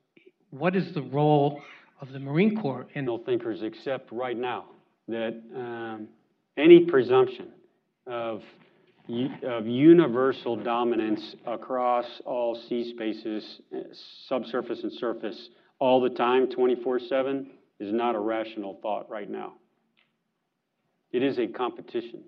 what 0.51 0.77
is 0.77 0.95
the 0.95 1.03
role 1.03 1.61
of 2.01 2.13
the 2.13 2.19
Marine 2.19 2.61
Corps 2.61 2.87
in 2.95 3.05
No 3.05 3.19
thinkers 3.19 3.63
accept 3.63 4.11
right 4.13 4.37
now 4.37 4.67
that 5.09 5.41
um, 5.55 6.09
any 6.57 6.85
presumption 6.85 7.49
of 8.07 8.43
of 9.45 9.67
universal 9.67 10.57
dominance 10.57 11.37
across 11.47 12.07
all 12.25 12.55
sea 12.69 12.93
spaces, 12.93 13.61
subsurface 14.29 14.83
and 14.83 14.93
surface, 14.93 15.49
all 15.79 16.01
the 16.01 16.11
time, 16.11 16.49
24 16.51 17.01
7, 17.01 17.51
is 17.81 17.93
not 17.93 18.15
a 18.15 18.19
rational 18.19 18.79
thought 18.83 19.09
right 19.11 19.31
now. 19.31 19.55
It 21.13 21.23
is 21.23 21.39
a 21.39 21.47
competition. 21.47 22.23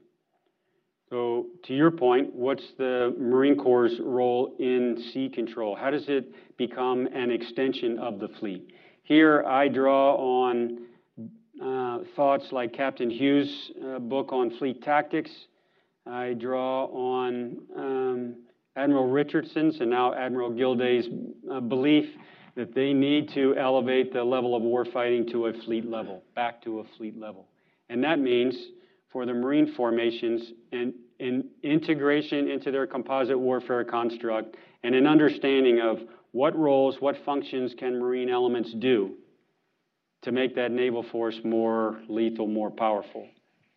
So, 1.10 1.46
to 1.64 1.74
your 1.74 1.90
point, 1.90 2.34
what's 2.34 2.64
the 2.76 3.14
Marine 3.18 3.56
Corps' 3.56 3.98
role 4.00 4.54
in 4.58 5.02
sea 5.12 5.30
control? 5.30 5.74
How 5.74 5.90
does 5.90 6.04
it 6.08 6.26
become 6.58 7.08
an 7.14 7.30
extension 7.30 7.98
of 7.98 8.20
the 8.20 8.28
fleet? 8.38 8.70
Here, 9.04 9.42
I 9.44 9.68
draw 9.68 10.16
on 10.16 10.80
uh, 11.62 12.00
thoughts 12.14 12.52
like 12.52 12.74
Captain 12.74 13.08
Hughes' 13.08 13.72
uh, 13.82 13.98
book 14.00 14.32
on 14.32 14.50
fleet 14.58 14.82
tactics. 14.82 15.30
I 16.10 16.32
draw 16.34 16.86
on 16.86 17.58
um, 17.76 18.36
Admiral 18.76 19.08
Richardson's 19.08 19.80
and 19.80 19.90
now 19.90 20.14
Admiral 20.14 20.50
Gilday's 20.50 21.06
uh, 21.52 21.60
belief 21.60 22.06
that 22.56 22.74
they 22.74 22.92
need 22.92 23.30
to 23.34 23.54
elevate 23.56 24.12
the 24.12 24.24
level 24.24 24.56
of 24.56 24.62
warfighting 24.62 25.30
to 25.32 25.46
a 25.46 25.52
fleet 25.64 25.88
level, 25.88 26.22
back 26.34 26.62
to 26.62 26.80
a 26.80 26.84
fleet 26.96 27.18
level. 27.18 27.46
And 27.88 28.02
that 28.04 28.18
means 28.18 28.56
for 29.12 29.26
the 29.26 29.34
Marine 29.34 29.74
formations 29.74 30.52
and 30.72 30.94
an 31.20 31.48
integration 31.62 32.48
into 32.48 32.70
their 32.70 32.86
composite 32.86 33.38
warfare 33.38 33.84
construct 33.84 34.56
and 34.82 34.94
an 34.94 35.06
understanding 35.06 35.80
of 35.80 35.98
what 36.32 36.56
roles, 36.56 36.96
what 37.00 37.16
functions 37.24 37.74
can 37.78 37.98
Marine 37.98 38.28
elements 38.28 38.72
do 38.78 39.14
to 40.22 40.32
make 40.32 40.54
that 40.54 40.70
naval 40.70 41.04
force 41.10 41.38
more 41.44 42.00
lethal, 42.08 42.46
more 42.46 42.70
powerful. 42.70 43.26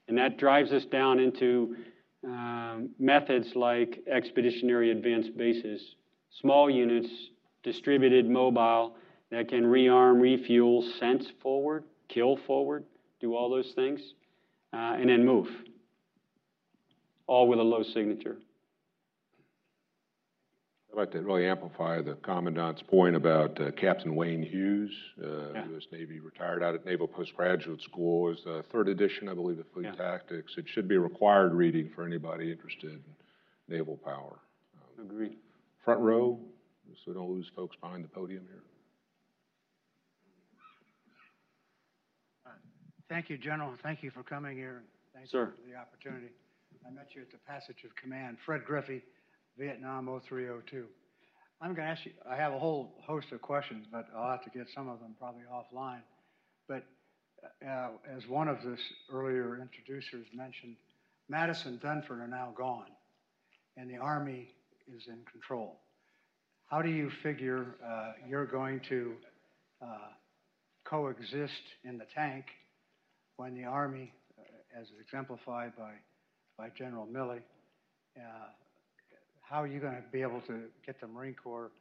And 0.08 0.18
that 0.18 0.38
drives 0.38 0.72
us 0.72 0.86
down 0.86 1.20
into 1.20 1.76
um, 2.24 2.90
methods 3.00 3.48
like 3.56 4.04
expeditionary 4.12 4.92
advanced 4.92 5.36
bases, 5.38 5.96
small 6.40 6.70
units, 6.70 7.10
distributed, 7.64 8.30
mobile, 8.30 8.96
that 9.32 9.48
can 9.50 9.64
rearm, 9.64 10.22
refuel, 10.22 10.88
sense 11.00 11.26
forward, 11.42 11.84
kill 12.10 12.38
forward, 12.46 12.84
do 13.20 13.36
all 13.36 13.50
those 13.50 13.72
things, 13.76 14.00
uh, 14.74 14.96
and 15.00 15.10
then 15.10 15.26
move, 15.26 15.48
all 17.28 17.48
with 17.48 17.60
a 17.60 17.64
low 17.64 17.84
signature. 17.84 18.38
I'd 20.92 20.98
like 20.98 21.12
to 21.12 21.22
really 21.22 21.46
amplify 21.48 22.02
the 22.02 22.16
Commandant's 22.16 22.82
point 22.82 23.16
about 23.16 23.60
uh, 23.62 23.72
Captain 23.72 24.14
Wayne 24.14 24.44
Hughes, 24.44 24.92
uh, 25.24 25.54
Yeah. 25.54 25.66
U.S. 25.70 25.84
Navy, 25.92 26.20
retired 26.20 26.62
out 26.62 26.76
at 26.76 26.86
Naval 26.86 27.08
Postgraduate 27.08 27.82
School. 27.82 28.30
Is 28.30 28.40
the 28.44 28.64
third 28.74 28.90
edition, 28.90 29.30
I 29.30 29.34
believe, 29.34 29.60
of 29.60 29.66
Fleet 29.74 29.96
Tactics. 29.98 30.54
It 30.58 30.66
should 30.68 30.90
be 30.90 30.98
required 30.98 31.54
reading 31.54 31.90
for 31.96 32.06
anybody 32.06 32.52
interested 32.52 32.92
in 32.92 33.02
naval 33.70 33.98
power. 34.04 34.40
Agreed. 35.00 35.38
Front 35.86 36.02
row, 36.02 36.38
so 36.94 37.00
we 37.08 37.14
don't 37.14 37.30
lose 37.32 37.50
folks 37.56 37.76
behind 37.82 38.04
the 38.04 38.10
podium 38.10 38.44
here. 38.50 38.62
Thank 43.10 43.30
you, 43.30 43.38
General. 43.38 43.74
Thank 43.84 44.04
you 44.04 44.12
for 44.12 44.24
coming 44.24 44.56
here. 44.58 44.84
Thank 45.14 45.30
Sir. 45.30 45.54
you 45.58 45.64
for 45.64 45.70
the 45.70 45.76
opportunity. 45.78 46.32
I 46.88 46.92
met 46.92 47.10
you 47.14 47.22
at 47.22 47.32
the 47.32 47.38
Passage 47.40 47.84
of 47.86 47.94
Command. 47.96 48.38
Fred 48.46 48.64
Griffey, 48.66 49.02
Vietnam 49.62 50.08
0302. 50.28 50.86
I'm 51.62 51.76
going 51.76 51.86
to 51.86 51.92
ask 51.92 52.04
you, 52.04 52.14
I 52.28 52.36
have 52.36 52.52
a 52.52 52.58
whole 52.58 52.96
host 53.06 53.32
of 53.32 53.44
questions, 53.44 53.86
but 53.92 54.08
I'll 54.18 54.32
have 54.32 54.44
to 54.44 54.50
get 54.50 54.66
some 54.74 54.90
of 54.90 55.00
them 55.00 55.14
probably 55.20 55.44
offline. 55.54 56.02
But 56.68 56.84
uh, 57.64 57.90
as 58.12 58.28
one 58.28 58.48
of 58.48 58.64
the 58.64 58.76
earlier 59.14 59.62
introducers 59.62 60.26
mentioned, 60.34 60.78
Mattis 61.32 61.68
and 61.68 61.80
Dunford 61.80 62.22
are 62.22 62.28
now 62.28 62.56
gone, 62.58 62.88
and 63.78 63.88
the 63.88 63.98
Army 63.98 64.48
is 64.88 65.04
in 65.08 65.20
control. 65.32 65.78
How 66.68 66.82
do 66.82 66.90
you 66.90 67.12
figure 67.22 67.76
uh, 67.88 68.14
you're 68.28 68.48
going 68.48 68.80
to 68.90 69.14
uh, 69.80 69.86
coexist 70.86 71.62
in 71.84 72.00
the 72.00 72.06
tank 72.16 72.46
when 73.36 73.54
the 73.54 73.66
Army, 73.66 74.12
uh, 74.40 74.82
as 74.82 74.88
exemplified 75.00 75.74
by, 75.78 75.92
by 76.58 76.70
General 76.76 77.06
Milley, 77.06 77.42
uh, 78.18 78.22
how 79.52 79.62
are 79.62 79.68
you 79.68 79.82
going 79.82 79.96
to 79.96 80.04
be 80.14 80.22
able 80.22 80.40
to 80.48 80.62
get 80.86 81.02
the 81.02 81.08
Marine 81.08 81.36
Corps 81.36 81.72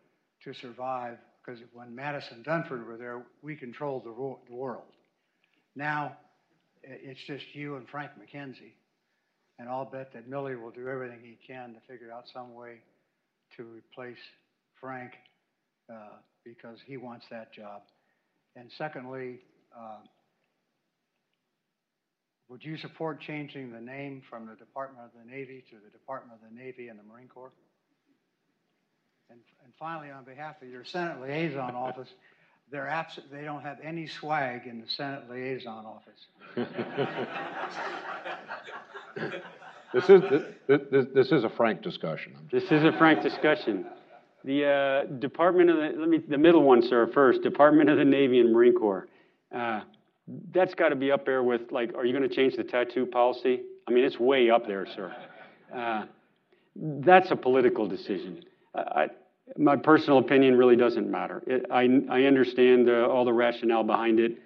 to 0.42 0.52
survive? 0.52 1.18
Because 1.44 1.60
when 1.72 1.94
Mattis 1.94 2.30
and 2.32 2.44
Dunford 2.44 2.84
were 2.84 2.96
there, 2.96 3.22
we 3.42 3.54
controlled 3.54 4.04
the, 4.04 4.10
ro- 4.10 4.40
the 4.48 4.54
world. 4.54 4.92
Now, 5.76 6.16
it's 6.82 7.20
just 7.28 7.44
you 7.52 7.76
and 7.76 7.88
Frank 7.88 8.10
McKenzie. 8.18 8.72
And 9.60 9.68
I'll 9.68 9.84
bet 9.84 10.12
that 10.14 10.28
Milley 10.28 10.60
will 10.60 10.72
do 10.72 10.88
everything 10.88 11.20
he 11.22 11.38
can 11.46 11.74
to 11.74 11.80
figure 11.88 12.10
out 12.10 12.24
some 12.34 12.54
way 12.54 12.80
to 13.56 13.62
replace 13.62 14.18
Frank 14.80 15.12
uh, 15.88 16.16
because 16.44 16.78
he 16.86 16.96
wants 16.96 17.26
that 17.30 17.52
job. 17.52 17.82
And 18.56 18.68
secondly, 18.78 19.38
uh, 19.78 19.98
would 22.50 22.64
you 22.64 22.76
support 22.76 23.20
changing 23.20 23.72
the 23.72 23.80
name 23.80 24.22
from 24.28 24.46
the 24.46 24.56
Department 24.56 25.04
of 25.04 25.10
the 25.16 25.30
Navy 25.30 25.64
to 25.70 25.76
the 25.76 25.90
Department 25.90 26.40
of 26.42 26.50
the 26.50 26.54
Navy 26.60 26.88
and 26.88 26.98
the 26.98 27.04
Marine 27.04 27.28
Corps? 27.28 27.52
And, 29.30 29.38
and 29.64 29.72
finally, 29.78 30.10
on 30.10 30.24
behalf 30.24 30.60
of 30.60 30.68
your 30.68 30.84
Senate 30.84 31.22
Liaison 31.22 31.76
Office, 31.76 32.08
they're 32.72 32.88
absent, 32.88 33.30
they 33.30 33.44
don't 33.44 33.62
have 33.62 33.78
any 33.82 34.08
swag 34.08 34.66
in 34.66 34.80
the 34.80 34.88
Senate 34.88 35.30
Liaison 35.30 35.86
Office. 35.86 36.26
This 39.92 40.08
is, 40.08 40.22
this, 40.68 40.80
this, 40.92 41.06
this 41.12 41.32
is 41.32 41.42
a 41.42 41.48
frank 41.48 41.82
discussion. 41.82 42.36
This 42.52 42.62
is 42.70 42.84
a 42.84 42.92
frank 42.96 43.24
discussion. 43.24 43.84
The 44.44 44.64
uh, 44.64 45.12
Department 45.18 45.68
of 45.68 45.76
the, 45.78 45.98
let 45.98 46.08
me, 46.08 46.18
the 46.18 46.38
middle 46.38 46.62
one, 46.62 46.80
sir, 46.80 47.08
first. 47.08 47.42
Department 47.42 47.90
of 47.90 47.98
the 47.98 48.04
Navy 48.04 48.38
and 48.38 48.52
Marine 48.52 48.74
Corps. 48.74 49.08
Uh, 49.52 49.80
that's 50.52 50.74
got 50.74 50.90
to 50.90 50.96
be 50.96 51.10
up 51.10 51.24
there 51.24 51.42
with, 51.42 51.70
like, 51.70 51.94
are 51.94 52.04
you 52.04 52.16
going 52.16 52.28
to 52.28 52.34
change 52.34 52.56
the 52.56 52.64
tattoo 52.64 53.06
policy? 53.06 53.62
I 53.88 53.92
mean, 53.92 54.04
it's 54.04 54.18
way 54.18 54.50
up 54.50 54.66
there, 54.66 54.86
sir. 54.94 55.14
Uh, 55.74 56.04
that's 56.76 57.30
a 57.30 57.36
political 57.36 57.88
decision. 57.88 58.44
I, 58.74 59.08
my 59.56 59.76
personal 59.76 60.18
opinion 60.18 60.56
really 60.56 60.76
doesn't 60.76 61.10
matter. 61.10 61.42
It, 61.46 61.66
I, 61.70 61.88
I 62.10 62.22
understand 62.24 62.88
uh, 62.88 63.08
all 63.08 63.24
the 63.24 63.32
rationale 63.32 63.82
behind 63.82 64.20
it. 64.20 64.38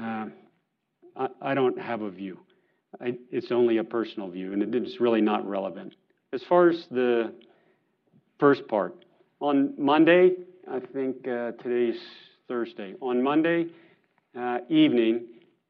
Uh, 0.00 0.26
I, 1.16 1.28
I 1.42 1.54
don't 1.54 1.80
have 1.80 2.02
a 2.02 2.10
view. 2.10 2.38
I, 3.00 3.14
it's 3.30 3.50
only 3.50 3.78
a 3.78 3.84
personal 3.84 4.28
view, 4.30 4.52
and 4.52 4.62
it, 4.62 4.74
it's 4.74 5.00
really 5.00 5.20
not 5.20 5.46
relevant. 5.48 5.94
As 6.32 6.42
far 6.48 6.68
as 6.68 6.86
the 6.90 7.32
first 8.38 8.66
part, 8.68 9.04
on 9.40 9.74
Monday, 9.78 10.32
I 10.70 10.80
think 10.80 11.26
uh, 11.26 11.52
today's 11.62 12.00
Thursday. 12.48 12.94
On 13.00 13.22
Monday 13.22 13.66
evening, 14.68 15.26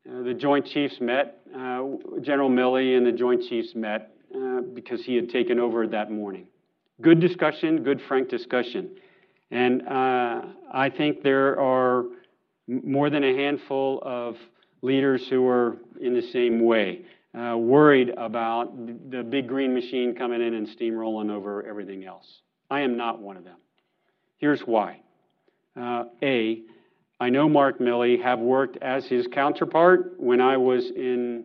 uh, 0.09 0.22
the 0.22 0.34
Joint 0.34 0.66
Chiefs 0.66 1.01
met. 1.01 1.40
Uh, 1.55 1.84
General 2.20 2.51
Milley 2.51 2.97
and 2.97 3.06
the 3.06 3.12
Joint 3.12 3.43
Chiefs 3.48 3.74
met 3.74 4.12
uh, 4.34 4.60
because 4.74 5.05
he 5.05 5.14
had 5.16 5.30
taken 5.30 5.59
over 5.59 5.86
that 5.86 6.10
morning. 6.10 6.47
Good 7.01 7.20
discussion, 7.20 7.82
good 7.82 8.01
frank 8.09 8.28
discussion. 8.28 8.90
And 9.51 9.82
uh, 9.86 10.43
I 10.72 10.90
think 10.90 11.22
there 11.22 11.59
are 11.60 12.05
more 12.68 13.10
than 13.10 13.22
a 13.22 13.34
handful 13.34 14.01
of 14.02 14.36
leaders 14.82 15.26
who 15.28 15.47
are 15.47 15.76
in 16.01 16.14
the 16.14 16.22
same 16.32 16.64
way, 16.64 17.02
uh, 17.38 17.56
worried 17.56 18.12
about 18.16 18.76
the 19.10 19.22
big 19.22 19.47
green 19.47 19.74
machine 19.74 20.14
coming 20.14 20.43
in 20.43 20.55
and 20.55 20.68
steamrolling 20.68 21.30
over 21.30 21.64
everything 21.66 22.05
else. 22.05 22.26
I 22.70 22.80
am 22.80 22.97
not 22.97 23.20
one 23.20 23.36
of 23.36 23.44
them. 23.44 23.56
Here's 24.38 24.62
why. 24.62 25.01
Uh, 25.80 26.05
a, 26.22 26.62
I 27.18 27.30
know 27.30 27.48
Mark 27.48 27.78
Milley, 27.78 28.22
have 28.22 28.40
worked 28.40 28.76
as 28.82 29.06
his 29.06 29.26
counterpart 29.26 30.14
when 30.18 30.40
I 30.40 30.59
was 30.59 30.90
in 30.90 31.44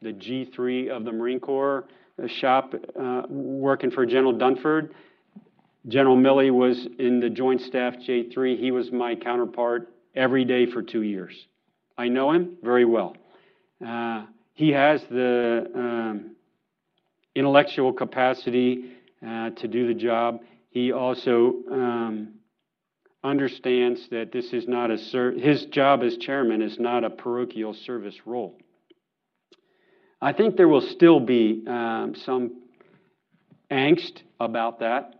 the 0.00 0.12
G3 0.12 0.90
of 0.90 1.04
the 1.04 1.10
Marine 1.10 1.40
Corps 1.40 1.86
shop 2.26 2.74
uh, 2.98 3.22
working 3.28 3.90
for 3.90 4.06
General 4.06 4.32
Dunford. 4.32 4.90
General 5.88 6.16
Milley 6.16 6.52
was 6.52 6.86
in 6.98 7.18
the 7.18 7.30
Joint 7.30 7.60
Staff 7.62 7.94
J3. 7.96 8.58
He 8.58 8.70
was 8.70 8.92
my 8.92 9.14
counterpart 9.16 9.88
every 10.14 10.44
day 10.44 10.66
for 10.66 10.82
two 10.82 11.02
years. 11.02 11.34
I 11.96 12.08
know 12.08 12.30
him 12.32 12.56
very 12.62 12.84
well. 12.84 13.16
Uh, 13.84 14.26
he 14.54 14.70
has 14.70 15.00
the 15.10 15.70
um, 15.74 16.36
intellectual 17.34 17.92
capacity 17.92 18.92
uh, 19.26 19.50
to 19.50 19.68
do 19.68 19.86
the 19.86 19.94
job. 19.94 20.40
He 20.70 20.92
also 20.92 21.54
um, 21.70 22.34
understands 23.24 24.08
that 24.10 24.32
this 24.32 24.52
is 24.52 24.68
not 24.68 24.90
a 24.90 24.98
ser- 24.98 25.32
his 25.32 25.66
job 25.66 26.02
as 26.02 26.16
chairman 26.18 26.62
is 26.62 26.78
not 26.78 27.04
a 27.04 27.10
parochial 27.10 27.74
service 27.74 28.14
role. 28.24 28.56
I 30.20 30.32
think 30.32 30.56
there 30.56 30.68
will 30.68 30.80
still 30.80 31.20
be 31.20 31.64
um, 31.66 32.14
some 32.24 32.62
angst 33.70 34.22
about 34.40 34.80
that. 34.80 35.14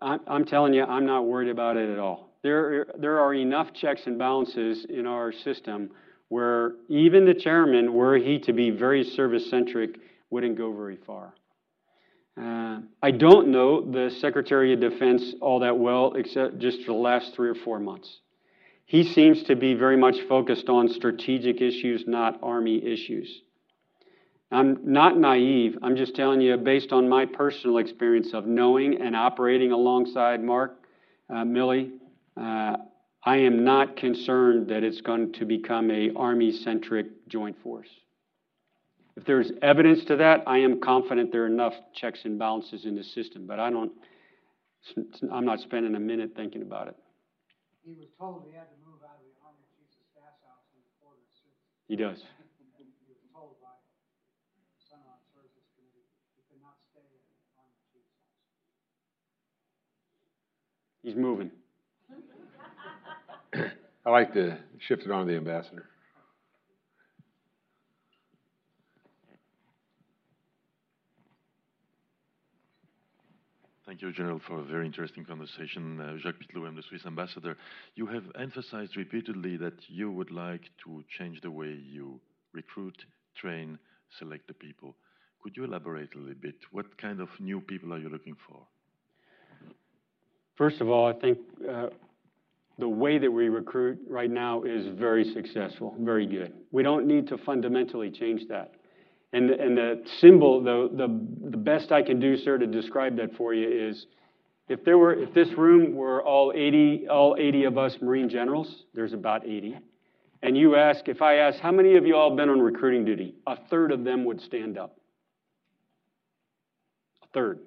I'm, 0.00 0.20
I'm 0.26 0.44
telling 0.44 0.74
you, 0.74 0.84
I'm 0.84 1.06
not 1.06 1.26
worried 1.26 1.50
about 1.50 1.76
it 1.76 1.90
at 1.90 1.98
all. 1.98 2.30
There, 2.42 2.86
there 2.98 3.20
are 3.20 3.34
enough 3.34 3.72
checks 3.72 4.02
and 4.06 4.18
balances 4.18 4.86
in 4.88 5.06
our 5.06 5.32
system 5.32 5.90
where 6.28 6.72
even 6.88 7.24
the 7.24 7.34
chairman, 7.34 7.92
were 7.92 8.16
he 8.16 8.38
to 8.40 8.52
be 8.52 8.70
very 8.70 9.04
service 9.04 9.48
centric, 9.48 9.98
wouldn't 10.30 10.56
go 10.56 10.72
very 10.72 10.96
far. 10.96 11.34
Uh, 12.40 12.80
I 13.02 13.12
don't 13.12 13.48
know 13.48 13.80
the 13.80 14.10
Secretary 14.20 14.72
of 14.72 14.80
Defense 14.80 15.34
all 15.40 15.60
that 15.60 15.78
well, 15.78 16.14
except 16.14 16.58
just 16.58 16.80
for 16.80 16.92
the 16.92 16.98
last 16.98 17.34
three 17.34 17.48
or 17.48 17.54
four 17.54 17.78
months. 17.78 18.18
He 18.86 19.04
seems 19.04 19.44
to 19.44 19.56
be 19.56 19.74
very 19.74 19.96
much 19.96 20.16
focused 20.28 20.68
on 20.68 20.88
strategic 20.88 21.60
issues, 21.60 22.04
not 22.06 22.38
Army 22.42 22.84
issues. 22.84 23.42
I'm 24.50 24.78
not 24.84 25.18
naive. 25.18 25.78
I'm 25.82 25.96
just 25.96 26.14
telling 26.14 26.40
you, 26.40 26.56
based 26.56 26.92
on 26.92 27.08
my 27.08 27.24
personal 27.24 27.78
experience 27.78 28.34
of 28.34 28.46
knowing 28.46 29.00
and 29.00 29.16
operating 29.16 29.72
alongside 29.72 30.42
Mark 30.42 30.76
uh, 31.30 31.44
Milley, 31.44 31.92
uh, 32.36 32.76
I 33.24 33.36
am 33.38 33.64
not 33.64 33.96
concerned 33.96 34.68
that 34.68 34.84
it's 34.84 35.00
going 35.00 35.32
to 35.34 35.46
become 35.46 35.90
a 35.90 36.12
Army-centric 36.14 37.26
joint 37.28 37.56
force. 37.62 37.88
If 39.16 39.24
there's 39.26 39.50
evidence 39.62 40.04
to 40.06 40.16
that, 40.16 40.42
I 40.46 40.58
am 40.58 40.80
confident 40.80 41.30
there 41.30 41.44
are 41.44 41.46
enough 41.46 41.74
checks 41.94 42.20
and 42.24 42.38
balances 42.38 42.84
in 42.84 42.96
the 42.96 43.04
system, 43.04 43.46
but 43.46 43.60
I 43.60 43.70
don't, 43.70 43.92
I'm 45.32 45.44
not 45.44 45.60
spending 45.60 45.94
a 45.94 46.00
minute 46.00 46.32
thinking 46.34 46.62
about 46.62 46.88
it. 46.88 46.96
He 47.84 47.94
was 47.94 48.08
told 48.18 48.42
he 48.48 48.56
had 48.56 48.66
to 48.74 48.78
move 48.82 48.98
out 49.06 49.22
of 49.22 49.26
the 49.28 49.38
Army 49.46 49.62
Chiefs 49.70 49.94
of 49.94 50.04
Staff's 50.10 50.42
house 50.42 50.66
in 50.74 50.82
the 50.82 50.90
quarters. 50.98 51.30
He 51.86 51.94
does. 51.94 52.26
He 52.66 53.06
was 53.06 53.22
told 53.30 53.54
by 53.62 53.76
the 53.78 54.66
Senate 54.82 55.22
Services 55.30 55.62
Committee 55.78 56.10
he 56.34 56.42
could 56.50 56.58
not 56.58 56.74
stay 56.90 57.06
in 57.06 57.22
the 57.22 57.54
Army 57.54 57.78
Chief's 57.94 58.18
house. 58.18 58.42
He's 61.06 61.14
moving. 61.14 61.54
I'd 64.06 64.10
like 64.10 64.34
to 64.34 64.58
shift 64.82 65.04
it 65.06 65.12
on 65.12 65.26
to 65.26 65.32
the 65.32 65.38
ambassador. 65.38 65.86
Thank 73.86 74.00
you, 74.00 74.12
General, 74.12 74.40
for 74.46 74.60
a 74.60 74.64
very 74.64 74.86
interesting 74.86 75.26
conversation. 75.26 76.00
Uh, 76.00 76.16
Jacques 76.16 76.36
Pitteloud, 76.40 76.68
I'm 76.68 76.76
the 76.76 76.82
Swiss 76.88 77.04
ambassador. 77.04 77.54
You 77.96 78.06
have 78.06 78.24
emphasized 78.40 78.96
repeatedly 78.96 79.58
that 79.58 79.74
you 79.88 80.10
would 80.10 80.30
like 80.30 80.62
to 80.84 81.04
change 81.18 81.42
the 81.42 81.50
way 81.50 81.78
you 81.86 82.18
recruit, 82.54 82.96
train, 83.36 83.78
select 84.18 84.46
the 84.48 84.54
people. 84.54 84.96
Could 85.42 85.54
you 85.54 85.64
elaborate 85.64 86.14
a 86.14 86.18
little 86.18 86.34
bit? 86.34 86.54
What 86.72 86.96
kind 86.96 87.20
of 87.20 87.28
new 87.38 87.60
people 87.60 87.92
are 87.92 87.98
you 87.98 88.08
looking 88.08 88.36
for? 88.48 88.66
First 90.56 90.80
of 90.80 90.88
all, 90.88 91.06
I 91.06 91.12
think 91.12 91.36
uh, 91.70 91.88
the 92.78 92.88
way 92.88 93.18
that 93.18 93.30
we 93.30 93.50
recruit 93.50 93.98
right 94.08 94.30
now 94.30 94.62
is 94.62 94.86
very 94.98 95.30
successful, 95.34 95.94
very 96.00 96.26
good. 96.26 96.54
We 96.72 96.82
don't 96.82 97.06
need 97.06 97.28
to 97.28 97.36
fundamentally 97.36 98.10
change 98.10 98.48
that. 98.48 98.72
And, 99.34 99.50
and 99.50 99.76
the 99.76 100.04
symbol, 100.20 100.62
the, 100.62 100.88
the, 100.96 101.50
the 101.50 101.56
best 101.56 101.90
I 101.90 102.02
can 102.02 102.20
do, 102.20 102.36
sir, 102.36 102.56
to 102.56 102.68
describe 102.68 103.16
that 103.16 103.34
for 103.36 103.52
you 103.52 103.68
is 103.68 104.06
if 104.68 104.84
there 104.84 104.96
were, 104.96 105.12
if 105.12 105.34
this 105.34 105.48
room 105.58 105.96
were 105.96 106.22
all 106.22 106.52
80, 106.54 107.08
all 107.10 107.34
80 107.36 107.64
of 107.64 107.76
us 107.76 107.96
Marine 108.00 108.28
generals, 108.28 108.84
there's 108.94 109.12
about 109.12 109.44
80, 109.44 109.76
and 110.44 110.56
you 110.56 110.76
ask, 110.76 111.08
if 111.08 111.20
I 111.20 111.38
ask, 111.38 111.58
how 111.58 111.72
many 111.72 111.96
of 111.96 112.06
you 112.06 112.14
all 112.14 112.36
been 112.36 112.48
on 112.48 112.60
recruiting 112.60 113.04
duty? 113.04 113.34
A 113.44 113.56
third 113.68 113.90
of 113.90 114.04
them 114.04 114.24
would 114.24 114.40
stand 114.40 114.78
up. 114.78 114.96
A 117.24 117.26
third. 117.34 117.58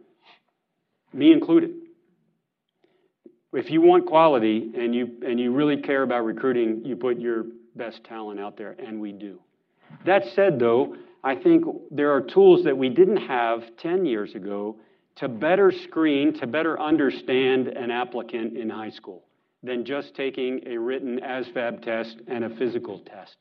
Me 1.11 1.33
included. 1.33 1.71
If 3.51 3.69
you 3.69 3.81
want 3.81 4.05
quality 4.05 4.71
and 4.73 4.95
you, 4.95 5.17
and 5.25 5.37
you 5.37 5.51
really 5.51 5.81
care 5.81 6.03
about 6.03 6.23
recruiting, 6.23 6.85
you 6.85 6.95
put 6.95 7.19
your 7.19 7.47
best 7.75 8.05
talent 8.05 8.39
out 8.39 8.55
there, 8.55 8.77
and 8.79 9.01
we 9.01 9.11
do. 9.11 9.39
That 10.05 10.23
said, 10.33 10.59
though, 10.59 10.95
I 11.23 11.35
think 11.35 11.65
there 11.91 12.11
are 12.13 12.21
tools 12.21 12.63
that 12.63 12.77
we 12.77 12.89
didn't 12.89 13.17
have 13.17 13.63
10 13.77 14.05
years 14.05 14.35
ago 14.35 14.77
to 15.17 15.27
better 15.27 15.71
screen, 15.71 16.33
to 16.39 16.47
better 16.47 16.79
understand 16.79 17.67
an 17.67 17.89
applicant 17.89 18.55
in 18.55 18.69
high 18.69 18.91
school 18.91 19.23
than 19.63 19.83
just 19.83 20.13
taking 20.15 20.61
a 20.67 20.77
written 20.77 21.19
ASVAB 21.19 21.81
test 21.81 22.17
and 22.27 22.43
a 22.43 22.49
physical 22.57 22.99
test. 22.99 23.35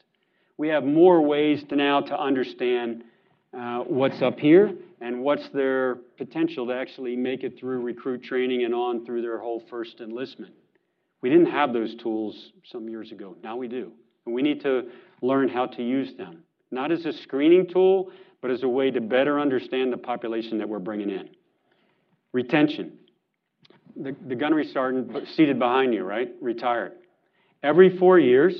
We 0.56 0.68
have 0.68 0.84
more 0.84 1.20
ways 1.20 1.62
to 1.68 1.76
now 1.76 2.00
to 2.00 2.18
understand 2.18 3.04
uh, 3.56 3.80
what's 3.80 4.22
up 4.22 4.38
here 4.38 4.72
and 5.02 5.20
what's 5.20 5.48
their 5.50 5.96
potential 6.16 6.66
to 6.68 6.72
actually 6.72 7.14
make 7.14 7.44
it 7.44 7.58
through 7.58 7.82
recruit 7.82 8.22
training 8.22 8.64
and 8.64 8.74
on 8.74 9.04
through 9.04 9.20
their 9.20 9.38
whole 9.38 9.62
first 9.68 10.00
enlistment. 10.00 10.54
We 11.20 11.28
didn't 11.28 11.50
have 11.50 11.74
those 11.74 11.94
tools 11.96 12.52
some 12.64 12.88
years 12.88 13.12
ago. 13.12 13.36
Now 13.42 13.56
we 13.56 13.68
do. 13.68 13.92
And 14.24 14.34
we 14.34 14.40
need 14.40 14.62
to 14.62 14.84
learn 15.20 15.48
how 15.48 15.66
to 15.66 15.82
use 15.82 16.16
them 16.16 16.42
not 16.70 16.92
as 16.92 17.04
a 17.04 17.12
screening 17.12 17.66
tool, 17.66 18.10
but 18.42 18.50
as 18.50 18.62
a 18.62 18.68
way 18.68 18.90
to 18.90 19.00
better 19.00 19.40
understand 19.40 19.92
the 19.92 19.96
population 19.96 20.58
that 20.58 20.68
we're 20.68 20.78
bringing 20.78 21.10
in. 21.10 21.28
Retention. 22.32 22.92
The, 23.96 24.14
the 24.26 24.34
gunnery 24.34 24.66
sergeant 24.72 25.10
seated 25.34 25.58
behind 25.58 25.94
you, 25.94 26.04
right? 26.04 26.28
Retired. 26.40 26.92
Every 27.62 27.96
four 27.98 28.18
years, 28.18 28.54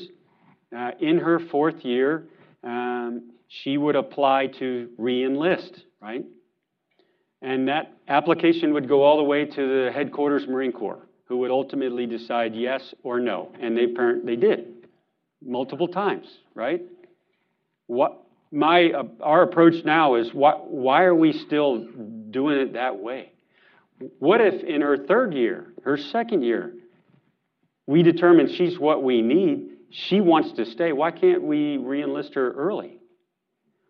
uh, 0.76 0.92
in 1.00 1.18
her 1.18 1.38
fourth 1.50 1.84
year, 1.84 2.26
um, 2.64 3.30
she 3.48 3.76
would 3.76 3.96
apply 3.96 4.48
to 4.58 4.88
re 4.98 5.24
enlist, 5.24 5.84
right? 6.00 6.24
And 7.42 7.68
that 7.68 7.92
application 8.08 8.72
would 8.72 8.88
go 8.88 9.02
all 9.02 9.18
the 9.18 9.22
way 9.22 9.44
to 9.44 9.84
the 9.84 9.92
headquarters 9.92 10.46
Marine 10.48 10.72
Corps, 10.72 11.06
who 11.26 11.36
would 11.38 11.50
ultimately 11.50 12.06
decide 12.06 12.54
yes 12.54 12.94
or 13.02 13.20
no. 13.20 13.52
And 13.60 13.76
they, 13.76 13.86
they 14.24 14.36
did 14.36 14.86
multiple 15.44 15.86
times, 15.86 16.26
right? 16.54 16.82
What 17.86 18.22
my 18.52 18.90
uh, 18.90 19.04
our 19.20 19.42
approach 19.42 19.84
now 19.84 20.14
is 20.14 20.32
what, 20.32 20.70
why 20.70 21.04
are 21.04 21.14
we 21.14 21.32
still 21.32 21.86
doing 22.30 22.58
it 22.58 22.72
that 22.74 22.98
way? 22.98 23.32
What 24.18 24.40
if 24.40 24.62
in 24.62 24.82
her 24.82 24.96
third 24.96 25.34
year, 25.34 25.72
her 25.84 25.96
second 25.96 26.42
year, 26.42 26.74
we 27.86 28.02
determine 28.02 28.52
she's 28.52 28.78
what 28.78 29.02
we 29.02 29.22
need, 29.22 29.70
she 29.90 30.20
wants 30.20 30.52
to 30.52 30.66
stay, 30.66 30.92
why 30.92 31.12
can't 31.12 31.42
we 31.42 31.78
reenlist 31.78 32.34
her 32.34 32.52
early? 32.52 32.98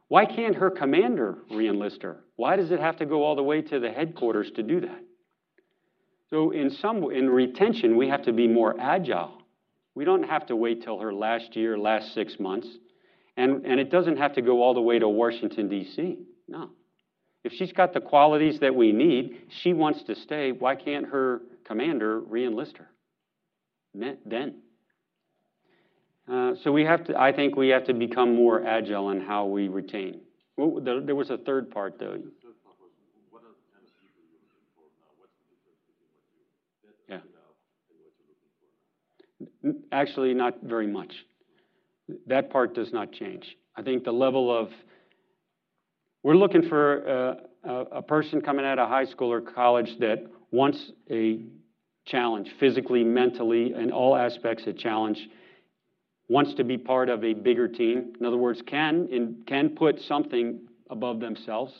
Why 0.09 0.27
can't 0.27 0.55
her 0.55 0.70
commander 0.70 1.39
reenlist 1.51 2.02
her? 2.02 2.20
Why 2.36 2.56
does 2.56 2.70
it 2.70 2.78
have 2.78 2.98
to 2.98 3.06
go 3.06 3.24
all 3.24 3.35
the 3.35 3.43
way 3.43 3.62
to 3.62 3.81
the 3.81 3.90
headquarters 3.90 4.51
to 4.56 4.62
do 4.62 4.81
that? 4.82 5.02
So 6.31 6.51
in 6.51 6.70
some 6.70 7.10
in 7.10 7.28
retention, 7.28 7.97
we 7.97 8.09
have 8.09 8.23
to 8.23 8.32
be 8.32 8.47
more 8.47 8.77
agile. 8.78 9.43
We 9.94 10.05
don't 10.05 10.24
have 10.24 10.47
to 10.47 10.56
wait 10.56 10.82
till 10.82 10.98
her 10.98 11.12
last 11.12 11.56
year, 11.56 11.78
last 11.78 12.14
six 12.14 12.39
months. 12.39 12.68
And, 13.36 13.66
and 13.66 13.78
it 13.78 13.90
doesn't 13.90 14.16
have 14.16 14.34
to 14.34 14.42
go 14.42 14.62
all 14.62 14.74
the 14.74 14.80
way 14.80 14.98
to 14.98 15.08
Washington, 15.08 15.68
D.C. 15.68 16.18
No. 16.48 16.70
If 17.44 17.52
she's 17.52 17.72
got 17.72 17.92
the 17.92 18.00
qualities 18.00 18.58
that 18.60 18.74
we 18.74 18.92
need, 18.92 19.42
she 19.62 19.72
wants 19.72 20.02
to 20.04 20.14
stay, 20.14 20.52
why 20.52 20.74
can't 20.74 21.06
her 21.06 21.42
commander 21.64 22.20
reenlist 22.20 22.78
her? 22.78 22.88
Then. 23.94 24.56
Uh, 26.30 26.52
so 26.64 26.72
we 26.72 26.84
have 26.84 27.04
to, 27.04 27.18
I 27.18 27.32
think 27.32 27.56
we 27.56 27.68
have 27.68 27.84
to 27.84 27.94
become 27.94 28.34
more 28.34 28.66
agile 28.66 29.10
in 29.10 29.20
how 29.20 29.46
we 29.46 29.68
retain. 29.68 30.22
Well, 30.56 30.80
there, 30.82 31.00
there 31.00 31.14
was 31.14 31.30
a 31.30 31.36
third 31.36 31.70
part, 31.70 31.98
though. 32.00 32.18
Yeah. 37.08 37.18
Actually, 39.92 40.34
not 40.34 40.62
very 40.62 40.86
much. 40.86 41.12
That 42.26 42.50
part 42.50 42.74
does 42.74 42.92
not 42.92 43.12
change. 43.12 43.56
I 43.76 43.82
think 43.82 44.04
the 44.04 44.12
level 44.12 44.56
of, 44.56 44.70
we're 46.22 46.36
looking 46.36 46.68
for 46.68 47.38
a, 47.64 47.70
a 47.92 48.02
person 48.02 48.40
coming 48.40 48.64
out 48.64 48.78
of 48.78 48.88
high 48.88 49.06
school 49.06 49.32
or 49.32 49.40
college 49.40 49.98
that 50.00 50.24
wants 50.50 50.92
a 51.10 51.40
challenge, 52.04 52.48
physically, 52.60 53.04
mentally, 53.04 53.74
in 53.74 53.90
all 53.90 54.16
aspects, 54.16 54.64
a 54.66 54.72
challenge, 54.72 55.28
wants 56.28 56.54
to 56.54 56.64
be 56.64 56.78
part 56.78 57.08
of 57.08 57.24
a 57.24 57.34
bigger 57.34 57.68
team. 57.68 58.12
In 58.18 58.26
other 58.26 58.36
words, 58.36 58.62
can, 58.66 59.08
in, 59.10 59.42
can 59.46 59.70
put 59.70 60.00
something 60.00 60.60
above 60.90 61.20
themselves. 61.20 61.72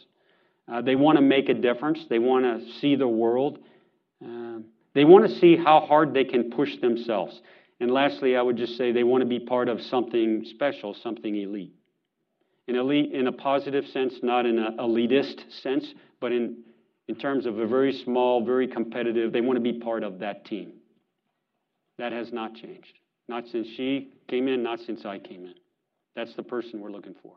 Uh, 0.71 0.83
they 0.83 0.97
want 0.97 1.17
to 1.17 1.23
make 1.23 1.49
a 1.49 1.55
difference. 1.55 2.05
They 2.09 2.19
want 2.19 2.45
to 2.45 2.73
see 2.81 2.97
the 2.97 3.09
world. 3.09 3.59
Uh, 4.25 4.59
they 4.95 5.05
want 5.05 5.29
to 5.29 5.39
see 5.39 5.57
how 5.57 5.81
hard 5.81 6.13
they 6.13 6.25
can 6.25 6.51
push 6.51 6.77
themselves. 6.81 7.41
And 7.81 7.91
lastly, 7.91 8.37
I 8.37 8.43
would 8.43 8.57
just 8.57 8.77
say 8.77 8.93
they 8.93 9.05
want 9.05 9.23
to 9.23 9.29
be 9.29 9.41
part 9.41 9.69
of 9.69 9.81
something 9.83 10.45
special, 10.51 10.95
something 11.03 11.37
elite. 11.37 11.75
In 12.69 12.77
elite 12.77 13.13
in 13.13 13.27
a 13.27 13.33
positive 13.33 13.85
sense, 13.87 14.15
not 14.23 14.47
in 14.47 14.59
an 14.59 14.77
elitist 14.79 15.41
sense, 15.63 15.87
but 16.21 16.33
in, 16.33 16.65
in 17.07 17.17
terms 17.17 17.47
of 17.47 17.59
a 17.59 17.67
very 17.67 17.93
small, 18.05 18.45
very 18.45 18.67
competitive, 18.67 19.33
they 19.33 19.41
want 19.41 19.57
to 19.57 19.61
be 19.61 19.79
part 19.79 20.03
of 20.03 20.19
that 20.21 20.45
team. 20.47 20.73
That 21.99 22.13
has 22.13 22.33
not 22.33 22.55
changed. 22.55 22.99
Not 23.29 23.45
since 23.53 23.67
she 23.77 24.13
came 24.29 24.49
in, 24.49 24.63
not 24.63 24.81
since 24.81 25.05
I 25.05 25.19
came 25.19 25.45
in. 25.45 25.55
That's 26.15 26.35
the 26.35 26.43
person 26.43 26.81
we're 26.81 26.91
looking 26.91 27.15
for. 27.23 27.35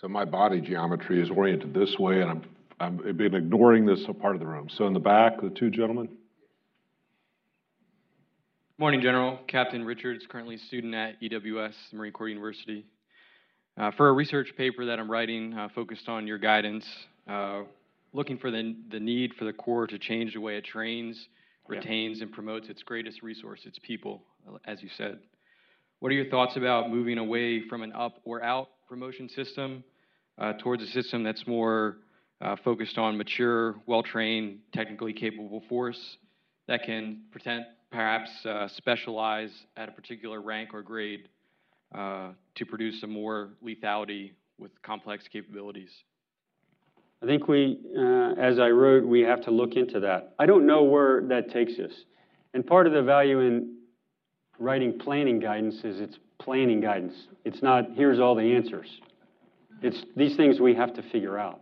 So 0.00 0.08
my 0.08 0.24
body 0.24 0.60
geometry 0.60 1.22
is 1.22 1.30
oriented 1.30 1.72
this 1.72 1.96
way, 1.98 2.20
and 2.20 2.30
I'm, 2.30 3.00
I've 3.06 3.16
been 3.16 3.34
ignoring 3.34 3.86
this 3.86 4.04
part 4.20 4.34
of 4.34 4.40
the 4.40 4.46
room. 4.46 4.68
So 4.68 4.86
in 4.86 4.92
the 4.92 5.00
back, 5.00 5.40
the 5.40 5.50
two 5.50 5.70
gentlemen. 5.70 6.08
Morning, 8.78 9.02
General. 9.02 9.38
Captain 9.48 9.84
Richards, 9.84 10.24
currently 10.26 10.54
a 10.54 10.58
student 10.58 10.94
at 10.94 11.20
EWS, 11.20 11.74
Marine 11.92 12.10
Corps 12.10 12.28
University. 12.28 12.86
Uh, 13.76 13.90
for 13.90 14.08
a 14.08 14.12
research 14.12 14.54
paper 14.56 14.86
that 14.86 14.98
I'm 14.98 15.10
writing 15.10 15.52
uh, 15.52 15.68
focused 15.74 16.08
on 16.08 16.26
your 16.26 16.38
guidance 16.38 16.86
uh, 17.28 17.64
looking 18.14 18.38
for 18.38 18.50
the, 18.50 18.74
the 18.90 18.98
need 18.98 19.34
for 19.34 19.44
the 19.44 19.52
Corps 19.52 19.86
to 19.88 19.98
change 19.98 20.32
the 20.32 20.40
way 20.40 20.56
it 20.56 20.64
trains, 20.64 21.28
retains, 21.68 22.22
and 22.22 22.32
promotes 22.32 22.70
its 22.70 22.82
greatest 22.82 23.22
resource, 23.22 23.60
its 23.66 23.78
people, 23.78 24.22
as 24.64 24.82
you 24.82 24.88
said. 24.96 25.18
What 26.00 26.10
are 26.10 26.14
your 26.14 26.30
thoughts 26.30 26.56
about 26.56 26.90
moving 26.90 27.18
away 27.18 27.68
from 27.68 27.82
an 27.82 27.92
up 27.92 28.20
or 28.24 28.42
out 28.42 28.68
promotion 28.88 29.28
system 29.28 29.84
uh, 30.38 30.54
towards 30.54 30.82
a 30.82 30.86
system 30.86 31.22
that's 31.22 31.46
more 31.46 31.98
uh, 32.40 32.56
focused 32.64 32.96
on 32.96 33.18
mature, 33.18 33.76
well 33.86 34.02
trained, 34.02 34.60
technically 34.72 35.12
capable 35.12 35.62
force 35.68 36.16
that 36.68 36.84
can 36.84 37.20
pretend, 37.30 37.66
perhaps 37.92 38.30
uh, 38.46 38.66
specialize 38.68 39.52
at 39.76 39.88
a 39.88 39.92
particular 39.92 40.40
rank 40.40 40.70
or 40.72 40.82
grade 40.82 41.28
uh, 41.94 42.30
to 42.54 42.66
produce 42.66 43.00
some 43.00 43.10
more 43.10 43.50
lethality 43.64 44.32
with 44.58 44.70
complex 44.82 45.28
capabilities? 45.30 45.90
I 47.22 47.26
think 47.26 47.46
we, 47.46 47.78
uh, 47.96 48.32
as 48.32 48.58
I 48.58 48.70
wrote, 48.70 49.06
we 49.06 49.20
have 49.20 49.42
to 49.42 49.50
look 49.50 49.74
into 49.74 50.00
that. 50.00 50.34
I 50.38 50.46
don't 50.46 50.66
know 50.66 50.82
where 50.82 51.22
that 51.28 51.50
takes 51.50 51.74
us. 51.78 51.92
And 52.54 52.66
part 52.66 52.86
of 52.86 52.92
the 52.94 53.02
value 53.02 53.40
in 53.40 53.76
writing 54.58 54.98
planning 54.98 55.38
guidance 55.38 55.76
is 55.84 56.00
it's 56.00 56.18
planning 56.38 56.80
guidance. 56.80 57.14
It's 57.44 57.62
not, 57.62 57.84
here's 57.94 58.18
all 58.18 58.34
the 58.34 58.54
answers. 58.54 58.88
It's 59.82 60.02
these 60.16 60.36
things 60.36 60.60
we 60.60 60.74
have 60.74 60.94
to 60.94 61.02
figure 61.10 61.38
out. 61.38 61.60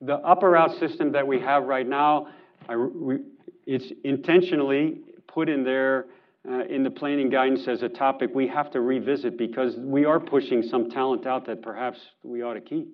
The 0.00 0.14
up 0.14 0.42
or 0.42 0.56
out 0.56 0.70
system 0.78 1.12
that 1.12 1.26
we 1.26 1.38
have 1.40 1.64
right 1.64 1.86
now, 1.86 2.28
I, 2.68 2.76
we, 2.76 3.18
it's 3.66 3.92
intentionally 4.02 5.00
put 5.32 5.48
in 5.48 5.64
there 5.64 6.06
uh, 6.48 6.64
in 6.64 6.82
the 6.82 6.90
planning 6.90 7.28
guidance 7.28 7.66
as 7.68 7.82
a 7.82 7.88
topic 7.88 8.30
we 8.34 8.48
have 8.48 8.70
to 8.70 8.80
revisit 8.80 9.36
because 9.36 9.74
we 9.76 10.04
are 10.04 10.18
pushing 10.18 10.62
some 10.62 10.90
talent 10.90 11.26
out 11.26 11.46
that 11.46 11.62
perhaps 11.62 11.98
we 12.22 12.42
ought 12.42 12.54
to 12.54 12.60
keep. 12.60 12.88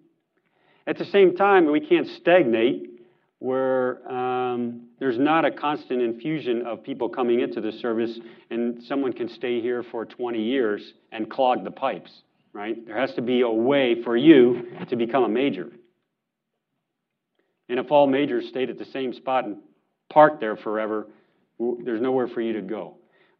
At 0.86 0.98
the 0.98 1.04
same 1.04 1.36
time, 1.36 1.70
we 1.70 1.80
can't 1.80 2.06
stagnate 2.06 2.90
where 3.38 4.10
um, 4.10 4.88
there's 4.98 5.18
not 5.18 5.44
a 5.44 5.50
constant 5.50 6.00
infusion 6.00 6.64
of 6.66 6.82
people 6.82 7.08
coming 7.08 7.40
into 7.40 7.60
the 7.60 7.72
service 7.72 8.18
and 8.50 8.82
someone 8.84 9.12
can 9.12 9.28
stay 9.28 9.60
here 9.60 9.82
for 9.82 10.04
20 10.04 10.40
years 10.40 10.94
and 11.12 11.30
clog 11.30 11.62
the 11.62 11.70
pipes, 11.70 12.10
right? 12.52 12.84
There 12.86 12.98
has 12.98 13.12
to 13.14 13.22
be 13.22 13.42
a 13.42 13.48
way 13.48 14.02
for 14.02 14.16
you 14.16 14.68
to 14.88 14.96
become 14.96 15.24
a 15.24 15.28
major. 15.28 15.70
And 17.68 17.78
if 17.78 17.90
all 17.90 18.06
majors 18.06 18.48
stayed 18.48 18.70
at 18.70 18.78
the 18.78 18.84
same 18.86 19.12
spot 19.12 19.44
and 19.44 19.58
parked 20.08 20.40
there 20.40 20.56
forever, 20.56 21.08
there's 21.58 22.00
nowhere 22.00 22.28
for 22.28 22.40
you 22.40 22.52
to 22.54 22.62
go. 22.62 22.96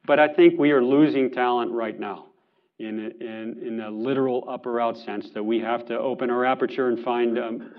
But 0.06 0.20
I 0.20 0.28
think 0.28 0.58
we 0.58 0.70
are 0.70 0.82
losing 0.82 1.30
talent 1.30 1.72
right 1.72 1.98
now 1.98 2.26
in 2.78 3.12
in, 3.20 3.62
in 3.66 3.80
a 3.80 3.90
literal 3.90 4.46
up 4.48 4.66
or 4.66 4.80
out 4.80 4.96
sense 4.98 5.28
that 5.34 5.42
we 5.42 5.60
have 5.60 5.86
to 5.86 5.98
open 5.98 6.30
our 6.30 6.44
aperture 6.44 6.88
and 6.88 7.02
find 7.04 7.38
um, 7.38 7.72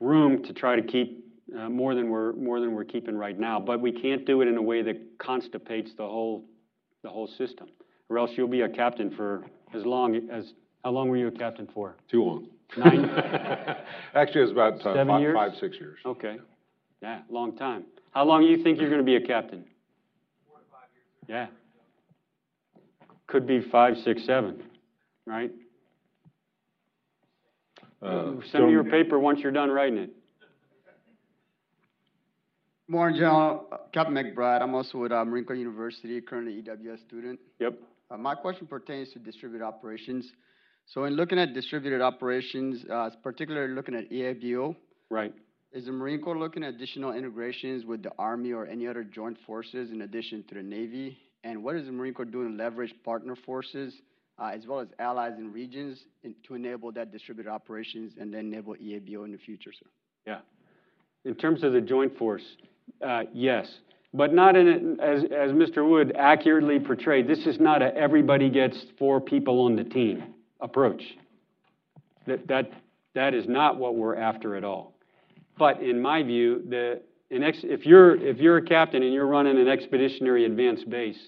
room 0.00 0.42
to 0.44 0.52
try 0.52 0.76
to 0.76 0.82
keep 0.82 1.24
uh, 1.58 1.68
more 1.68 1.94
than 1.94 2.10
we're 2.10 2.32
more 2.34 2.60
than 2.60 2.74
we're 2.74 2.84
keeping 2.84 3.16
right 3.16 3.38
now. 3.38 3.58
But 3.58 3.80
we 3.80 3.92
can't 3.92 4.26
do 4.26 4.42
it 4.42 4.48
in 4.48 4.56
a 4.56 4.62
way 4.62 4.82
that 4.82 5.18
constipates 5.18 5.90
the 5.96 6.06
whole 6.06 6.44
the 7.02 7.08
whole 7.08 7.26
system, 7.26 7.68
or 8.08 8.18
else 8.18 8.30
you'll 8.34 8.48
be 8.48 8.62
a 8.62 8.68
captain 8.68 9.10
for 9.16 9.44
as 9.74 9.84
long 9.84 10.28
as 10.30 10.52
how 10.84 10.90
long 10.90 11.08
were 11.08 11.16
you 11.16 11.28
a 11.28 11.32
captain 11.32 11.68
for? 11.72 11.96
Too 12.10 12.22
long. 12.22 12.48
Nine. 12.76 13.04
Actually, 14.14 14.42
it 14.42 14.44
was 14.44 14.50
about 14.50 14.86
uh, 14.86 15.04
five, 15.06 15.20
years? 15.20 15.34
five, 15.34 15.52
six 15.58 15.76
years. 15.76 15.98
Okay. 16.04 16.36
Yeah, 17.02 17.20
long 17.30 17.56
time. 17.56 17.84
How 18.18 18.24
long 18.24 18.40
do 18.40 18.48
you 18.48 18.60
think 18.64 18.80
you're 18.80 18.88
going 18.90 19.00
to 19.00 19.04
be 19.04 19.14
a 19.14 19.20
captain? 19.20 19.64
Yeah. 21.28 21.46
Could 23.28 23.46
be 23.46 23.60
five, 23.70 23.94
six, 24.04 24.26
seven, 24.26 24.60
right? 25.24 25.52
Uh, 28.02 28.32
Send 28.50 28.66
me 28.66 28.72
your 28.72 28.82
paper 28.82 29.20
once 29.20 29.38
you're 29.40 29.52
done 29.52 29.70
writing 29.70 29.98
it. 29.98 30.10
Morning, 32.88 33.20
General. 33.20 33.66
Uh, 33.70 33.76
Captain 33.94 34.14
McBride. 34.14 34.62
I'm 34.62 34.74
also 34.74 34.98
with 34.98 35.12
uh, 35.12 35.24
Marine 35.24 35.44
Corps 35.44 35.54
University, 35.54 36.20
currently 36.20 36.60
EWS 36.60 37.06
student. 37.06 37.38
Yep. 37.60 37.78
Uh, 38.10 38.16
my 38.16 38.34
question 38.34 38.66
pertains 38.66 39.12
to 39.12 39.20
distributed 39.20 39.64
operations. 39.64 40.28
So, 40.86 41.04
in 41.04 41.12
looking 41.12 41.38
at 41.38 41.54
distributed 41.54 42.00
operations, 42.00 42.84
uh, 42.92 43.10
particularly 43.22 43.74
looking 43.74 43.94
at 43.94 44.10
EABO, 44.10 44.74
Right. 45.08 45.32
Is 45.72 45.84
the 45.84 45.92
Marine 45.92 46.20
Corps 46.20 46.38
looking 46.38 46.62
at 46.62 46.74
additional 46.74 47.12
integrations 47.12 47.84
with 47.84 48.02
the 48.02 48.12
Army 48.18 48.52
or 48.52 48.66
any 48.66 48.86
other 48.86 49.04
joint 49.04 49.36
forces 49.46 49.90
in 49.90 50.02
addition 50.02 50.44
to 50.48 50.54
the 50.54 50.62
Navy? 50.62 51.18
And 51.44 51.62
what 51.62 51.76
is 51.76 51.86
the 51.86 51.92
Marine 51.92 52.14
Corps 52.14 52.24
doing 52.24 52.56
to 52.56 52.62
leverage 52.62 52.92
partner 53.04 53.36
forces 53.36 53.94
uh, 54.38 54.46
as 54.54 54.66
well 54.66 54.80
as 54.80 54.88
allies 54.98 55.32
in 55.38 55.52
regions 55.52 55.98
in, 56.22 56.34
to 56.46 56.54
enable 56.54 56.92
that 56.92 57.12
distributed 57.12 57.50
operations 57.50 58.14
and 58.18 58.32
then 58.32 58.46
enable 58.46 58.74
EABO 58.74 59.24
in 59.24 59.32
the 59.32 59.38
future, 59.38 59.72
sir? 59.72 59.86
Yeah. 60.26 60.38
In 61.24 61.34
terms 61.34 61.62
of 61.62 61.72
the 61.72 61.80
joint 61.80 62.16
force, 62.16 62.42
uh, 63.06 63.22
yes, 63.34 63.68
but 64.14 64.32
not 64.32 64.56
in 64.56 64.98
as, 65.00 65.24
as 65.24 65.50
Mr. 65.52 65.88
Wood 65.88 66.14
accurately 66.18 66.78
portrayed. 66.78 67.28
This 67.28 67.46
is 67.46 67.60
not 67.60 67.82
a 67.82 67.94
everybody 67.94 68.48
gets 68.48 68.86
four 68.98 69.20
people 69.20 69.60
on 69.66 69.76
the 69.76 69.84
team 69.84 70.34
approach. 70.60 71.02
That, 72.26 72.46
that, 72.48 72.70
that 73.14 73.34
is 73.34 73.46
not 73.46 73.76
what 73.76 73.96
we're 73.96 74.16
after 74.16 74.56
at 74.56 74.64
all. 74.64 74.97
But 75.58 75.82
in 75.82 76.00
my 76.00 76.22
view, 76.22 76.62
the, 76.68 77.02
ex, 77.30 77.58
if, 77.62 77.84
you're, 77.84 78.16
if 78.16 78.38
you're 78.38 78.58
a 78.58 78.64
captain 78.64 79.02
and 79.02 79.12
you're 79.12 79.26
running 79.26 79.58
an 79.58 79.68
expeditionary 79.68 80.44
advanced 80.44 80.88
base, 80.88 81.18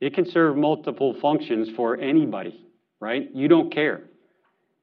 it 0.00 0.14
can 0.14 0.24
serve 0.30 0.56
multiple 0.56 1.16
functions 1.20 1.68
for 1.76 1.96
anybody, 1.96 2.64
right? 3.00 3.28
You 3.34 3.48
don't 3.48 3.72
care. 3.72 4.04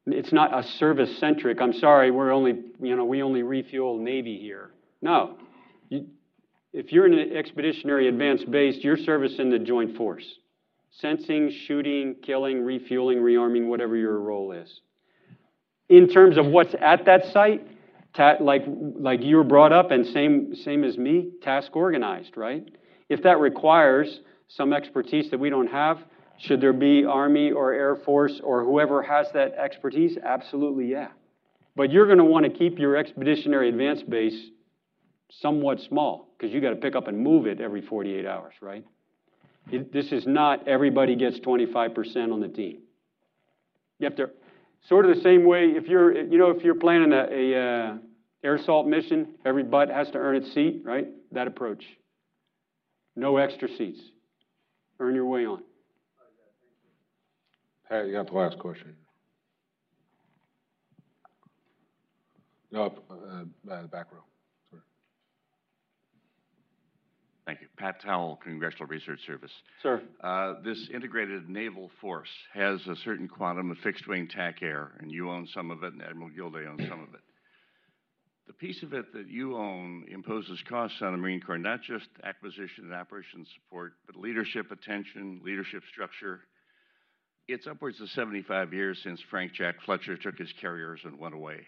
It's 0.07 0.31
not 0.31 0.57
a 0.57 0.61
service 0.61 1.17
centric. 1.17 1.59
I'm 1.61 1.73
sorry, 1.73 2.11
we're 2.11 2.31
only, 2.31 2.53
you 2.79 2.95
know, 2.95 3.05
we 3.05 3.23
only 3.23 3.41
refuel 3.41 3.97
Navy 3.97 4.37
here. 4.37 4.71
No. 5.01 5.37
You, 5.89 6.07
if 6.73 6.91
you're 6.91 7.07
in 7.07 7.13
an 7.13 7.35
expeditionary 7.35 8.07
advanced 8.07 8.51
base, 8.51 8.77
you're 8.81 8.97
servicing 8.97 9.49
the 9.49 9.57
joint 9.57 9.95
force. 9.95 10.25
Sensing, 10.91 11.51
shooting, 11.65 12.15
killing, 12.21 12.63
refueling, 12.63 13.19
rearming, 13.19 13.67
whatever 13.67 13.95
your 13.95 14.19
role 14.19 14.51
is. 14.51 14.81
In 15.89 16.07
terms 16.09 16.37
of 16.37 16.45
what's 16.45 16.75
at 16.79 17.05
that 17.05 17.25
site, 17.31 17.65
ta- 18.15 18.37
like, 18.39 18.63
like 18.67 19.21
you 19.23 19.37
were 19.37 19.43
brought 19.43 19.71
up, 19.71 19.91
and 19.91 20.05
same, 20.05 20.55
same 20.55 20.83
as 20.83 20.97
me, 20.97 21.31
task 21.41 21.75
organized, 21.75 22.37
right? 22.37 22.67
If 23.09 23.23
that 23.23 23.39
requires 23.39 24.21
some 24.47 24.73
expertise 24.73 25.29
that 25.31 25.39
we 25.39 25.49
don't 25.49 25.67
have, 25.67 25.99
should 26.37 26.61
there 26.61 26.73
be 26.73 27.05
Army 27.05 27.51
or 27.51 27.73
Air 27.73 27.95
Force 27.95 28.41
or 28.43 28.63
whoever 28.63 29.01
has 29.01 29.27
that 29.33 29.53
expertise? 29.53 30.17
Absolutely, 30.23 30.87
yeah. 30.87 31.09
But 31.75 31.91
you're 31.91 32.05
going 32.05 32.17
to 32.17 32.25
want 32.25 32.45
to 32.45 32.51
keep 32.51 32.79
your 32.79 32.95
expeditionary 32.95 33.69
advance 33.69 34.01
base 34.03 34.49
somewhat 35.29 35.79
small 35.81 36.29
because 36.37 36.53
you 36.53 36.61
got 36.61 36.69
to 36.69 36.75
pick 36.75 36.95
up 36.95 37.07
and 37.07 37.17
move 37.17 37.47
it 37.47 37.59
every 37.59 37.81
48 37.81 38.25
hours, 38.25 38.53
right? 38.61 38.85
It, 39.71 39.91
this 39.91 40.11
is 40.11 40.27
not 40.27 40.67
everybody 40.67 41.15
gets 41.15 41.39
25% 41.39 42.31
on 42.31 42.39
the 42.39 42.47
team. 42.47 42.79
You 43.99 44.05
have 44.05 44.15
to, 44.17 44.29
sort 44.87 45.05
of 45.05 45.15
the 45.15 45.21
same 45.21 45.45
way 45.45 45.65
if 45.67 45.87
you're, 45.87 46.15
you 46.15 46.37
know, 46.37 46.51
if 46.51 46.63
you're 46.63 46.75
planning 46.75 47.11
a, 47.11 47.27
a 47.31 47.59
uh, 47.59 47.97
air 48.43 48.55
assault 48.55 48.87
mission, 48.87 49.35
every 49.45 49.63
butt 49.63 49.89
has 49.89 50.09
to 50.11 50.17
earn 50.17 50.35
its 50.35 50.53
seat, 50.53 50.81
right? 50.85 51.07
That 51.31 51.47
approach. 51.47 51.83
No 53.15 53.37
extra 53.37 53.67
seats. 53.67 53.99
Earn 54.99 55.15
your 55.15 55.25
way 55.25 55.45
on. 55.45 55.63
Pat, 57.89 58.07
you 58.07 58.13
got 58.13 58.27
the 58.27 58.33
last 58.33 58.57
question. 58.59 58.95
No, 62.71 62.93
uh, 63.09 63.71
uh, 63.71 63.83
back 63.87 64.07
row. 64.11 64.19
Sorry. 64.69 64.81
Thank 67.45 67.61
you. 67.61 67.67
Pat 67.77 68.01
Towell, 68.01 68.39
Congressional 68.43 68.87
Research 68.87 69.19
Service. 69.27 69.51
Sir. 69.83 70.01
Uh, 70.23 70.55
this 70.63 70.89
integrated 70.91 71.47
naval 71.47 71.91
force 72.01 72.29
has 72.53 72.79
a 72.87 72.95
certain 73.03 73.27
quantum 73.27 73.69
of 73.69 73.77
fixed 73.79 74.07
wing 74.07 74.27
TAC 74.27 74.63
air, 74.63 74.93
and 74.99 75.11
you 75.11 75.29
own 75.29 75.47
some 75.53 75.69
of 75.69 75.83
it, 75.83 75.93
and 75.93 76.01
Admiral 76.01 76.31
Gilday 76.31 76.67
owns 76.67 76.87
some 76.89 77.01
of 77.01 77.13
it. 77.13 77.21
The 78.47 78.53
piece 78.53 78.81
of 78.83 78.93
it 78.93 79.13
that 79.13 79.27
you 79.27 79.57
own 79.57 80.05
imposes 80.11 80.61
costs 80.67 80.97
on 81.01 81.11
the 81.11 81.17
Marine 81.17 81.41
Corps, 81.41 81.57
not 81.57 81.81
just 81.81 82.07
acquisition 82.23 82.85
and 82.85 82.93
operations 82.93 83.47
support, 83.55 83.93
but 84.07 84.15
leadership 84.15 84.71
attention, 84.71 85.41
leadership 85.43 85.83
structure. 85.91 86.41
It's 87.47 87.67
upwards 87.67 88.01
of 88.01 88.09
75 88.09 88.73
years 88.73 88.99
since 89.03 89.19
Frank 89.29 89.53
Jack 89.53 89.75
Fletcher 89.85 90.17
took 90.17 90.37
his 90.37 90.51
carriers 90.61 90.99
and 91.03 91.19
went 91.19 91.35
away. 91.35 91.67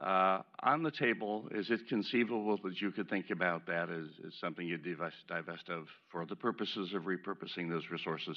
Uh, 0.00 0.42
on 0.62 0.82
the 0.82 0.90
table, 0.90 1.48
is 1.52 1.70
it 1.70 1.80
conceivable 1.88 2.58
that 2.64 2.80
you 2.80 2.90
could 2.90 3.08
think 3.08 3.30
about 3.30 3.66
that 3.66 3.90
as, 3.90 4.06
as 4.26 4.34
something 4.40 4.66
you 4.66 4.76
divest, 4.76 5.16
divest 5.28 5.68
of 5.68 5.86
for 6.10 6.24
the 6.26 6.34
purposes 6.34 6.92
of 6.94 7.02
repurposing 7.02 7.68
those 7.68 7.84
resources? 7.90 8.36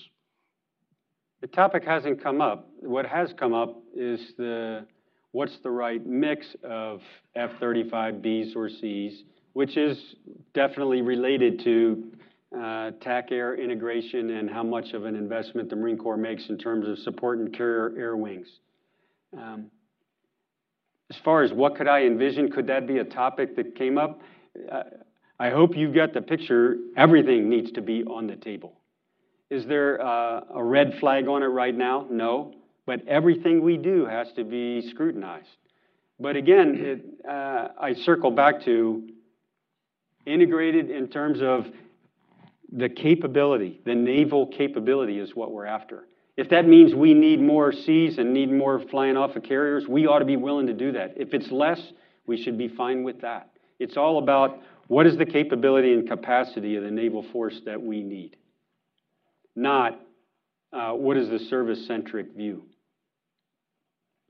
The 1.42 1.48
topic 1.48 1.84
hasn't 1.84 2.22
come 2.22 2.42
up. 2.42 2.70
What 2.80 3.06
has 3.06 3.34
come 3.38 3.54
up 3.54 3.82
is 3.96 4.34
the 4.38 4.86
what's 5.32 5.58
the 5.64 5.72
right 5.72 6.06
mix 6.06 6.56
of 6.64 7.02
F-35Bs 7.36 8.56
or 8.56 8.70
Cs, 8.70 9.24
which 9.54 9.76
is 9.76 10.16
definitely 10.54 11.02
related 11.02 11.62
to 11.64 12.12
uh, 12.58 12.92
TAC 13.02 13.32
air 13.32 13.56
integration 13.56 14.30
and 14.32 14.50
how 14.50 14.64
much 14.64 14.94
of 14.94 15.06
an 15.06 15.16
investment 15.16 15.70
the 15.70 15.76
Marine 15.76 15.98
Corps 15.98 16.16
makes 16.16 16.48
in 16.48 16.58
terms 16.58 16.88
of 16.88 16.98
support 17.00 17.40
and 17.40 17.54
carrier 17.56 17.94
air 17.98 18.16
wings. 18.16 18.48
Um, 19.38 19.70
as 21.10 21.18
far 21.24 21.44
as 21.44 21.54
what 21.54 21.76
could 21.76 21.88
I 21.88 22.04
envision, 22.04 22.52
could 22.52 22.68
that 22.68 22.88
be 22.88 22.98
a 22.98 23.04
topic 23.04 23.56
that 23.56 23.76
came 23.76 23.98
up? 23.98 24.22
Uh, 24.72 24.84
I 25.40 25.50
hope 25.50 25.76
you 25.76 25.94
got 25.94 26.14
the 26.14 26.22
picture. 26.22 26.78
Everything 26.98 27.50
needs 27.50 27.72
to 27.74 27.82
be 27.82 28.04
on 28.04 28.28
the 28.28 28.36
table. 28.36 28.74
Is 29.50 29.66
there 29.66 30.02
uh, 30.02 30.42
a 30.54 30.64
red 30.64 30.96
flag 31.00 31.28
on 31.28 31.44
it 31.44 31.48
right 31.48 31.76
now? 31.76 32.08
No. 32.10 32.54
But 32.86 33.08
everything 33.08 33.62
we 33.64 33.78
do 33.78 34.06
has 34.06 34.32
to 34.36 34.44
be 34.44 34.90
scrutinized. 34.90 35.48
But 36.20 36.36
again, 36.36 36.76
it, 36.78 37.06
uh, 37.30 37.70
I 37.80 37.94
circle 37.94 38.32
back 38.32 38.64
to 38.66 39.10
integrated 40.26 40.90
in 40.90 41.08
terms 41.08 41.40
of 41.42 41.66
the 42.72 42.90
capability, 42.90 43.80
the 43.86 43.94
naval 43.94 44.48
capability 44.48 45.20
is 45.20 45.36
what 45.36 45.52
we're 45.52 45.66
after. 45.66 46.08
If 46.38 46.50
that 46.50 46.68
means 46.68 46.94
we 46.94 47.14
need 47.14 47.42
more 47.42 47.72
Cs 47.72 48.18
and 48.18 48.34
need 48.34 48.52
more 48.52 48.82
flying 48.92 49.16
off 49.16 49.36
of 49.36 49.44
carriers, 49.44 49.88
we 49.88 50.06
ought 50.06 50.20
to 50.20 50.26
be 50.26 50.36
willing 50.36 50.68
to 50.68 50.74
do 50.74 50.92
that. 50.92 51.14
If 51.16 51.34
it's 51.34 51.50
less, 51.50 51.80
we 52.28 52.42
should 52.42 52.58
be 52.58 52.68
fine 52.68 53.04
with 53.04 53.22
that. 53.22 53.52
It's 53.80 53.96
all 53.96 54.20
about 54.20 54.60
what 54.88 55.08
is 55.08 55.18
the 55.18 55.26
capability 55.26 55.94
and 55.94 56.08
capacity 56.08 56.76
of 56.76 56.84
the 56.84 56.92
naval 56.92 57.26
force 57.32 57.60
that 57.66 57.82
we 57.82 58.04
need, 58.04 58.36
not 59.56 60.00
uh, 60.74 60.92
what 60.92 61.18
is 61.18 61.30
the 61.30 61.40
service 61.40 61.88
centric 61.88 62.36
view. 62.36 62.64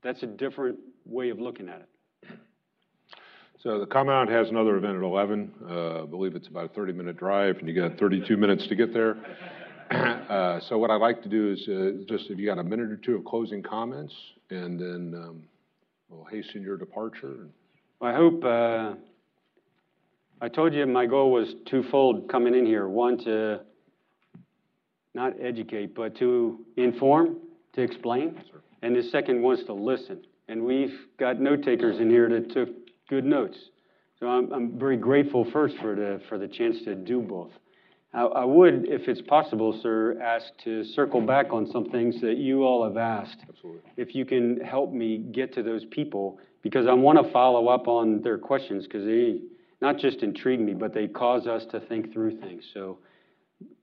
That's 0.02 0.22
a 0.22 0.26
different 0.26 0.78
way 1.04 1.30
of 1.30 1.40
looking 1.40 1.68
at 1.68 1.80
it. 1.80 1.88
So 3.62 3.80
the 3.80 3.86
Commandant 3.86 4.30
has 4.30 4.48
another 4.48 4.76
event 4.76 4.96
at 4.96 5.02
11. 5.02 5.50
Uh, 5.68 6.02
I 6.02 6.06
believe 6.06 6.36
it's 6.36 6.46
about 6.46 6.66
a 6.66 6.78
30-minute 6.78 7.16
drive, 7.16 7.56
and 7.58 7.68
you 7.68 7.74
got 7.74 7.98
32 7.98 8.36
minutes 8.36 8.68
to 8.68 8.76
get 8.76 8.94
there. 8.94 9.16
Uh, 10.26 10.58
so 10.68 10.76
what 10.76 10.90
I'd 10.90 11.00
like 11.00 11.22
to 11.22 11.28
do 11.28 11.52
is 11.52 11.68
uh, 11.68 12.04
just 12.08 12.30
if 12.30 12.38
you 12.38 12.46
got 12.46 12.58
a 12.58 12.64
minute 12.64 12.90
or 12.90 12.96
two 12.96 13.14
of 13.14 13.24
closing 13.24 13.62
comments, 13.62 14.12
and 14.50 14.78
then 14.78 15.14
um, 15.16 15.44
we'll 16.08 16.24
hasten 16.24 16.62
your 16.62 16.76
departure. 16.76 17.46
I 18.00 18.12
hope. 18.12 18.44
Uh, 18.44 18.94
I 20.40 20.48
told 20.48 20.74
you 20.74 20.84
my 20.86 21.06
goal 21.06 21.30
was 21.30 21.54
twofold 21.70 22.28
coming 22.28 22.54
in 22.56 22.66
here. 22.66 22.88
One 22.88 23.18
to 23.18 23.60
not 25.14 25.34
educate, 25.40 25.94
but 25.94 26.16
to 26.16 26.58
inform, 26.76 27.36
to 27.74 27.82
explain, 27.82 28.42
and 28.82 28.96
the 28.96 29.04
second 29.04 29.40
was 29.42 29.62
to 29.66 29.72
listen. 29.72 30.26
And 30.48 30.64
we've 30.64 30.94
got 31.18 31.40
note 31.40 31.62
takers 31.62 32.00
in 32.00 32.10
here 32.10 32.28
that 32.28 32.52
took 32.52 32.68
good 33.08 33.24
notes. 33.24 33.56
So 34.18 34.26
I'm, 34.26 34.52
I'm 34.52 34.78
very 34.78 34.96
grateful 34.96 35.46
first 35.52 35.76
for 35.80 35.94
the 35.94 36.20
for 36.28 36.36
the 36.36 36.48
chance 36.48 36.76
to 36.84 36.96
do 36.96 37.20
both. 37.20 37.52
I, 38.22 38.44
would, 38.44 38.88
if 38.88 39.08
it's 39.08 39.20
possible, 39.20 39.78
sir, 39.82 40.18
ask 40.22 40.46
to 40.64 40.84
circle 40.84 41.20
back 41.20 41.52
on 41.52 41.66
some 41.70 41.84
things 41.90 42.20
that 42.22 42.38
you 42.38 42.64
all 42.64 42.82
have 42.84 42.96
asked. 42.96 43.38
Absolutely. 43.48 43.82
If 43.96 44.14
you 44.14 44.24
can 44.24 44.60
help 44.60 44.92
me 44.92 45.18
get 45.18 45.52
to 45.54 45.62
those 45.62 45.84
people, 45.90 46.38
because 46.62 46.86
I 46.86 46.94
want 46.94 47.24
to 47.24 47.30
follow 47.32 47.68
up 47.68 47.88
on 47.88 48.22
their 48.22 48.38
questions, 48.38 48.84
because 48.84 49.04
they 49.04 49.40
not 49.82 49.98
just 49.98 50.22
intrigue 50.22 50.60
me, 50.60 50.72
but 50.72 50.94
they 50.94 51.06
cause 51.06 51.46
us 51.46 51.66
to 51.72 51.80
think 51.80 52.12
through 52.12 52.40
things. 52.40 52.64
So 52.72 52.98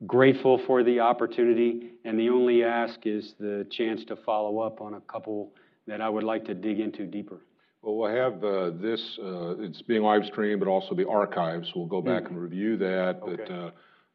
grateful 0.08 0.60
for 0.66 0.84
the 0.84 1.00
opportunity, 1.00 1.92
and 2.04 2.18
the 2.18 2.30
only 2.30 2.64
ask 2.64 3.06
is 3.06 3.36
the 3.40 3.68
chance 3.70 4.04
to 4.06 4.16
follow 4.16 4.60
up 4.60 4.82
on 4.82 4.96
a 4.96 5.02
couple 5.02 5.52
that 5.86 6.02
I 6.02 6.10
would 6.10 6.24
like 6.24 6.46
to 6.46 6.54
dig 6.56 6.80
into 6.80 7.06
deeper. 7.06 7.42
Well, 7.84 7.98
we'll 7.98 8.16
have 8.16 8.44
uh, 8.44 8.72
this, 8.82 9.20
uh, 9.22 9.58
it's 9.60 9.82
being 9.82 10.02
live 10.02 10.26
streamed, 10.26 10.60
but 10.60 10.70
also 10.70 10.96
the 10.96 11.08
archives. 11.08 11.72
We'll 11.76 11.86
go 11.86 12.02
back 12.02 12.30
and 12.30 12.42
review 12.42 12.78
that. 12.78 13.20
But 13.20 13.42
Okay. 13.42 13.54
uh, 13.54 13.70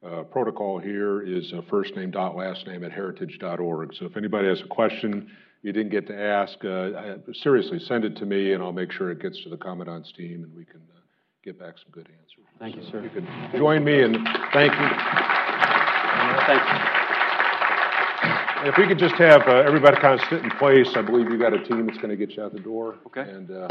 uh, 0.07 0.23
protocol 0.25 0.79
here 0.79 1.23
is 1.23 1.53
uh, 1.53 1.61
first 1.69 1.97
name 1.97 2.11
dot 2.11 2.37
last 2.37 2.67
name 2.67 2.85
at 2.85 2.93
heritage.org. 2.93 3.95
So 3.95 4.07
if 4.07 4.17
anybody 4.17 4.49
has 4.49 4.61
a 4.61 4.67
question 4.69 5.31
you 5.63 5.73
didn't 5.73 5.91
get 5.91 6.07
to 6.07 6.17
ask, 6.17 6.65
uh, 6.65 7.17
seriously, 7.33 7.81
send 7.81 8.05
it 8.05 8.17
to 8.17 8.27
me, 8.27 8.53
and 8.53 8.63
I'll 8.63 8.73
make 8.73 8.93
sure 8.93 9.11
it 9.11 9.21
gets 9.21 9.43
to 9.43 9.49
the 9.51 9.57
Commandant's 9.57 10.13
team, 10.13 10.45
and 10.45 10.55
we 10.55 10.65
can 10.65 10.81
uh, 10.95 11.01
get 11.43 11.59
back 11.59 11.75
some 11.79 11.91
good 11.91 12.09
answers. 12.09 12.47
Thank 12.61 12.77
you, 12.77 12.83
sir. 12.91 13.03
You 13.03 13.11
can 13.11 13.27
join 13.57 13.85
me 13.85 14.03
in 14.03 14.13
thank 14.53 14.73
you. 14.73 14.89
Thank 16.47 16.63
you. 16.63 16.77
If 18.69 18.77
we 18.77 18.89
could 18.89 18.99
just 18.99 19.15
have 19.17 19.43
uh, 19.47 19.63
everybody 19.67 20.01
kind 20.01 20.21
of 20.21 20.27
sit 20.29 20.43
in 20.43 20.51
place, 20.59 20.89
I 20.97 21.03
believe 21.03 21.31
you 21.31 21.39
got 21.39 21.53
a 21.53 21.63
team 21.63 21.87
that's 21.87 21.99
going 21.99 22.11
to 22.11 22.17
get 22.17 22.37
you 22.37 22.43
out 22.43 22.53
the 22.53 22.61
door. 22.61 22.97
Okay. 23.07 23.21
And 23.21 23.51
uh, 23.51 23.69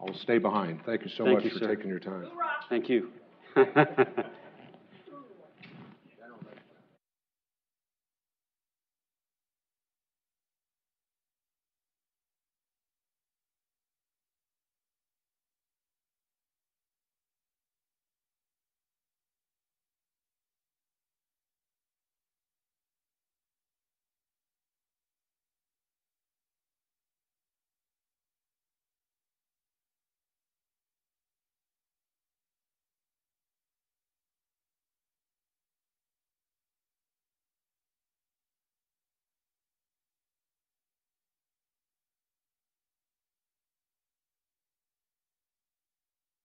I'll 0.00 0.14
stay 0.14 0.38
behind. 0.38 0.80
Thank 0.86 1.02
you 1.02 1.10
so 1.16 1.24
Thank 1.24 1.36
much 1.36 1.44
you, 1.44 1.50
for 1.50 1.58
sir. 1.58 1.74
taking 1.74 1.90
your 1.90 2.00
time. 2.00 2.28
Thank 2.68 2.88
you. 2.88 3.10